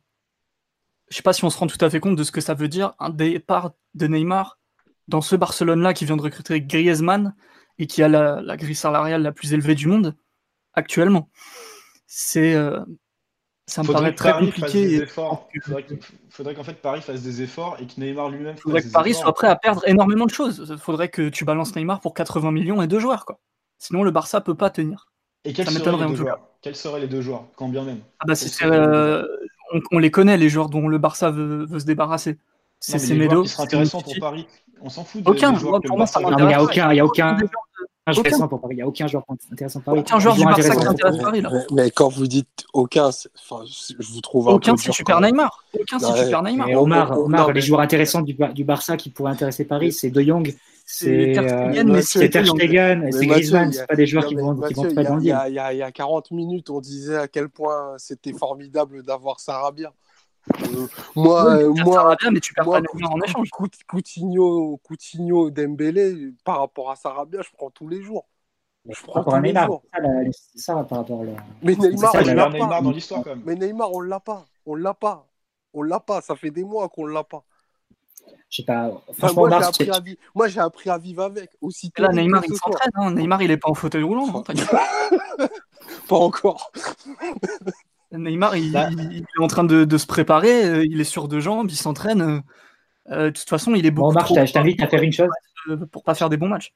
je 1.11 1.17
sais 1.17 1.23
pas 1.23 1.33
si 1.33 1.45
on 1.45 1.51
se 1.51 1.59
rend 1.59 1.69
tout 1.69 1.85
à 1.85 1.89
fait 1.89 2.01
compte 2.01 2.17
de 2.17 2.25
ce 2.25 2.33
que 2.33 2.41
ça 2.41 2.55
veut 2.55 2.67
dire 2.67 2.95
un 2.99 3.11
départ 3.11 3.71
de 3.95 4.09
Neymar 4.09 4.59
dans 5.07 5.21
ce 5.21 5.37
Barcelone-là 5.37 5.95
qui 5.95 6.07
vient 6.07 6.17
de 6.17 6.23
recruter 6.23 6.61
Griezmann 6.61 7.37
et 7.79 7.87
qui 7.87 8.03
a 8.03 8.09
la, 8.09 8.57
grille 8.57 8.75
salariale 8.75 9.23
la 9.23 9.31
plus 9.31 9.53
élevée 9.53 9.77
du 9.77 9.87
monde 9.87 10.17
actuellement. 10.75 11.31
C'est 12.09 12.55
euh, 12.55 12.81
ça 13.71 13.83
me 13.83 13.93
paraît 13.93 14.15
très 14.15 14.33
compliqué. 14.33 15.07
Il 15.55 15.61
faudrait, 16.31 16.55
qu'en 16.55 16.65
fait 16.65 16.75
Paris 16.75 17.01
fasse 17.03 17.23
des 17.23 17.43
efforts 17.43 17.77
et 17.81 17.87
que 17.87 18.01
Neymar 18.01 18.29
lui-même. 18.29 18.57
Il 18.57 18.61
faudrait 18.61 18.83
que 18.83 18.91
Paris 18.91 19.15
soit 19.15 19.33
prêt 19.33 19.47
à 19.47 19.57
perdre 19.57 19.83
énormément 19.87 20.27
de 20.27 20.31
choses. 20.31 20.67
Il 20.71 20.79
faudrait 20.79 21.09
que 21.09 21.29
tu 21.29 21.45
balances 21.45 21.77
Neymar 21.77 22.01
pour 22.01 22.13
80 22.15 22.51
millions 22.51 22.83
et 22.83 22.89
deux 22.89 22.99
joueurs. 22.99 23.25
Quoi. 23.25 23.39
Sinon, 23.79 24.03
le 24.03 24.11
Barça 24.11 24.41
peut 24.41 24.57
pas 24.57 24.71
tenir. 24.71 25.09
Et 25.45 25.53
quels 25.53 25.71
seraient, 25.71 25.97
les 25.97 26.07
deux 26.09 26.17
joueurs? 26.17 26.41
Quels 26.61 26.77
seraient 26.77 27.01
les 27.01 27.07
deux 27.07 27.23
joueurs? 27.23 27.45
Quand 27.57 27.69
bien 27.69 27.85
même 27.85 28.01
ah 28.19 28.25
bah, 28.27 28.35
on, 29.93 29.99
les 29.99 30.11
connaît, 30.11 30.37
les 30.37 30.49
joueurs 30.49 30.69
dont 30.69 30.89
le 30.89 30.99
Barça 30.99 31.31
veut, 31.31 31.67
se 31.79 31.85
débarrasser. 31.85 32.39
C'est 32.81 32.99
Semedo. 32.99 33.45
Intéressant 33.59 34.01
pour 34.01 34.15
Paris. 34.19 34.49
On 34.83 34.89
s'en 34.89 35.05
fout. 35.05 35.23
De, 35.23 35.31
aucun. 35.31 35.53
pour 35.53 35.97
moi, 35.97 36.07
ça 36.07 36.21
Il 36.21 36.47
n'y 36.47 36.55
a 36.55 36.63
aucun. 36.63 36.93
Il 36.93 36.97
y 36.97 37.01
a 37.01 37.05
aucun. 37.05 37.37
Intéressant 38.19 38.49
pour 38.49 38.61
Paris. 38.61 38.75
Il 38.75 38.77
n'y 38.77 38.83
a 38.83 38.87
aucun 38.87 39.07
joueur 39.07 39.25
intéressant 39.53 39.81
pour 39.81 39.95
Paris. 39.95 40.01
Aucun 40.01 40.19
joueur 40.19 40.35
du 40.35 40.45
Barça 40.45 40.77
qui 40.77 40.87
intéresse 40.87 41.19
Paris. 41.19 41.41
Là. 41.41 41.51
Mais, 41.73 41.91
quand 41.91 42.09
vous 42.09 42.27
dites 42.27 42.65
aucun, 42.73 43.11
je 43.11 44.13
vous 44.13 44.21
trouve 44.21 44.49
un 44.49 44.53
Aucun 44.53 44.77
si 44.77 44.91
tu 44.91 45.05
perds 45.05 45.21
Neymar. 45.21 45.65
Aucun 45.79 45.99
si 45.99 46.13
tu 46.13 46.31
perds 46.31 46.43
Neymar. 46.43 46.71
Omar, 46.71 47.19
Omar 47.19 47.53
les 47.53 47.61
joueurs 47.61 47.81
intéressants 47.81 48.23
du, 48.23 48.37
du 48.55 48.65
Barça 48.65 48.97
qui 48.97 49.11
pourraient 49.11 49.33
intéresser 49.33 49.65
Paris, 49.65 49.93
c'est 49.93 50.11
De 50.11 50.23
Jong, 50.23 50.55
c'est 50.85 51.33
Ter 52.31 52.47
Stegen, 52.47 53.13
c'est 53.13 53.27
Griezmann, 53.27 53.73
c'est 53.73 53.87
pas 53.87 53.95
des 53.95 54.07
joueurs 54.07 54.27
qui 54.27 54.35
vont, 54.35 54.57
qui 54.61 54.75
vont 54.75 54.95
pas 54.95 55.05
dans 55.05 55.17
le 55.17 55.23
Il 55.23 55.29
y, 55.29 55.33
a, 55.83 55.93
40 55.93 56.31
minutes, 56.33 56.71
on 56.71 56.81
disait 56.81 57.17
à 57.17 57.29
quel 57.29 57.49
point 57.49 57.95
c'était 57.99 58.33
formidable 58.33 59.03
d'avoir 59.03 59.41
Sarabia. 59.41 59.93
Euh, 60.49 60.87
moi, 61.15 61.55
euh, 61.55 61.73
moi, 61.85 61.95
Sarabia, 61.95 62.31
mais 62.31 62.41
tu 62.41 62.55
perds 62.55 62.65
pas 62.65 62.81
en 62.81 63.21
échange. 63.21 63.51
Coutinho, 63.87 64.81
Coutinho, 64.83 65.51
Dembélé, 65.51 66.33
par 66.45 66.61
rapport 66.61 66.91
à 66.91 66.97
Sarabia, 66.97 67.43
je 67.43 67.51
prends 67.53 67.71
tous 67.71 67.89
les 67.89 68.03
jours. 68.03 68.27
Je 68.89 69.03
prends 69.03 69.23
tous 69.23 69.41
les 69.41 69.55
jours. 69.55 69.83
Ça, 70.55 70.85
par 70.85 70.99
rapport 70.99 71.23
à 71.23 71.25
Mais 71.63 71.75
Neymar, 71.77 72.15
on 72.15 72.35
l'a 72.35 72.51
pas. 72.51 72.81
Dans 72.81 72.91
l'histoire, 72.91 73.23
quand 73.23 73.31
même. 73.31 73.43
Mais 73.45 73.55
Neymar, 73.55 73.93
on 73.93 74.01
l'a 74.01 74.21
pas. 74.21 74.47
On 74.67 74.75
l'a 74.75 74.95
pas. 74.95 75.27
On 75.73 75.83
l'a 75.83 76.01
pas. 76.01 76.21
Ça 76.21 76.35
fait 76.37 76.51
des 76.51 76.65
mois 76.65 76.89
qu'on 76.89 77.07
l'a 77.07 77.25
pas. 77.25 77.45
Pas. 78.67 78.91
Franchement, 79.17 79.47
moi, 79.47 79.61
j'ai 79.61 79.67
appris, 79.67 79.91
à 79.91 80.01
vivre... 80.01 80.19
moi, 80.35 80.49
j'ai 80.49 80.61
appris 80.61 80.91
à 80.91 80.99
vivre 80.99 81.23
avec. 81.23 81.51
Aussi 81.61 81.93
Là, 81.97 82.09
Neymar, 82.09 82.43
il 82.47 82.57
s'entraîne. 82.57 82.91
Hein. 82.95 83.13
Neymar, 83.13 83.43
il 83.43 83.51
est 83.51 83.57
pas 83.57 83.71
en 83.71 83.75
fauteuil 83.75 84.03
roulant. 84.03 84.27
Hein. 84.35 84.43
pas 86.09 86.17
encore. 86.17 86.73
Neymar, 88.13 88.57
il, 88.57 88.75
est 88.77 89.43
en 89.43 89.47
train 89.47 89.65
de, 89.65 89.85
de, 89.85 89.99
se 89.99 90.07
préparer. 90.07 90.65
Euh, 90.65 90.85
il 90.85 91.01
est 91.01 91.05
sur 91.05 91.29
deux 91.29 91.41
jambes. 91.41 91.71
Il 91.71 91.77
s'entraîne. 91.77 92.43
Euh, 93.11 93.27
de 93.27 93.31
toute 93.31 93.49
façon, 93.49 93.75
il 93.75 93.87
est 93.87 93.91
beaucoup. 93.91 94.13
Bon, 94.13 94.21
Omar, 94.21 94.47
je 94.47 94.53
t'invite 94.53 94.83
à 94.83 94.89
faire 94.89 95.03
une 95.03 95.13
chose. 95.13 95.29
Pour 95.93 96.03
pas 96.03 96.15
faire 96.15 96.31
des 96.31 96.37
bons 96.37 96.49
matchs 96.49 96.73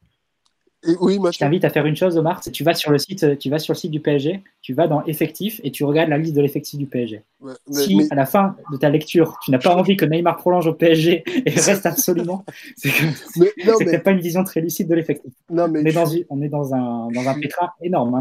oui, 1.00 1.18
je 1.32 1.38
t'invite 1.38 1.64
à 1.64 1.70
faire 1.70 1.86
une 1.86 1.96
chose, 1.96 2.16
Omar. 2.16 2.40
Tu 2.40 2.64
vas 2.64 2.74
sur 2.74 2.90
le 2.90 2.98
site, 2.98 3.38
tu 3.38 3.50
vas 3.50 3.58
sur 3.58 3.72
le 3.72 3.78
site 3.78 3.90
du 3.90 4.00
PSG, 4.00 4.42
tu 4.62 4.74
vas 4.74 4.86
dans 4.86 5.04
effectif 5.04 5.60
et 5.64 5.70
tu 5.70 5.84
regardes 5.84 6.10
la 6.10 6.18
liste 6.18 6.34
de 6.34 6.40
l'effectif 6.40 6.78
du 6.78 6.86
PSG. 6.86 7.22
si 7.70 8.06
à 8.10 8.14
la 8.14 8.26
fin 8.26 8.56
de 8.70 8.76
ta 8.76 8.90
lecture, 8.90 9.38
tu 9.42 9.50
n'as 9.50 9.58
pas 9.58 9.74
envie 9.74 9.96
que 9.96 10.04
Neymar 10.04 10.36
prolonge 10.36 10.66
au 10.66 10.74
PSG 10.74 11.24
et 11.26 11.50
reste 11.60 11.86
absolument, 11.86 12.44
c'est 12.76 12.90
que 12.90 13.84
n'est 13.84 13.98
pas 13.98 14.10
une 14.10 14.20
vision 14.20 14.44
très 14.44 14.60
lucide 14.60 14.88
de 14.88 14.94
l'effectif. 14.94 15.32
on, 15.48 15.74
est 15.74 15.92
dans, 15.92 16.10
on 16.30 16.42
est 16.42 16.48
dans 16.48 16.74
un, 16.74 17.08
dans 17.08 17.28
un 17.28 17.38
pétrin 17.38 17.70
énorme. 17.80 18.14
Hein, 18.14 18.20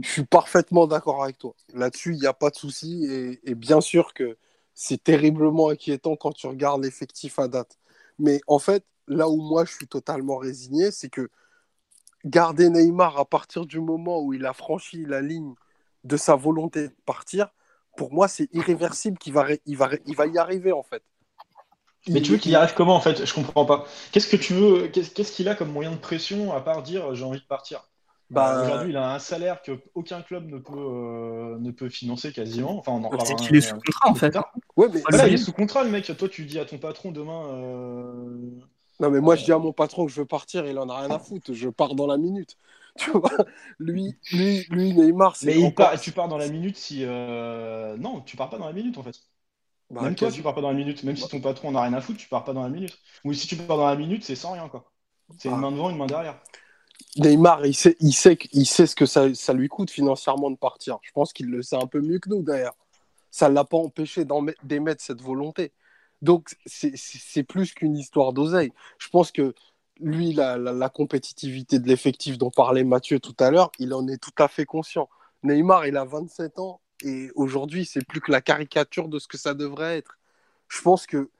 je, 0.00 0.08
suis 0.08 0.24
parfaitement 0.24 0.86
d'accord 0.86 1.22
avec 1.24 1.38
toi. 1.38 1.54
Là-dessus, 1.74 2.14
il 2.14 2.20
n'y 2.20 2.26
a 2.26 2.32
pas 2.32 2.50
de 2.50 2.56
souci. 2.56 3.06
Et, 3.10 3.50
et 3.50 3.54
bien 3.54 3.80
sûr 3.80 4.14
que 4.14 4.36
c'est 4.74 5.02
terriblement 5.02 5.68
inquiétant 5.68 6.16
quand 6.16 6.32
tu 6.32 6.46
regardes 6.46 6.82
l'effectif 6.82 7.38
à 7.38 7.48
date. 7.48 7.78
Mais 8.18 8.40
en 8.46 8.58
fait, 8.58 8.84
là 9.08 9.28
où 9.28 9.36
moi 9.36 9.64
je 9.64 9.72
suis 9.72 9.86
totalement 9.86 10.36
résigné, 10.36 10.90
c'est 10.90 11.08
que 11.08 11.28
garder 12.24 12.68
Neymar 12.68 13.18
à 13.18 13.24
partir 13.24 13.66
du 13.66 13.80
moment 13.80 14.20
où 14.20 14.32
il 14.32 14.46
a 14.46 14.52
franchi 14.52 15.04
la 15.04 15.20
ligne 15.20 15.54
de 16.04 16.16
sa 16.16 16.34
volonté 16.34 16.88
de 16.88 16.94
partir, 17.04 17.48
pour 17.96 18.12
moi, 18.12 18.28
c'est 18.28 18.48
irréversible 18.54 19.18
qu'il 19.18 19.32
va, 19.32 19.46
il 19.66 19.76
va, 19.76 19.90
il 20.06 20.16
va 20.16 20.26
y 20.26 20.38
arriver 20.38 20.72
en 20.72 20.82
fait. 20.82 21.02
Mais 22.08 22.22
tu 22.22 22.32
veux 22.32 22.38
qu'il 22.38 22.52
y 22.52 22.54
arrive 22.54 22.72
comment 22.74 22.96
en 22.96 23.00
fait? 23.00 23.26
Je 23.26 23.34
comprends 23.34 23.66
pas. 23.66 23.84
Qu'est-ce 24.12 24.28
que 24.28 24.36
tu 24.36 24.54
veux 24.54 24.88
Qu'est-ce 24.88 25.32
qu'il 25.32 25.48
a 25.48 25.54
comme 25.54 25.70
moyen 25.70 25.90
de 25.90 25.98
pression 25.98 26.54
à 26.54 26.60
part 26.60 26.82
dire 26.82 27.14
j'ai 27.14 27.24
envie 27.24 27.40
de 27.40 27.46
partir? 27.46 27.90
Bah, 28.30 28.62
Aujourd'hui, 28.64 28.90
il 28.90 28.96
a 28.96 29.14
un 29.14 29.18
salaire 29.18 29.60
que 29.60 29.72
aucun 29.94 30.22
club 30.22 30.48
ne 30.48 30.58
peut, 30.58 30.72
euh, 30.76 31.58
ne 31.58 31.72
peut 31.72 31.88
financer 31.88 32.32
quasiment. 32.32 32.78
Enfin, 32.78 32.92
on 32.92 33.02
en 33.02 33.24
C'est 33.24 33.34
qu'il 33.34 33.56
est 33.56 33.60
sous 33.60 33.74
contrat 33.74 34.08
en 34.08 34.14
fait. 34.14 34.38
Ouais, 34.76 34.86
mais 34.92 35.02
il 35.26 35.34
est 35.34 35.36
sous 35.36 35.52
contrat 35.52 35.82
le 35.82 35.90
mec. 35.90 36.16
Toi, 36.16 36.28
tu 36.28 36.44
dis 36.44 36.58
à 36.58 36.64
ton 36.64 36.78
patron 36.78 37.10
demain. 37.10 37.48
Euh, 37.48 38.50
non, 39.00 39.10
mais 39.10 39.20
moi, 39.20 39.34
je 39.34 39.44
dis 39.44 39.52
à 39.52 39.58
mon 39.58 39.72
patron 39.72 40.04
que 40.04 40.12
je 40.12 40.20
veux 40.20 40.26
partir, 40.26 40.66
il 40.66 40.78
en 40.78 40.88
a 40.88 41.00
rien 41.00 41.10
à 41.10 41.18
foutre. 41.18 41.54
Je 41.54 41.68
pars 41.68 41.94
dans 41.94 42.06
la 42.06 42.18
minute. 42.18 42.56
Tu 42.98 43.08
vois 43.12 43.30
lui, 43.78 44.16
lui, 44.32 44.66
lui, 44.68 44.92
Neymar, 44.92 45.36
c'est. 45.36 45.46
Mais 45.46 45.60
il 45.60 45.72
part, 45.72 45.98
tu 45.98 46.10
pars 46.10 46.26
dans 46.26 46.36
la 46.36 46.48
minute 46.48 46.76
si. 46.76 47.04
Euh... 47.04 47.96
Non, 47.96 48.20
tu 48.20 48.36
pars 48.36 48.50
pas 48.50 48.58
dans 48.58 48.66
la 48.66 48.72
minute 48.72 48.98
en 48.98 49.04
fait. 49.04 49.14
Bah, 49.90 50.02
Même 50.02 50.16
toi, 50.16 50.28
tu 50.30 50.42
pars 50.42 50.56
pas 50.56 50.60
dans 50.60 50.70
la 50.70 50.76
minute. 50.76 51.04
Même 51.04 51.16
si 51.16 51.28
ton 51.28 51.40
patron 51.40 51.70
n'a 51.70 51.82
rien 51.82 51.92
à 51.92 52.00
foutre, 52.00 52.18
tu 52.18 52.28
pars 52.28 52.42
pas 52.42 52.52
dans 52.52 52.64
la 52.64 52.68
minute. 52.68 52.98
Ou 53.24 53.32
si 53.32 53.46
tu 53.46 53.54
pars 53.54 53.76
dans 53.76 53.86
la 53.86 53.94
minute, 53.94 54.24
c'est 54.24 54.34
sans 54.34 54.52
rien, 54.52 54.68
quoi. 54.68 54.90
C'est 55.38 55.48
une 55.48 55.54
ah. 55.54 55.58
main 55.58 55.70
devant, 55.70 55.88
une 55.88 55.98
main 55.98 56.06
derrière. 56.06 56.42
Neymar, 57.16 57.64
il 57.64 57.74
sait, 57.74 57.96
il 58.00 58.12
sait, 58.12 58.36
il 58.52 58.66
sait 58.66 58.88
ce 58.88 58.96
que 58.96 59.06
ça, 59.06 59.32
ça 59.34 59.52
lui 59.52 59.68
coûte 59.68 59.90
financièrement 59.90 60.50
de 60.50 60.56
partir. 60.56 60.98
Je 61.02 61.12
pense 61.12 61.32
qu'il 61.32 61.46
le 61.46 61.62
sait 61.62 61.76
un 61.76 61.86
peu 61.86 62.00
mieux 62.00 62.18
que 62.18 62.28
nous, 62.28 62.42
d'ailleurs. 62.42 62.76
Ça 63.30 63.48
ne 63.48 63.54
l'a 63.54 63.64
pas 63.64 63.76
empêché 63.76 64.26
d'émettre 64.64 65.02
cette 65.02 65.22
volonté. 65.22 65.72
Donc, 66.22 66.54
c'est 66.66 67.42
plus 67.42 67.72
qu'une 67.72 67.96
histoire 67.96 68.32
d'oseille. 68.32 68.72
Je 68.98 69.08
pense 69.08 69.32
que 69.32 69.54
lui, 70.00 70.32
la, 70.32 70.56
la, 70.56 70.88
compétitivité 70.88 71.78
de 71.78 71.86
l'effectif 71.86 72.38
dont 72.38 72.50
parlait 72.50 72.84
Mathieu 72.84 73.20
tout 73.20 73.36
à 73.38 73.50
l'heure, 73.50 73.70
il 73.78 73.92
en 73.94 74.06
est 74.08 74.22
tout 74.22 74.30
à 74.38 74.48
fait 74.48 74.64
conscient. 74.64 75.08
Neymar, 75.42 75.86
il 75.86 75.96
a 75.96 76.04
27 76.04 76.58
ans 76.58 76.80
et 77.02 77.30
aujourd'hui, 77.34 77.84
c'est 77.84 78.04
plus 78.04 78.20
que 78.20 78.32
la 78.32 78.40
caricature 78.40 79.08
de 79.08 79.18
ce 79.18 79.28
que 79.28 79.38
ça 79.38 79.54
devrait 79.54 79.98
être. 79.98 80.18
Je 80.68 80.80
pense 80.80 81.06
que 81.06 81.30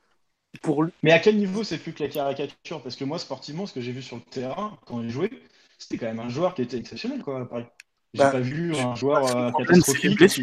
pour 0.63 0.83
lui... 0.83 0.93
Mais 1.03 1.13
à 1.13 1.19
quel 1.19 1.39
niveau 1.39 1.65
c'est 1.65 1.79
plus 1.79 1.93
que 1.93 2.03
la 2.03 2.09
caricature? 2.09 2.83
Parce 2.83 2.97
que 2.97 3.05
moi, 3.05 3.19
sportivement, 3.19 3.67
ce 3.67 3.75
que 3.75 3.81
j'ai 3.81 3.93
vu 3.93 4.03
sur 4.03 4.17
le 4.17 4.23
terrain 4.23 4.79
quand 4.87 5.01
il 5.01 5.11
jouait, 5.11 5.31
c'était 5.79 5.99
quand 5.99 6.07
même 6.07 6.21
un 6.21 6.29
joueur 6.29 6.55
qui 6.55 6.63
était 6.63 6.79
exceptionnel, 6.79 7.23
quoi, 7.23 7.49
Paris. 7.49 7.67
J'ai 8.13 8.23
bah, 8.25 8.31
pas 8.31 8.41
vu 8.41 8.75
un 8.75 8.95
joueur 8.97 9.37
euh, 9.37 9.51
catastrophique. 9.53 10.43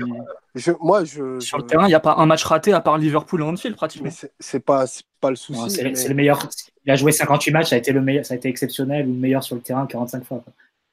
moi, 0.79 1.03
je, 1.03 1.39
Sur 1.41 1.57
le 1.57 1.65
terrain, 1.65 1.83
il 1.83 1.89
n'y 1.89 1.95
a 1.95 1.99
pas 1.99 2.15
un 2.17 2.25
match 2.25 2.45
raté 2.45 2.71
à 2.71 2.79
part 2.79 2.97
Liverpool 2.97 3.41
et 3.41 3.43
Anfield, 3.43 3.75
pratiquement. 3.75 4.09
C'est 4.39 4.63
pas, 4.63 4.85
pas 5.19 5.29
le 5.29 5.35
souci. 5.35 5.69
C'est 5.69 6.07
le 6.07 6.15
meilleur. 6.15 6.47
Il 6.85 6.91
a 6.91 6.95
joué 6.95 7.11
58 7.11 7.51
matchs, 7.51 7.69
ça 7.69 7.75
a 7.75 7.77
été, 7.77 7.91
le 7.91 7.99
meilleur, 8.01 8.25
ça 8.25 8.33
a 8.33 8.37
été 8.37 8.47
exceptionnel 8.47 9.05
ou 9.07 9.11
le 9.11 9.19
meilleur 9.19 9.43
sur 9.43 9.55
le 9.55 9.61
terrain 9.61 9.85
45 9.85 10.23
fois. 10.23 10.41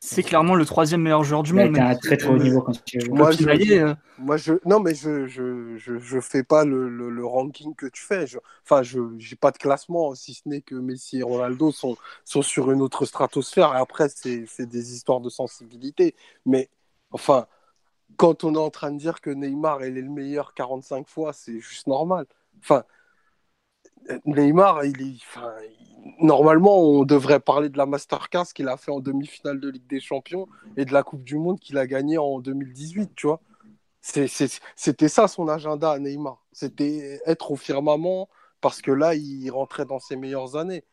C'est 0.06 0.22
clairement 0.22 0.54
le 0.54 0.66
troisième 0.66 1.00
meilleur 1.00 1.24
joueur 1.24 1.42
du 1.42 1.54
monde. 1.54 1.72
Il 1.74 1.80
a 1.80 1.96
très 1.96 2.18
très 2.18 2.28
haut 2.28 2.36
niveau 2.36 2.60
quand 2.60 2.72
tu 2.84 2.98
moi, 3.08 3.30
je, 3.30 3.48
euh. 3.48 3.94
moi, 4.18 4.36
je, 4.36 4.52
non, 4.66 4.78
mais 4.78 4.94
je, 4.94 5.26
je, 5.26 5.78
je, 5.78 5.98
je 5.98 6.20
fais 6.20 6.42
pas 6.42 6.66
le, 6.66 6.90
le, 6.90 7.26
ranking 7.26 7.74
que 7.74 7.86
tu 7.86 8.02
fais. 8.02 8.26
enfin, 8.64 8.82
je 8.82 9.00
n'ai 9.00 9.36
pas 9.40 9.50
de 9.50 9.56
classement, 9.56 10.14
si 10.14 10.34
ce 10.34 10.46
n'est 10.46 10.60
que 10.60 10.74
Messi 10.74 11.20
et 11.20 11.22
Ronaldo 11.22 11.72
sont, 11.72 11.96
sont 12.26 12.42
sur 12.42 12.70
une 12.70 12.82
autre 12.82 13.06
stratosphère. 13.06 13.72
Et 13.74 13.78
après, 13.78 14.10
c'est 14.10 14.66
des 14.66 14.94
histoires 14.94 15.20
de 15.20 15.30
sensibilité. 15.30 16.14
Mais 16.44 16.68
enfin, 17.10 17.46
quand 18.18 18.44
on 18.44 18.54
est 18.54 18.58
en 18.58 18.70
train 18.70 18.92
de 18.92 18.98
dire 18.98 19.22
que 19.22 19.30
Neymar 19.30 19.84
est 19.84 19.90
le 19.90 20.02
meilleur 20.02 20.52
45 20.52 21.08
fois, 21.08 21.32
c'est 21.32 21.60
juste 21.60 21.86
normal. 21.86 22.26
Enfin, 22.60 22.84
Neymar, 24.26 24.84
il 24.84 25.00
est, 25.02 25.16
enfin, 25.28 25.52
normalement, 26.20 26.78
on 26.78 27.04
devrait 27.04 27.40
parler 27.40 27.68
de 27.68 27.78
la 27.78 27.86
Masterclass 27.86 28.46
qu'il 28.54 28.68
a 28.68 28.76
fait 28.76 28.90
en 28.90 29.00
demi-finale 29.00 29.60
de 29.60 29.70
Ligue 29.70 29.86
des 29.88 30.00
Champions 30.00 30.46
et 30.76 30.84
de 30.84 30.92
la 30.92 31.02
Coupe 31.02 31.24
du 31.24 31.36
Monde 31.36 31.58
qu'il 31.58 31.78
a 31.78 31.86
gagnée 31.86 32.18
en 32.18 32.40
2018, 32.40 33.12
tu 33.14 33.26
vois. 33.26 33.40
C'était 34.00 35.08
ça 35.08 35.28
son 35.28 35.48
agenda 35.48 35.92
à 35.92 35.98
Neymar. 35.98 36.44
C'était 36.52 37.20
être 37.26 37.50
au 37.52 37.56
firmament 37.56 38.28
parce 38.60 38.82
que 38.82 38.90
là, 38.90 39.14
il 39.14 39.50
rentrait 39.50 39.86
dans 39.86 39.98
ses 39.98 40.16
meilleures 40.16 40.56
années. 40.56 40.84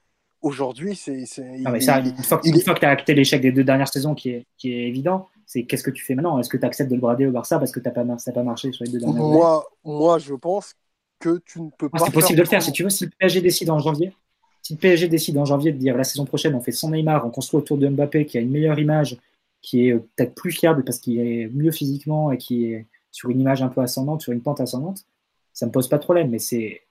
Aujourd'hui, 0.42 0.96
c'est. 0.96 1.26
Une 1.38 2.62
fois 2.62 2.74
que 2.74 2.80
tu 2.80 2.86
as 2.86 2.90
acté 2.90 3.14
l'échec 3.14 3.42
des 3.42 3.52
deux 3.52 3.64
dernières 3.64 3.90
saisons 3.90 4.16
qui 4.16 4.30
est, 4.30 4.48
qui 4.58 4.74
est 4.74 4.88
évident, 4.88 5.28
c'est 5.46 5.66
qu'est-ce 5.66 5.84
que 5.84 5.92
tu 5.92 6.04
fais 6.04 6.16
maintenant? 6.16 6.40
Est-ce 6.40 6.50
que 6.50 6.58
tu 6.58 6.66
acceptes 6.66 6.90
de 6.90 6.96
le 6.96 7.02
brader 7.02 7.28
au 7.28 7.32
Barça 7.32 7.60
parce 7.60 7.72
que 7.72 7.82
pas, 7.82 7.92
ça 8.18 8.32
n'a 8.32 8.34
pas 8.34 8.44
marché 8.44 8.72
sur 8.72 8.86
les 8.86 8.92
deux 8.92 9.00
dernières 9.00 9.22
moi, 9.22 9.58
années? 9.58 9.98
Moi, 9.98 10.18
je 10.18 10.34
pense 10.34 10.74
que 11.22 11.42
tu 11.46 11.62
ne 11.62 11.70
peux 11.78 11.88
pas. 11.88 12.00
C'est 12.00 12.12
possible 12.12 12.38
de 12.38 12.44
le 12.44 12.50
faire. 12.50 12.62
Si 12.62 12.72
tu 12.72 12.84
veux, 12.84 12.90
si 12.90 13.06
le 13.06 13.12
PSG 13.18 13.42
décide 13.42 13.70
en 13.70 13.80
janvier, 13.80 14.14
si 14.62 14.74
le 14.74 14.80
PSG 14.80 15.08
décide 15.08 15.38
en 15.38 15.46
janvier 15.46 15.72
de 15.72 15.78
dire 15.78 15.96
la 15.96 16.04
saison 16.04 16.26
prochaine, 16.26 16.56
on 16.56 16.62
fait 16.62 16.72
son 16.72 16.90
Neymar, 16.90 17.26
on 17.26 17.30
construit 17.30 17.58
autour 17.60 17.78
de 17.78 17.88
Mbappé 17.88 18.26
qui 18.26 18.38
a 18.38 18.42
une 18.42 18.52
meilleure 18.52 18.80
image, 18.80 19.18
qui 19.62 19.88
est 19.88 19.94
euh, 19.94 20.00
peut-être 20.16 20.36
plus 20.36 20.52
fiable 20.52 20.84
parce 20.84 21.00
qu'il 21.00 21.20
est 21.20 21.48
mieux 21.54 21.72
physiquement 21.72 22.32
et 22.32 22.38
qui 22.38 22.66
est 22.66 22.88
sur 23.12 23.30
une 23.30 23.40
image 23.40 23.62
un 23.62 23.70
peu 23.70 23.82
ascendante, 23.82 24.22
sur 24.22 24.34
une 24.34 24.42
pente 24.42 24.62
ascendante, 24.62 25.06
ça 25.54 25.66
ne 25.66 25.70
me 25.70 25.74
pose 25.74 25.88
pas 25.88 25.98
de 25.98 26.04
problème. 26.04 26.30
Mais 26.30 26.40
c'est 26.40 26.82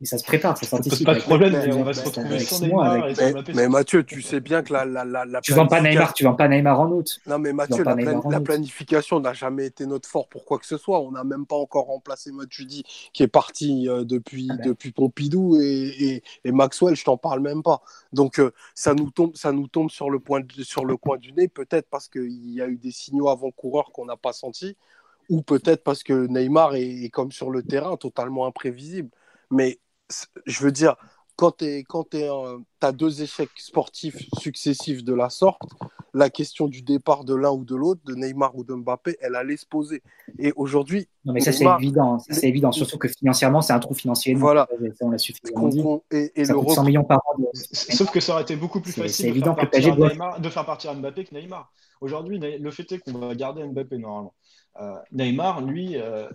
mais 0.00 0.06
ça 0.06 0.18
se 0.18 0.24
prépare, 0.24 0.58
ça 0.58 0.66
s'anticipe. 0.66 1.06
Pas 1.06 1.14
de 1.14 1.20
problème, 1.20 1.52
mais 1.52 1.72
on 1.72 1.82
va 1.82 1.94
se 1.94 2.04
retrouver 2.04 2.38
sans 2.40 2.60
Neymar. 2.60 3.04
Avec... 3.04 3.18
Mais, 3.18 3.54
mais, 3.54 3.68
Mathieu, 3.68 4.04
tu 4.04 4.20
sais 4.20 4.40
bien 4.40 4.62
que 4.62 4.70
la, 4.74 4.84
la, 4.84 5.06
la, 5.06 5.24
la 5.24 5.40
tu 5.40 5.54
vends 5.54 5.66
pas 5.66 5.80
Neymar, 5.80 6.12
tu 6.12 6.24
vends 6.24 6.34
pas 6.34 6.48
Neymar 6.48 6.78
en 6.78 6.90
août. 6.90 7.18
Non, 7.26 7.38
mais 7.38 7.54
Mathieu, 7.54 7.82
la, 7.82 7.94
la 7.94 8.40
planification 8.40 9.20
n'a 9.20 9.32
jamais 9.32 9.64
été 9.64 9.86
notre 9.86 10.06
fort 10.06 10.28
pour 10.28 10.44
quoi 10.44 10.58
que 10.58 10.66
ce 10.66 10.76
soit. 10.76 11.00
On 11.00 11.12
n'a 11.12 11.24
même 11.24 11.46
pas 11.46 11.56
encore 11.56 11.86
remplacé 11.86 12.30
Matuidi, 12.30 12.84
qui 13.14 13.22
est 13.22 13.28
parti 13.28 13.88
euh, 13.88 14.04
depuis, 14.04 14.48
ah 14.50 14.56
ben. 14.56 14.66
depuis 14.66 14.92
Pompidou 14.92 15.58
et, 15.62 16.22
et, 16.44 16.52
Maxwell, 16.52 16.94
je 16.94 17.04
t'en 17.04 17.16
parle 17.16 17.40
même 17.40 17.62
pas. 17.62 17.80
Donc 18.12 18.38
euh, 18.38 18.52
ça 18.74 18.92
nous 18.92 19.10
tombe, 19.10 19.34
ça 19.34 19.52
nous 19.52 19.66
tombe 19.66 19.90
sur 19.90 20.10
le 20.10 20.20
point, 20.20 20.42
sur 20.60 20.84
le 20.84 20.98
coin 20.98 21.16
du 21.16 21.32
nez, 21.32 21.48
peut-être 21.48 21.88
parce 21.88 22.08
qu'il 22.08 22.52
y 22.52 22.60
a 22.60 22.66
eu 22.66 22.76
des 22.76 22.90
signaux 22.90 23.30
avant-coureurs 23.30 23.92
qu'on 23.92 24.04
n'a 24.04 24.16
pas 24.16 24.34
sentis, 24.34 24.76
ou 25.30 25.40
peut-être 25.40 25.82
parce 25.82 26.02
que 26.02 26.26
Neymar 26.26 26.74
est, 26.74 27.04
est 27.04 27.10
comme 27.10 27.32
sur 27.32 27.50
le 27.50 27.62
terrain, 27.62 27.96
totalement 27.96 28.46
imprévisible. 28.46 29.08
Mais 29.50 29.78
je 30.46 30.62
veux 30.62 30.72
dire, 30.72 30.96
quand 31.36 31.58
tu 31.58 31.84
as 32.80 32.92
deux 32.92 33.22
échecs 33.22 33.50
sportifs 33.56 34.16
successifs 34.38 35.04
de 35.04 35.14
la 35.14 35.28
sorte, 35.28 35.62
la 36.14 36.30
question 36.30 36.66
du 36.66 36.80
départ 36.80 37.24
de 37.24 37.34
l'un 37.34 37.50
ou 37.50 37.64
de 37.64 37.76
l'autre, 37.76 38.00
de 38.06 38.14
Neymar 38.14 38.56
ou 38.56 38.64
de 38.64 38.74
Mbappé, 38.74 39.18
elle 39.20 39.34
allait 39.34 39.58
se 39.58 39.66
poser. 39.66 40.02
Et 40.38 40.52
aujourd'hui. 40.56 41.08
Non, 41.26 41.34
mais 41.34 41.40
ça, 41.40 41.52
c'est 41.52 41.66
évident. 41.78 42.18
c'est 42.18 42.48
évident. 42.48 42.72
Surtout 42.72 42.96
que 42.96 43.08
financièrement, 43.08 43.60
c'est 43.60 43.74
un 43.74 43.78
trou 43.78 43.92
financier. 43.92 44.32
Voilà. 44.32 44.66
on 45.02 45.10
l'a 45.10 45.18
suffisamment 45.18 45.68
dit. 45.68 45.84
Et, 46.10 46.32
et 46.34 46.44
ça 46.46 46.54
le 46.54 46.66
100 46.66 46.84
millions 46.84 47.04
par 47.04 47.18
an. 47.18 47.42
Sauf 47.52 48.10
que 48.10 48.20
ça 48.20 48.32
aurait 48.32 48.42
été 48.42 48.56
beaucoup 48.56 48.80
plus 48.80 48.92
facile 48.92 49.34
de, 49.34 49.44
faire 49.44 49.56
partir 49.56 49.96
Neymar, 49.98 50.40
de 50.40 50.48
faire 50.48 50.64
partir 50.64 50.94
Mbappé 50.94 51.24
que 51.24 51.34
Neymar. 51.34 51.70
Aujourd'hui, 52.00 52.38
le 52.38 52.70
fait 52.70 52.90
est 52.92 52.98
qu'on 52.98 53.18
va 53.18 53.34
garder 53.34 53.62
Mbappé 53.64 53.98
normalement. 53.98 54.34
Euh, 54.80 54.94
Neymar, 55.12 55.60
lui, 55.62 55.96
euh, 55.96 56.28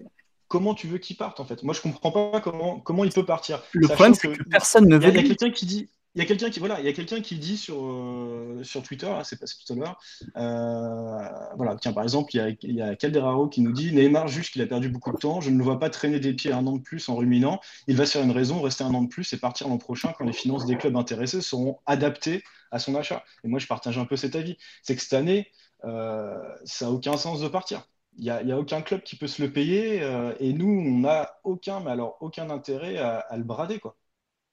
comment 0.51 0.73
tu 0.73 0.87
veux 0.87 0.97
qu'il 0.97 1.15
parte 1.15 1.39
en 1.39 1.45
fait 1.45 1.63
Moi, 1.63 1.73
je 1.73 1.79
comprends 1.79 2.11
pas 2.11 2.41
comment, 2.41 2.81
comment 2.81 3.05
il 3.05 3.13
peut 3.13 3.25
partir. 3.25 3.63
Le 3.71 3.87
problème, 3.87 4.13
c'est 4.13 4.27
que, 4.27 4.43
personne 4.43 4.85
ne 4.85 4.97
veut. 4.97 5.07
Il 5.07 5.15
y 5.15 5.19
a, 5.19 5.23
quelqu'un 5.23 5.49
qui 5.49 5.65
dit. 5.65 5.89
Il 6.13 6.19
y 6.19 6.21
a 6.21 6.27
quelqu'un 6.27 6.49
qui 6.49 6.59
voilà, 6.59 6.81
il 6.81 6.85
y 6.85 6.89
a 6.89 6.93
quelqu'un 6.93 7.21
qui 7.21 7.37
dit 7.37 7.55
sur 7.55 7.77
euh, 7.85 8.61
sur 8.63 8.83
Twitter, 8.83 9.09
c'est 9.23 9.39
passé 9.39 9.55
tout 9.65 9.71
à 9.71 9.75
l'heure. 9.77 9.97
Euh, 10.35 11.55
voilà, 11.55 11.77
tiens 11.77 11.93
par 11.93 12.03
exemple, 12.03 12.35
il 12.35 12.37
y 12.37 12.41
a, 12.41 12.49
il 12.63 12.75
y 12.75 12.81
a 12.81 12.97
Calderaro 12.97 13.47
qui 13.47 13.61
nous 13.61 13.71
dit 13.71 13.93
Neymar 13.93 14.27
juge 14.27 14.51
qu'il 14.51 14.61
a 14.61 14.65
perdu 14.65 14.89
beaucoup 14.89 15.13
de 15.13 15.17
temps. 15.17 15.39
Je 15.39 15.51
ne 15.51 15.57
le 15.57 15.63
vois 15.63 15.79
pas 15.79 15.89
traîner 15.89 16.19
des 16.19 16.33
pieds 16.33 16.51
un 16.51 16.67
an 16.67 16.73
de 16.73 16.81
plus 16.81 17.07
en 17.07 17.15
ruminant. 17.15 17.61
Il 17.87 17.95
va 17.95 18.05
se 18.05 18.11
faire 18.11 18.23
une 18.23 18.31
raison, 18.31 18.61
rester 18.61 18.83
un 18.83 18.93
an 18.93 19.03
de 19.03 19.07
plus 19.07 19.31
et 19.31 19.37
partir 19.37 19.69
l'an 19.69 19.77
prochain 19.77 20.13
quand 20.17 20.25
les 20.25 20.33
finances 20.33 20.65
des 20.65 20.75
clubs 20.75 20.97
intéressés 20.97 21.39
seront 21.39 21.79
adaptées 21.85 22.43
à 22.71 22.79
son 22.79 22.93
achat. 22.95 23.23
Et 23.45 23.47
moi, 23.47 23.59
je 23.59 23.67
partage 23.67 23.97
un 23.97 24.05
peu 24.05 24.17
cet 24.17 24.35
avis. 24.35 24.57
C'est 24.83 24.97
que 24.97 25.01
cette 25.01 25.13
année, 25.13 25.47
euh, 25.85 26.37
ça 26.65 26.85
n'a 26.85 26.91
aucun 26.91 27.15
sens 27.15 27.39
de 27.39 27.47
partir. 27.47 27.87
Il 28.17 28.23
n'y 28.23 28.51
a, 28.51 28.59
aucun 28.59 28.81
club 28.81 29.01
qui 29.03 29.15
peut 29.15 29.27
se 29.27 29.41
le 29.41 29.51
payer 29.51 30.01
euh, 30.01 30.33
et 30.39 30.53
nous, 30.53 30.67
on 30.67 30.99
n'a 30.99 31.37
aucun, 31.43 31.79
mais 31.79 31.91
alors 31.91 32.17
aucun 32.19 32.49
intérêt 32.49 32.97
à, 32.97 33.25
le 33.37 33.43
brader. 33.43 33.79
Quoi. 33.79 33.95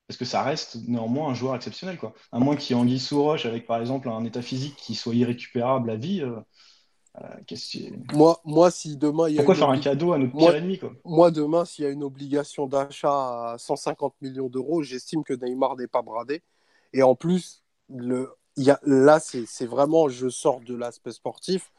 Parce 0.06 0.16
que 0.16 0.24
ça 0.24 0.42
reste 0.42 0.78
néanmoins 0.86 1.30
un 1.30 1.34
joueur 1.34 1.56
exceptionnel. 1.56 1.98
Quoi. 1.98 2.14
À 2.32 2.38
moins 2.38 2.56
qu'il 2.56 2.74
y 2.74 2.78
ait 2.78 2.82
Anguille 2.82 3.00
sous 3.00 3.22
roche 3.22 3.46
avec 3.46 3.66
par 3.66 3.80
exemple 3.80 4.08
un 4.08 4.24
état 4.24 4.42
physique 4.42 4.76
qui 4.76 4.94
soit 4.94 5.14
irrécupérable 5.14 5.90
à 5.90 5.96
vie. 5.96 6.22
Euh, 6.22 6.40
euh, 7.20 7.90
moi, 8.12 8.40
moi, 8.44 8.70
si 8.70 8.96
demain 8.96 9.28
il 9.28 9.34
y 9.34 9.38
a 9.38 9.42
Pourquoi 9.42 9.56
faire 9.56 9.70
un 9.70 9.80
cadeau 9.80 10.12
à 10.12 10.18
notre 10.18 10.36
pire 10.36 10.54
ennemi 10.54 10.78
quoi? 10.78 10.92
Moi, 11.04 11.32
demain, 11.32 11.64
s'il 11.64 11.84
y 11.84 11.88
a 11.88 11.90
une 11.90 12.04
obligation 12.04 12.68
d'achat 12.68 13.52
à 13.52 13.56
150 13.58 14.14
millions 14.20 14.48
d'euros, 14.48 14.82
j'estime 14.82 15.24
que 15.24 15.34
Neymar 15.34 15.76
n'est 15.76 15.88
pas 15.88 16.02
bradé. 16.02 16.42
Et 16.92 17.02
en 17.02 17.16
plus, 17.16 17.64
le... 17.88 18.30
y 18.56 18.70
a... 18.70 18.78
là, 18.84 19.18
c'est 19.18 19.66
vraiment, 19.66 20.08
je 20.08 20.28
sors 20.28 20.60
de 20.60 20.76
l'aspect 20.76 21.12
sportif 21.12 21.72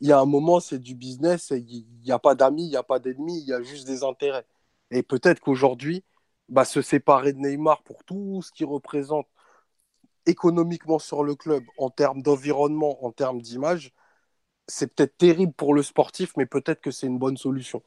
il 0.00 0.08
y 0.08 0.12
a 0.12 0.18
un 0.18 0.26
moment, 0.26 0.60
c'est 0.60 0.78
du 0.78 0.94
business, 0.94 1.50
il 1.50 1.86
n'y 2.04 2.12
a 2.12 2.18
pas 2.18 2.34
d'amis, 2.34 2.64
il 2.64 2.70
n'y 2.70 2.76
a 2.76 2.82
pas 2.82 2.98
d'ennemis, 2.98 3.40
il 3.40 3.48
y 3.48 3.52
a 3.52 3.62
juste 3.62 3.86
des 3.86 4.02
intérêts. 4.02 4.46
Et 4.90 5.02
peut-être 5.02 5.40
qu'aujourd'hui, 5.40 6.04
bah, 6.48 6.64
se 6.64 6.82
séparer 6.82 7.32
de 7.32 7.38
Neymar 7.38 7.82
pour 7.82 8.02
tout 8.04 8.40
ce 8.42 8.50
qu'il 8.50 8.66
représente 8.66 9.26
économiquement 10.26 10.98
sur 10.98 11.22
le 11.22 11.34
club, 11.34 11.62
en 11.78 11.90
termes 11.90 12.22
d'environnement, 12.22 13.04
en 13.04 13.12
termes 13.12 13.40
d'image, 13.40 13.92
c'est 14.66 14.94
peut-être 14.94 15.16
terrible 15.16 15.52
pour 15.52 15.74
le 15.74 15.82
sportif, 15.82 16.32
mais 16.36 16.46
peut-être 16.46 16.80
que 16.80 16.90
c'est 16.90 17.06
une 17.06 17.18
bonne 17.18 17.36
solution. 17.36 17.82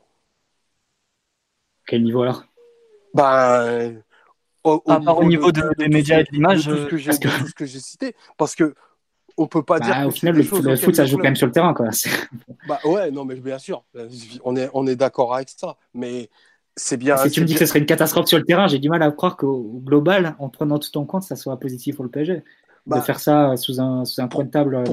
Quel 1.86 2.04
niveau 2.04 2.22
alors? 2.22 2.46
Ben, 3.14 4.02
au, 4.64 4.82
au, 4.86 5.24
niveau, 5.26 5.52
des 5.52 5.88
médias 5.90 6.20
et 6.20 6.24
de 6.24 6.32
l'image, 6.32 6.64
tout 6.64 6.76
ce 6.76 7.54
que 7.54 7.66
j'ai 7.66 7.80
cité. 7.80 8.16
Parce 8.38 8.56
que 8.56 8.76
on 9.38 9.48
peut 9.48 9.64
pas 9.64 9.80
dire. 9.80 9.94
Bah, 9.96 10.08
au 10.08 10.12
final, 10.12 10.36
le, 10.36 10.44
foot, 10.44 10.96
ça 10.96 11.06
joue 11.06 11.18
quand 11.18 11.24
même 11.24 11.36
sur 11.36 11.48
le 11.48 11.52
terrain, 11.52 11.74
quoi. 11.74 11.90
Bah 12.68 12.80
ouais, 12.86 13.12
non, 13.12 13.26
mais 13.26 13.36
bien 13.36 13.60
sûr, 13.60 13.84
on 14.44 14.56
est, 14.56 14.70
on 14.74 14.88
est 14.88 14.96
d'accord 14.96 15.36
avec 15.36 15.50
ça, 15.50 15.78
mais 15.94 16.30
c'est 16.76 16.98
bien. 16.98 17.18
Si 17.18 17.30
tu 17.30 17.42
me 17.42 17.46
dis 17.46 17.54
que 17.54 17.60
ce 17.60 17.66
serait 17.66 17.80
une 17.80 17.86
catastrophe 17.86 18.28
sur 18.28 18.38
le 18.38 18.46
terrain, 18.46 18.68
j'ai 18.68 18.80
du 18.80 18.90
mal 18.90 19.04
à 19.04 19.12
croire 19.12 19.38
qu'au 19.38 19.82
global, 19.84 20.36
en 20.40 20.50
prenant 20.50 20.80
tout 20.80 20.96
en 20.98 21.06
compte, 21.06 21.24
ça 21.24 21.36
soit 21.36 21.60
positif 21.60 21.96
pour 21.96 22.06
le 22.06 22.12
PSG. 22.12 22.36
de 22.36 22.42
bah, 22.86 23.02
faire 23.02 23.20
ça 23.20 23.56
sous 23.58 23.80
un, 23.80 24.06
sous 24.06 24.22
un 24.22 24.28
point 24.28 24.44
de 24.44 24.50
table 24.50 24.84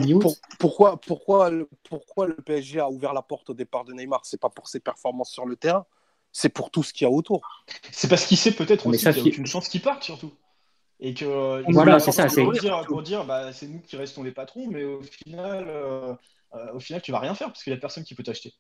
pourquoi, 0.59 1.01
pourquoi, 1.01 1.51
pourquoi 1.89 2.27
le 2.27 2.35
PSG 2.35 2.81
a 2.81 2.91
ouvert 2.91 3.12
la 3.12 3.23
porte 3.23 3.51
au 3.51 3.55
départ 3.55 3.85
de 3.85 3.93
Neymar? 3.93 4.21
C'est 4.25 4.41
pas 4.41 4.51
pour 4.51 4.69
ses 4.69 4.81
performances 4.81 5.31
sur 5.31 5.47
le 5.47 5.57
terrain, 5.57 5.87
c'est 6.33 6.51
pour 6.51 6.71
tout 6.71 6.83
ce 6.83 6.93
qu'il 6.93 7.07
y 7.07 7.09
a 7.09 7.11
autour. 7.11 7.41
C'est 7.91 8.09
parce 8.09 8.27
qu'il 8.27 8.37
sait 8.37 8.53
peut-être 8.53 8.87
aussi 8.87 9.05
qu'il 9.05 9.17
y 9.17 9.21
a 9.21 9.33
aucune 9.33 9.47
chance 9.47 9.69
qu'il 9.69 9.81
parte, 9.81 10.03
surtout. 10.03 10.33
Et 11.01 11.14
que 11.14 11.72
voilà, 11.72 11.98
c'est 11.98 12.12
ça. 12.12 12.27
Pour 12.27 12.52
dire, 12.52 12.82
pour 12.86 13.02
dire 13.02 13.24
bah, 13.24 13.52
c'est 13.52 13.66
nous 13.66 13.81
qui 13.81 13.97
restons 13.97 14.22
les 14.22 14.32
patrons, 14.32 14.68
mais 14.70 14.85
au 14.85 15.01
final, 15.02 15.64
euh, 15.66 16.12
euh, 16.55 16.74
au 16.74 16.81
final, 16.81 17.01
tu 17.01 17.10
vas 17.10 17.20
rien 17.20 17.35
faire 17.35 17.48
parce 17.48 17.64
qu'il 17.64 17.72
n'y 17.72 17.78
a 17.78 17.81
personne 17.81 18.05
qui 18.05 18.14
peut 18.14 18.22
t'acheter. 18.22 18.52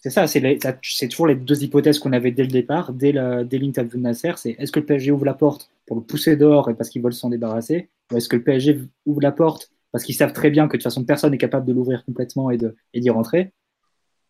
C'est 0.00 0.10
ça, 0.10 0.28
c'est 0.28 1.08
toujours 1.08 1.26
les 1.26 1.34
deux 1.34 1.64
hypothèses 1.64 1.98
qu'on 1.98 2.12
avait 2.12 2.30
dès 2.30 2.44
le 2.44 2.50
départ, 2.50 2.92
dès 2.92 3.10
l'interview 3.10 3.96
de 3.96 4.02
Nasser. 4.02 4.32
C'est 4.36 4.50
est-ce 4.50 4.70
que 4.70 4.78
le 4.78 4.86
PSG 4.86 5.10
ouvre 5.10 5.24
la 5.24 5.34
porte 5.34 5.70
pour 5.86 5.96
le 5.96 6.02
pousser 6.02 6.36
dehors 6.36 6.70
et 6.70 6.74
parce 6.74 6.88
qu'ils 6.88 7.02
veulent 7.02 7.12
s'en 7.12 7.30
débarrasser, 7.30 7.88
ou 8.12 8.16
est-ce 8.16 8.28
que 8.28 8.36
le 8.36 8.44
PSG 8.44 8.78
ouvre 9.06 9.20
la 9.20 9.32
porte 9.32 9.72
parce 9.90 10.04
qu'ils 10.04 10.14
savent 10.14 10.32
très 10.32 10.50
bien 10.50 10.68
que 10.68 10.72
de 10.72 10.76
toute 10.76 10.84
façon 10.84 11.02
personne 11.02 11.32
n'est 11.32 11.38
capable 11.38 11.66
de 11.66 11.72
l'ouvrir 11.72 12.04
complètement 12.04 12.50
et 12.50 12.58
d'y 12.94 13.10
rentrer. 13.10 13.52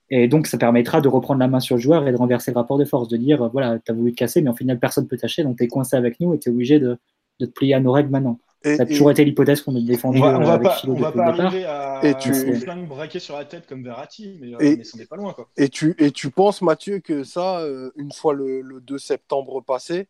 Et 0.08 0.26
donc 0.28 0.46
ça 0.46 0.56
permettra 0.56 1.02
de 1.02 1.08
reprendre 1.08 1.40
la 1.40 1.48
main 1.48 1.60
sur 1.60 1.76
le 1.76 1.82
joueur 1.82 2.08
et 2.08 2.12
de 2.12 2.16
renverser 2.16 2.50
le 2.52 2.56
rapport 2.56 2.78
de 2.78 2.86
force, 2.86 3.08
de 3.08 3.18
dire 3.18 3.46
voilà, 3.50 3.78
tu 3.78 3.92
as 3.92 3.94
voulu 3.94 4.12
te 4.12 4.16
casser, 4.16 4.40
mais 4.40 4.48
en 4.48 4.54
final 4.54 4.78
personne 4.78 5.04
ne 5.04 5.08
peut 5.08 5.18
tâcher, 5.18 5.42
donc 5.42 5.58
tu 5.58 5.64
es 5.64 5.68
coincé 5.68 5.96
avec 5.96 6.18
nous 6.20 6.32
et 6.32 6.38
tu 6.38 6.48
es 6.48 6.52
obligé 6.52 6.78
de, 6.78 6.96
de 7.40 7.46
te 7.46 7.50
plier 7.50 7.74
à 7.74 7.80
nos 7.80 7.92
règles 7.92 8.10
maintenant 8.10 8.38
ça 8.64 8.82
a 8.82 8.86
toujours 8.86 9.10
été 9.10 9.24
l'hypothèse 9.24 9.62
qu'on 9.62 9.76
a 9.76 9.80
défendue. 9.80 10.20
On 10.20 10.44
va, 10.44 10.58
pas, 10.58 10.80
on 10.86 10.94
va 10.94 11.12
pas 11.12 11.26
arriver 11.26 11.64
à 11.64 12.00
et 12.02 12.14
tu... 12.16 12.32
flingue 12.32 12.86
braquer 12.86 13.20
sur 13.20 13.36
la 13.36 13.44
tête 13.44 13.66
comme 13.66 13.82
Verratti, 13.82 14.36
mais, 14.40 14.54
euh, 14.54 14.58
et, 14.60 14.82
mais 14.96 15.06
pas 15.06 15.16
loin. 15.16 15.32
Quoi. 15.32 15.48
Et, 15.56 15.68
tu, 15.68 15.94
et 15.98 16.10
tu 16.10 16.30
penses, 16.30 16.62
Mathieu, 16.62 16.98
que 16.98 17.24
ça, 17.24 17.60
euh, 17.60 17.90
une 17.96 18.12
fois 18.12 18.34
le, 18.34 18.80
2 18.82 18.98
septembre 18.98 19.60
passé, 19.62 20.08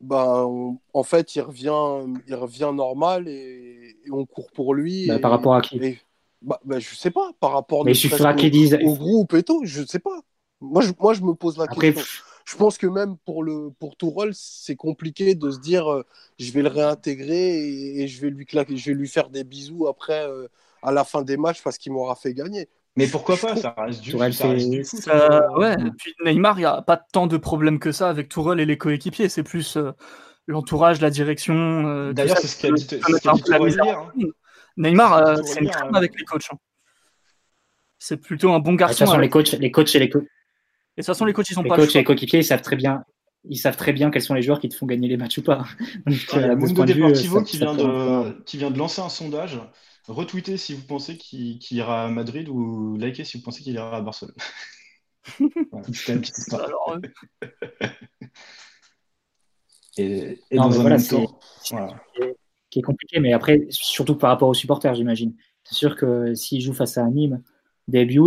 ben, 0.00 0.76
en 0.92 1.02
fait, 1.02 1.36
il 1.36 1.40
revient, 1.42 2.06
il 2.26 2.34
revient 2.34 2.72
normal 2.74 3.28
et, 3.28 3.96
on 4.10 4.24
court 4.24 4.50
pour 4.52 4.74
lui. 4.74 5.06
Bah, 5.06 5.18
par 5.18 5.30
rapport 5.30 5.54
à 5.54 5.60
qui 5.60 5.98
bah, 6.42 6.60
bah, 6.64 6.78
Je 6.78 6.94
sais 6.94 7.10
pas, 7.10 7.30
par 7.40 7.52
rapport 7.52 7.84
mais 7.84 7.92
au, 7.92 8.88
au, 8.88 8.94
groupe 8.96 9.34
et 9.34 9.42
tout, 9.42 9.62
je 9.64 9.84
sais 9.84 9.98
pas. 9.98 10.20
Moi, 10.60 10.82
je, 10.82 10.92
moi, 10.98 11.14
je 11.14 11.22
me 11.22 11.34
pose 11.34 11.58
la 11.58 11.66
question 11.66 12.02
je 12.46 12.56
pense 12.56 12.78
que 12.78 12.86
même 12.86 13.16
pour 13.24 13.42
le 13.42 13.70
pour 13.78 13.96
Tourelle, 13.96 14.30
c'est 14.32 14.76
compliqué 14.76 15.34
de 15.34 15.50
se 15.50 15.58
dire 15.58 15.92
euh, 15.92 16.06
je 16.38 16.52
vais 16.52 16.62
le 16.62 16.68
réintégrer 16.68 18.00
et, 18.00 18.06
je 18.06 18.20
vais 18.20 18.30
lui 18.30 18.46
claquer, 18.46 18.76
je 18.76 18.90
vais 18.90 18.96
lui 18.96 19.08
faire 19.08 19.30
des 19.30 19.42
bisous 19.42 19.88
après 19.88 20.26
euh, 20.28 20.46
à 20.82 20.92
la 20.92 21.02
fin 21.02 21.22
des 21.22 21.36
matchs 21.36 21.60
parce 21.62 21.76
qu'il 21.76 21.92
m'aura 21.92 22.14
fait 22.14 22.34
gagner. 22.34 22.68
Mais 22.94 23.08
pourquoi 23.08 23.36
pas 23.36 23.56
Ça 23.56 23.74
reste 23.76 24.00
du, 24.00 24.12
ça 24.32 24.48
ouais. 25.58 25.76
puis 25.98 26.14
Neymar, 26.24 26.58
il 26.58 26.62
n'y 26.62 26.66
a 26.66 26.80
pas 26.80 26.96
tant 26.96 27.26
de 27.26 27.36
problèmes 27.36 27.78
que 27.78 27.92
ça 27.92 28.08
avec 28.08 28.28
Tourelle 28.28 28.60
et 28.60 28.64
les 28.64 28.78
coéquipiers. 28.78 29.28
C'est 29.28 29.42
plus 29.42 29.76
euh, 29.76 29.90
l'entourage, 30.46 31.00
la 31.00 31.10
direction. 31.10 32.12
D'ailleurs, 32.12 32.38
c'est 32.38 32.46
ce 32.46 32.62
qu'a 32.62 32.72
dit, 32.72 32.86
qu 32.86 32.96
hein. 33.80 34.12
Neymar, 34.78 35.44
c'est 35.44 35.60
une 35.60 35.68
crème 35.68 35.94
avec 35.94 36.18
les 36.18 36.24
coachs. 36.24 36.46
Hein. 36.52 36.56
C'est 37.98 38.18
plutôt 38.18 38.52
un 38.52 38.60
bon 38.60 38.74
garçon. 38.74 38.94
De 38.94 38.98
toute 38.98 39.08
façon, 39.08 39.20
les 39.20 39.28
coachs, 39.28 39.52
les 39.52 39.70
coachs 39.70 39.94
et 39.94 39.98
les 39.98 40.08
coachs 40.08 40.24
de 40.96 41.02
toute 41.02 41.06
façon, 41.06 41.24
les 41.26 41.32
coachs, 41.32 41.50
ils 41.50 41.54
sont 41.54 41.62
les 41.62 41.68
pas. 41.68 41.76
Les 41.76 41.82
coachs 41.82 41.94
et 41.94 41.98
les 41.98 42.04
coéquipiers, 42.04 42.40
ils 42.40 42.44
savent 42.44 42.62
très 42.62 42.76
bien. 42.76 43.04
Ils 43.48 43.58
savent 43.58 43.76
très 43.76 43.92
bien 43.92 44.10
quels 44.10 44.22
sont 44.22 44.34
les 44.34 44.42
joueurs 44.42 44.58
qui 44.58 44.68
te 44.68 44.74
font 44.74 44.86
gagner 44.86 45.08
les 45.08 45.16
matchs 45.16 45.38
ou 45.38 45.42
pas. 45.42 45.64
Donc, 46.06 46.16
ouais, 46.32 46.44
euh, 46.44 46.54
de 46.56 46.92
Deportivo 46.92 47.42
qui, 47.42 47.58
vient 47.58 47.74
de, 47.74 48.42
qui 48.42 48.56
vient 48.56 48.70
de 48.70 48.78
lancer 48.78 49.02
un 49.02 49.08
sondage. 49.08 49.60
Retweetez 50.08 50.56
si 50.56 50.74
vous 50.74 50.84
pensez 50.86 51.16
qu'il 51.16 51.58
ira 51.70 52.04
à 52.04 52.08
Madrid 52.08 52.48
ou 52.48 52.96
likez 52.96 53.24
si 53.24 53.38
vous 53.38 53.44
pensez 53.44 53.62
qu'il 53.62 53.74
ira 53.74 53.96
à 53.96 54.00
Barcelone. 54.00 54.34
C'était 55.92 56.12
une 56.12 56.20
petite 56.20 56.38
histoire. 56.38 56.64
Alors, 56.64 56.98
et, 59.98 60.38
et 60.50 60.56
non, 60.56 60.68
dans 60.68 60.78
un 60.78 60.80
voilà, 60.82 60.98
c'est 60.98 61.16
voilà. 61.70 62.00
qui 62.70 62.78
est 62.78 62.82
compliqué, 62.82 63.18
mais 63.18 63.32
après, 63.32 63.66
surtout 63.70 64.16
par 64.16 64.30
rapport 64.30 64.48
aux 64.48 64.54
supporters, 64.54 64.94
j'imagine. 64.94 65.34
C'est 65.64 65.74
sûr 65.74 65.96
que 65.96 66.34
s'il 66.34 66.60
joue 66.60 66.74
face 66.74 66.98
à 66.98 67.02
un 67.02 67.10
Nîmes, 67.10 67.42
début 67.88 68.20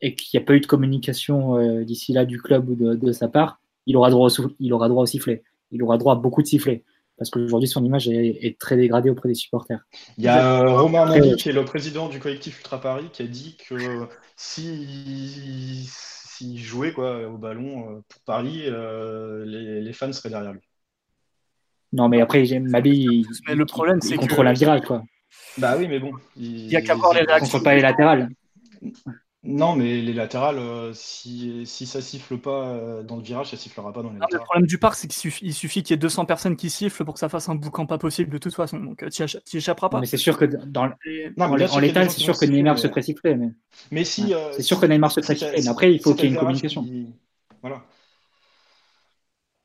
et 0.00 0.14
qu'il 0.14 0.38
n'y 0.38 0.44
a 0.44 0.46
pas 0.46 0.54
eu 0.54 0.60
de 0.60 0.66
communication 0.66 1.58
euh, 1.58 1.84
d'ici 1.84 2.12
là 2.12 2.24
du 2.24 2.40
club 2.40 2.68
ou 2.68 2.74
de, 2.74 3.12
sa 3.12 3.28
part, 3.28 3.60
il 3.86 3.96
aura, 3.96 4.10
droit 4.10 4.28
au, 4.28 4.50
il 4.60 4.72
aura 4.72 4.88
droit 4.88 5.02
au 5.02 5.06
sifflet. 5.06 5.42
Il 5.72 5.82
aura 5.82 5.98
droit 5.98 6.14
à 6.14 6.16
beaucoup 6.16 6.42
de 6.42 6.46
sifflets. 6.46 6.84
Parce 7.18 7.30
qu'aujourd'hui, 7.30 7.68
son 7.68 7.82
image 7.82 8.08
est, 8.08 8.58
très 8.58 8.76
dégradée 8.76 9.08
auprès 9.08 9.28
des 9.28 9.34
supporters. 9.34 9.80
Il 10.18 10.24
y 10.24 10.28
a 10.28 10.62
euh, 10.62 10.80
Romain 10.80 11.06
Nandi, 11.06 11.34
qui 11.36 11.48
est 11.48 11.52
le 11.52 11.64
président 11.64 12.10
du 12.10 12.18
collectif 12.18 12.58
Ultra 12.58 12.78
Paris, 12.78 13.08
qui 13.10 13.22
a 13.22 13.26
dit 13.26 13.56
que 13.66 13.74
s'il 14.36 15.86
si, 15.86 16.58
jouait 16.58 16.92
quoi, 16.92 17.26
au 17.26 17.38
ballon 17.38 17.90
euh, 17.90 18.00
pour 18.06 18.20
Paris, 18.26 18.64
les, 19.46 19.92
fans 19.94 20.12
seraient 20.12 20.28
derrière 20.28 20.52
lui. 20.52 20.60
Non, 21.94 22.10
mais 22.10 22.20
après, 22.20 22.44
Mabi, 22.60 23.24
il, 23.48 23.54
le 23.54 23.64
problème, 23.64 24.02
c'est 24.02 24.16
contrôle 24.16 24.48
un 24.48 24.52
virage. 24.52 24.82
Quoi. 24.82 25.02
Bah 25.56 25.76
oui, 25.78 25.88
mais 25.88 25.98
bon. 25.98 26.12
Il 26.36 26.66
n'y 26.66 26.76
a 26.76 26.82
qu'à 26.82 26.94
voir 26.94 27.14
les 27.14 27.20
réactions. 27.20 27.46
contrôle 27.46 27.62
pas 27.62 27.74
les 27.74 27.80
latérales. 27.80 28.28
Non, 29.46 29.76
mais 29.76 30.00
les 30.00 30.12
latérales, 30.12 30.58
euh, 30.58 30.92
si, 30.92 31.64
si 31.66 31.86
ça 31.86 32.00
siffle 32.00 32.36
pas 32.36 32.66
euh, 32.66 33.02
dans 33.02 33.16
le 33.16 33.22
virage, 33.22 33.50
ça 33.50 33.56
sifflera 33.56 33.92
pas 33.92 34.02
dans 34.02 34.10
les 34.10 34.18
latérales. 34.18 34.40
Le 34.40 34.44
problème 34.44 34.66
du 34.66 34.78
parc, 34.78 34.96
c'est 34.96 35.06
qu'il 35.06 35.18
suffit, 35.18 35.52
suffit 35.52 35.82
qu'il 35.82 35.94
y 35.94 35.94
ait 35.94 35.98
200 35.98 36.24
personnes 36.24 36.56
qui 36.56 36.68
sifflent 36.68 37.04
pour 37.04 37.14
que 37.14 37.20
ça 37.20 37.28
fasse 37.28 37.48
un 37.48 37.54
boucan 37.54 37.86
pas 37.86 37.98
possible 37.98 38.30
de 38.30 38.38
toute 38.38 38.54
façon. 38.54 38.78
Donc 38.78 39.02
euh, 39.02 39.08
tu 39.08 39.22
n'y 39.22 39.58
échapperas 39.58 39.88
pas. 39.88 40.00
mais 40.00 40.06
c'est 40.06 40.16
sûr 40.16 40.36
que 40.36 40.44
dans 40.44 40.90
en 41.38 41.78
l'état, 41.78 42.08
c'est 42.08 42.20
sûr 42.20 42.38
que 42.38 42.44
Neymar 42.44 42.78
se 42.78 42.88
précipiterait. 42.88 43.36
Mais, 43.36 43.52
mais 43.90 44.04
si. 44.04 44.34
c'est 44.52 44.62
sûr 44.62 44.80
que 44.80 44.86
Neymar 44.86 45.12
se 45.12 45.20
précipiterait. 45.20 45.60
Mais 45.62 45.68
après, 45.68 45.92
il 45.92 46.00
faut 46.00 46.14
qu'il 46.14 46.24
y 46.24 46.28
ait 46.28 46.34
une 46.34 46.38
communication. 46.38 46.84
Voilà. 47.62 47.82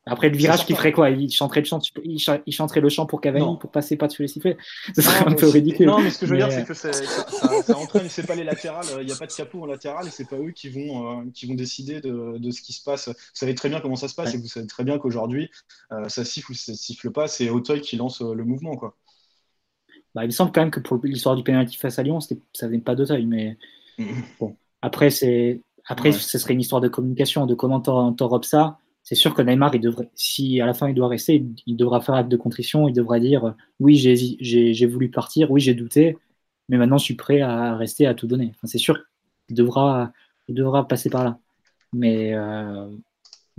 Après, 0.07 0.30
le 0.30 0.38
virage 0.38 0.65
qui 0.65 0.73
ferait 0.73 0.91
quoi? 0.91 1.11
Il 1.11 1.32
chanterait, 1.32 1.61
le 1.61 1.68
chant, 1.68 1.80
il, 2.03 2.52
chanterait 2.52 2.82
le 2.82 2.90
chant 2.90 3.06
pour 3.06 3.22
Cavani 3.22 3.57
pour 3.60 3.69
passer 3.69 3.98
pas 3.98 4.07
dessus 4.07 4.23
les 4.23 4.28
sifflets 4.28 4.57
Ce 4.95 5.02
serait 5.02 5.28
un 5.28 5.34
peu 5.34 5.48
ridicule. 5.48 5.86
Non, 5.86 5.99
mais 5.99 6.10
ce 6.10 6.18
que 6.18 6.26
je 6.26 6.32
veux 6.32 6.38
dire, 6.38 6.52
c'est 6.52 6.65
que 6.65 6.73
ça, 6.73 6.91
ça, 6.91 7.78
entraîne, 7.78 8.10
c'est 8.10 8.26
pas 8.26 8.34
les 8.34 8.44
latérales, 8.44 8.86
il 8.99 9.06
n'y 9.06 9.11
a 9.11 9.15
pas 9.15 9.28
de 9.28 9.32
capot 9.32 9.61
en 9.61 9.68
latéral 9.68 10.07
et 10.07 10.10
c'est 10.10 10.28
pas 10.28 10.38
eux 10.38 10.52
qui 10.52 10.69
vont, 10.69 11.22
euh, 11.22 11.23
qui 11.36 11.45
vont 11.45 11.53
décider 11.53 12.02
de, 12.02 12.40
de, 12.40 12.52
ce 12.52 12.61
qui 12.61 12.73
se 12.73 12.84
passe. 12.84 13.10
Vous 13.10 13.15
savez 13.34 13.53
très 13.53 13.69
bien 13.69 13.80
comment 13.80 13.95
ça 13.95 14.07
se 14.07 14.15
passe 14.15 14.34
et 14.34 14.38
vous 14.38 14.48
savez 14.48 14.65
très 14.65 14.84
bien 14.84 14.98
qu'aujourd'hui, 14.98 15.52
euh, 15.91 16.10
ça 16.10 16.26
siffle 16.26 16.52
ou 16.52 16.56
ça 16.56 16.73
siffle 16.73 17.11
pas, 17.11 17.28
c'est 17.28 17.49
Auteuil 17.52 17.82
qui 17.82 17.95
lance 17.95 18.23
euh, 18.23 18.34
le 18.34 18.44
mouvement. 18.44 18.76
Quoi. 18.76 18.98
Bah, 20.15 20.23
il 20.23 20.28
me 20.28 20.32
semble 20.32 20.52
quand 20.52 20.61
même 20.61 20.72
que 20.72 20.80
pour 20.80 20.99
l'histoire 21.03 21.36
du 21.36 21.44
penalty 21.44 21.78
face 21.78 21.99
à 21.99 22.03
Lyon, 22.03 22.19
ça 22.22 22.68
venait 22.68 22.80
pas 22.80 22.95
d'Auteuil, 22.95 23.28
mais 23.28 23.56
mm-hmm. 23.99 24.23
bon. 24.40 24.56
Après, 24.82 25.11
c'est 25.11 25.61
après, 25.86 26.11
ce 26.11 26.38
serait 26.38 26.53
une 26.53 26.61
histoire 26.61 26.82
de 26.82 26.88
communication, 26.88 27.45
de 27.45 27.53
comment 27.53 27.82
t'enrobes 27.82 28.45
ça 28.45 28.80
c'est 29.11 29.15
sûr 29.15 29.33
que 29.33 29.41
Neymar, 29.41 29.75
il 29.75 29.81
devrait, 29.81 30.09
si 30.15 30.61
à 30.61 30.65
la 30.65 30.73
fin 30.73 30.88
il 30.88 30.95
doit 30.95 31.09
rester, 31.09 31.45
il, 31.65 31.75
devra 31.75 31.99
faire 31.99 32.15
acte 32.15 32.29
de 32.29 32.38
contrition, 32.38 32.88
il 32.88 32.93
devra 32.93 33.19
dire 33.19 33.55
oui, 33.81 33.97
j'ai 33.97 34.85
voulu 34.85 35.11
partir, 35.11 35.51
oui, 35.51 35.59
j'ai 35.59 35.73
douté, 35.73 36.17
mais 36.69 36.77
maintenant 36.77 36.97
je 36.97 37.03
suis 37.03 37.15
prêt 37.15 37.41
à 37.41 37.75
rester, 37.75 38.07
à 38.07 38.13
tout 38.13 38.25
donner. 38.25 38.53
Enfin, 38.55 38.67
c'est 38.67 38.77
sûr 38.77 38.97
qu'il 39.47 39.57
devra, 39.57 40.13
il 40.47 40.55
devra 40.55 40.88
passer 40.88 41.09
par 41.09 41.25
là. 41.25 41.39
Mais 41.91 42.33
euh, 42.33 42.88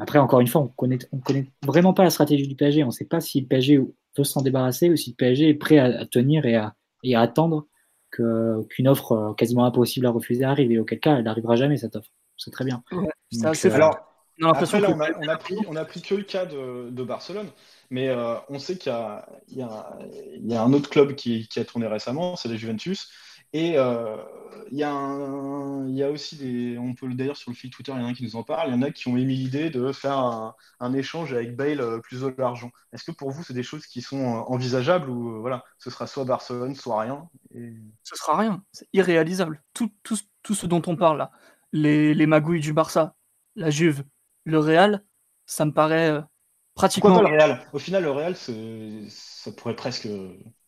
après, 0.01 0.19
encore 0.19 0.41
une 0.41 0.47
fois, 0.47 0.63
on 0.63 0.69
connaît, 0.69 1.01
on 1.13 1.19
connaît 1.19 1.51
vraiment 1.67 1.93
pas 1.93 2.05
la 2.05 2.09
stratégie 2.09 2.49
du 2.49 2.55
PSG. 2.55 2.83
On 2.83 2.87
ne 2.87 2.93
sait 2.93 3.05
pas 3.05 3.21
si 3.21 3.43
le 3.43 3.47
PSG 3.47 3.77
veut 4.17 4.25
s'en 4.25 4.41
débarrasser 4.41 4.89
ou 4.89 4.97
si 4.97 5.11
le 5.11 5.17
PSG 5.17 5.51
est 5.51 5.55
prêt 5.55 5.77
à, 5.77 6.07
tenir 6.07 6.47
et 6.47 6.55
à, 6.55 6.75
et 7.03 7.15
à 7.15 7.21
attendre 7.21 7.67
qu'une 8.11 8.89
offre 8.89 9.13
euh, 9.13 9.35
quasiment 9.35 9.67
impossible 9.67 10.07
à 10.07 10.11
refuser 10.13 10.45
arrive. 10.45 10.73
Et 10.73 10.79
auquel 10.79 10.99
cas, 10.99 11.19
elle 11.19 11.25
n'arrivera 11.25 11.57
jamais, 11.57 11.77
cette 11.77 11.95
offre. 11.95 12.09
C'est 12.39 12.53
très 12.53 12.65
bien. 12.65 12.83
Euh, 12.95 13.71
alors, 13.71 14.12
on, 14.41 14.51
a, 14.51 15.13
on, 15.21 15.29
a 15.29 15.37
pris, 15.37 15.57
on 15.69 15.77
a 15.77 15.85
pris 15.85 16.03
que 16.03 16.15
le 16.15 16.23
cas 16.23 16.47
de, 16.47 16.91
de 16.91 17.03
Barcelone, 17.03 17.51
mais 17.91 18.09
euh, 18.09 18.37
on 18.49 18.59
sait 18.59 18.79
qu'il 18.79 18.93
y, 19.49 19.55
y, 19.55 19.59
y, 19.59 20.55
a 20.55 20.63
un 20.63 20.73
autre 20.73 20.89
club 20.89 21.15
qui, 21.15 21.49
qui 21.49 21.61
a 21.61 21.65
tourné 21.65 21.87
récemment, 21.87 22.37
c'est 22.37 22.49
la 22.49 22.57
Juventus. 22.57 23.09
Et 23.55 23.75
euh, 23.77 24.17
il, 24.71 24.79
y 24.79 24.83
a 24.83 24.91
un, 24.91 25.87
il 25.87 25.95
y 25.95 26.03
a 26.03 26.11
aussi 26.11 26.37
des. 26.37 26.79
On 26.79 26.95
peut 26.95 27.07
d'ailleurs 27.13 27.37
sur 27.37 27.51
le 27.51 27.57
fil 27.57 27.71
Twitter, 27.71 27.93
il 27.95 28.01
y 28.01 28.05
en 28.05 28.09
a 28.09 28.15
qui 28.15 28.25
nous 28.25 28.37
en 28.37 28.43
parlent. 28.43 28.71
Il 28.71 28.75
y 28.75 28.79
en 28.79 28.83
a 28.83 28.91
qui 28.91 29.09
ont 29.09 29.17
émis 29.19 29.37
l'idée 29.37 29.69
de 29.69 29.93
faire 29.93 30.17
un, 30.19 30.55
un, 30.81 30.95
échange 30.95 31.35
avec 31.35 31.55
Bale 31.55 31.81
euh, 31.81 31.99
plus 31.99 32.23
de 32.23 32.35
l'argent. 32.39 32.71
Est-ce 32.95 33.05
que 33.05 33.13
pour 33.13 33.31
vous, 33.31 33.43
c'est 33.43 33.53
des 33.53 33.63
choses 33.63 33.87
qui 33.87 34.01
sont 34.01 34.25
envisageables 34.25 35.11
ou 35.11 35.41
voilà, 35.43 35.65
ce 35.79 35.91
sera 35.91 36.07
soit 36.07 36.25
Barcelone, 36.25 36.75
soit 36.75 37.03
rien 37.03 37.29
et... 37.55 37.75
Ce 38.05 38.17
sera 38.17 38.39
rien. 38.39 38.65
C'est 38.73 38.89
irréalisable. 38.95 39.63
Tout, 39.75 39.93
tout, 40.03 40.17
tout, 40.43 40.55
ce 40.55 40.67
dont 40.67 40.83
on 40.87 40.97
parle 40.97 41.19
là, 41.19 41.31
les, 41.73 42.15
les 42.15 42.27
magouilles 42.27 42.61
du 42.61 42.73
Barça, 42.73 43.15
la 43.55 43.69
Juve, 43.69 44.03
le 44.45 44.59
Real, 44.59 45.03
ça 45.47 45.65
me 45.65 45.73
paraît 45.73 46.11
euh, 46.11 46.21
pratiquement. 46.75 47.11
Pourquoi 47.11 47.31
pas 47.31 47.37
le 47.37 47.43
Real? 47.43 47.61
Au 47.73 47.79
final, 47.79 48.03
le 48.03 48.11
Real, 48.11 48.35
ça 48.37 49.51
pourrait 49.57 49.77
presque 49.77 50.09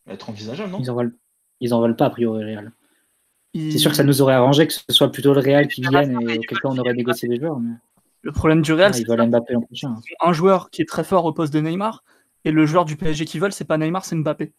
être 0.07 0.29
envisageable, 0.29 0.71
non? 0.71 0.79
Ils 0.79 0.91
en 0.91 0.95
veulent, 0.95 1.17
ils 1.59 1.73
en 1.73 1.81
veulent 1.81 1.95
pas, 1.95 2.05
a 2.05 2.09
priori, 2.09 2.43
le 2.43 2.47
Real. 2.47 2.71
C'est 3.53 3.77
sûr 3.77 3.91
que 3.91 3.97
ça 3.97 4.03
nous 4.03 4.21
aurait 4.21 4.33
arrangé 4.33 4.67
que 4.67 4.73
ce 4.73 4.81
soit 4.89 5.11
plutôt 5.11 5.33
le 5.33 5.39
Real 5.39 5.67
qui 5.67 5.81
vienne 5.81 6.19
et 6.21 6.37
auquel 6.39 6.59
cas 6.59 6.67
on 6.69 6.77
aurait 6.77 6.93
négocié 6.93 7.29
les 7.29 7.39
joueurs. 7.39 7.57
Le 8.21 8.31
problème 8.31 8.61
du 8.61 8.73
Real, 8.73 8.91
ah, 8.93 8.93
c'est 8.93 9.05
Mbappé 9.05 9.55
en 9.55 9.61
prochain. 9.61 9.95
Un 10.19 10.33
joueur 10.33 10.69
qui 10.71 10.81
est 10.81 10.89
très 10.89 11.03
fort 11.03 11.25
au 11.25 11.31
poste 11.31 11.53
de 11.53 11.61
Neymar 11.61 12.03
et 12.43 12.51
le 12.51 12.65
joueur 12.65 12.83
du 12.83 12.97
PSG 12.97 13.23
qui 13.23 13.39
veulent, 13.39 13.53
c'est 13.53 13.65
pas 13.65 13.77
Neymar, 13.77 14.03
c'est 14.03 14.15
Mbappé. 14.15 14.51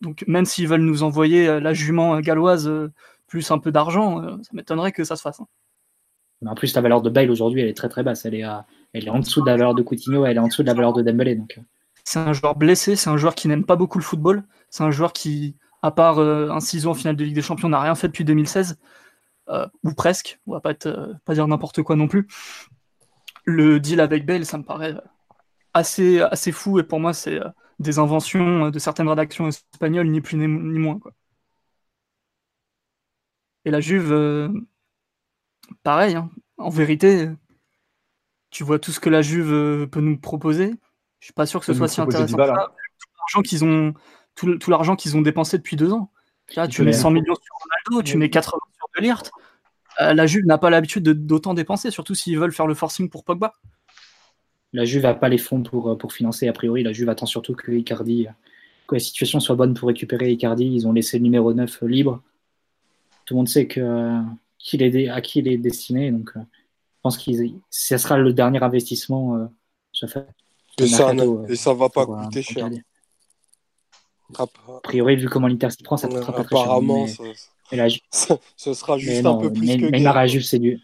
Donc 0.00 0.24
même 0.28 0.44
s'ils 0.44 0.68
veulent 0.68 0.82
nous 0.82 1.02
envoyer 1.02 1.48
euh, 1.48 1.58
la 1.58 1.72
jument 1.74 2.20
galloise 2.20 2.68
euh, 2.68 2.92
plus 3.26 3.50
un 3.50 3.58
peu 3.58 3.72
d'argent, 3.72 4.22
ça 4.42 4.50
m'étonnerait 4.52 4.92
que 4.92 5.04
ça 5.04 5.16
se 5.16 5.22
fasse. 5.22 5.40
Hein. 5.40 5.46
En 6.46 6.54
plus, 6.54 6.74
la 6.74 6.80
valeur 6.82 7.02
de 7.02 7.10
Bale 7.10 7.30
aujourd'hui, 7.30 7.62
elle 7.62 7.68
est 7.68 7.76
très 7.76 7.88
très 7.88 8.02
basse. 8.02 8.24
Elle 8.24 8.34
est, 8.34 9.08
en 9.08 9.18
dessous 9.18 9.40
de 9.40 9.46
la 9.46 9.56
valeur 9.56 9.74
de 9.74 9.82
Coutinho, 9.82 10.24
elle 10.24 10.36
est 10.36 10.40
en 10.40 10.46
dessous 10.46 10.62
de 10.62 10.68
la 10.68 10.74
valeur 10.74 10.92
de 10.92 11.02
Dembélé. 11.02 11.34
Donc. 11.34 11.58
Euh. 11.58 11.62
C'est 12.04 12.20
un 12.20 12.32
joueur 12.32 12.56
blessé, 12.56 12.96
c'est 12.96 13.10
un 13.10 13.16
joueur 13.16 13.34
qui 13.34 13.48
n'aime 13.48 13.64
pas 13.64 13.76
beaucoup 13.76 13.98
le 13.98 14.04
football. 14.04 14.44
C'est 14.70 14.84
un 14.84 14.90
joueur 14.90 15.12
qui, 15.12 15.56
à 15.82 15.90
part 15.90 16.18
euh, 16.18 16.48
un 16.50 16.60
ciseau 16.60 16.90
en 16.90 16.94
finale 16.94 17.16
de 17.16 17.24
Ligue 17.24 17.34
des 17.34 17.42
Champions, 17.42 17.68
n'a 17.68 17.80
rien 17.80 17.94
fait 17.94 18.08
depuis 18.08 18.24
2016, 18.24 18.78
euh, 19.50 19.66
ou 19.82 19.92
presque. 19.92 20.40
On 20.46 20.52
va 20.52 20.60
pas, 20.60 20.74
dire 20.74 21.48
n'importe 21.48 21.82
quoi 21.82 21.96
non 21.96 22.08
plus. 22.08 22.26
Le 23.44 23.80
deal 23.80 24.00
avec 24.00 24.24
Bale, 24.24 24.46
ça 24.46 24.58
me 24.58 24.62
paraît 24.62 24.94
assez, 25.74 26.20
assez 26.20 26.52
fou, 26.52 26.78
et 26.78 26.82
pour 26.84 27.00
moi, 27.00 27.12
c'est 27.12 27.40
des 27.78 27.98
inventions 27.98 28.70
de 28.70 28.78
certaines 28.78 29.08
rédactions 29.08 29.48
espagnoles, 29.48 30.08
ni 30.08 30.20
plus 30.20 30.36
ni, 30.36 30.46
moins. 30.46 31.00
Et 33.64 33.70
la 33.70 33.80
Juve 33.80 34.50
pareil, 35.82 36.14
hein. 36.16 36.30
En 36.56 36.70
vérité, 36.70 37.28
tu 38.50 38.64
vois 38.64 38.78
tout 38.78 38.90
ce 38.90 38.98
que 39.00 39.08
la 39.10 39.22
Juve 39.22 39.52
euh, 39.52 39.86
peut 39.86 40.00
nous 40.00 40.18
proposer. 40.18 40.74
Je 41.20 41.26
suis 41.26 41.32
pas 41.34 41.46
sûr 41.46 41.60
que 41.60 41.66
ce 41.66 41.74
soit 41.74 41.88
si 41.88 42.00
intéressant. 42.00 42.36
Que 42.36 42.44
ça. 42.46 42.52
Tout 42.98 43.08
l'argent 43.18 43.42
qu'ils 43.42 43.64
ont, 43.64 43.94
tout, 44.34 44.70
l'argent 44.70 44.96
qu'ils 44.96 45.16
ont 45.16 45.22
dépensé 45.22 45.56
depuis 45.58 45.76
deux 45.76 45.92
ans. 45.92 46.10
Là, 46.56 46.66
tu 46.66 46.82
mets 46.82 46.90
même- 46.92 47.00
100 47.00 47.10
millions 47.10 47.34
sur 47.34 47.54
Ronaldo, 47.90 48.02
tu 48.02 48.16
mets 48.16 48.30
80 48.30 48.58
sur 48.76 48.86
De 48.96 49.02
Ligt. 49.02 49.30
Euh, 50.00 50.14
la 50.14 50.26
Juve 50.26 50.46
n'a 50.46 50.58
pas 50.58 50.70
l'habitude 50.70 51.02
de- 51.02 51.12
d'autant 51.12 51.54
dépenser, 51.54 51.90
surtout 51.90 52.14
s'ils 52.14 52.38
veulent 52.38 52.52
faire 52.52 52.66
le 52.66 52.74
forcing 52.74 53.08
pour 53.10 53.24
Pogba. 53.24 53.52
La 54.72 54.84
Juve 54.84 55.02
n'a 55.02 55.14
pas 55.14 55.28
les 55.28 55.38
fonds 55.38 55.62
pour, 55.62 55.90
euh, 55.90 55.96
pour 55.96 56.12
financer. 56.12 56.46
A 56.48 56.52
priori, 56.52 56.82
la 56.82 56.92
Juve 56.92 57.08
attend 57.08 57.26
surtout 57.26 57.54
que 57.54 57.72
Icardi, 57.72 58.26
que 58.86 58.94
la 58.94 59.00
situation 59.00 59.40
soit 59.40 59.56
bonne 59.56 59.74
pour 59.74 59.88
récupérer 59.88 60.30
Icardi. 60.30 60.64
Ils 60.66 60.86
ont 60.86 60.92
laissé 60.92 61.18
le 61.18 61.24
numéro 61.24 61.52
9 61.52 61.82
libre. 61.82 62.22
Tout 63.26 63.34
le 63.34 63.38
monde 63.38 63.48
sait 63.48 63.66
que, 63.66 63.80
euh, 63.80 64.20
qu'il 64.58 64.82
est 64.82 65.08
à 65.08 65.20
qui 65.20 65.38
il 65.40 65.48
est 65.48 65.58
destiné. 65.58 66.10
Donc, 66.10 66.30
euh, 66.36 66.40
je 66.40 67.00
pense 67.02 67.18
que 67.18 67.30
ce 67.70 67.96
sera 67.98 68.18
le 68.18 68.32
dernier 68.32 68.62
investissement. 68.62 69.36
euh, 69.36 69.46
Et 70.80 70.86
ça, 70.86 71.12
mercato, 71.12 71.46
et 71.48 71.56
ça 71.56 71.72
va 71.74 71.88
pas 71.88 72.04
pour, 72.04 72.18
euh, 72.18 72.24
coûter 72.24 72.42
cher. 72.42 72.58
Icardi. 72.58 72.82
App- 74.36 74.50
A 74.68 74.80
priori, 74.82 75.16
vu 75.16 75.28
comment 75.28 75.48
l'Inter 75.48 75.70
s'y 75.70 75.82
prend, 75.82 75.96
ça 75.96 76.06
ne 76.08 76.12
coûtera 76.14 76.32
pas 76.34 76.44
très 76.44 76.56
cher. 76.56 76.64
Apparemment, 76.64 77.06
ce 78.56 78.74
sera 78.74 78.98
juste 78.98 79.22
non, 79.22 79.38
un 79.38 79.42
peu 79.42 79.52
plus 79.52 79.66
Ney- 79.66 79.80
que 79.80 79.86
Neymar 79.86 80.16
à 80.16 80.26
Juve, 80.26 80.42
c'est 80.42 80.58
du. 80.58 80.78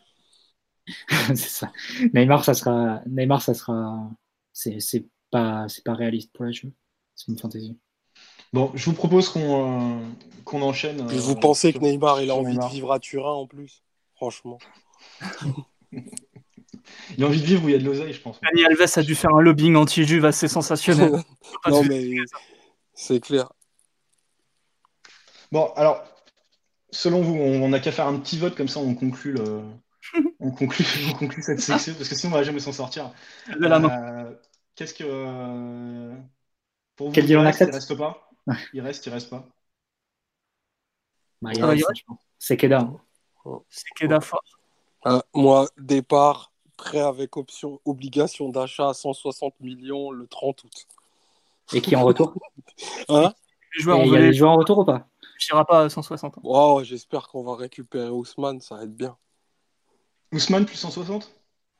c'est 1.28 1.36
ça. 1.36 1.72
Neymar, 2.12 2.44
ça 2.44 2.54
sera. 2.54 3.02
Neymar, 3.06 3.42
ça 3.42 3.54
sera. 3.54 4.10
C'est 4.52 5.06
pas, 5.30 5.66
c'est 5.68 5.84
pas 5.84 5.94
réaliste 5.94 6.32
pour 6.32 6.44
la 6.44 6.52
Juve. 6.52 6.70
C'est 7.14 7.30
une 7.30 7.38
fantaisie. 7.38 7.76
Bon, 8.54 8.70
je 8.74 8.84
vous 8.84 8.92
propose 8.92 9.28
qu'on 9.30 9.98
euh, 9.98 10.00
qu'on 10.44 10.62
enchaîne. 10.62 11.04
Puis 11.08 11.16
euh, 11.16 11.20
vous 11.20 11.34
pensez 11.34 11.72
que 11.72 11.78
Neymar, 11.80 12.22
il 12.22 12.30
a 12.30 12.36
envie 12.36 12.52
Neymar. 12.52 12.68
de 12.68 12.72
vivre 12.72 12.92
à 12.92 13.00
Turin 13.00 13.32
en 13.32 13.48
plus? 13.48 13.82
Franchement. 14.14 14.58
Il 17.16 17.24
a 17.24 17.26
envie 17.26 17.40
de 17.40 17.46
vivre 17.46 17.64
où 17.64 17.68
il 17.68 17.72
y 17.72 17.74
a 17.74 17.78
de 17.78 17.84
l'oseille, 17.84 18.12
je 18.12 18.20
pense. 18.20 18.40
Dani 18.42 18.64
Alves 18.64 18.92
a 18.96 19.02
dû 19.02 19.14
faire 19.14 19.34
un 19.34 19.40
lobbying 19.40 19.74
anti-Juve 19.74 20.24
assez 20.24 20.48
sensationnel. 20.48 21.12
Non, 21.68 21.82
mais 21.82 22.16
c'est 22.94 23.20
clair. 23.20 23.50
Bon, 25.50 25.72
alors, 25.76 26.04
selon 26.90 27.22
vous, 27.22 27.34
on 27.34 27.68
n'a 27.70 27.80
qu'à 27.80 27.90
faire 27.90 28.06
un 28.06 28.18
petit 28.18 28.38
vote 28.38 28.54
comme 28.54 28.68
ça, 28.68 28.78
on 28.80 28.94
conclut 28.94 29.32
le. 29.32 29.62
On 30.38 30.50
conclut, 30.50 30.84
on 31.10 31.14
conclut 31.14 31.42
cette 31.42 31.60
section 31.60 31.94
parce 31.94 32.08
que 32.10 32.14
sinon 32.14 32.34
on 32.34 32.36
va 32.36 32.42
jamais 32.44 32.60
s'en 32.60 32.72
sortir. 32.72 33.10
Levez 33.48 33.68
la 33.68 33.78
main. 33.78 33.90
Euh, 33.90 34.30
Qu'est-ce 34.76 34.92
que 34.92 35.04
euh, 35.06 36.12
pour 36.94 37.06
vous 37.08 37.12
Quel 37.14 37.38
on 37.38 37.46
accepte? 37.46 37.72
reste 37.72 37.96
pas? 37.96 38.28
Il 38.74 38.80
reste, 38.80 39.06
il 39.06 39.10
reste 39.10 39.30
pas. 39.30 39.46
Bah, 41.40 41.50
il 41.54 41.62
Ah, 41.62 41.66
reste, 41.68 41.86
je 41.94 42.04
pense. 42.06 42.18
C'est 42.38 42.56
Keda. 42.56 42.90
C'est 43.68 43.88
Keda 43.96 44.20
fort. 44.20 44.42
Euh, 45.06 45.20
moi, 45.34 45.68
départ, 45.78 46.52
prêt 46.76 47.00
avec 47.00 47.36
option, 47.36 47.80
obligation 47.84 48.48
d'achat 48.48 48.88
à 48.90 48.94
160 48.94 49.60
millions 49.60 50.10
le 50.10 50.26
30 50.26 50.64
août. 50.64 50.86
Et 51.72 51.80
qui 51.80 51.94
est 51.94 51.96
en 51.96 52.04
retour 52.04 52.34
Hein? 53.08 53.32
Les 53.76 53.82
joueurs, 53.82 53.98
Et 53.98 54.02
on 54.02 54.04
Il 54.04 54.12
y 54.12 54.16
a 54.16 54.18
veut 54.18 54.20
des 54.20 54.30
les 54.30 54.34
joueurs 54.34 54.52
en 54.52 54.56
retour 54.56 54.78
ou 54.78 54.84
pas? 54.84 55.08
Suffira 55.38 55.64
pas 55.64 55.82
à 55.82 55.88
160 55.88 56.38
ans. 56.38 56.40
Wow, 56.44 56.84
J'espère 56.84 57.28
qu'on 57.28 57.42
va 57.42 57.56
récupérer 57.56 58.08
Ousmane, 58.08 58.60
ça 58.60 58.76
va 58.76 58.84
être 58.84 58.94
bien. 58.94 59.16
Ousmane 60.32 60.66
plus 60.66 60.76
160 60.76 61.30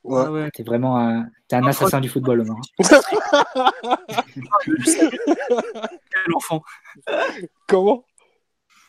Ouais. 0.05 0.23
Ah 0.27 0.31
ouais. 0.31 0.51
T'es 0.51 0.63
vraiment 0.63 0.99
un, 0.99 1.27
t'es 1.49 1.57
un 1.57 1.67
assassin 1.67 2.01
du 2.01 2.09
football, 2.09 2.41
Omar. 2.41 2.61
Quel 4.67 6.35
enfant. 6.35 6.63
Comment? 7.67 8.05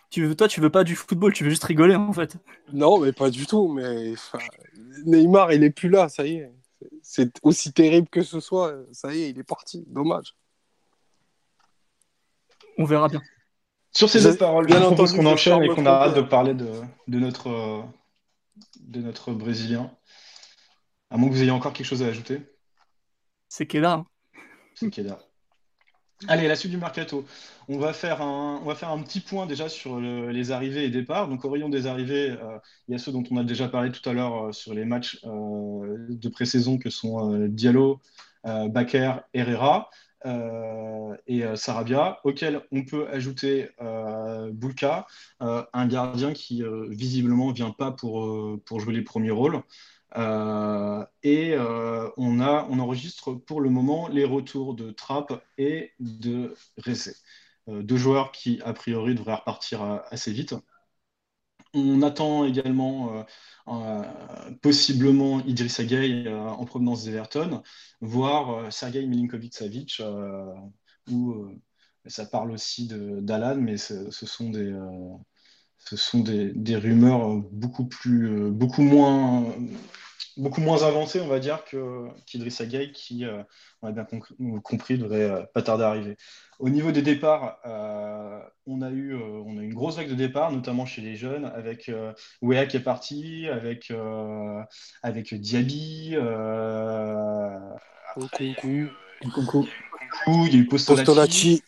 Tu 0.09 0.25
veux, 0.25 0.35
toi, 0.35 0.47
tu 0.47 0.61
veux 0.61 0.69
pas 0.69 0.83
du 0.83 0.95
football, 0.95 1.33
tu 1.33 1.43
veux 1.43 1.49
juste 1.49 1.63
rigoler 1.63 1.95
en 1.95 2.13
fait. 2.13 2.37
Non, 2.71 2.99
mais 2.99 3.11
pas 3.13 3.29
du 3.29 3.47
tout. 3.47 3.73
Mais 3.73 4.13
Neymar, 5.05 5.53
il 5.53 5.63
est 5.63 5.71
plus 5.71 5.89
là, 5.89 6.09
ça 6.09 6.25
y 6.25 6.35
est. 6.35 6.51
C'est 7.01 7.39
aussi 7.43 7.73
terrible 7.73 8.07
que 8.09 8.21
ce 8.21 8.39
soit, 8.39 8.75
ça 8.91 9.13
y 9.13 9.23
est, 9.23 9.29
il 9.31 9.39
est 9.39 9.43
parti. 9.43 9.85
Dommage. 9.87 10.35
On 12.77 12.83
verra 12.83 13.07
bien. 13.07 13.21
Sur 13.91 14.09
ces 14.09 14.19
Bien 14.19 14.31
deux 14.31 14.37
paroles, 14.37 14.65
entendu, 14.65 14.81
je 14.81 14.85
propose 14.87 15.13
qu'on 15.13 15.25
enchaîne 15.25 15.63
et 15.63 15.69
qu'on 15.69 15.85
arrête 15.85 16.15
de 16.15 16.21
parler 16.21 16.53
de, 16.53 16.69
de 17.07 17.19
notre, 17.19 17.49
euh, 17.49 17.81
de 18.81 18.99
notre 18.99 19.31
Brésilien. 19.31 19.89
À 21.15 21.17
moins 21.17 21.29
que 21.29 21.33
vous 21.33 21.41
ayez 21.43 21.51
encore 21.51 21.71
quelque 21.71 21.85
chose 21.87 22.03
à 22.03 22.07
ajouter. 22.07 22.41
C'est 23.47 23.65
Keda. 23.65 23.93
hein. 23.93 24.05
C'est 24.73 24.89
Keda. 24.89 25.17
Allez, 26.27 26.49
la 26.49 26.57
suite 26.57 26.71
du 26.71 26.77
mercato. 26.77 27.23
On 27.69 27.77
va 27.79 27.93
faire 27.93 28.21
un, 28.21 28.59
on 28.61 28.65
va 28.65 28.75
faire 28.75 28.89
un 28.89 29.01
petit 29.01 29.21
point 29.21 29.45
déjà 29.45 29.69
sur 29.69 30.01
le- 30.01 30.31
les 30.31 30.51
arrivées 30.51 30.83
et 30.83 30.89
départs. 30.89 31.29
Donc, 31.29 31.45
au 31.45 31.49
rayon 31.49 31.69
des 31.69 31.87
arrivées, 31.87 32.31
euh, 32.31 32.57
il 32.89 32.91
y 32.91 32.95
a 32.95 32.97
ceux 32.97 33.13
dont 33.13 33.23
on 33.31 33.37
a 33.37 33.45
déjà 33.45 33.69
parlé 33.69 33.93
tout 33.93 34.09
à 34.09 34.11
l'heure 34.11 34.47
euh, 34.47 34.51
sur 34.51 34.73
les 34.73 34.83
matchs 34.83 35.21
euh, 35.23 35.95
de 36.09 36.27
pré-saison 36.27 36.77
que 36.77 36.89
sont 36.89 37.47
Diallo, 37.47 38.01
Bakker, 38.43 39.13
Herrera 39.33 39.89
et 41.27 41.43
Sarabia, 41.55 42.19
auxquels 42.25 42.61
on 42.73 42.83
peut 42.83 43.07
ajouter 43.07 43.69
Bulka, 44.51 45.07
euh, 45.41 45.63
un 45.71 45.87
gardien 45.87 46.33
qui 46.33 46.61
visiblement 46.89 47.51
vient 47.53 47.71
pas 47.71 47.91
pour, 47.91 48.59
pour 48.65 48.81
jouer 48.81 48.93
les 48.93 49.01
premiers 49.03 49.31
rôles. 49.31 49.61
Euh, 50.17 51.05
et 51.23 51.53
euh, 51.53 52.09
on, 52.17 52.39
a, 52.39 52.67
on 52.69 52.79
enregistre 52.79 53.33
pour 53.33 53.61
le 53.61 53.69
moment 53.69 54.07
les 54.07 54.25
retours 54.25 54.75
de 54.75 54.91
Trapp 54.91 55.43
et 55.57 55.91
de 55.99 56.53
Ressé. 56.77 57.15
Euh, 57.67 57.83
deux 57.83 57.97
joueurs 57.97 58.31
qui, 58.31 58.61
a 58.63 58.73
priori, 58.73 59.15
devraient 59.15 59.35
repartir 59.35 59.81
assez 60.09 60.31
vite. 60.31 60.55
On 61.73 62.01
attend 62.03 62.45
également 62.45 63.25
possiblement 64.61 65.41
Idrissa 65.41 65.83
Gueye 65.83 66.29
en 66.29 66.63
provenance 66.63 67.03
d'Everton, 67.03 67.63
voire 67.99 68.71
Sergei 68.71 69.05
Milinkovic-Savic, 69.05 70.01
euh, 71.11 71.53
ça 72.07 72.25
parle 72.25 72.51
aussi 72.51 72.87
d'Alan, 72.87 73.57
mais 73.57 73.77
ce, 73.77 74.09
sont 74.09 74.49
des, 74.51 74.73
ce 75.79 75.97
sont 75.97 76.19
des, 76.19 76.75
rumeurs 76.75 77.35
beaucoup 77.51 77.85
plus, 77.85 78.51
beaucoup 78.51 78.83
moins, 78.83 79.53
beaucoup 80.37 80.61
moins 80.61 80.83
avancées, 80.83 81.21
on 81.21 81.27
va 81.27 81.39
dire, 81.39 81.63
que 81.65 82.07
qu'Idrissa 82.25 82.65
Gueye, 82.65 82.91
qui, 82.91 83.25
euh, 83.25 83.41
on 83.81 83.87
a 83.87 83.91
bien 83.91 84.05
compris, 84.63 84.97
devrait 84.97 85.21
euh, 85.21 85.43
pas 85.53 85.61
tarder 85.61 85.83
à 85.83 85.89
arriver. 85.89 86.17
Au 86.59 86.69
niveau 86.69 86.91
des 86.91 87.01
départs, 87.01 87.59
euh, 87.65 88.39
on 88.65 88.81
a 88.81 88.89
eu, 88.89 89.13
euh, 89.13 89.43
on 89.45 89.57
a 89.57 89.61
eu 89.61 89.65
une 89.65 89.73
grosse 89.73 89.97
vague 89.97 90.09
de 90.09 90.15
départs, 90.15 90.51
notamment 90.51 90.85
chez 90.85 91.01
les 91.01 91.15
jeunes, 91.15 91.45
avec 91.45 91.89
euh, 91.89 92.13
Wea 92.41 92.65
qui 92.65 92.77
est 92.77 92.81
parti, 92.81 93.47
avec, 93.49 93.91
euh, 93.91 94.61
avec 95.03 95.33
Diaby, 95.33 96.11
euh, 96.15 97.57
Nkunku, 98.17 98.89
Nkunku. 99.23 99.67
il 100.27 100.53
y 100.53 100.57
a 100.57 100.59
eu 100.59 100.67
Postolacci. 100.67 101.05
Postolacci, 101.05 101.63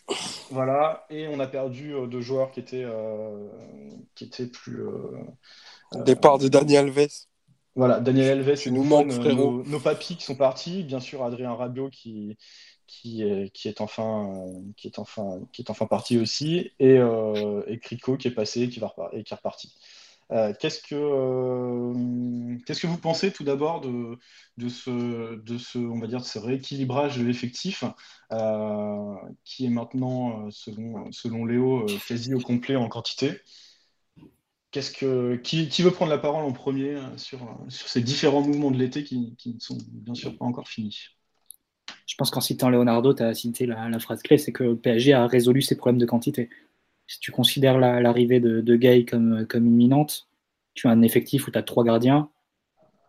Voilà, 0.52 1.06
et 1.10 1.28
on 1.28 1.40
a 1.40 1.48
perdu 1.48 1.94
euh, 1.94 2.08
deux 2.08 2.22
joueurs 2.22 2.52
qui 2.52 2.62
étaient, 2.62 2.86
euh, 2.86 3.48
qui 4.16 4.26
étaient 4.26 4.48
plus. 4.48 4.82
euh, 4.82 6.04
départ 6.06 6.38
de 6.38 6.48
Dani 6.48 6.78
Alves. 6.78 7.08
Voilà, 7.78 8.00
Daniel 8.00 8.40
Alves, 8.40 8.58
Tu 8.58 8.70
et 8.70 8.72
nous 8.72 8.84
manques, 8.84 9.12
euh, 9.12 9.22
frérot. 9.22 9.52
Nos, 9.52 9.64
nos 9.64 9.80
papis 9.80 10.18
qui 10.18 10.24
sont 10.24 10.36
partis, 10.36 10.84
bien 10.84 11.00
sûr 11.00 11.24
Adrien 11.24 11.54
Rabiot 11.54 11.90
qui, 11.90 12.36
qui, 12.88 13.22
est, 13.22 13.52
qui, 13.54 13.68
est 13.68 13.82
enfin, 13.82 14.34
qui, 14.78 14.88
est 14.88 15.00
enfin, 15.00 15.40
qui 15.54 15.62
est 15.62 15.70
enfin 15.70 15.86
parti 15.86 16.18
aussi, 16.18 16.72
et, 16.80 16.98
euh, 16.98 17.62
et 17.68 17.80
Crico 17.80 18.18
qui 18.18 18.28
est 18.30 18.32
passé 18.32 18.68
qui 18.70 18.80
va 18.80 18.94
et 19.14 19.24
qui 19.24 19.34
est 19.34 19.38
reparti. 19.38 19.74
Euh, 20.32 20.54
qu'est-ce 20.60 20.82
que 20.82 20.96
euh, 20.96 22.58
qu'est-ce 22.66 22.82
que 22.82 22.88
vous 22.88 22.98
pensez 22.98 23.32
tout 23.32 23.46
d'abord 23.46 23.80
de, 23.80 24.18
de 24.58 24.68
ce 24.68 25.36
de 25.36 25.58
ce 25.58 25.78
on 25.78 26.00
va 26.00 26.08
dire 26.08 26.20
de 26.20 26.26
ce 26.26 26.38
rééquilibrage 26.40 27.18
de 27.18 27.24
l'effectif 27.24 27.86
qui 29.46 29.66
est 29.66 29.70
maintenant 29.70 30.50
selon 30.52 31.10
selon 31.12 31.46
Léo 31.46 31.86
quasi 32.08 32.34
au 32.34 32.40
complet 32.40 32.76
en 32.76 32.90
quantité? 32.90 33.40
Qui, 35.44 35.82
veut 35.82 35.92
prendre 35.92 36.12
la 36.12 36.18
parole 36.18 36.44
en 36.44 36.52
premier 36.52 36.96
euh, 36.96 37.18
sur, 37.18 37.42
euh, 37.44 37.70
sur 37.70 37.88
ces 37.88 38.02
différents 38.02 38.42
mouvements 38.42 38.72
de 38.72 38.78
l'été 38.78 39.04
qui, 39.04 39.36
ne 39.46 39.60
sont 39.60 39.78
bien 39.92 40.14
sûr 40.14 40.38
pas 40.38 40.46
encore 40.46 40.68
finis? 40.68 41.10
Je 42.06 42.16
pense 42.16 42.32
qu'en 42.32 42.42
citant 42.42 42.70
Leonardo, 42.70 43.14
tu 43.14 43.24
as 43.24 43.34
cité 43.34 43.66
la, 43.66 44.00
phrase 44.00 44.22
clé, 44.22 44.38
c'est 44.38 44.52
que 44.52 44.64
le 44.64 44.76
PSG 44.78 45.14
a 45.14 45.28
résolu 45.28 45.62
ses 45.62 45.76
problèmes 45.76 46.00
de 46.00 46.06
quantité. 46.06 46.50
Si 47.08 47.20
tu 47.20 47.32
considères 47.32 47.78
la- 47.80 48.02
l'arrivée 48.02 48.40
de, 48.40 48.76
Gay 48.76 49.06
comme, 49.06 49.46
imminente, 49.54 50.28
tu 50.74 50.88
as 50.88 50.92
un 50.92 51.02
effectif 51.02 51.48
où 51.48 51.52
tu 51.52 51.58
as 51.58 51.64
trois 51.64 51.84
gardiens, 51.84 52.30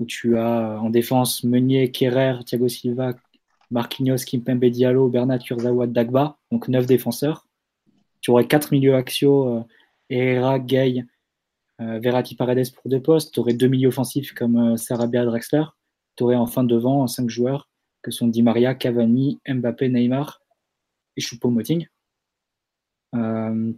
où 0.00 0.06
tu 0.06 0.36
as 0.36 0.72
euh, 0.72 0.78
en 0.78 0.90
défense 0.90 1.44
Meunier, 1.44 1.90
Kerrer, 1.90 2.44
Thiago 2.44 2.68
Silva, 2.68 3.14
Marquinhos, 3.70 4.24
Kimpembe 4.26 4.66
Diallo, 4.66 5.08
Bernat 5.08 5.38
Kurzawa, 5.40 5.86
Dagba, 5.86 6.38
donc 6.50 6.68
neuf 6.68 6.86
défenseurs. 6.86 7.46
Tu 8.20 8.30
aurais 8.30 8.46
quatre 8.46 8.72
milieux 8.72 8.94
axiaux, 8.94 9.64
Herrera, 10.10 10.58
Gay, 10.58 11.04
Verratti, 11.78 12.34
Paredes 12.34 12.72
pour 12.74 12.90
deux 12.90 13.00
postes. 13.00 13.34
Tu 13.34 13.40
aurais 13.40 13.54
deux 13.54 13.68
milieux 13.68 13.88
offensifs 13.88 14.32
comme 14.32 14.56
euh, 14.56 14.76
Sarabia, 14.76 15.24
Drexler. 15.24 15.64
Tu 16.16 16.24
aurais 16.24 16.36
enfin 16.36 16.64
devant 16.64 17.06
cinq 17.06 17.28
joueurs 17.28 17.68
que 18.02 18.10
sont 18.10 18.28
Di 18.28 18.42
Maria, 18.42 18.74
Cavani, 18.74 19.40
Mbappé, 19.48 19.88
Neymar 19.88 20.40
et 21.16 21.20
Choupo-Moting. 21.20 21.86
Euh, 23.14 23.72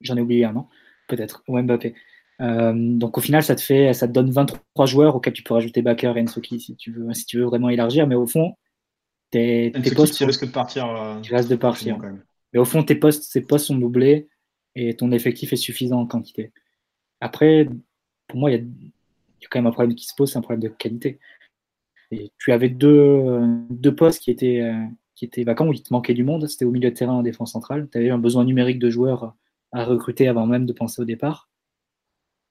J'en 0.00 0.16
ai 0.16 0.20
oublié 0.20 0.44
un, 0.44 0.52
non? 0.52 0.66
Peut-être. 1.08 1.42
Ou 1.48 1.60
Mbappé. 1.60 1.94
Euh, 2.40 2.72
donc 2.74 3.18
au 3.18 3.20
final, 3.20 3.42
ça 3.42 3.54
te 3.54 3.60
fait, 3.60 3.92
ça 3.92 4.08
te 4.08 4.12
donne 4.12 4.30
23 4.30 4.86
joueurs 4.86 5.16
auxquels 5.16 5.34
tu 5.34 5.42
peux 5.42 5.54
rajouter 5.54 5.82
Baker 5.82 6.14
et 6.16 6.22
Ensoki 6.22 6.58
si 6.58 6.74
tu 6.76 6.90
veux, 6.90 7.12
si 7.12 7.26
tu 7.26 7.38
veux 7.38 7.44
vraiment 7.44 7.68
élargir. 7.68 8.06
Mais 8.06 8.14
au 8.14 8.26
fond, 8.26 8.54
tes, 9.30 9.72
tes 9.72 9.94
postes, 9.94 10.14
qui 10.14 10.24
risque 10.24 10.46
de 10.46 10.50
partir. 10.50 10.88
Euh, 10.88 11.20
qui 11.20 11.34
reste 11.34 11.50
de 11.50 11.56
partir. 11.56 11.98
Mais 12.52 12.58
au 12.58 12.64
fond, 12.64 12.82
tes 12.82 12.94
postes, 12.94 13.24
ces 13.24 13.42
postes 13.42 13.66
sont 13.66 13.76
doublés 13.76 14.28
et 14.74 14.96
ton 14.96 15.12
effectif 15.12 15.52
est 15.52 15.56
suffisant 15.56 16.00
en 16.00 16.06
quantité. 16.06 16.52
Après, 17.20 17.68
pour 18.28 18.38
moi, 18.38 18.50
il 18.50 18.54
y 18.54 19.44
a, 19.44 19.48
quand 19.50 19.58
même 19.58 19.66
un 19.66 19.72
problème 19.72 19.94
qui 19.94 20.06
se 20.06 20.14
pose, 20.14 20.32
c'est 20.32 20.38
un 20.38 20.42
problème 20.42 20.62
de 20.62 20.68
qualité. 20.68 21.18
Et 22.10 22.32
tu 22.38 22.52
avais 22.52 22.68
deux, 22.68 23.40
deux 23.70 23.94
postes 23.94 24.22
qui 24.22 24.30
étaient, 24.30 24.60
euh, 24.62 24.84
qui 25.14 25.24
étaient 25.24 25.44
vacants 25.44 25.68
où 25.68 25.72
il 25.72 25.82
te 25.82 25.92
manquait 25.92 26.14
du 26.14 26.24
monde. 26.24 26.48
C'était 26.48 26.64
au 26.64 26.70
milieu 26.70 26.90
de 26.90 26.94
terrain 26.94 27.12
en 27.12 27.22
défense 27.22 27.52
centrale. 27.52 27.88
Tu 27.90 27.98
avais 27.98 28.10
un 28.10 28.18
besoin 28.18 28.44
numérique 28.44 28.78
de 28.78 28.90
joueurs 28.90 29.36
à 29.72 29.84
recruter 29.84 30.28
avant 30.28 30.46
même 30.46 30.66
de 30.66 30.72
penser 30.72 31.02
au 31.02 31.04
départ. 31.04 31.48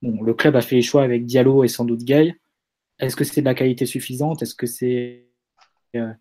Bon, 0.02 0.22
le 0.22 0.34
club 0.34 0.56
a 0.56 0.62
fait 0.62 0.78
les 0.78 0.82
choix 0.82 1.04
avec 1.04 1.26
Diallo 1.26 1.64
et 1.64 1.68
sans 1.68 1.84
doute 1.84 2.04
Gay. 2.04 2.40
Est-ce 3.00 3.16
que 3.16 3.24
c'est 3.24 3.42
de 3.42 3.46
la 3.46 3.56
qualité 3.56 3.86
suffisante? 3.86 4.42
Est-ce 4.42 4.56
que 4.56 4.66
c'est 4.66 5.26
euh, 5.96 6.14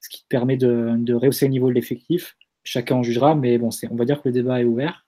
ce 0.00 0.08
qui 0.10 0.22
te 0.22 0.28
permet 0.28 0.56
de, 0.56 0.94
de 0.98 1.14
rehausser 1.14 1.46
le 1.46 1.52
niveau 1.52 1.68
de 1.68 1.74
l'effectif? 1.74 2.36
Chacun 2.64 2.96
en 2.96 3.02
jugera, 3.02 3.34
mais 3.34 3.58
bon, 3.58 3.70
on 3.90 3.96
va 3.96 4.04
dire 4.04 4.22
que 4.22 4.28
le 4.28 4.32
débat 4.32 4.60
est 4.60 4.64
ouvert. 4.64 5.01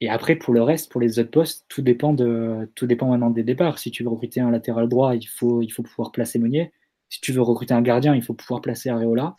Et 0.00 0.08
après, 0.08 0.36
pour 0.36 0.54
le 0.54 0.62
reste, 0.62 0.90
pour 0.90 1.00
les 1.00 1.18
autres 1.18 1.30
postes, 1.30 1.66
tout 1.68 1.82
dépend, 1.82 2.12
de, 2.12 2.70
tout 2.74 2.86
dépend 2.86 3.08
maintenant 3.08 3.30
des 3.30 3.44
départs. 3.44 3.78
Si 3.78 3.90
tu 3.90 4.02
veux 4.02 4.10
recruter 4.10 4.40
un 4.40 4.50
latéral 4.50 4.88
droit, 4.88 5.14
il 5.14 5.26
faut, 5.26 5.62
il 5.62 5.70
faut 5.70 5.82
pouvoir 5.82 6.12
placer 6.12 6.38
Meunier. 6.38 6.72
Si 7.08 7.20
tu 7.20 7.32
veux 7.32 7.42
recruter 7.42 7.74
un 7.74 7.82
gardien, 7.82 8.14
il 8.14 8.22
faut 8.22 8.34
pouvoir 8.34 8.60
placer 8.60 8.90
Areola, 8.90 9.36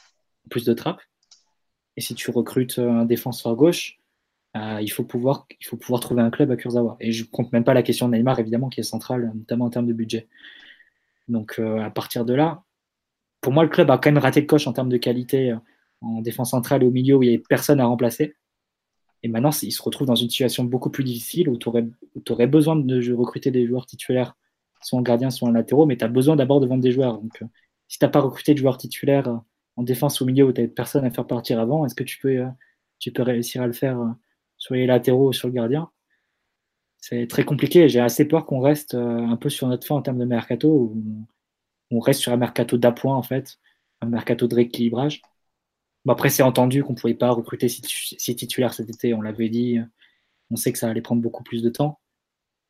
plus 0.49 0.65
de 0.65 0.73
trappes. 0.73 1.01
Et 1.97 2.01
si 2.01 2.15
tu 2.15 2.31
recrutes 2.31 2.79
un 2.79 3.05
défenseur 3.05 3.55
gauche, 3.55 3.99
euh, 4.55 4.79
il, 4.81 4.89
faut 4.89 5.03
pouvoir, 5.03 5.47
il 5.59 5.65
faut 5.65 5.77
pouvoir 5.77 6.01
trouver 6.01 6.21
un 6.21 6.29
club 6.29 6.51
à 6.51 6.55
Kurzawa. 6.55 6.97
Et 6.99 7.11
je 7.11 7.23
ne 7.23 7.29
compte 7.29 7.51
même 7.51 7.63
pas 7.63 7.73
la 7.73 7.83
question 7.83 8.07
de 8.07 8.15
Neymar, 8.15 8.39
évidemment, 8.39 8.69
qui 8.69 8.79
est 8.79 8.83
centrale, 8.83 9.31
notamment 9.35 9.65
en 9.65 9.69
termes 9.69 9.87
de 9.87 9.93
budget. 9.93 10.27
Donc 11.27 11.55
euh, 11.59 11.79
à 11.81 11.89
partir 11.89 12.25
de 12.25 12.33
là, 12.33 12.63
pour 13.41 13.53
moi, 13.53 13.63
le 13.63 13.69
club 13.69 13.91
a 13.91 13.97
quand 13.97 14.11
même 14.11 14.21
raté 14.21 14.41
le 14.41 14.47
coche 14.47 14.67
en 14.67 14.73
termes 14.73 14.89
de 14.89 14.97
qualité 14.97 15.51
euh, 15.51 15.57
en 16.01 16.21
défense 16.21 16.51
centrale 16.51 16.83
et 16.83 16.85
au 16.85 16.91
milieu 16.91 17.15
où 17.15 17.23
il 17.23 17.29
n'y 17.29 17.35
avait 17.35 17.43
personne 17.47 17.79
à 17.79 17.85
remplacer. 17.85 18.35
Et 19.25 19.27
maintenant, 19.27 19.49
il 19.63 19.71
se 19.71 19.81
retrouve 19.81 20.05
dans 20.05 20.13
une 20.13 20.29
situation 20.29 20.63
beaucoup 20.63 20.91
plus 20.91 21.03
difficile 21.03 21.49
où 21.49 21.57
tu 21.57 21.67
aurais, 21.67 22.45
besoin 22.45 22.75
de 22.75 23.11
recruter 23.11 23.49
des 23.49 23.65
joueurs 23.65 23.87
titulaires, 23.87 24.37
soit 24.83 24.99
en 24.99 25.01
gardien, 25.01 25.31
soit 25.31 25.49
en 25.49 25.51
latéraux, 25.51 25.87
mais 25.87 25.97
tu 25.97 26.05
as 26.05 26.07
besoin 26.07 26.35
d'abord 26.35 26.59
de 26.59 26.67
vendre 26.67 26.83
des 26.83 26.91
joueurs. 26.91 27.17
Donc, 27.17 27.43
si 27.87 27.97
tu 27.97 28.05
n'as 28.05 28.11
pas 28.11 28.19
recruté 28.19 28.53
de 28.53 28.59
joueurs 28.59 28.77
titulaires 28.77 29.41
en 29.77 29.81
défense 29.81 30.21
au 30.21 30.25
milieu 30.25 30.45
où 30.45 30.53
tu 30.53 30.61
n'avais 30.61 30.71
personne 30.71 31.05
à 31.05 31.09
faire 31.09 31.25
partir 31.25 31.59
avant, 31.59 31.87
est-ce 31.87 31.95
que 31.95 32.03
tu 32.03 32.19
peux, 32.19 32.45
tu 32.99 33.11
peux 33.11 33.23
réussir 33.23 33.63
à 33.63 33.67
le 33.67 33.73
faire 33.73 33.97
sur 34.57 34.75
les 34.75 34.85
latéraux 34.85 35.29
ou 35.29 35.33
sur 35.33 35.47
le 35.47 35.55
gardien? 35.55 35.89
C'est 36.99 37.25
très 37.25 37.45
compliqué. 37.45 37.89
J'ai 37.89 37.99
assez 37.99 38.27
peur 38.27 38.45
qu'on 38.45 38.59
reste 38.59 38.93
euh, 38.93 39.25
un 39.25 39.37
peu 39.37 39.49
sur 39.49 39.67
notre 39.67 39.87
fin 39.87 39.95
en 39.95 40.03
termes 40.03 40.19
de 40.19 40.25
mercato. 40.25 40.69
Où 40.69 41.25
on 41.89 41.99
reste 41.99 42.21
sur 42.21 42.31
un 42.31 42.37
mercato 42.37 42.77
d'appoint, 42.77 43.15
en 43.15 43.23
fait, 43.23 43.57
un 44.01 44.07
mercato 44.07 44.47
de 44.47 44.53
rééquilibrage. 44.53 45.23
Après, 46.11 46.29
c'est 46.29 46.43
entendu 46.43 46.83
qu'on 46.83 46.93
ne 46.93 46.97
pouvait 46.97 47.15
pas 47.15 47.31
recruter 47.31 47.67
six 47.69 48.35
titulaires 48.35 48.73
cet 48.73 48.89
été, 48.89 49.13
on 49.13 49.21
l'avait 49.21 49.49
dit. 49.49 49.79
On 50.51 50.55
sait 50.55 50.71
que 50.71 50.77
ça 50.77 50.89
allait 50.89 51.01
prendre 51.01 51.21
beaucoup 51.21 51.43
plus 51.43 51.63
de 51.63 51.69
temps. 51.69 51.99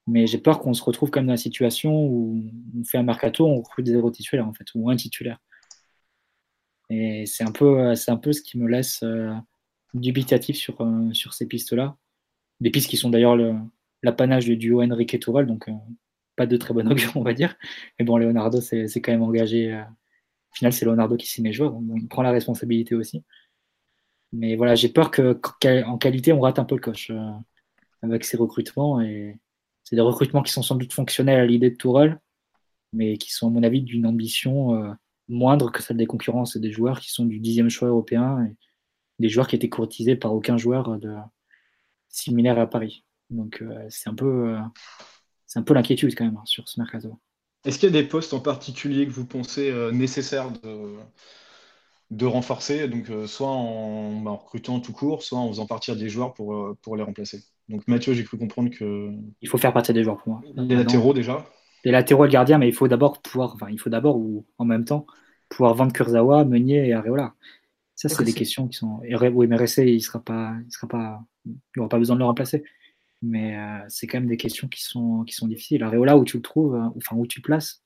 Mais 0.08 0.28
j'ai 0.28 0.38
peur 0.38 0.60
qu'on 0.60 0.74
se 0.74 0.84
retrouve 0.84 1.10
comme 1.10 1.26
dans 1.26 1.34
la 1.34 1.38
situation 1.38 2.06
où 2.06 2.44
on 2.80 2.84
fait 2.84 2.98
un 2.98 3.04
mercato, 3.04 3.48
on 3.48 3.58
recrute 3.58 3.88
zéro 3.88 4.12
titulaires, 4.12 4.48
en 4.48 4.54
fait, 4.54 4.66
ou 4.76 4.90
un 4.90 4.96
titulaire. 4.96 5.40
Et 6.90 7.26
c'est 7.26 7.44
un, 7.44 7.52
peu, 7.52 7.94
un 8.08 8.18
peu 8.18 8.32
ce 8.32 8.42
qui 8.42 8.60
me 8.60 8.68
laisse 8.68 9.02
euh, 9.04 9.34
dubitatif 9.94 10.56
sur, 10.56 10.80
euh, 10.82 11.12
sur 11.14 11.34
ces 11.34 11.48
pistes-là. 11.48 11.98
Des 12.62 12.70
pistes 12.70 12.90
qui 12.90 12.98
sont 12.98 13.10
d'ailleurs 13.10 13.36
l'apanage 14.04 14.46
du 14.46 14.58
duo 14.58 14.82
Enrique 14.84 15.16
et 15.16 15.20
Touval, 15.20 15.48
donc 15.48 15.68
euh, 15.68 15.74
pas 16.36 16.46
de 16.46 16.58
très 16.58 16.74
bon 16.74 16.90
augure, 16.90 17.12
on 17.16 17.24
va 17.24 17.34
dire. 17.34 17.56
Mais 18.00 18.06
bon, 18.06 18.18
Leonardo, 18.18 18.62
c'est 18.62 19.02
quand 19.02 19.12
même 19.12 19.24
engagé. 19.24 19.84
Euh, 20.56 20.68
au 20.68 20.70
final, 20.70 20.74
c'est 20.74 20.86
Leonardo 20.86 21.18
qui 21.18 21.28
signe 21.28 21.46
les 21.46 21.54
joueurs, 21.54 21.72
donc 21.72 22.00
il 22.02 22.08
prend 22.08 22.22
la 22.22 22.32
responsabilité 22.32 22.96
aussi. 22.96 23.24
Mais 24.32 24.56
voilà, 24.56 24.76
j'ai 24.76 24.90
peur 24.90 25.12
qu'en 25.12 25.98
qualité, 25.98 26.34
on 26.34 26.42
rate 26.42 26.60
un 26.60 26.66
peu 26.66 26.76
le 26.76 26.82
coche 26.82 27.12
avec 28.02 28.26
ces 28.26 28.38
recrutements. 28.38 29.02
Et 29.02 29.38
c'est 29.84 29.96
des 29.96 30.02
recrutements 30.02 30.44
qui 30.44 30.52
sont 30.52 30.64
sans 30.64 30.76
doute 30.76 30.94
fonctionnels 30.94 31.40
à 31.40 31.46
l'idée 31.46 31.70
de 31.70 31.76
Tourelle, 31.76 32.20
mais 32.94 33.18
qui 33.18 33.32
sont, 33.32 33.48
à 33.48 33.52
mon 33.52 33.64
avis, 33.64 33.82
d'une 33.82 34.06
ambition 34.06 34.96
moindre 35.30 35.72
que 35.72 35.82
celle 35.82 35.98
des 35.98 36.06
concurrents. 36.06 36.46
C'est 36.46 36.60
des 36.60 36.72
joueurs 36.72 37.00
qui 37.00 37.12
sont 37.12 37.26
du 37.26 37.40
dixième 37.40 37.70
choix 37.70 37.88
européen 37.90 38.50
des 39.20 39.30
joueurs 39.30 39.48
qui 39.48 39.56
étaient 39.56 39.70
courtisés 39.70 40.16
par 40.16 40.34
aucun 40.34 40.58
joueur 40.58 40.98
de 41.00 41.16
similaire 42.10 42.60
à 42.60 42.68
Paris. 42.68 43.06
Donc 43.30 43.62
euh, 43.62 43.86
c'est 43.90 44.10
un 44.10 44.16
peu, 44.16 44.50
euh, 44.50 44.60
c'est 45.46 45.64
peu 45.64 45.74
l'inquiétude 45.74 46.16
quand 46.16 46.26
même 46.26 46.38
hein, 46.38 46.46
sur 46.46 46.68
ce 46.68 46.80
mercato. 46.80 47.20
Est-ce 47.66 47.80
qu'il 47.80 47.94
y 47.94 47.98
a 47.98 48.02
des 48.02 48.08
postes 48.08 48.34
en 48.34 48.40
particulier 48.40 49.06
que 49.08 49.12
vous 49.12 49.26
pensez 49.26 49.70
euh, 49.72 49.92
nécessaires 49.92 50.52
de, 50.52 50.96
de 52.12 52.26
renforcer, 52.26 52.88
donc 52.88 53.12
soit 53.28 53.48
en, 53.48 54.22
bah, 54.22 54.32
en, 54.32 54.38
recrutant 54.38 54.80
tout 54.80 54.94
court, 54.94 55.24
soit 55.24 55.40
en 55.40 55.50
faisant 55.50 55.66
partir 55.66 55.96
des 55.96 56.10
joueurs 56.10 56.34
pour, 56.34 56.76
pour 56.82 56.96
les 56.96 57.04
remplacer? 57.04 57.44
Donc 57.68 57.88
Mathieu, 57.88 58.14
j'ai 58.14 58.24
cru 58.24 58.38
comprendre 58.38 58.70
que... 58.70 59.10
Il 59.42 59.50
faut 59.50 59.58
faire 59.58 59.74
partir 59.74 59.94
des 59.94 60.04
joueurs 60.04 60.18
pour 60.18 60.34
moi. 60.34 60.42
Les 60.56 60.76
latéraux 60.76 61.14
déjà 61.14 61.46
Les 61.84 61.92
latéraux 61.92 62.26
et 62.26 62.28
le 62.28 62.34
gardien, 62.34 62.58
mais 62.58 62.68
il 62.68 62.74
faut 62.74 62.88
d'abord 62.88 63.22
pouvoir, 63.22 63.54
enfin 63.56 63.68
il 63.72 63.80
faut 63.80 63.90
d'abord 63.90 64.18
ou 64.18 64.46
en 64.58 64.66
même 64.66 64.86
temps 64.86 65.08
pouvoir 65.50 65.74
vendre 65.76 65.94
Kurzawa, 65.94 66.46
Meunier 66.46 66.88
et 66.88 66.94
Areola. 66.94 67.34
Ça, 67.96 68.10
c'est 68.10 68.24
des 68.24 68.34
questions 68.34 68.68
qui 68.68 68.78
sont. 68.78 69.00
Oui, 69.02 69.48
mais 69.48 69.56
RSC, 69.56 69.88
il 69.88 70.02
sera 70.02 70.20
pas, 70.20 70.54
il 70.66 70.72
sera 70.72 70.88
pas, 70.88 71.22
il 71.46 71.54
n'aura 71.78 71.90
pas 71.90 71.98
besoin 71.98 72.16
de 72.16 72.20
le 72.20 72.26
remplacer. 72.26 72.64
Mais 73.26 73.58
euh, 73.58 73.80
c'est 73.90 74.06
quand 74.06 74.20
même 74.20 74.30
des 74.30 74.38
questions 74.38 74.68
qui 74.68 74.84
sont, 74.84 75.24
qui 75.24 75.34
sont 75.34 75.48
difficiles. 75.48 75.82
Areola, 75.82 76.16
où 76.16 76.24
tu 76.24 76.38
le 76.38 76.44
trouves, 76.44 76.76
euh, 76.76 76.90
enfin 76.96 77.16
où 77.16 77.26
tu 77.26 77.42
places, 77.42 77.84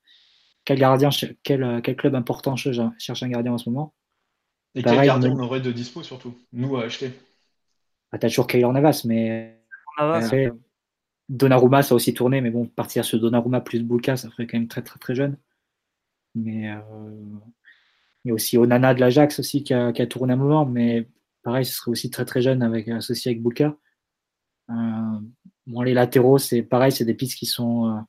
quel 0.66 0.78
gardien, 0.78 1.08
quel, 1.42 1.62
euh, 1.62 1.80
quel 1.80 1.96
club 1.96 2.14
important 2.14 2.56
cherche 2.56 3.22
un 3.22 3.28
gardien 3.28 3.54
en 3.54 3.58
ce 3.58 3.70
moment? 3.70 3.94
Et 4.74 4.82
quel 4.82 5.02
gardien 5.02 5.32
on 5.32 5.40
aurait 5.40 5.62
de 5.62 5.72
dispo 5.72 6.02
surtout, 6.02 6.36
nous 6.52 6.76
à 6.76 6.84
acheter 6.84 7.12
bah, 8.12 8.18
T'as 8.18 8.28
toujours 8.28 8.46
Kaylor 8.46 8.70
Navas, 8.72 9.02
mais 9.06 9.62
après, 9.96 10.52
Donnarumma, 11.30 11.82
ça 11.82 11.94
a 11.94 11.96
aussi 11.96 12.12
tourné, 12.12 12.42
mais 12.42 12.50
bon, 12.50 12.66
partir 12.66 13.04
sur 13.04 13.18
Donnarumma 13.18 13.62
plus 13.62 13.82
Bulka, 13.82 14.18
ça 14.18 14.28
ferait 14.28 14.46
quand 14.46 14.58
même 14.58 14.68
très 14.68 14.82
très 14.82 14.98
très 14.98 15.14
jeune. 15.14 15.38
Mais 16.34 16.68
il 18.24 18.28
y 18.28 18.30
a 18.30 18.34
aussi 18.34 18.58
Onana 18.58 18.92
de 18.92 19.00
l'Ajax 19.00 19.38
aussi 19.38 19.64
qui 19.64 19.72
a, 19.72 19.92
tourné 20.06 20.34
un 20.34 20.36
moment, 20.36 20.66
mais 20.66 21.08
pareil, 21.42 21.64
ce 21.64 21.74
serait 21.74 21.90
aussi 21.90 22.10
très 22.10 22.26
très 22.26 22.42
jeune 22.42 22.62
avec 22.62 22.88
associé 22.88 23.30
avec 23.30 23.42
Bouka. 23.42 23.74
Euh, 24.70 25.82
les 25.84 25.94
latéraux, 25.94 26.38
c'est 26.38 26.62
pareil, 26.62 26.92
c'est 26.92 27.04
des 27.04 27.14
pistes 27.14 27.38
qui 27.38 27.46
sont. 27.46 27.86
Euh, 27.86 28.00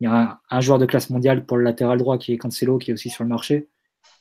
il 0.00 0.04
y 0.04 0.06
a 0.06 0.40
un, 0.50 0.60
joueur 0.60 0.78
de 0.78 0.86
classe 0.86 1.08
mondiale 1.08 1.46
pour 1.46 1.56
le 1.56 1.64
latéral 1.64 1.98
droit 1.98 2.18
qui 2.18 2.32
est 2.32 2.38
Cancelo, 2.38 2.78
qui 2.78 2.90
est 2.90 2.94
aussi 2.94 3.08
sur 3.08 3.24
le 3.24 3.30
marché, 3.30 3.68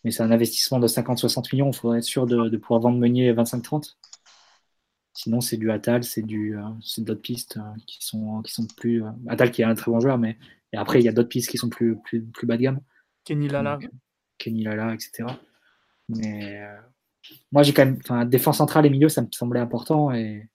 mais 0.03 0.11
c'est 0.11 0.23
un 0.23 0.31
investissement 0.31 0.79
de 0.79 0.87
50-60 0.87 1.53
millions. 1.53 1.69
Il 1.71 1.75
faudrait 1.75 1.97
être 1.97 2.05
sûr 2.05 2.25
de, 2.25 2.55
pouvoir 2.57 2.79
vendre 2.81 2.97
Meunier 2.97 3.33
25-30. 3.33 3.95
Sinon, 5.13 5.41
c'est 5.41 5.57
du 5.57 5.71
Atal, 5.71 6.03
c'est 6.03 6.21
du, 6.21 6.57
euh, 6.57 6.63
d'autres 6.99 7.21
pistes 7.21 7.59
qui 7.87 8.05
sont 8.05 8.41
qui 8.41 8.53
sont 8.53 8.67
plus. 8.77 9.03
Atal 9.27 9.51
qui 9.51 9.61
est 9.61 9.65
un 9.65 9.75
très 9.75 9.91
bon 9.91 9.99
joueur, 9.99 10.17
mais 10.17 10.37
et 10.73 10.77
après 10.77 10.99
il 10.99 11.05
y 11.05 11.09
a 11.09 11.13
d'autres 11.13 11.29
pistes 11.29 11.49
qui 11.49 11.57
sont 11.57 11.69
plus 11.69 11.97
plus, 12.03 12.23
plus 12.23 12.47
bas 12.47 12.57
de 12.57 12.63
gamme. 12.63 12.79
Kenny 13.25 13.47
Lala. 13.47 13.79
Kenny 14.37 14.63
Lala, 14.63 14.93
etc. 14.93 15.25
Mais 16.09 16.61
euh, 16.61 16.77
moi, 17.51 17.63
j'ai 17.63 17.73
quand 17.73 17.85
même. 17.85 17.99
Enfin, 18.03 18.25
défense 18.25 18.57
centrale 18.57 18.85
et 18.85 18.89
milieu, 18.89 19.09
ça 19.09 19.21
me 19.21 19.27
semblait 19.31 19.59
important. 19.59 20.11
Et, 20.11 20.47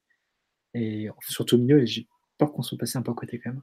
et 0.74 1.08
surtout 1.28 1.58
milieu, 1.58 1.82
et 1.82 1.86
j'ai 1.86 2.06
peur 2.38 2.52
qu'on 2.52 2.62
soit 2.62 2.78
passé 2.78 2.98
un 2.98 3.02
peu 3.02 3.12
à 3.12 3.14
côté 3.14 3.40
quand 3.40 3.50
même. 3.50 3.62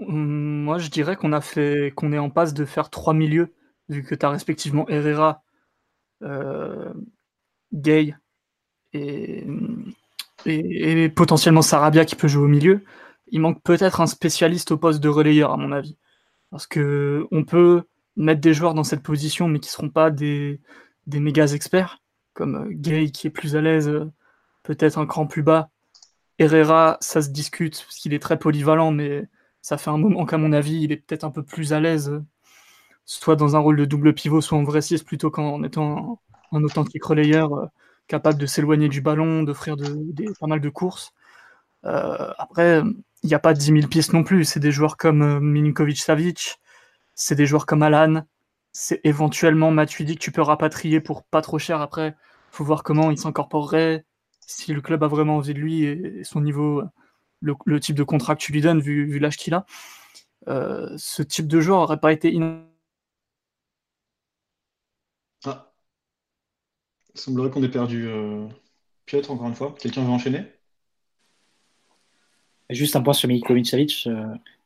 Hum, 0.00 0.62
moi, 0.64 0.78
je 0.78 0.88
dirais 0.88 1.16
qu'on 1.16 1.32
a 1.32 1.40
fait 1.40 1.92
qu'on 1.94 2.12
est 2.12 2.18
en 2.18 2.30
passe 2.30 2.54
de 2.54 2.64
faire 2.64 2.90
trois 2.90 3.14
milieux, 3.14 3.54
vu 3.88 4.02
que 4.02 4.14
tu 4.14 4.26
as 4.26 4.30
respectivement 4.30 4.88
Herrera, 4.88 5.42
euh, 6.22 6.92
Gay 7.72 8.14
et, 8.92 9.44
et, 10.46 11.08
potentiellement 11.10 11.62
Sarabia 11.62 12.04
qui 12.04 12.16
peut 12.16 12.28
jouer 12.28 12.44
au 12.44 12.48
milieu. 12.48 12.84
Il 13.28 13.40
manque 13.40 13.62
peut-être 13.62 14.00
un 14.00 14.06
spécialiste 14.06 14.70
au 14.72 14.78
poste 14.78 15.00
de 15.00 15.08
relayeur, 15.08 15.52
à 15.52 15.56
mon 15.56 15.72
avis. 15.72 15.96
Parce 16.50 16.66
que 16.66 17.26
on 17.32 17.44
peut 17.44 17.84
mettre 18.16 18.40
des 18.40 18.54
joueurs 18.54 18.74
dans 18.74 18.84
cette 18.84 19.02
position, 19.02 19.48
mais 19.48 19.60
qui 19.60 19.68
ne 19.68 19.72
seront 19.72 19.90
pas 19.90 20.10
des, 20.10 20.60
des 21.06 21.20
méga 21.20 21.46
experts, 21.52 22.02
comme 22.34 22.56
euh, 22.56 22.68
Gay 22.70 23.10
qui 23.10 23.26
est 23.28 23.30
plus 23.30 23.56
à 23.56 23.60
l'aise, 23.60 23.90
peut-être 24.64 24.98
un 24.98 25.06
cran 25.06 25.26
plus 25.26 25.42
bas. 25.42 25.70
Herrera, 26.38 26.98
ça 27.00 27.22
se 27.22 27.30
discute, 27.30 27.84
parce 27.84 27.96
qu'il 27.98 28.14
est 28.14 28.18
très 28.18 28.38
polyvalent, 28.38 28.90
mais 28.92 29.28
ça 29.62 29.78
fait 29.78 29.90
un 29.90 29.98
moment 29.98 30.26
qu'à 30.26 30.38
mon 30.38 30.52
avis, 30.52 30.82
il 30.82 30.92
est 30.92 30.96
peut-être 30.96 31.24
un 31.24 31.30
peu 31.30 31.44
plus 31.44 31.72
à 31.72 31.80
l'aise, 31.80 32.10
euh, 32.10 32.24
soit 33.06 33.36
dans 33.36 33.56
un 33.56 33.60
rôle 33.60 33.76
de 33.76 33.84
double 33.84 34.14
pivot, 34.14 34.40
soit 34.40 34.58
en 34.58 34.64
vrai 34.64 34.82
6, 34.82 35.04
plutôt 35.04 35.30
qu'en 35.30 35.62
étant 35.62 36.20
un, 36.52 36.64
authentique 36.64 37.04
relayeur 37.04 37.68
capable 38.08 38.38
de 38.38 38.46
s'éloigner 38.46 38.88
du 38.88 39.00
ballon, 39.00 39.42
d'offrir 39.44 39.76
de, 39.76 40.32
pas 40.40 40.46
mal 40.46 40.60
de 40.60 40.68
courses. 40.70 41.12
après, 41.82 42.82
il 43.24 43.28
n'y 43.28 43.34
a 43.34 43.38
pas 43.38 43.54
10 43.54 43.72
000 43.72 43.88
pistes 43.88 44.12
non 44.12 44.22
plus. 44.22 44.44
C'est 44.44 44.60
des 44.60 44.70
joueurs 44.70 44.96
comme 44.96 45.22
euh, 45.22 45.40
Milinkovic-Savic, 45.40 46.60
c'est 47.14 47.34
des 47.34 47.46
joueurs 47.46 47.66
comme 47.66 47.82
Alan, 47.82 48.24
c'est 48.72 49.00
éventuellement 49.04 49.70
Matuidi 49.70 50.14
que 50.16 50.20
tu 50.20 50.32
peux 50.32 50.42
rapatrier 50.42 51.00
pour 51.00 51.24
pas 51.24 51.42
trop 51.42 51.58
cher 51.58 51.80
après. 51.80 52.16
faut 52.50 52.64
voir 52.64 52.82
comment 52.82 53.10
il 53.10 53.18
s'incorporerait, 53.18 54.04
si 54.46 54.72
le 54.72 54.80
club 54.80 55.02
a 55.02 55.08
vraiment 55.08 55.36
envie 55.36 55.54
de 55.54 55.58
lui 55.58 55.84
et 55.84 56.24
son 56.24 56.40
niveau 56.40 56.82
le, 57.40 57.80
type 57.80 57.96
de 57.96 58.02
contrat 58.02 58.36
que 58.36 58.42
tu 58.42 58.52
lui 58.52 58.60
donnes 58.60 58.80
vu, 58.80 59.06
vu 59.06 59.18
l'âge 59.18 59.36
qu'il 59.36 59.54
a. 59.54 59.66
ce 60.46 61.22
type 61.22 61.48
de 61.48 61.60
joueur 61.60 61.80
n'aurait 61.80 62.00
pas 62.00 62.12
été 62.12 62.34
in... 62.36 62.64
ah. 65.46 65.72
Il 67.14 67.20
semblerait 67.20 67.50
qu'on 67.50 67.62
ait 67.62 67.68
perdu 67.68 68.08
Piotr 69.06 69.30
encore 69.30 69.48
une 69.48 69.54
fois. 69.54 69.74
Quelqu'un 69.78 70.02
veut 70.02 70.10
enchaîner? 70.10 70.44
Juste 72.70 72.96
un 72.96 73.02
point 73.02 73.12
sur 73.12 73.28
Milikovic 73.28 73.66
Savic. 73.66 74.08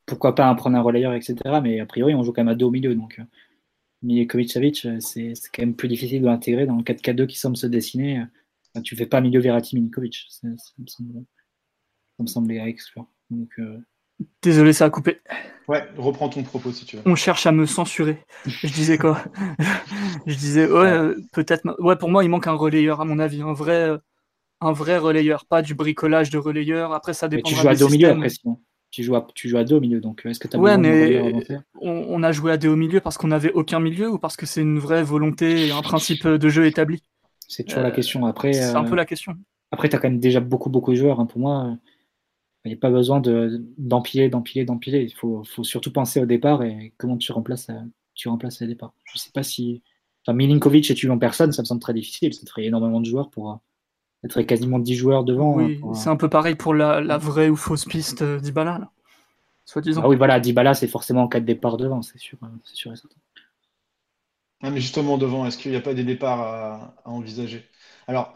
pourquoi 0.07 0.35
pas 0.35 0.55
prendre 0.55 0.77
un 0.77 0.81
relayeur, 0.81 1.13
etc. 1.13 1.37
Mais 1.63 1.81
a 1.81 1.87
priori, 1.87 2.15
on 2.15 2.23
joue 2.23 2.33
quand 2.33 2.43
même 2.43 2.49
à 2.49 2.55
deux 2.55 2.67
au 2.67 2.71
milieu. 2.71 2.95
Donc, 2.95 3.21
Milikovic 4.03 4.51
Savic, 4.51 4.87
c'est 5.01 5.35
quand 5.53 5.63
même 5.63 5.75
plus 5.75 5.89
difficile 5.89 6.23
de 6.23 6.27
l'intégrer 6.27 6.67
dans 6.67 6.77
le 6.77 6.83
4-4-2 6.83 7.27
qui 7.27 7.39
semble 7.39 7.57
se 7.57 7.67
dessiner. 7.67 8.25
Tu 8.75 8.83
tu 8.83 8.97
fais 8.97 9.07
pas 9.07 9.21
milieu 9.21 9.41
Verratti 9.41 9.77
Milikovic. 9.77 10.27
Ça, 10.29 10.49
me 12.19 12.27
semblait 12.27 12.61
à 12.61 12.69
exclure. 12.69 13.07
Euh, 13.59 13.79
Désolé, 14.43 14.73
ça 14.73 14.87
a 14.87 14.91
coupé. 14.91 15.21
Ouais, 15.69 15.85
reprends 15.97 16.29
ton 16.29 16.43
propos 16.43 16.73
si 16.73 16.85
tu 16.85 16.97
veux. 16.97 17.03
On 17.07 17.15
cherche 17.15 17.47
à 17.47 17.53
me 17.53 17.67
censurer. 17.67 18.19
Je 18.47 18.67
disais 18.67 18.99
quoi? 18.99 19.23
Je 20.27 20.35
disais, 20.35 20.67
ouais, 20.67 20.87
euh, 20.87 21.15
peut-être. 21.33 21.63
Ouais, 21.79 21.97
pour 21.97 22.11
moi, 22.11 22.25
il 22.25 22.29
manque 22.29 22.47
un 22.47 22.53
relayeur, 22.53 23.01
à 23.01 23.05
mon 23.05 23.19
avis. 23.19 23.43
Un 23.43 23.53
vrai, 23.53 23.91
un 24.61 24.73
vrai 24.73 24.99
relayeur, 24.99 25.47
pas 25.47 25.63
du 25.63 25.75
bricolage 25.75 26.31
de 26.31 26.39
relayeur. 26.39 26.93
Après, 26.93 27.15
ça 27.15 27.29
dépend. 27.29 27.49
Tu 27.49 27.55
joues 27.55 27.69
à 27.69 27.75
deux 27.75 27.85
au 27.85 27.91
milieu 27.91 28.11
après, 28.11 28.29
Tu 28.91 29.03
joues, 29.03 29.17
à, 29.17 29.27
tu 29.35 29.49
joues 29.49 29.59
à 29.59 29.65
deux 29.65 29.77
au 29.77 29.81
milieu, 29.81 30.01
donc 30.01 30.23
est-ce 30.25 30.41
que 30.41 30.49
tu 30.49 30.57
as 30.57 30.61
ouais, 30.61 30.79
mais 30.79 31.23
on, 31.81 31.91
on, 32.09 32.23
a 32.23 32.33
joué 32.33 32.53
à 32.53 32.57
deux 32.57 32.71
au 32.71 32.77
milieu 32.77 33.01
parce 33.01 33.19
qu'on 33.19 33.29
n'avait 33.29 33.53
aucun 33.53 33.81
milieu 33.81 34.11
ou 34.11 34.19
parce 34.19 34.37
que 34.37 34.47
c'est 34.47 34.63
une 34.63 34.79
vraie 34.79 35.03
volonté 35.03 35.69
et 35.69 35.71
un 35.71 35.83
principe 35.83 36.27
de 36.27 36.49
jeu 36.49 36.67
établi? 36.67 37.03
C'est 37.49 37.65
toujours 37.65 37.83
la 37.83 37.89
euh, 37.89 37.93
question. 37.93 38.27
Après, 38.27 38.53
c'est 38.53 38.63
un 38.65 38.85
euh, 38.85 38.89
peu 38.89 38.95
la 38.95 39.07
question. 39.07 39.35
Après, 39.73 39.89
tu 39.89 39.97
as 39.97 39.99
quand 39.99 40.09
même 40.09 40.21
déjà 40.21 40.41
beaucoup, 40.41 40.71
beaucoup 40.71 40.93
de 40.93 40.97
joueurs. 40.97 41.19
Hein. 41.19 41.27
Pour 41.27 41.41
moi, 41.41 41.77
il 42.65 42.69
n'y 42.69 42.75
a 42.75 42.81
pas 42.81 42.91
besoin 42.91 43.21
d'empiler, 43.79 44.29
d'empiler, 44.29 44.65
d'empiler. 44.65 45.03
Il 45.03 45.15
faut, 45.15 45.43
faut, 45.45 45.65
surtout 45.65 45.91
penser 45.91 46.21
au 46.21 46.27
départ 46.27 46.63
et 46.63 46.93
comment 46.99 47.17
tu 47.17 47.33
remplaces, 47.33 47.71
euh, 47.71 47.81
tu 48.15 48.29
remplaces 48.29 48.61
les 48.61 48.67
départs. 48.67 48.93
Je 49.05 49.15
ne 49.15 49.19
sais 49.19 49.31
pas 49.33 49.43
si. 49.43 49.83
Enfin, 50.25 50.37
Milinkovic 50.37 50.91
et 50.91 50.95
tu 50.95 51.09
en 51.11 51.19
personne, 51.19 51.53
ça 51.53 51.63
me 51.63 51.67
semble 51.67 51.81
très 51.81 51.95
difficile. 51.95 52.35
Ça 52.35 52.47
ferait 52.47 52.67
énormément 52.67 53.01
de 53.01 53.07
joueurs 53.07 53.31
pour 53.31 53.61
être 54.25 54.43
quasiment 54.43 54.79
10 54.79 54.95
joueurs 54.95 55.25
devant. 55.25 55.55
Oui, 55.55 55.81
hein, 55.83 55.95
c'est 55.95 56.11
un 56.11 56.17
peu 56.17 56.29
pareil 56.29 56.55
pour 56.55 56.75
la, 56.75 57.17
vraie 57.17 57.49
ou 57.49 57.57
fausse 57.57 57.87
piste 57.87 58.23
d'Ibala, 58.23 58.91
soit 59.65 59.81
disant. 59.81 60.03
Ah 60.05 60.09
oui, 60.09 60.17
voilà, 60.17 60.39
Dybala, 60.39 60.75
c'est 60.75 60.89
forcément 60.89 61.29
4 61.29 61.45
départs 61.47 61.79
devant, 61.79 62.03
c'est 62.03 62.19
sûr, 62.19 62.37
c'est 62.65 62.77
sûr 62.77 62.93
et 62.93 62.97
certain. 62.97 63.17
Ah, 64.61 64.71
mais 64.71 64.81
justement, 64.81 65.19
devant, 65.19 65.47
est-ce 65.47 65.57
qu'il 65.57 65.71
n'y 65.71 65.77
a 65.77 65.81
pas 65.81 65.95
des 65.95 66.03
départs 66.05 66.41
à, 66.41 66.95
envisager? 67.05 67.69
Alors, 68.09 68.35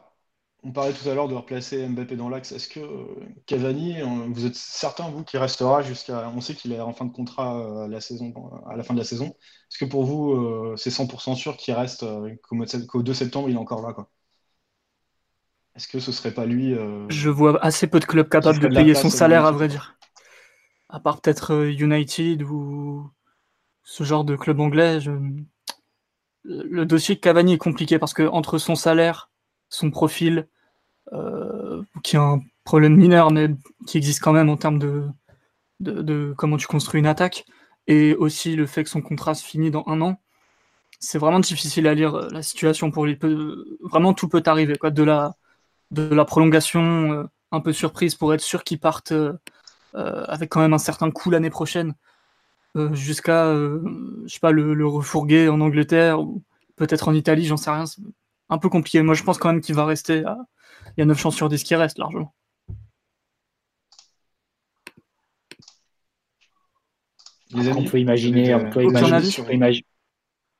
on 0.62 0.70
parlait 0.70 0.92
tout 0.92 1.08
à 1.08 1.14
l'heure 1.14 1.26
de 1.26 1.34
replacer 1.34 1.84
Mbappé 1.88 2.14
dans 2.14 2.28
l'axe. 2.28 2.52
Est-ce 2.52 2.68
que 2.68 2.78
euh, 2.78 3.06
Cavani, 3.46 3.96
vous 4.28 4.46
êtes 4.46 4.54
certain, 4.54 5.10
vous, 5.10 5.24
qu'il 5.24 5.40
restera 5.40 5.82
jusqu'à. 5.82 6.28
On 6.30 6.40
sait 6.40 6.54
qu'il 6.54 6.72
est 6.72 6.80
en 6.80 6.92
fin 6.92 7.06
de 7.06 7.12
contrat 7.12 7.58
euh, 7.58 7.88
la 7.88 8.00
saison, 8.00 8.32
à 8.70 8.76
la 8.76 8.84
fin 8.84 8.94
de 8.94 9.00
la 9.00 9.04
saison. 9.04 9.26
Est-ce 9.26 9.78
que 9.78 9.84
pour 9.84 10.04
vous, 10.04 10.32
euh, 10.34 10.76
c'est 10.76 10.90
100% 10.90 11.34
sûr 11.34 11.56
qu'il 11.56 11.74
reste, 11.74 12.04
qu'au 12.86 13.02
2 13.02 13.14
septembre, 13.14 13.48
il 13.48 13.56
est 13.56 13.58
encore 13.58 13.82
là 13.84 13.92
quoi? 13.92 14.08
Est-ce 15.74 15.88
que 15.88 15.98
ce 15.98 16.12
serait 16.12 16.34
pas 16.34 16.46
lui 16.46 16.76
Je 17.08 17.30
vois 17.30 17.60
assez 17.64 17.88
peu 17.88 17.98
de 17.98 18.04
clubs 18.04 18.28
capables 18.28 18.60
de 18.60 18.68
payer 18.68 18.94
son 18.94 19.10
salaire, 19.10 19.44
à 19.44 19.50
vrai 19.50 19.66
dire. 19.66 19.96
À 20.88 21.00
part 21.00 21.20
peut-être 21.20 21.64
United 21.64 22.42
ou 22.42 23.10
ce 23.82 24.04
genre 24.04 24.24
de 24.24 24.36
club 24.36 24.60
anglais. 24.60 25.00
Je 25.00 25.10
le 26.44 26.84
dossier 26.84 27.18
Cavani 27.18 27.54
est 27.54 27.58
compliqué 27.58 27.98
parce 27.98 28.14
que 28.14 28.22
entre 28.24 28.58
son 28.58 28.74
salaire, 28.74 29.30
son 29.68 29.90
profil, 29.90 30.48
euh, 31.12 31.82
qui 32.02 32.16
est 32.16 32.20
un 32.20 32.40
problème 32.64 32.96
mineur 32.96 33.30
mais 33.30 33.48
qui 33.86 33.98
existe 33.98 34.20
quand 34.20 34.32
même 34.32 34.48
en 34.48 34.56
termes 34.56 34.78
de, 34.78 35.08
de, 35.80 36.34
comment 36.36 36.56
tu 36.56 36.66
construis 36.66 37.00
une 37.00 37.06
attaque, 37.06 37.44
et 37.86 38.14
aussi 38.14 38.56
le 38.56 38.66
fait 38.66 38.84
que 38.84 38.90
son 38.90 39.02
contrat 39.02 39.34
se 39.34 39.44
finit 39.44 39.70
dans 39.70 39.84
un 39.86 40.00
an, 40.00 40.20
c'est 41.00 41.18
vraiment 41.18 41.40
difficile 41.40 41.88
à 41.88 41.94
lire 41.94 42.14
euh, 42.14 42.28
la 42.30 42.42
situation 42.42 42.90
pour 42.90 43.06
lui. 43.06 43.18
Vraiment 43.80 44.14
tout 44.14 44.28
peut 44.28 44.42
arriver, 44.46 44.76
quoi, 44.76 44.90
de 44.90 45.02
la 45.02 45.34
de 45.90 46.02
la 46.14 46.24
prolongation 46.24 47.12
euh, 47.12 47.24
un 47.52 47.60
peu 47.60 47.72
surprise 47.72 48.14
pour 48.14 48.32
être 48.34 48.40
sûr 48.40 48.64
qu'il 48.64 48.80
parte 48.80 49.12
avec 49.94 50.48
quand 50.48 50.60
même 50.60 50.72
un 50.72 50.78
certain 50.78 51.10
coût 51.10 51.30
l'année 51.30 51.50
prochaine 51.50 51.94
euh, 52.76 52.92
jusqu'à, 52.94 53.46
euh, 53.46 53.82
je 54.26 54.34
sais 54.34 54.40
pas, 54.40 54.50
le, 54.52 54.86
refourguer 54.86 55.48
en 55.48 55.60
Angleterre 55.60 56.20
ou 56.20 56.42
peut-être 56.76 57.08
en 57.08 57.14
Italie, 57.14 57.44
j'en 57.44 57.56
sais 57.56 57.70
rien. 57.70 57.86
C'est 57.86 58.02
un 58.48 58.58
peu 58.58 58.68
compliqué. 58.68 59.02
Moi, 59.02 59.14
je 59.14 59.22
pense 59.22 59.38
quand 59.38 59.52
même 59.52 59.60
qu'il 59.60 59.74
va 59.74 59.84
rester. 59.84 60.24
Il 60.96 61.00
y 61.00 61.02
a 61.02 61.04
9 61.06 61.18
chances 61.18 61.36
sur 61.36 61.48
10 61.48 61.62
qu'il 61.64 61.76
reste 61.76 61.98
largement. 61.98 62.34
on 67.54 67.84
peut 67.84 68.00
imaginer, 68.00 68.54
on 68.54 68.70
peut 68.70 68.82
imaginer, 68.82 69.82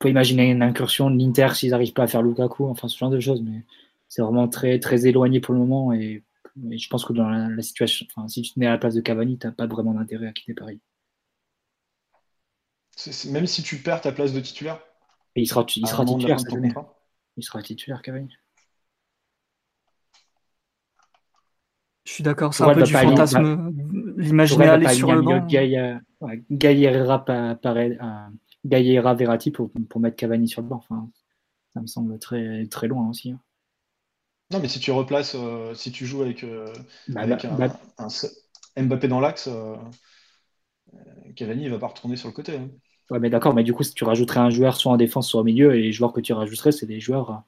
imaginer, 0.05 0.51
une 0.51 0.62
incursion 0.62 1.10
de 1.10 1.18
l'Inter 1.18 1.48
s'ils 1.55 1.70
n'arrivent 1.70 1.94
pas 1.94 2.02
à 2.02 2.06
faire 2.06 2.22
Lukaku, 2.22 2.66
enfin 2.66 2.86
ce 2.89 2.98
genre 2.98 3.09
de 3.09 3.18
choses, 3.18 3.43
mais 3.43 3.64
c'est 4.09 4.20
vraiment 4.20 4.47
très, 4.47 4.78
très 4.78 5.06
éloigné 5.06 5.40
pour 5.40 5.55
le 5.55 5.60
moment 5.60 5.93
et, 5.93 6.22
je 6.70 6.89
pense 6.89 7.06
que 7.06 7.14
dans 7.14 7.30
la, 7.30 7.62
situation, 7.62 8.05
enfin, 8.14 8.28
si 8.28 8.43
tu 8.43 8.52
te 8.52 8.60
mets 8.60 8.66
à 8.66 8.72
la 8.72 8.78
place 8.78 8.94
de 8.94 9.01
Cavani, 9.01 9.39
tu 9.39 9.47
n'as 9.47 9.55
pas 9.55 9.66
vraiment 9.66 9.94
d'intérêt 9.94 10.26
à 10.26 10.32
quitter 10.32 10.52
Paris 10.52 10.80
même 13.31 13.47
si 13.47 13.62
tu 13.62 13.77
perds 13.78 14.01
ta 14.02 14.12
place 14.12 14.32
de 14.32 14.40
titulaire 14.40 14.81
il 15.36 15.48
sera, 15.48 15.64
il 15.77 15.86
sera 15.86 16.05
titulaire 16.05 16.40
cette 16.40 16.52
année. 16.52 16.73
Il 17.36 17.43
sera 17.43 17.62
titulaire, 17.62 18.02
Cavani. 18.02 18.28
Je 22.05 22.12
suis 22.12 22.24
d'accord, 22.24 22.52
c'est 22.52 22.64
un 22.64 22.74
peu 22.74 22.82
du 22.82 22.93
fantasme. 22.93 23.73
L'imaginer 24.16 24.66
aller 24.66 24.89
sur 24.89 25.12
le 25.12 25.23
banc. 25.23 25.47
Gaillera 25.47 26.01
Gaillera 28.64 29.14
Verratti 29.14 29.51
pour, 29.51 29.70
pour, 29.89 30.01
mettre 30.01 30.16
Cavani 30.16 30.48
sur 30.48 30.62
le 30.62 30.69
banc. 30.69 30.77
Enfin, 30.77 31.09
ça 31.73 31.81
me 31.81 31.86
semble 31.86 32.19
très, 32.19 32.66
très 32.66 32.89
loin 32.89 33.09
aussi. 33.09 33.31
Hein. 33.31 33.40
Non, 34.51 34.60
mais 34.60 34.69
si 34.69 34.81
tu 34.81 34.90
replaces, 34.90 35.35
euh, 35.35 35.74
si 35.74 35.90
tu 35.93 36.05
joues 36.05 36.23
avec, 36.23 36.44
euh, 36.44 36.70
bah, 37.09 37.27
bah, 37.27 37.39
bah. 37.59 37.78
un, 38.77 38.82
Mbappé 38.82 39.09
dans 39.09 39.20
l'axe, 39.20 39.48
euh, 39.51 39.77
Cavani, 41.36 41.64
il 41.64 41.70
va 41.70 41.78
pas 41.78 41.89
retourner 41.89 42.16
sur 42.16 42.28
le 42.28 42.35
côté. 42.35 42.56
Hein. 42.56 42.69
Ouais, 43.10 43.19
mais 43.19 43.31
d'accord, 43.31 43.55
mais 43.55 43.62
du 43.62 43.74
coup, 43.74 43.82
si 43.82 43.94
tu 43.94 44.05
rajouterais 44.05 44.40
un 44.40 44.51
joueur 44.51 44.77
soit 44.77 44.93
en 44.93 44.97
défense, 44.97 45.28
soit 45.28 45.40
au 45.40 45.44
milieu, 45.44 45.74
et 45.74 45.82
les 45.82 45.93
joueurs 45.93 46.12
que 46.12 46.20
tu 46.20 46.32
rajouterais, 46.32 46.73
c'est 46.73 46.86
des 46.86 47.01
joueurs. 47.01 47.43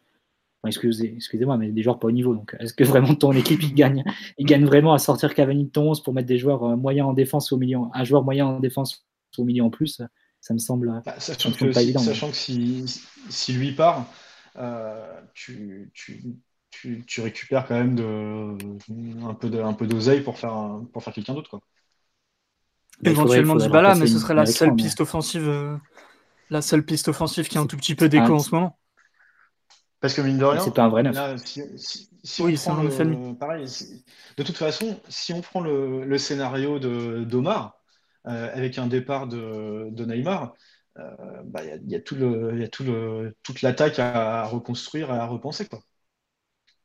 excusez, 0.65 1.17
moi 1.45 1.57
mais 1.57 1.71
des 1.71 1.83
joueurs 1.83 1.99
pas 1.99 2.09
au 2.09 2.13
niveau. 2.13 2.35
Donc, 2.35 2.57
est-ce 2.61 2.75
que 2.75 2.85
vraiment 2.85 3.15
ton 3.15 3.33
équipe, 3.33 3.63
il 3.63 3.75
gagne, 3.75 4.05
il 4.39 4.47
gagne 4.47 4.65
vraiment 4.65 4.93
à 4.93 4.99
sortir 4.99 5.35
Cavani 5.35 5.65
de 5.65 5.71
ton 5.71 5.91
11 5.91 6.03
pour 6.03 6.13
mettre 6.13 6.29
des 6.29 6.39
joueurs 6.39 6.65
euh, 6.65 6.77
moyens 6.77 7.09
en 7.09 7.13
défense 7.13 7.53
au 7.53 7.57
milieu, 7.57 7.79
un 7.93 8.05
joueur 8.05 8.25
moyen 8.25 8.47
en 8.47 8.61
défense 8.61 9.07
au 9.39 9.45
milieu 9.45 9.65
en 9.65 9.71
plus 9.71 10.03
Ça 10.41 10.55
me 10.55 10.59
semble, 10.59 11.03
bah, 11.05 11.15
sachant 11.19 11.51
que, 11.53 11.73
pas 11.73 11.83
évident. 11.83 12.01
Sachant 12.01 12.31
que 12.31 12.37
si, 12.37 13.53
lui 13.53 13.73
part, 13.73 14.07
euh, 14.57 15.21
tu, 15.33 15.91
tu, 15.95 17.21
récupères 17.23 17.67
quand 17.67 17.75
même 17.75 17.95
de, 17.95 19.25
un 19.25 19.73
peu 19.73 19.87
d'oseille 19.87 20.21
pour 20.21 20.39
faire, 20.39 20.81
pour 20.93 21.03
faire 21.03 21.15
quelqu'un 21.15 21.35
d'autre. 21.35 21.49
Quoi. 21.49 21.63
Éventuellement 23.03 23.57
Dybala, 23.57 23.95
mais 23.95 24.07
ce 24.07 24.19
serait 24.19 24.35
la 24.35 24.47
seule 24.47 24.75
piste 24.75 25.01
offensive, 25.01 25.49
euh, 25.49 25.77
la 26.51 26.63
seule 26.63 26.85
piste 26.85 27.09
offensive 27.09 27.49
qui 27.49 27.59
a 27.59 27.61
un 27.61 27.67
tout 27.67 27.77
petit 27.77 27.95
peu 27.95 28.09
d'écho 28.09 28.35
en 28.35 28.39
ce 28.39 28.55
moment. 28.55 28.79
Parce 30.01 30.15
que 30.15 30.21
mine 30.21 30.39
de 30.39 30.45
rien, 30.45 30.61
c'est 30.61 30.75
pas 30.75 30.85
un 30.85 30.89
vrai 30.89 31.03
neuf. 31.03 31.17
oui, 32.41 32.57
c'est 32.57 32.71
un 32.71 33.35
pareil. 33.35 33.67
De 34.37 34.43
toute 34.43 34.57
façon, 34.57 35.01
si 35.09 35.33
on 35.33 35.41
prend 35.41 35.61
le, 35.61 36.19
scénario 36.19 36.79
de 36.79 37.25
d'Omar 37.25 37.79
euh, 38.27 38.55
avec 38.55 38.79
un 38.79 38.87
départ 38.87 39.27
de, 39.27 39.89
de 39.91 40.05
Neymar, 40.05 40.55
euh, 40.99 41.11
bah, 41.45 41.63
il 41.65 41.91
y, 41.91 41.97
a, 41.97 42.01
tout 42.01 42.15
le, 42.15 42.61
y 42.61 42.65
a 42.65 42.69
tout 42.69 42.85
le, 42.85 43.35
toute 43.43 43.63
l'attaque 43.63 43.99
à 43.99 44.45
reconstruire 44.45 45.11
et 45.11 45.19
à 45.19 45.27
repenser 45.27 45.67
quoi. 45.67 45.81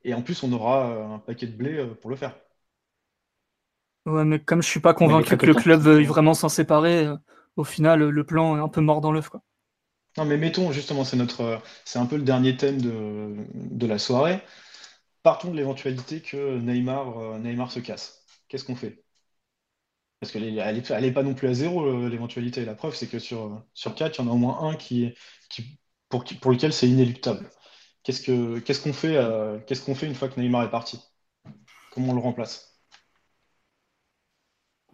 Et 0.04 0.14
en 0.14 0.22
plus, 0.22 0.42
on 0.44 0.54
aura 0.54 0.86
un 0.86 1.20
paquet 1.20 1.46
de 1.46 1.56
blé 1.56 1.86
pour 2.02 2.10
le 2.10 2.16
faire. 2.16 2.36
Ouais, 4.10 4.26
mais 4.26 4.40
comme 4.44 4.62
je 4.62 4.68
suis 4.68 4.80
pas 4.82 4.94
convaincu 4.94 5.38
que 5.38 5.46
le 5.46 5.56
club 5.56 5.80
veuille 5.82 6.04
vraiment 6.06 6.34
s'en 6.34 6.50
séparer, 6.50 7.06
euh, 7.06 7.16
au 7.56 7.64
final, 7.64 8.02
le 8.10 8.24
plan 8.26 8.58
est 8.58 8.62
un 8.62 8.68
peu 8.68 8.82
mort 8.82 9.00
dans 9.02 9.12
l'œuf. 9.14 9.30
Quoi. 9.30 9.42
Non, 10.18 10.26
mais 10.26 10.38
mettons, 10.38 10.72
justement, 10.72 11.04
c'est 11.06 11.18
notre, 11.18 11.62
c'est 11.86 12.00
un 12.00 12.06
peu 12.06 12.18
le 12.18 12.24
dernier 12.24 12.58
thème 12.58 12.82
de, 12.82 13.36
de 13.54 13.88
la 13.88 13.98
soirée. 14.00 14.42
Partons 15.24 15.52
de 15.52 15.58
l'éventualité 15.58 16.22
que 16.22 16.60
Neymar, 16.60 17.20
euh, 17.20 17.40
Neymar 17.40 17.72
se 17.72 17.80
casse. 17.82 18.26
Qu'est-ce 18.50 18.66
qu'on 18.66 18.76
fait? 18.78 19.04
Parce 20.20 20.32
qu'elle 20.34 20.54
n'est 20.54 20.58
elle 20.60 21.06
est 21.06 21.12
pas 21.14 21.24
non 21.24 21.34
plus 21.34 21.48
à 21.48 21.54
zéro, 21.54 21.86
euh, 21.86 22.10
l'éventualité. 22.10 22.66
La 22.66 22.76
preuve, 22.76 22.96
c'est 22.96 23.08
que 23.08 23.20
sur, 23.20 23.64
sur 23.74 23.96
4, 23.96 24.18
il 24.20 24.22
y 24.26 24.28
en 24.28 24.32
a 24.32 24.34
au 24.34 24.38
moins 24.38 24.60
un 24.70 24.76
qui, 24.76 25.14
qui, 25.50 25.80
pour, 26.10 26.24
pour 26.42 26.52
lequel 26.52 26.74
c'est 26.74 26.90
inéluctable. 26.90 27.50
Qu'est-ce 28.04 28.26
qu'on 28.26 28.62
qu'est-ce 28.62 28.82
qu'on 28.82 28.94
fait, 28.94 29.18
qu'est-ce 29.68 29.84
qu'on 29.84 29.96
fait 29.96 30.08
une 30.08 30.16
fois 30.16 30.30
que 30.30 30.40
Neymar 30.40 30.64
est 30.64 30.72
parti? 30.72 31.00
Comment 31.92 32.12
on 32.14 32.16
le 32.16 32.22
remplace? 32.22 32.69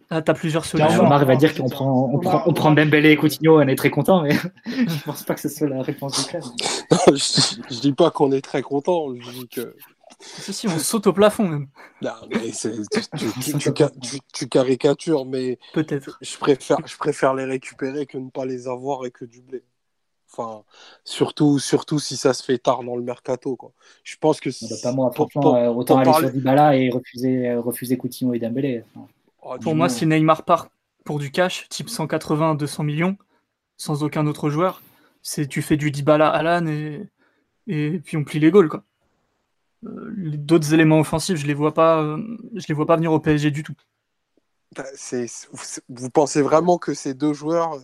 Ah, 0.08 0.22
t'as 0.22 0.34
plusieurs 0.34 0.64
solutions. 0.64 1.04
Omar 1.04 1.24
va 1.24 1.34
dire 1.34 1.54
qu'on 1.54 1.68
prend, 1.68 2.10
on 2.12 2.18
prend, 2.18 2.42
on 2.46 2.52
prend 2.52 2.70
Dembélé 2.70 3.10
et 3.10 3.16
Coutinho, 3.16 3.60
on 3.60 3.66
est 3.66 3.74
très 3.74 3.90
content, 3.90 4.22
mais 4.22 4.36
je 4.66 5.04
pense 5.04 5.24
pas 5.24 5.34
que 5.34 5.40
ce 5.40 5.48
soit 5.48 5.68
la 5.68 5.82
réponse 5.82 6.22
du 6.22 6.30
club. 6.30 6.42
je, 7.08 7.80
dis 7.80 7.92
pas 7.92 8.10
qu'on 8.12 8.30
est 8.30 8.40
très 8.40 8.62
content, 8.62 9.08
je 9.18 9.30
dis 9.30 9.48
que 9.48 9.74
Si, 10.20 10.52
si, 10.52 10.68
on 10.68 10.78
saute 10.78 11.08
au 11.08 11.12
plafond 11.12 11.48
même. 11.48 11.66
Non, 12.02 12.12
mais 12.30 12.52
tu, 14.32 14.48
caricatures, 14.48 15.26
mais 15.26 15.58
peut-être. 15.74 16.18
Je 16.20 16.36
préfère, 16.38 16.78
je 16.86 16.96
préfère 16.96 17.34
les 17.34 17.44
récupérer 17.44 18.06
que 18.06 18.16
ne 18.16 18.30
pas 18.30 18.46
les 18.46 18.68
avoir 18.68 19.04
et 19.06 19.10
que 19.10 19.24
du 19.24 19.40
blé. 19.40 19.64
Enfin, 20.32 20.62
surtout, 21.04 21.58
surtout 21.58 21.98
si 21.98 22.16
ça 22.16 22.32
se 22.32 22.44
fait 22.44 22.58
tard 22.58 22.84
dans 22.84 22.96
le 22.96 23.02
mercato. 23.02 23.56
Quoi. 23.56 23.72
Je 24.04 24.16
pense 24.18 24.40
que. 24.40 24.50
Bah, 24.50 24.76
pas 24.82 24.92
moi, 24.92 25.10
franchement, 25.12 25.56
euh, 25.56 25.68
autant 25.68 25.98
aller 25.98 26.12
sur 26.12 26.30
Dybala 26.30 26.76
et 26.76 26.90
refuser, 26.90 27.48
euh, 27.48 27.60
refuser 27.60 27.96
Coutinho 27.96 28.34
et 28.34 28.38
Dembélé. 28.38 28.84
Oh, 29.48 29.56
pour 29.60 29.76
moi, 29.76 29.88
si 29.88 30.06
Neymar 30.06 30.44
part 30.44 30.70
pour 31.04 31.20
du 31.20 31.30
cash, 31.30 31.68
type 31.68 31.88
180-200 31.88 32.82
millions, 32.82 33.16
sans 33.76 34.02
aucun 34.02 34.26
autre 34.26 34.50
joueur, 34.50 34.82
c'est 35.22 35.46
tu 35.46 35.62
fais 35.62 35.76
du 35.76 35.92
Dybala 35.92 36.28
Alan 36.28 36.66
et, 36.66 37.08
et 37.68 38.00
puis 38.00 38.16
on 38.16 38.24
plie 38.24 38.40
les 38.40 38.50
goals. 38.50 38.68
Quoi. 38.68 38.82
Euh, 39.84 40.12
d'autres 40.16 40.74
éléments 40.74 40.98
offensifs, 40.98 41.36
je 41.36 41.46
les 41.46 41.54
vois 41.54 41.74
pas, 41.74 42.18
je 42.54 42.64
les 42.66 42.74
vois 42.74 42.86
pas 42.86 42.96
venir 42.96 43.12
au 43.12 43.20
PSG 43.20 43.52
du 43.52 43.62
tout. 43.62 43.74
Bah, 44.74 44.84
vous 45.88 46.10
pensez 46.10 46.42
vraiment 46.42 46.76
que 46.76 46.92
ces 46.92 47.14
deux 47.14 47.32
joueurs 47.32 47.78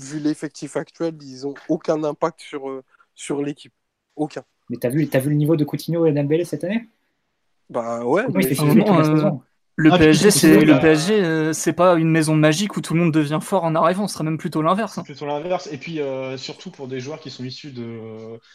vu 0.00 0.20
l'effectif 0.20 0.76
actuel, 0.76 1.14
ils 1.20 1.42
n'ont 1.42 1.54
aucun 1.68 2.02
impact 2.02 2.40
sur, 2.40 2.70
euh, 2.70 2.82
sur 3.14 3.42
l'équipe? 3.42 3.74
Aucun. 4.16 4.42
Mais 4.70 4.78
t'as 4.78 4.88
vu, 4.88 5.06
as 5.12 5.18
vu 5.18 5.28
le 5.28 5.36
niveau 5.36 5.56
de 5.56 5.64
Coutinho 5.64 6.06
et 6.06 6.12
Dembélé 6.12 6.44
cette 6.46 6.64
année? 6.64 6.88
Bah 7.68 8.04
ouais. 8.06 8.24
Le 9.80 9.96
PSG, 9.96 10.32
c'est 10.32 10.64
le 10.64 10.80
PSG, 10.80 11.22
euh, 11.22 11.52
c'est 11.52 11.72
pas 11.72 11.94
une 11.94 12.10
maison 12.10 12.34
magique 12.34 12.76
où 12.76 12.80
tout 12.80 12.94
le 12.94 13.00
monde 13.00 13.12
devient 13.12 13.38
fort 13.40 13.62
en 13.62 13.76
arrivant. 13.76 14.08
Ce 14.08 14.14
serait 14.14 14.24
même 14.24 14.36
plutôt 14.36 14.60
l'inverse. 14.60 14.98
Hein. 14.98 15.04
Plutôt 15.04 15.24
l'inverse. 15.24 15.68
Et 15.72 15.78
puis 15.78 16.00
euh, 16.00 16.36
surtout 16.36 16.72
pour 16.72 16.88
des 16.88 16.98
joueurs 16.98 17.20
qui 17.20 17.30
sont 17.30 17.44
issus 17.44 17.70
de, 17.70 18.00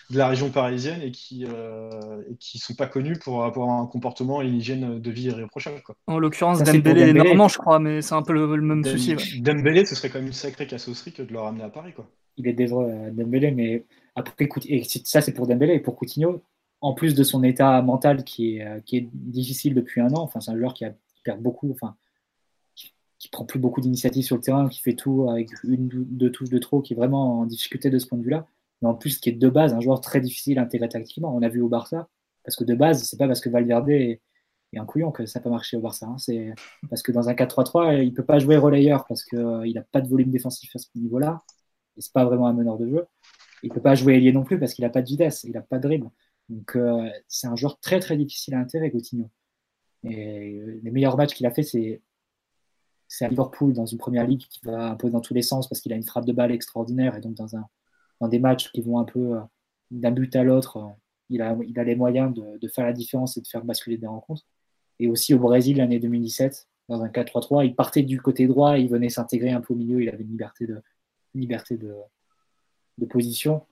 de 0.09 0.17
la 0.17 0.27
région 0.27 0.49
parisienne 0.49 1.01
et 1.01 1.11
qui 1.11 1.45
euh, 1.47 1.89
et 2.29 2.35
qui 2.35 2.59
sont 2.59 2.75
pas 2.75 2.87
connus 2.87 3.17
pour 3.17 3.45
avoir 3.45 3.69
un 3.69 3.85
comportement 3.85 4.41
et 4.41 4.47
une 4.47 4.55
hygiène 4.55 4.99
de 4.99 5.11
vie 5.11 5.27
irréprochable. 5.27 5.81
Quoi. 5.85 5.95
En 6.07 6.19
l'occurrence, 6.19 6.61
Dembélé 6.61 7.03
est 7.03 7.13
normand, 7.13 7.47
je 7.47 7.57
crois, 7.57 7.79
mais 7.79 8.01
c'est 8.01 8.15
un 8.15 8.21
peu 8.21 8.33
le, 8.33 8.45
même 8.57 8.83
souci. 8.83 9.15
Dembélé, 9.39 9.85
ce 9.85 9.95
serait 9.95 10.09
quand 10.09 10.19
même 10.19 10.27
une 10.27 10.33
sacrée 10.33 10.67
cassosserie 10.67 11.13
que 11.13 11.21
de 11.21 11.31
le 11.31 11.39
ramener 11.39 11.63
à 11.63 11.69
Paris, 11.69 11.93
quoi. 11.93 12.05
Il 12.35 12.47
est 12.49 12.53
déjà 12.53 12.75
Dembélé, 13.13 13.51
mais 13.51 13.85
après 14.15 14.49
et 14.67 14.83
ça 14.83 15.21
c'est 15.21 15.33
pour 15.33 15.47
Dembélé 15.47 15.75
et 15.75 15.79
pour 15.79 15.95
Coutinho. 15.95 16.43
En 16.81 16.93
plus 16.93 17.15
de 17.15 17.23
son 17.23 17.45
état 17.45 17.81
mental 17.81 18.25
qui 18.25 18.57
est, 18.57 18.83
qui 18.83 18.97
est 18.97 19.07
difficile 19.13 19.73
depuis 19.73 20.01
un 20.01 20.13
an, 20.13 20.19
enfin 20.19 20.41
c'est 20.41 20.51
un 20.51 20.57
joueur 20.57 20.73
qui 20.73 20.83
a 20.83 20.91
perd 21.23 21.41
beaucoup, 21.41 21.71
enfin, 21.71 21.95
qui, 22.75 23.29
prend 23.31 23.45
plus 23.45 23.59
beaucoup 23.59 23.81
d'initiatives 23.81 24.25
sur 24.25 24.35
le 24.35 24.41
terrain, 24.41 24.67
qui 24.69 24.81
fait 24.81 24.95
tout 24.95 25.29
avec 25.29 25.49
une, 25.63 25.87
deux 25.89 26.31
touches 26.31 26.49
de 26.49 26.57
trop, 26.57 26.81
qui 26.81 26.93
est 26.93 26.95
vraiment 26.95 27.39
en 27.39 27.45
difficulté 27.45 27.89
de 27.89 27.97
ce 27.99 28.07
point 28.07 28.17
de 28.17 28.23
vue-là. 28.23 28.47
Mais 28.81 28.89
en 28.89 28.95
plus, 28.95 29.19
qui 29.19 29.29
est 29.29 29.33
de 29.33 29.49
base 29.49 29.73
un 29.73 29.79
joueur 29.79 30.01
très 30.01 30.19
difficile 30.21 30.59
à 30.59 30.63
intégrer 30.63 30.89
tactiquement. 30.89 31.33
On 31.35 31.41
a 31.41 31.49
vu 31.49 31.61
au 31.61 31.69
Barça, 31.69 32.09
parce 32.43 32.55
que 32.55 32.63
de 32.63 32.75
base, 32.75 33.03
c'est 33.03 33.17
pas 33.17 33.27
parce 33.27 33.41
que 33.41 33.49
Valverde 33.49 33.89
est, 33.89 34.21
un 34.75 34.85
couillon 34.85 35.11
que 35.11 35.25
ça 35.27 35.39
peut 35.39 35.49
marcher 35.49 35.77
au 35.77 35.81
Barça. 35.81 36.07
Hein. 36.07 36.17
C'est 36.17 36.53
parce 36.89 37.03
que 37.03 37.11
dans 37.11 37.29
un 37.29 37.33
4-3-3, 37.33 38.03
il 38.03 38.13
peut 38.13 38.25
pas 38.25 38.39
jouer 38.39 38.57
relayeur 38.57 39.05
parce 39.07 39.23
qu'il 39.23 39.37
euh, 39.37 39.71
n'a 39.71 39.83
pas 39.83 40.01
de 40.01 40.07
volume 40.07 40.31
défensif 40.31 40.75
à 40.75 40.79
ce 40.79 40.87
niveau-là. 40.95 41.43
Et 41.95 42.01
c'est 42.01 42.11
pas 42.11 42.25
vraiment 42.25 42.47
un 42.47 42.53
meneur 42.53 42.77
de 42.77 42.89
jeu. 42.89 43.05
Il 43.61 43.69
peut 43.69 43.81
pas 43.81 43.95
jouer 43.95 44.15
ailier 44.15 44.31
non 44.31 44.43
plus 44.43 44.59
parce 44.59 44.73
qu'il 44.73 44.83
n'a 44.83 44.89
pas 44.89 45.03
de 45.03 45.07
vitesse, 45.07 45.43
il 45.43 45.51
n'a 45.51 45.61
pas 45.61 45.77
de 45.77 45.83
dribble. 45.83 46.09
Donc 46.49 46.75
euh, 46.75 47.09
c'est 47.27 47.47
un 47.47 47.55
joueur 47.55 47.79
très 47.79 47.99
très 47.99 48.17
difficile 48.17 48.55
à 48.55 48.59
intégrer, 48.59 48.91
Coutinho. 48.91 49.29
Et 50.03 50.61
les 50.81 50.91
meilleurs 50.91 51.17
matchs 51.17 51.34
qu'il 51.34 51.45
a 51.45 51.51
fait, 51.51 51.63
c'est 51.63 52.01
à 53.21 53.27
Liverpool 53.27 53.73
dans 53.73 53.85
une 53.85 53.97
première 53.97 54.25
ligue 54.25 54.41
qui 54.49 54.59
va 54.63 54.89
un 54.89 54.95
peu 54.95 55.09
dans 55.09 55.21
tous 55.21 55.34
les 55.34 55.41
sens 55.41 55.69
parce 55.69 55.81
qu'il 55.81 55.93
a 55.93 55.95
une 55.95 56.03
frappe 56.03 56.25
de 56.25 56.34
balle 56.34 56.51
extraordinaire 56.51 57.15
et 57.15 57.21
donc 57.21 57.35
dans, 57.35 57.55
un, 57.55 58.27
des 58.27 58.39
matchs 58.39 58.71
qui 58.71 58.81
vont 58.81 58.99
un 58.99 59.03
peu 59.03 59.35
euh, 59.35 59.41
d'un 59.91 60.11
but 60.11 60.35
à 60.35 60.43
l'autre, 60.43 60.77
euh, 60.77 60.89
il 61.30 61.41
a, 61.41 61.55
les 61.84 61.95
moyens 61.95 62.34
de, 62.34 62.67
faire 62.67 62.85
la 62.85 62.93
différence 62.93 63.38
et 63.38 63.41
de 63.41 63.47
faire 63.47 63.63
basculer 63.63 63.97
des 63.97 64.07
rencontres. 64.07 64.43
Et 64.99 65.07
aussi 65.07 65.34
au 65.34 65.39
Brésil 65.39 65.77
l'année 65.77 65.99
2017, 65.99 66.67
dans 66.89 67.01
un 67.01 67.07
4-3-3, 67.07 67.65
il 67.65 67.75
partait 67.75 68.03
du 68.03 68.21
côté 68.21 68.45
droit, 68.47 68.77
il 68.77 68.89
venait 68.89 69.09
s'intégrer 69.09 69.51
un 69.51 69.61
peu 69.61 69.73
au 69.73 69.77
milieu, 69.77 70.01
il 70.01 70.09
avait 70.09 70.23
une 70.23 70.38
liberté 71.34 71.77
de 71.77 73.05
position. 73.05 73.65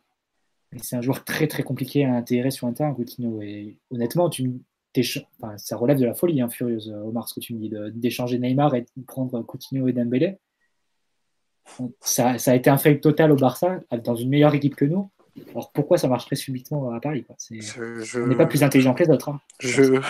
Et 0.73 0.79
c'est 0.79 0.95
un 0.95 1.01
joueur 1.01 1.23
très 1.25 1.47
très 1.47 1.63
compliqué 1.63 2.05
à 2.05 2.15
intégrer 2.15 2.51
sur 2.51 2.67
un 2.67 2.73
terrain, 2.73 2.93
Coutinho. 2.93 3.41
Et 3.41 3.77
honnêtement, 3.89 4.29
tu, 4.29 4.61
ça 5.57 5.77
relève 5.77 5.99
de 5.99 6.05
la 6.05 6.13
folie, 6.13 6.41
hein, 6.41 6.49
furieuse, 6.49 6.89
Omar, 7.05 7.27
ce 7.29 7.35
que 7.35 7.39
tu 7.39 7.53
me 7.53 7.59
dis, 7.59 7.71
d'échanger 7.93 8.39
Neymar 8.39 8.75
et 8.75 8.81
de 8.81 9.03
prendre 9.05 9.41
Coutinho 9.41 9.87
et 9.87 9.93
Dembélé. 9.93 10.37
Ça, 12.01 12.37
ça, 12.37 12.51
a 12.51 12.55
été 12.55 12.69
un 12.69 12.77
fail 12.77 12.99
total 12.99 13.31
au 13.31 13.35
Barça, 13.35 13.79
dans 14.03 14.15
une 14.15 14.29
meilleure 14.29 14.53
équipe 14.53 14.75
que 14.75 14.85
nous. 14.85 15.09
Alors 15.51 15.71
pourquoi 15.71 15.97
ça 15.97 16.07
marcherait 16.07 16.35
subitement 16.35 16.91
à 16.91 16.99
Paris 16.99 17.23
quoi? 17.23 17.37
On 18.15 18.27
n'est 18.27 18.35
pas 18.35 18.45
plus 18.45 18.63
intelligent 18.63 18.93
que 18.93 19.03
les 19.03 19.09
autres. 19.09 19.29
Hein. 19.29 19.39
je, 19.59 20.01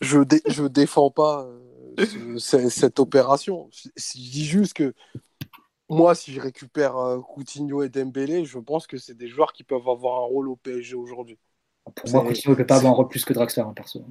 je, 0.00 0.18
je, 0.46 0.62
défends 0.66 1.10
pas 1.10 1.46
euh, 1.98 2.38
cette 2.38 3.00
opération. 3.00 3.68
Je 3.72 3.90
dis 4.14 4.46
juste 4.46 4.72
que 4.72 4.94
moi, 5.90 6.14
si 6.14 6.32
je 6.32 6.40
récupère 6.40 6.96
euh, 6.96 7.20
Coutinho 7.20 7.82
et 7.82 7.88
Dembélé, 7.88 8.44
je 8.44 8.58
pense 8.58 8.86
que 8.86 8.98
c'est 8.98 9.16
des 9.16 9.28
joueurs 9.28 9.52
qui 9.52 9.64
peuvent 9.64 9.88
avoir 9.88 10.22
un 10.22 10.26
rôle 10.26 10.48
au 10.48 10.56
PSG 10.56 10.94
aujourd'hui. 10.94 11.38
Pour 11.94 12.10
moi, 12.10 12.24
Coutinho 12.24 12.52
ne 12.52 12.56
peut 12.56 12.66
pas 12.66 12.76
avoir 12.76 12.92
un 12.92 12.96
rôle 12.96 13.08
plus 13.08 13.24
que 13.24 13.32
Draxler, 13.32 13.62
en 13.62 13.70
hein, 13.70 13.74
perso. 13.74 14.04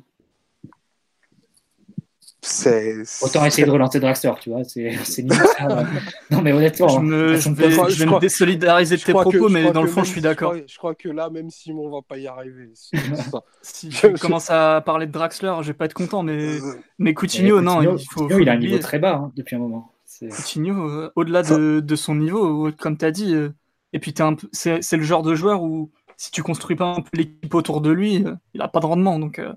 Autant 3.22 3.46
essayer 3.46 3.66
de 3.66 3.72
relancer 3.72 4.00
Draxler, 4.00 4.32
tu 4.40 4.52
vois. 4.52 4.64
C'est 4.64 4.92
non, 6.32 6.42
mais 6.42 6.54
honnêtement. 6.54 6.88
Je, 6.88 7.00
me, 7.00 7.36
je 7.36 7.50
vais, 7.50 7.72
je 7.90 8.06
me 8.06 8.20
désolidariser 8.20 8.98
de 8.98 9.02
tes 9.02 9.12
propos, 9.12 9.50
mais 9.50 9.72
dans 9.72 9.82
le 9.82 9.88
fond, 9.88 10.04
je 10.04 10.12
suis 10.12 10.22
d'accord. 10.22 10.56
Je, 10.56 10.78
crois 10.78 10.96
que 10.96 11.10
là, 11.10 11.30
même 11.30 11.50
Simon 11.50 11.90
va 11.90 12.02
pas 12.08 12.18
y 12.18 12.28
arriver. 12.28 12.72
si 13.62 13.92
je 13.92 14.18
commence 14.18 14.50
à 14.50 14.82
parler 14.86 15.08
de 15.08 15.12
Draxler, 15.12 15.56
je 15.62 15.68
vais 15.68 15.74
pas 15.74 15.86
être 15.86 15.94
content, 15.94 16.24
mais, 16.24 16.60
euh, 16.60 16.80
mais 17.00 17.14
Coutinho, 17.14 17.62
non. 17.62 17.82
il, 17.82 18.06
faut, 18.12 18.30
il 18.40 18.50
a 18.50 18.54
un 18.54 18.58
niveau 18.58 18.80
très 18.80 19.00
bas 19.00 19.16
hein, 19.16 19.32
depuis 19.36 19.56
un 19.56 19.60
moment. 19.60 19.92
Coutinho, 20.20 20.90
euh, 20.90 21.12
au-delà 21.16 21.44
de, 21.44 21.80
de, 21.80 21.96
son 21.96 22.16
niveau, 22.16 22.72
comme 22.80 22.98
tu 22.98 23.06
as 23.06 23.12
dit, 23.12 23.36
euh, 23.36 23.50
et 23.94 24.00
puis 24.00 24.14
c'est 24.52 24.98
le 24.98 25.04
genre 25.04 25.22
de 25.22 25.36
joueur 25.36 25.64
où 25.64 25.92
si 26.18 26.32
tu 26.32 26.44
construis 26.44 26.76
pas 26.76 26.96
un 26.96 27.02
peu 27.02 27.10
l'équipe 27.14 27.54
autour 27.54 27.80
de 27.80 27.92
lui, 27.92 28.26
euh, 28.26 28.36
il 28.54 28.62
a 28.62 28.68
pas 28.68 28.80
de 28.80 28.88
rendement. 28.88 29.20
Donc, 29.20 29.40
euh, 29.40 29.54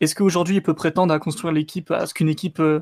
est-ce 0.00 0.14
qu'aujourd'hui 0.14 0.56
il 0.56 0.62
peut 0.62 0.74
prétendre 0.74 1.14
à 1.14 1.18
construire 1.18 1.52
l'équipe, 1.52 1.90
à 1.92 2.06
ce 2.06 2.14
qu'une 2.14 2.28
équipe, 2.28 2.58
euh, 2.60 2.80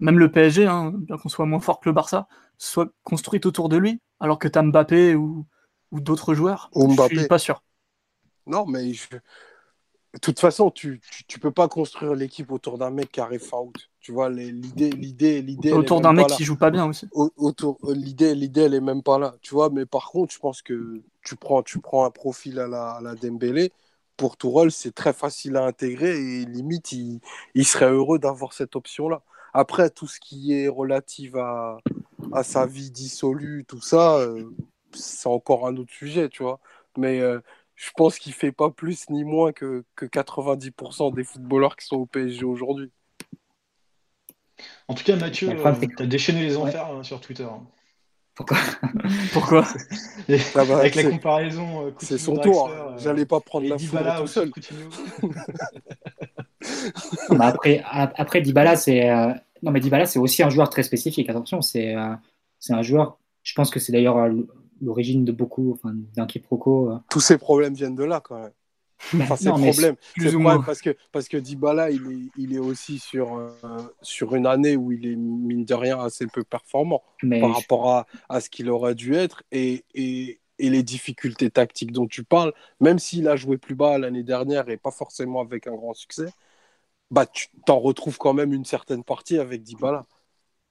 même 0.00 0.18
le 0.18 0.30
PSG, 0.30 0.66
hein, 0.66 0.92
bien 0.94 1.18
qu'on 1.18 1.28
soit 1.28 1.46
moins 1.46 1.60
fort 1.60 1.78
que 1.78 1.88
le 1.88 1.92
Barça, 1.92 2.26
soit 2.56 2.90
construite 3.04 3.46
autour 3.46 3.68
de 3.68 3.76
lui, 3.76 4.00
alors 4.18 4.38
que 4.38 4.48
tu 4.48 4.58
as 4.58 4.62
Mbappé 4.62 5.14
ou, 5.14 5.46
d'autres 5.92 6.34
joueurs? 6.34 6.70
Je 6.74 7.18
suis 7.18 7.28
pas 7.28 7.38
sûr. 7.38 7.62
Non, 8.48 8.66
mais 8.66 8.92
de 10.14 10.18
toute 10.20 10.38
façon, 10.38 10.70
tu, 10.70 11.00
tu, 11.26 11.40
peux 11.40 11.50
pas 11.50 11.66
construire 11.66 12.14
l'équipe 12.14 12.52
autour 12.52 12.78
d'un 12.78 12.90
mec 12.90 13.10
qui 13.10 13.20
arrive 13.20 13.42
out. 13.52 13.90
Tu 14.00 14.12
vois, 14.12 14.30
l'idée, 14.30 14.90
l'idée, 14.90 15.42
l'idée. 15.42 15.72
Autour 15.72 16.00
d'un 16.00 16.12
mec 16.12 16.28
qui 16.28 16.44
joue 16.44 16.56
pas 16.56 16.70
bien 16.70 16.86
aussi. 16.86 17.08
Autour, 17.12 17.78
l'idée, 17.88 18.34
l'idée, 18.34 18.62
elle 18.62 18.74
est 18.74 18.80
même 18.80 19.02
pas 19.02 19.18
là. 19.18 19.34
Tu 19.42 19.54
vois, 19.54 19.70
mais 19.70 19.86
par 19.86 20.10
contre, 20.10 20.32
je 20.32 20.38
pense 20.38 20.62
que 20.62 21.02
tu 21.24 21.34
prends, 21.34 21.62
tu 21.64 21.80
prends 21.80 22.04
un 22.04 22.10
profil 22.10 22.60
à 22.60 22.68
la, 22.68 22.90
à 22.90 23.00
la 23.00 23.14
Dembélé. 23.16 23.72
Pour 24.16 24.36
Tourelle, 24.36 24.70
c'est 24.70 24.94
très 24.94 25.12
facile 25.12 25.56
à 25.56 25.64
intégrer 25.64 26.16
et 26.16 26.44
limite, 26.44 26.92
il, 26.92 27.20
il 27.56 27.66
serait 27.66 27.90
heureux 27.90 28.20
d'avoir 28.20 28.52
cette 28.52 28.76
option-là. 28.76 29.22
Après, 29.52 29.90
tout 29.90 30.06
ce 30.06 30.20
qui 30.20 30.52
est 30.52 30.68
relatif 30.68 31.34
à, 31.34 31.78
à 32.32 32.44
sa 32.44 32.66
vie 32.66 32.92
dissolue, 32.92 33.64
tout 33.66 33.80
ça, 33.80 34.18
euh, 34.18 34.44
c'est 34.92 35.28
encore 35.28 35.66
un 35.66 35.76
autre 35.76 35.92
sujet, 35.92 36.28
tu 36.28 36.44
vois. 36.44 36.60
Mais 36.96 37.20
euh, 37.20 37.40
je 37.74 37.90
pense 37.96 38.18
qu'il 38.18 38.32
fait 38.32 38.52
pas 38.52 38.70
plus 38.70 39.08
ni 39.10 39.24
moins 39.24 39.52
que, 39.52 39.84
que 39.96 40.06
90% 40.06 41.14
des 41.14 41.24
footballeurs 41.24 41.76
qui 41.76 41.86
sont 41.86 41.96
au 41.96 42.06
PSG 42.06 42.44
aujourd'hui. 42.44 42.90
En 44.88 44.94
tout 44.94 45.04
cas, 45.04 45.16
Mathieu, 45.16 45.48
tu 45.48 46.02
as 46.02 46.06
déchaîné 46.06 46.42
les 46.42 46.56
enfers 46.56 46.86
hein, 46.86 47.02
sur 47.02 47.20
Twitter. 47.20 47.44
Hein. 47.44 47.66
Pourquoi? 48.34 48.58
Pourquoi? 49.32 49.64
Ah 50.28 50.64
bah, 50.64 50.78
Avec 50.78 50.94
la 50.94 51.04
comparaison. 51.04 51.86
Euh, 51.86 51.90
c'est 51.98 52.18
son 52.18 52.36
tour. 52.36 52.68
Euh, 52.68 52.96
J'allais 52.98 53.26
pas 53.26 53.40
prendre 53.40 53.68
la 53.68 53.78
foule 53.78 54.00
tout 54.18 54.26
seul. 54.26 54.50
après, 57.40 57.82
après, 57.84 58.40
Dybala, 58.40 58.76
c'est 58.76 59.10
euh, 59.10 59.32
non 59.62 59.70
mais 59.70 59.80
Dybala, 59.80 60.06
c'est 60.06 60.18
aussi 60.18 60.42
un 60.42 60.48
joueur 60.48 60.70
très 60.70 60.82
spécifique. 60.82 61.28
Attention, 61.28 61.60
c'est 61.60 61.94
c'est 62.58 62.72
un 62.72 62.82
joueur. 62.82 63.18
Je 63.42 63.52
pense 63.54 63.70
que 63.70 63.78
c'est 63.78 63.92
d'ailleurs 63.92 64.16
l'origine 64.84 65.24
de 65.24 65.32
beaucoup, 65.32 65.72
enfin, 65.72 65.94
d'un 66.14 66.26
quiproquo. 66.26 66.98
Tous 67.10 67.20
ces 67.20 67.38
problèmes 67.38 67.74
viennent 67.74 67.96
de 67.96 68.04
là, 68.04 68.20
quand 68.20 68.38
même. 68.40 68.52
Enfin, 69.20 69.36
c'est 69.36 69.50
problème. 69.50 69.96
Plus 70.14 70.34
ou 70.34 70.40
moins. 70.40 70.62
Parce 70.62 70.80
que, 70.80 70.96
parce 71.12 71.28
que 71.28 71.36
Dybala, 71.36 71.90
il 71.90 72.10
est, 72.10 72.30
il 72.36 72.54
est 72.54 72.58
aussi 72.58 72.98
sur, 72.98 73.36
euh, 73.36 73.50
sur 74.02 74.34
une 74.34 74.46
année 74.46 74.76
où 74.76 74.92
il 74.92 75.06
est, 75.06 75.16
mine 75.16 75.64
de 75.64 75.74
rien, 75.74 76.00
assez 76.00 76.26
peu 76.26 76.44
performant 76.44 77.02
par 77.40 77.54
rapport 77.54 77.90
à, 77.90 78.06
à 78.28 78.40
ce 78.40 78.50
qu'il 78.50 78.70
aurait 78.70 78.94
dû 78.94 79.14
être. 79.14 79.42
Et, 79.52 79.84
et, 79.94 80.40
et, 80.58 80.70
les 80.70 80.82
difficultés 80.82 81.50
tactiques 81.50 81.92
dont 81.92 82.06
tu 82.06 82.24
parles, 82.24 82.52
même 82.80 82.98
s'il 82.98 83.28
a 83.28 83.36
joué 83.36 83.58
plus 83.58 83.74
bas 83.74 83.98
l'année 83.98 84.22
dernière 84.22 84.68
et 84.68 84.76
pas 84.76 84.90
forcément 84.90 85.40
avec 85.40 85.66
un 85.66 85.74
grand 85.74 85.94
succès, 85.94 86.26
bah, 87.10 87.26
tu 87.26 87.48
t'en 87.66 87.78
retrouves 87.78 88.18
quand 88.18 88.34
même 88.34 88.52
une 88.52 88.64
certaine 88.64 89.04
partie 89.04 89.38
avec 89.38 89.62
Dybala. 89.62 90.06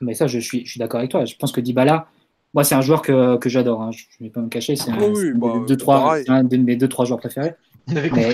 Mais 0.02 0.14
ça, 0.14 0.28
je 0.28 0.40
suis, 0.40 0.66
je 0.66 0.72
suis 0.72 0.80
d'accord 0.80 1.00
avec 1.00 1.12
toi. 1.12 1.26
Je 1.26 1.36
pense 1.36 1.52
que 1.52 1.62
Dybala, 1.62 2.08
moi, 2.54 2.64
c'est 2.64 2.76
un 2.76 2.82
joueur 2.82 3.02
que, 3.02 3.38
que 3.38 3.50
j'adore. 3.50 3.82
Hein. 3.82 3.92
Je 3.92 4.04
ne 4.20 4.28
vais 4.28 4.32
pas 4.32 4.42
me 4.42 4.50
cacher. 4.50 4.76
C'est 4.76 4.92
un, 4.92 5.02
oui, 5.02 5.34
bah, 5.34 5.64
deux, 5.68 5.78
trois, 5.78 6.18
un 6.28 6.44
de 6.44 6.58
mes 6.58 6.76
deux, 6.76 6.88
trois 6.88 7.06
joueurs 7.06 7.20
préférés. 7.20 7.54
Mais 7.88 8.34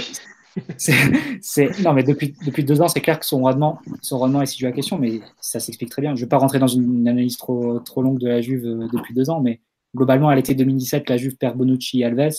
c'est, 0.78 1.82
non, 1.82 1.94
mais 1.94 2.04
depuis, 2.04 2.36
depuis 2.46 2.64
deux 2.64 2.82
ans, 2.82 2.88
c'est 2.88 3.02
clair 3.02 3.20
que 3.20 3.26
son 3.26 3.42
rendement, 3.42 3.80
son 4.02 4.20
rendement 4.20 4.42
est 4.42 4.48
situé 4.48 4.68
à 4.68 4.72
question, 4.72 4.98
mais 4.98 5.22
ça 5.40 5.60
s'explique 5.60 5.90
très 5.90 6.02
bien. 6.02 6.16
Je 6.16 6.22
ne 6.22 6.26
vais 6.26 6.30
pas 6.30 6.38
rentrer 6.38 6.60
dans 6.60 6.68
une 6.68 7.08
analyse 7.08 7.38
trop, 7.38 7.80
trop 7.80 8.02
longue 8.02 8.20
de 8.20 8.28
la 8.28 8.42
Juve 8.42 8.66
euh, 8.66 8.88
depuis 8.92 9.14
deux 9.14 9.30
ans, 9.30 9.40
mais 9.42 9.62
globalement, 9.96 10.30
à 10.30 10.36
l'été 10.36 10.54
2017, 10.54 11.10
la 11.10 11.18
Juve 11.18 11.38
perd 11.38 11.58
Bonucci 11.58 12.02
et 12.02 12.06
Alves, 12.06 12.34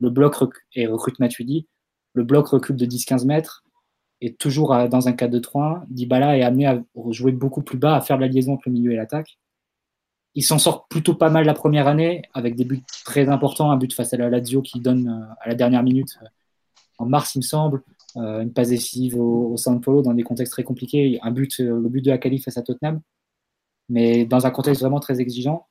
le 0.00 0.10
bloc 0.10 0.36
et 0.74 0.86
recrute 0.86 1.18
Matuidi, 1.18 1.66
le 2.14 2.22
bloc 2.22 2.48
recule 2.48 2.76
de 2.76 2.86
10-15 2.86 3.26
mètres, 3.26 3.64
et 4.20 4.34
toujours 4.34 4.68
dans 4.88 5.08
un 5.08 5.12
4-2-3, 5.12 5.82
Dybala 5.88 6.38
est 6.38 6.42
amené 6.42 6.66
à 6.66 6.82
jouer 7.10 7.32
beaucoup 7.32 7.62
plus 7.62 7.76
bas, 7.76 7.96
à 7.96 8.00
faire 8.00 8.16
la 8.16 8.28
liaison 8.28 8.54
entre 8.54 8.62
le 8.66 8.72
milieu 8.72 8.92
et 8.92 8.96
l'attaque. 8.96 9.38
Il 10.36 10.42
s'en 10.42 10.58
sort 10.58 10.86
plutôt 10.86 11.14
pas 11.14 11.30
mal 11.30 11.44
la 11.44 11.54
première 11.54 11.88
année, 11.88 12.22
avec 12.32 12.54
des 12.54 12.64
buts 12.64 12.82
très 13.04 13.28
importants, 13.28 13.70
un 13.70 13.76
but 13.76 13.92
face 13.92 14.12
à 14.12 14.16
la 14.16 14.30
Lazio 14.30 14.62
qui 14.62 14.80
donne 14.80 15.08
euh, 15.08 15.34
à 15.40 15.48
la 15.48 15.54
dernière 15.54 15.82
minute 15.82 16.18
en 16.98 17.06
mars, 17.06 17.34
il 17.34 17.38
me 17.38 17.42
semble, 17.42 17.82
euh, 18.16 18.42
une 18.42 18.52
passe 18.52 18.68
décisive 18.68 19.18
au, 19.20 19.56
San 19.56 19.80
Paulo 19.80 20.02
dans 20.02 20.14
des 20.14 20.22
contextes 20.22 20.52
très 20.52 20.64
compliqués, 20.64 21.18
un 21.22 21.30
but, 21.30 21.60
euh, 21.60 21.80
le 21.80 21.88
but 21.88 22.02
de 22.02 22.10
la 22.10 22.18
qualif 22.18 22.44
face 22.44 22.56
à 22.56 22.62
Tottenham, 22.62 23.00
mais 23.88 24.24
dans 24.24 24.46
un 24.46 24.50
contexte 24.50 24.80
vraiment 24.82 25.00
très 25.00 25.20
exigeant. 25.20 25.66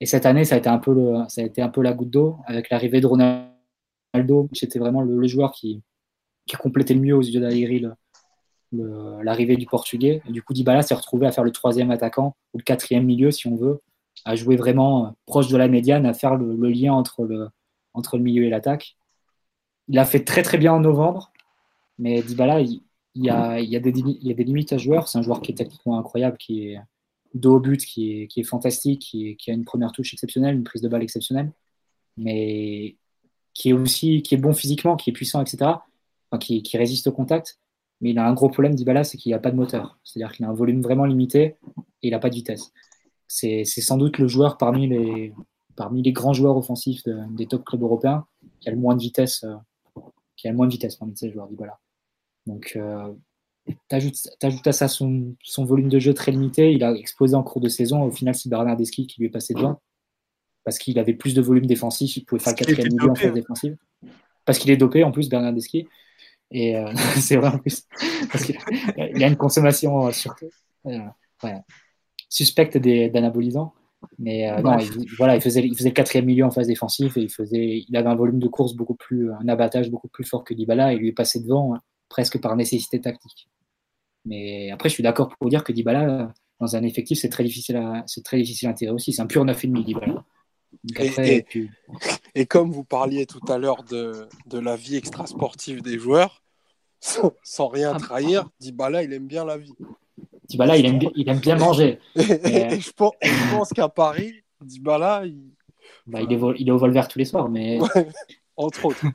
Et 0.00 0.06
cette 0.06 0.26
année, 0.26 0.44
ça 0.44 0.54
a 0.54 0.58
été 0.58 0.68
un 0.68 0.78
peu, 0.78 0.94
le, 0.94 1.24
ça 1.28 1.40
a 1.40 1.44
été 1.44 1.60
un 1.60 1.68
peu 1.68 1.82
la 1.82 1.92
goutte 1.92 2.10
d'eau 2.10 2.36
avec 2.46 2.70
l'arrivée 2.70 3.00
de 3.00 3.06
Ronaldo. 3.06 4.48
C'était 4.52 4.78
vraiment 4.78 5.02
le, 5.02 5.26
joueur 5.26 5.52
qui, 5.52 5.82
qui 6.46 6.56
complétait 6.56 6.94
le 6.94 7.00
mieux 7.00 7.16
aux 7.16 7.22
yeux 7.22 7.40
d'Aligri 7.40 7.84
l'arrivée 8.70 9.56
du 9.56 9.66
Portugais. 9.66 10.22
Du 10.28 10.42
coup, 10.42 10.52
Dybala 10.52 10.82
s'est 10.82 10.94
retrouvé 10.94 11.26
à 11.26 11.32
faire 11.32 11.42
le 11.42 11.50
troisième 11.50 11.90
attaquant 11.90 12.36
ou 12.54 12.58
le 12.58 12.62
quatrième 12.62 13.04
milieu, 13.04 13.30
si 13.32 13.48
on 13.48 13.56
veut, 13.56 13.80
à 14.24 14.36
jouer 14.36 14.56
vraiment 14.56 15.16
proche 15.26 15.48
de 15.48 15.56
la 15.56 15.68
médiane, 15.68 16.06
à 16.06 16.14
faire 16.14 16.36
le, 16.36 16.68
lien 16.68 16.92
entre 16.92 17.24
le, 17.24 18.18
milieu 18.18 18.44
et 18.44 18.50
l'attaque. 18.50 18.96
Il 19.88 19.98
a 19.98 20.04
fait 20.04 20.24
très 20.24 20.42
très 20.42 20.58
bien 20.58 20.72
en 20.74 20.80
novembre, 20.80 21.32
mais 21.98 22.22
Dybala, 22.22 22.60
il, 22.60 22.82
il, 23.14 23.24
y, 23.24 23.30
a, 23.30 23.60
il, 23.60 23.68
y 23.68 23.76
a 23.76 23.80
des, 23.80 23.92
limites 24.44 24.72
à 24.72 24.78
ce 24.78 24.84
joueur. 24.84 25.08
C'est 25.08 25.18
un 25.18 25.22
joueur 25.22 25.40
qui 25.40 25.52
est 25.52 25.54
techniquement 25.54 25.98
incroyable, 25.98 26.36
qui 26.36 26.68
est 26.68 26.78
dos 27.34 27.56
au 27.56 27.60
but, 27.60 27.84
qui 27.84 28.28
est, 28.34 28.42
fantastique, 28.42 29.00
qui, 29.02 29.36
qui, 29.36 29.50
a 29.50 29.54
une 29.54 29.64
première 29.64 29.92
touche 29.92 30.12
exceptionnelle, 30.12 30.54
une 30.54 30.64
prise 30.64 30.82
de 30.82 30.88
balle 30.88 31.02
exceptionnelle, 31.02 31.52
mais 32.16 32.96
qui 33.54 33.70
est 33.70 33.72
aussi 33.72 34.22
qui 34.22 34.34
est 34.34 34.38
bon 34.38 34.52
physiquement, 34.52 34.96
qui 34.96 35.10
est 35.10 35.12
puissant, 35.12 35.40
etc. 35.42 35.58
Enfin, 36.30 36.38
qui, 36.38 36.62
qui 36.62 36.76
résiste 36.78 37.06
au 37.06 37.12
contact. 37.12 37.58
Mais 38.00 38.10
il 38.10 38.18
a 38.18 38.26
un 38.26 38.32
gros 38.34 38.48
problème, 38.48 38.74
Dybala, 38.74 39.04
c'est 39.04 39.18
qu'il 39.18 39.32
n'a 39.32 39.38
pas 39.40 39.50
de 39.50 39.56
moteur. 39.56 39.98
C'est-à-dire 40.04 40.32
qu'il 40.32 40.44
a 40.44 40.48
un 40.48 40.52
volume 40.52 40.80
vraiment 40.80 41.04
limité 41.04 41.56
et 42.02 42.08
il 42.08 42.10
n'a 42.12 42.20
pas 42.20 42.30
de 42.30 42.34
vitesse. 42.34 42.72
C'est 43.28 43.64
sans 43.64 43.98
doute 43.98 44.18
le 44.18 44.26
joueur 44.26 44.56
parmi 44.56 44.88
les, 44.88 45.32
parmi 45.76 46.02
les 46.02 46.12
grands 46.12 46.32
joueurs 46.32 46.56
offensifs 46.56 47.04
de, 47.04 47.18
des 47.36 47.46
top 47.46 47.64
clubs 47.64 47.82
européens 47.82 48.26
qui 48.60 48.68
a 48.68 48.72
le 48.72 48.78
moins 48.78 48.96
de 48.96 49.02
vitesse 49.02 49.44
euh, 49.44 49.54
qui 50.36 50.48
a 50.48 50.52
moins 50.52 50.66
de 50.66 50.72
vitesse 50.72 50.96
parmi 50.96 51.16
ces 51.16 51.30
joueurs 51.30 51.48
d'Ibala. 51.48 51.78
Donc, 52.46 52.72
euh, 52.76 53.12
tu 53.66 53.96
ajoutes, 53.96 54.66
à 54.66 54.72
ça 54.72 54.88
son, 54.88 55.34
son, 55.42 55.64
volume 55.64 55.88
de 55.88 55.98
jeu 55.98 56.14
très 56.14 56.32
limité. 56.32 56.72
Il 56.72 56.82
a 56.84 56.92
explosé 56.92 57.34
en 57.34 57.42
cours 57.42 57.60
de 57.60 57.68
saison. 57.68 58.02
Au 58.02 58.10
final, 58.10 58.34
c'est 58.34 58.48
Bernardeschi 58.48 59.06
qui 59.06 59.20
lui 59.20 59.26
est 59.26 59.30
passé 59.30 59.52
devant. 59.52 59.82
Parce 60.64 60.78
qu'il 60.78 60.98
avait 60.98 61.14
plus 61.14 61.34
de 61.34 61.42
volume 61.42 61.66
défensif, 61.66 62.16
il 62.16 62.24
pouvait 62.24 62.40
faire 62.40 62.52
le 62.52 62.58
quatrième 62.58 62.92
milieu 62.92 63.10
en 63.10 63.14
phase 63.14 63.32
défensive. 63.32 63.76
Parce 64.44 64.58
qu'il 64.58 64.70
est 64.70 64.76
dopé 64.76 65.04
en 65.04 65.10
plus, 65.10 65.28
Bernardeschi. 65.28 65.86
Et 66.50 66.76
euh, 66.76 66.92
c'est 67.20 67.36
vrai 67.36 67.48
en 67.48 67.58
plus. 67.58 67.84
Parce 68.30 68.44
qu'il 68.44 68.56
a 68.96 69.26
une 69.26 69.36
consommation 69.36 70.06
euh, 70.06 70.12
sur, 70.12 70.34
euh, 70.86 70.98
ouais, 71.42 71.60
suspecte 72.28 72.76
d'anabolisants. 72.78 73.72
Mais 74.18 74.50
euh, 74.50 74.60
non, 74.60 74.78
il, 74.78 75.06
voilà, 75.16 75.34
il 75.34 75.40
faisait, 75.40 75.64
il 75.64 75.76
faisait 75.76 75.88
le 75.88 75.94
quatrième 75.94 76.26
milieu 76.26 76.44
en 76.44 76.50
phase 76.50 76.68
défensive 76.68 77.12
et 77.16 77.22
il, 77.22 77.30
faisait, 77.30 77.84
il 77.88 77.96
avait 77.96 78.08
un 78.08 78.14
volume 78.14 78.38
de 78.38 78.46
course 78.46 78.74
beaucoup 78.74 78.94
plus, 78.94 79.32
un 79.32 79.48
abattage 79.48 79.90
beaucoup 79.90 80.08
plus 80.08 80.24
fort 80.24 80.44
que 80.44 80.54
Dybala 80.54 80.92
et 80.92 80.96
il 80.96 81.00
lui 81.00 81.08
est 81.08 81.12
passé 81.12 81.40
devant 81.40 81.74
hein, 81.74 81.80
presque 82.08 82.40
par 82.40 82.54
nécessité 82.54 83.00
tactique. 83.00 83.48
Mais 84.24 84.70
après, 84.70 84.88
je 84.88 84.94
suis 84.94 85.02
d'accord 85.02 85.34
pour 85.36 85.48
dire 85.48 85.64
que 85.64 85.72
Dybala, 85.72 86.32
dans 86.60 86.76
un 86.76 86.82
effectif, 86.82 87.18
c'est 87.18 87.28
très 87.28 87.44
difficile 87.44 87.76
à, 87.76 88.04
c'est 88.06 88.24
très 88.24 88.36
difficile 88.38 88.68
à 88.68 88.70
intégrer 88.72 88.94
aussi. 88.94 89.12
C'est 89.12 89.22
un 89.22 89.26
pur 89.26 89.44
9,5 89.44 89.84
Dybala. 89.84 90.24
Après, 90.90 91.06
et, 91.28 91.46
et, 91.54 91.68
et, 92.34 92.46
comme 92.46 92.70
vous 92.70 92.84
parliez 92.84 93.26
tout 93.26 93.40
à 93.48 93.58
l'heure 93.58 93.82
de, 93.84 94.28
de 94.46 94.58
la 94.58 94.76
vie 94.76 94.96
extrasportive 94.96 95.82
des 95.82 95.98
joueurs, 95.98 96.42
sans, 97.00 97.32
sans 97.42 97.68
rien 97.68 97.92
ah. 97.94 97.98
trahir, 97.98 98.48
Dybala, 98.60 99.02
il 99.02 99.12
aime 99.12 99.26
bien 99.26 99.44
la 99.44 99.56
vie. 99.56 99.74
Dybala, 100.48 100.76
il 100.76 100.86
aime, 100.86 100.98
il 101.14 101.28
aime 101.28 101.38
bien 101.38 101.56
manger. 101.58 101.98
et, 102.16 102.80
je 102.80 102.92
pense, 102.92 103.12
pense 103.50 103.72
qu'à 103.72 103.88
Paris, 103.88 104.34
Dybala, 104.60 105.26
il... 105.26 105.52
Bah, 106.06 106.20
il, 106.22 106.32
est, 106.32 106.40
il 106.58 106.68
est 106.68 106.70
au 106.70 106.78
vol 106.78 106.92
vert 106.92 107.08
tous 107.08 107.18
les 107.18 107.24
soirs, 107.24 107.48
mais... 107.48 107.78
entre 108.56 108.86
autres. 108.86 109.04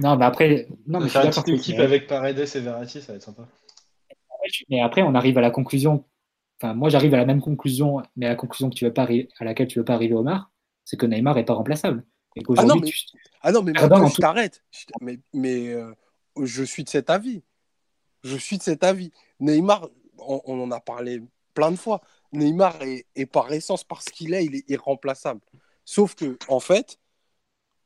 Non, 0.00 0.16
mais 0.16 0.24
après... 0.24 0.66
Non, 0.86 0.98
mais 0.98 1.10
faire 1.10 1.26
une 1.26 1.30
petite 1.30 1.48
équipe 1.48 1.78
avec 1.78 2.06
Paredes 2.06 2.38
et 2.38 2.60
Verratti, 2.60 3.02
ça 3.02 3.12
va 3.12 3.16
être 3.16 3.22
sympa. 3.22 3.46
Mais 4.70 4.80
après, 4.80 5.02
on 5.02 5.14
arrive 5.14 5.36
à 5.36 5.42
la 5.42 5.50
conclusion... 5.50 6.06
Enfin, 6.58 6.72
moi, 6.72 6.88
j'arrive 6.88 7.12
à 7.12 7.18
la 7.18 7.26
même 7.26 7.42
conclusion, 7.42 8.00
mais 8.16 8.24
à 8.24 8.30
la 8.30 8.34
conclusion 8.34 8.70
que 8.70 8.74
tu 8.74 8.86
veux 8.86 8.94
pas 8.94 9.06
à 9.38 9.44
laquelle 9.44 9.66
tu 9.66 9.78
ne 9.78 9.82
veux 9.82 9.84
pas 9.84 9.92
arriver, 9.92 10.14
Omar, 10.14 10.50
c'est 10.86 10.96
que 10.96 11.04
Neymar 11.04 11.34
n'est 11.34 11.44
pas 11.44 11.52
remplaçable. 11.52 12.02
Et 12.36 12.42
ah, 12.56 12.64
non, 12.64 12.76
mais... 12.76 12.86
Tu... 12.86 13.04
ah 13.42 13.52
non, 13.52 13.62
mais 13.62 13.72
moi, 13.72 14.08
je 14.08 14.20
t'arrête. 14.20 14.64
Mais, 15.02 15.18
mais 15.34 15.72
euh, 15.72 15.92
je 16.42 16.62
suis 16.64 16.82
de 16.84 16.88
cet 16.88 17.10
avis. 17.10 17.42
Je 18.22 18.36
suis 18.36 18.56
de 18.56 18.62
cet 18.62 18.84
avis. 18.84 19.12
Neymar, 19.38 19.90
on, 20.18 20.60
en 20.60 20.70
a 20.70 20.80
parlé 20.80 21.22
plein 21.54 21.70
de 21.70 21.76
fois. 21.76 22.00
Neymar 22.32 22.76
est, 22.82 23.26
par 23.26 23.52
essence, 23.52 23.84
parce 23.84 24.06
qu'il 24.06 24.34
est, 24.34 24.44
il 24.44 24.56
est 24.56 24.70
irremplaçable. 24.70 25.40
Sauf 25.84 26.14
que, 26.14 26.38
en 26.48 26.60
fait, 26.60 26.98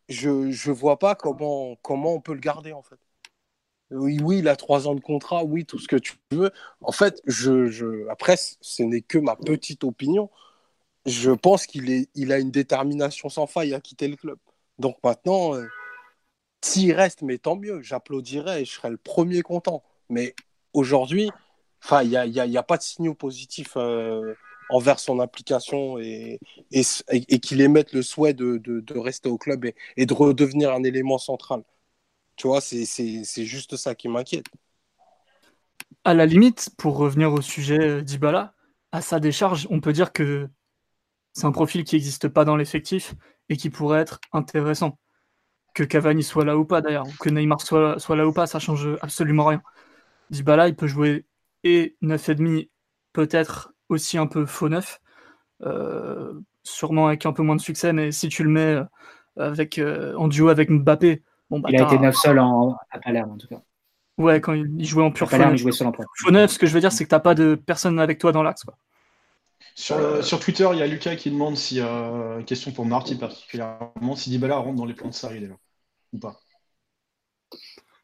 je 0.08 0.30
ne 0.30 0.72
vois 0.72 0.98
pas 0.98 1.14
comment, 1.14 1.76
comment 1.82 2.14
on 2.14 2.20
peut 2.20 2.34
le 2.34 2.40
garder, 2.40 2.72
en 2.72 2.82
fait. 2.82 2.98
Oui, 3.90 4.18
oui, 4.22 4.38
il 4.40 4.48
a 4.48 4.56
trois 4.56 4.86
ans 4.86 4.94
de 4.94 5.00
contrat, 5.00 5.44
oui, 5.44 5.64
tout 5.64 5.78
ce 5.78 5.88
que 5.88 5.96
tu 5.96 6.14
veux. 6.30 6.50
En 6.82 6.92
fait, 6.92 7.22
je, 7.26 7.68
je... 7.68 8.06
après, 8.08 8.36
ce 8.36 8.82
n'est 8.82 9.00
que 9.00 9.18
ma 9.18 9.34
petite 9.36 9.82
opinion. 9.84 10.30
Je 11.06 11.30
pense 11.30 11.66
qu'il 11.66 11.90
est, 11.90 12.10
il 12.14 12.32
a 12.32 12.38
une 12.38 12.50
détermination 12.50 13.30
sans 13.30 13.46
faille 13.46 13.74
à 13.74 13.80
quitter 13.80 14.08
le 14.08 14.16
club. 14.16 14.38
Donc 14.78 14.96
maintenant, 15.02 15.54
euh, 15.54 15.66
s'il 16.62 16.92
reste, 16.92 17.22
mais 17.22 17.38
tant 17.38 17.56
mieux, 17.56 17.80
j'applaudirais 17.82 18.62
et 18.62 18.64
je 18.64 18.72
serais 18.72 18.90
le 18.90 18.98
premier 18.98 19.42
content. 19.42 19.82
Mais 20.10 20.34
aujourd'hui, 20.74 21.30
Enfin, 21.82 22.02
il 22.02 22.10
n'y 22.10 22.16
a, 22.56 22.60
a, 22.60 22.62
pas 22.62 22.76
de 22.76 22.82
signaux 22.82 23.14
positifs 23.14 23.76
euh, 23.76 24.34
envers 24.68 24.98
son 24.98 25.20
application 25.20 25.98
et, 25.98 26.38
qu'il 27.42 27.60
émette 27.60 27.92
le 27.92 28.02
souhait 28.02 28.34
de, 28.34 28.84
rester 28.98 29.28
au 29.28 29.38
club 29.38 29.66
et, 29.96 30.06
de 30.06 30.14
redevenir 30.14 30.72
un 30.72 30.82
élément 30.82 31.18
central. 31.18 31.62
Tu 32.36 32.46
vois, 32.46 32.60
c'est 32.60 33.44
juste 33.44 33.76
ça 33.76 33.94
qui 33.94 34.08
m'inquiète. 34.08 34.46
À 36.04 36.14
la 36.14 36.26
limite, 36.26 36.70
pour 36.76 36.96
revenir 36.96 37.32
au 37.32 37.40
sujet 37.40 38.02
d'Ibala, 38.02 38.54
à 38.92 39.00
sa 39.00 39.20
décharge, 39.20 39.66
on 39.70 39.80
peut 39.80 39.92
dire 39.92 40.12
que 40.12 40.48
c'est 41.32 41.46
un 41.46 41.52
profil 41.52 41.84
qui 41.84 41.96
n'existe 41.96 42.28
pas 42.28 42.44
dans 42.44 42.56
l'effectif 42.56 43.14
et 43.48 43.56
qui 43.56 43.70
pourrait 43.70 44.00
être 44.00 44.20
intéressant. 44.32 44.98
Que 45.74 45.84
Cavani 45.84 46.22
soit 46.22 46.44
là 46.44 46.56
ou 46.56 46.64
pas 46.64 46.80
d'ailleurs, 46.80 47.06
que 47.20 47.28
Neymar 47.28 47.60
soit, 47.60 47.98
soit 47.98 48.16
là 48.16 48.26
ou 48.26 48.32
pas, 48.32 48.46
ça 48.46 48.58
change 48.58 48.88
absolument 49.00 49.46
rien. 49.46 49.62
Dybala, 50.30 50.68
il 50.68 50.76
peut 50.76 50.86
jouer 50.86 51.24
et 51.64 51.96
9,5 52.02 52.68
peut-être 53.12 53.72
aussi 53.88 54.18
un 54.18 54.26
peu 54.26 54.46
faux 54.46 54.68
neuf, 54.68 55.00
euh, 55.62 56.34
sûrement 56.62 57.08
avec 57.08 57.26
un 57.26 57.32
peu 57.32 57.42
moins 57.42 57.56
de 57.56 57.60
succès, 57.60 57.92
mais 57.92 58.12
si 58.12 58.28
tu 58.28 58.44
le 58.44 58.50
mets 58.50 58.74
euh, 58.74 58.84
avec, 59.36 59.78
euh, 59.78 60.14
en 60.16 60.28
duo 60.28 60.48
avec 60.48 60.70
Mbappé, 60.70 61.22
bon, 61.50 61.60
bah, 61.60 61.70
il 61.72 61.80
a 61.80 61.84
été 61.84 61.98
neuf 61.98 62.16
seul 62.16 62.38
en, 62.38 62.76
à 62.90 62.98
Palerme 62.98 63.32
en 63.32 63.36
tout 63.36 63.48
cas. 63.48 63.60
Ouais, 64.18 64.40
quand 64.40 64.52
il, 64.52 64.84
jouait 64.84 65.04
en 65.04 65.12
pur 65.12 65.30
faux 65.30 65.38
neuf. 65.38 65.60
Faux 66.16 66.30
neuf, 66.32 66.50
ce 66.50 66.58
que 66.58 66.66
je 66.66 66.74
veux 66.74 66.80
dire, 66.80 66.90
c'est 66.90 67.04
que 67.04 67.08
t'as 67.08 67.20
pas 67.20 67.36
de 67.36 67.54
personne 67.54 68.00
avec 68.00 68.18
toi 68.18 68.32
dans 68.32 68.42
l'axe. 68.42 68.64
Sur, 69.76 70.24
sur, 70.24 70.40
Twitter, 70.40 70.68
il 70.72 70.78
y 70.78 70.82
a 70.82 70.88
Lucas 70.88 71.14
qui 71.14 71.30
demande 71.30 71.56
si, 71.56 71.78
euh, 71.80 72.42
question 72.42 72.72
pour 72.72 72.84
Marty 72.84 73.14
particulièrement, 73.14 74.16
si 74.16 74.30
Dybala 74.30 74.56
rentre 74.56 74.74
dans 74.74 74.84
les 74.84 74.94
plans 74.94 75.08
de 75.08 75.14
Sarri 75.14 75.38
déjà, 75.38 75.54
ou 76.12 76.18
pas 76.18 76.40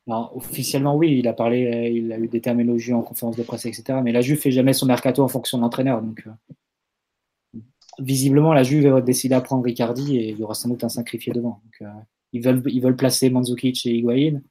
officiellement, 0.07 0.97
oui, 0.97 1.19
il 1.19 1.29
a 1.29 1.33
parlé, 1.33 1.67
euh, 1.67 1.89
il 1.89 2.13
a 2.13 2.19
eu 2.19 2.29
des 2.29 2.41
termes 2.41 2.61
élogieux 2.61 2.95
en 2.95 3.03
conférence 3.03 3.37
de 3.37 3.43
presse, 3.43 3.67
etc. 3.67 4.01
Mais 4.03 4.13
la 4.13 4.21
Juve 4.21 4.39
fait 4.39 4.51
jamais 4.51 4.73
son 4.73 4.87
mercato 4.87 5.23
en 5.23 5.29
fonction 5.29 5.59
de 5.59 5.63
l'entraîneur. 5.63 6.03
Donc, 6.03 6.27
euh, 6.27 7.61
visiblement, 7.99 8.53
la 8.53 8.63
Juve 8.63 8.87
va 8.87 9.01
décider 9.01 9.35
à 9.35 9.41
prendre 9.41 9.65
Ricardi 9.65 10.17
et 10.17 10.31
il 10.31 10.39
y 10.39 10.43
aura 10.43 10.55
sans 10.55 10.69
doute 10.69 10.85
un 10.85 10.89
sacrifié 10.89 11.33
devant. 11.33 11.63
Donc, 11.65 11.77
euh, 11.83 12.01
ils, 12.33 12.43
veulent, 12.43 12.63
ils 12.67 12.83
veulent 12.83 12.97
placer 12.97 13.31
Mandzukic 13.31 13.87
et 13.87 13.95
Higuain, 13.95 14.43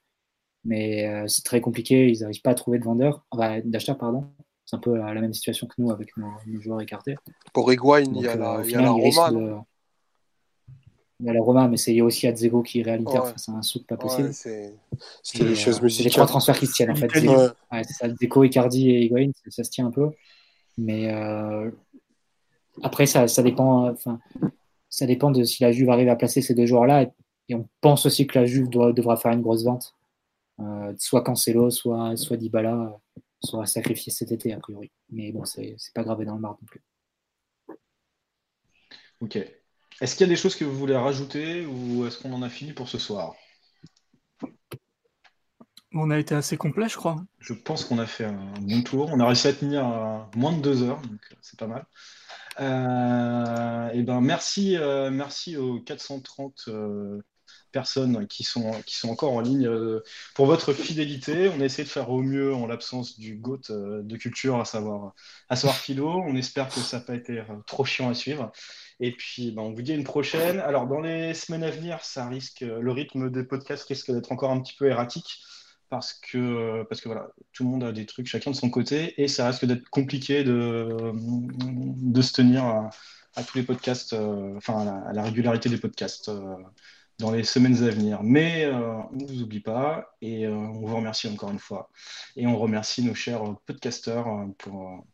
mais 0.65 1.27
c'est 1.27 1.43
très 1.43 1.61
compliqué. 1.61 2.09
Ils 2.09 2.21
n'arrivent 2.21 2.41
pas 2.41 2.51
à 2.51 2.55
trouver 2.55 2.79
de 2.79 2.85
vendeurs, 2.85 3.25
enfin, 3.29 3.59
d'acheteurs, 3.65 3.97
pardon. 3.97 4.25
C'est 4.65 4.77
un 4.77 4.79
peu 4.79 4.95
la, 4.97 5.13
même 5.13 5.33
situation 5.33 5.67
que 5.67 5.73
nous 5.77 5.91
avec 5.91 6.15
nos, 6.15 6.31
joueurs 6.61 6.79
écartés. 6.79 7.15
Pour 7.53 7.71
Higuain, 7.71 8.03
il 8.15 8.21
y 8.21 8.27
a 8.27 8.35
la, 8.37 8.61
il 11.23 11.27
y 11.27 11.29
a 11.29 11.33
la 11.33 11.41
Roma. 11.41 11.61
Il 11.61 11.63
y 11.63 11.91
a 11.91 11.93
mais 11.93 12.01
aussi 12.01 12.27
Adzego 12.27 12.61
qui 12.61 12.81
est 12.81 12.83
réalisateur. 12.83 13.25
Ouais. 13.25 13.33
C'est 13.37 13.51
un 13.51 13.61
souk 13.61 13.87
pas 13.87 13.95
possible. 13.95 14.27
Ouais, 14.27 14.73
c'est 15.23 15.43
les 15.43 15.55
choses 15.55 15.79
euh, 15.79 15.83
musicales. 15.83 16.05
les 16.05 16.11
trois 16.11 16.25
transferts 16.25 16.59
qui 16.59 16.67
se 16.67 16.73
tiennent 16.73 16.91
en 16.91 16.95
fait. 16.95 17.07
Ouais. 17.15 17.83
c'est 17.83 17.93
ça, 17.93 18.07
Deco, 18.09 18.43
Icardi 18.43 18.89
et 18.89 19.05
Higuain, 19.05 19.31
ça 19.47 19.63
se 19.63 19.69
tient 19.69 19.87
un 19.87 19.91
peu. 19.91 20.11
Mais 20.77 21.13
euh, 21.13 21.71
après, 22.81 23.05
ça, 23.05 23.27
ça 23.27 23.41
dépend. 23.41 23.89
Enfin, 23.89 24.19
ça 24.89 25.05
dépend 25.05 25.31
de 25.31 25.43
si 25.43 25.63
la 25.63 25.71
Juve 25.71 25.89
arrive 25.89 26.09
à 26.09 26.15
placer 26.15 26.41
ces 26.41 26.53
deux 26.53 26.65
joueurs-là. 26.65 27.03
Et, 27.03 27.55
on 27.55 27.67
pense 27.81 28.05
aussi 28.05 28.25
que 28.25 28.39
la 28.39 28.45
Juve 28.45 28.69
doit, 28.69 28.93
devra 28.93 29.15
faire 29.15 29.31
une 29.31 29.41
grosse 29.41 29.63
vente 29.63 29.95
soit 30.97 31.23
Cancelo, 31.23 31.69
soit, 31.71 32.15
soit 32.15 32.37
Dybala 32.37 32.97
sera 33.43 33.65
sacrifié 33.65 34.11
cet 34.11 34.31
été, 34.31 34.53
a 34.53 34.59
priori. 34.59 34.91
Mais 35.09 35.31
bon, 35.31 35.45
c'est 35.45 35.75
pas 35.93 36.03
gravé 36.03 36.25
dans 36.25 36.35
le 36.35 36.41
marbre 36.41 36.59
non 36.61 36.67
plus. 36.67 36.81
Ok. 39.19 39.62
Est-ce 40.01 40.15
qu'il 40.15 40.25
y 40.27 40.29
a 40.29 40.33
des 40.33 40.39
choses 40.39 40.55
que 40.55 40.65
vous 40.65 40.77
voulez 40.77 40.95
rajouter 40.95 41.65
ou 41.65 42.05
est-ce 42.05 42.17
qu'on 42.17 42.33
en 42.33 42.41
a 42.41 42.49
fini 42.49 42.73
pour 42.73 42.89
ce 42.89 42.97
soir? 42.97 43.33
On 45.93 46.09
a 46.09 46.17
été 46.17 46.33
assez 46.33 46.57
complet, 46.57 46.89
je 46.89 46.97
crois. 46.97 47.17
Je 47.39 47.53
pense 47.53 47.85
qu'on 47.85 47.99
a 47.99 48.07
fait 48.07 48.25
un 48.25 48.53
bon 48.61 48.81
tour. 48.81 49.11
On 49.13 49.19
a 49.19 49.27
réussi 49.27 49.47
à 49.47 49.53
tenir 49.53 50.27
moins 50.35 50.51
de 50.51 50.61
deux 50.61 50.81
heures, 50.81 51.01
donc 51.01 51.19
c'est 51.41 51.59
pas 51.59 51.67
mal. 51.67 51.85
Euh, 52.59 53.89
et 53.89 54.03
ben 54.03 54.21
merci, 54.21 54.77
euh, 54.77 55.11
merci 55.11 55.57
aux 55.57 55.79
430 55.79 56.69
personnes 57.73 58.27
qui 58.27 58.45
sont, 58.45 58.71
qui 58.85 58.95
sont 58.95 59.09
encore 59.09 59.33
en 59.33 59.41
ligne 59.41 59.67
euh, 59.67 60.01
pour 60.35 60.45
votre 60.45 60.71
fidélité. 60.71 61.49
On 61.49 61.59
a 61.59 61.65
essayé 61.65 61.83
de 61.83 61.89
faire 61.89 62.09
au 62.09 62.21
mieux 62.21 62.53
en 62.53 62.67
l'absence 62.67 63.19
du 63.19 63.35
GOAT 63.35 63.71
euh, 63.71 64.01
de 64.03 64.15
culture, 64.15 64.61
à 64.61 64.65
savoir, 64.65 65.13
à 65.49 65.57
savoir 65.57 65.75
Philo. 65.75 66.09
On 66.09 66.35
espère 66.37 66.69
que 66.69 66.79
ça 66.79 66.99
n'a 66.99 67.03
pas 67.03 67.15
été 67.15 67.39
euh, 67.39 67.43
trop 67.67 67.83
chiant 67.83 68.09
à 68.09 68.13
suivre. 68.13 68.53
Et 69.01 69.11
puis, 69.11 69.51
ben, 69.51 69.63
on 69.63 69.73
vous 69.73 69.81
dit 69.81 69.93
une 69.93 70.05
prochaine. 70.05 70.59
Alors, 70.59 70.87
dans 70.87 71.01
les 71.01 71.33
semaines 71.33 71.63
à 71.63 71.71
venir, 71.71 71.99
ça 72.05 72.27
risque, 72.29 72.61
le 72.61 72.91
rythme 72.91 73.29
des 73.29 73.43
podcasts 73.43 73.85
risque 73.87 74.11
d'être 74.11 74.31
encore 74.31 74.51
un 74.51 74.61
petit 74.61 74.75
peu 74.77 74.87
erratique 74.87 75.41
parce 75.89 76.13
que, 76.13 76.83
parce 76.83 77.01
que 77.01 77.09
voilà, 77.09 77.27
tout 77.51 77.63
le 77.63 77.69
monde 77.69 77.83
a 77.83 77.91
des 77.91 78.05
trucs 78.05 78.27
chacun 78.27 78.51
de 78.51 78.55
son 78.55 78.69
côté 78.69 79.21
et 79.21 79.27
ça 79.27 79.47
risque 79.47 79.65
d'être 79.65 79.89
compliqué 79.89 80.43
de, 80.43 81.11
de 81.13 82.21
se 82.21 82.33
tenir 82.33 82.63
à, 82.63 83.43
tous 83.43 83.57
les 83.57 83.63
podcasts, 83.63 84.13
enfin 84.57 84.87
à 85.07 85.13
la, 85.13 85.23
régularité 85.23 85.69
des 85.69 85.77
podcasts 85.77 86.31
dans 87.19 87.31
les 87.31 87.43
semaines 87.43 87.83
à 87.83 87.89
venir. 87.89 88.23
Mais 88.23 88.65
euh, 88.65 88.97
on 89.11 89.15
ne 89.15 89.25
vous 89.25 89.41
oublie 89.43 89.59
pas 89.59 90.15
et 90.21 90.45
euh, 90.45 90.51
on 90.51 90.85
vous 90.85 90.95
remercie 90.95 91.27
encore 91.27 91.51
une 91.51 91.59
fois. 91.59 91.89
Et 92.35 92.47
on 92.47 92.57
remercie 92.57 93.03
nos 93.03 93.15
chers 93.15 93.41
podcasteurs 93.65 94.27
euh, 94.27 94.45
pour, 94.57 95.05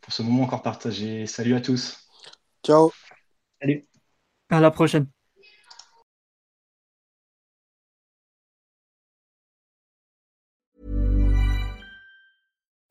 pour 0.00 0.12
ce 0.12 0.22
moment 0.22 0.44
encore 0.44 0.62
partagé. 0.62 1.26
Salut 1.26 1.54
à 1.54 1.60
tous. 1.60 2.08
Ciao. 2.64 2.92
Salut. 3.60 3.86
À 4.50 4.60
la 4.60 4.70
prochaine. 4.70 5.08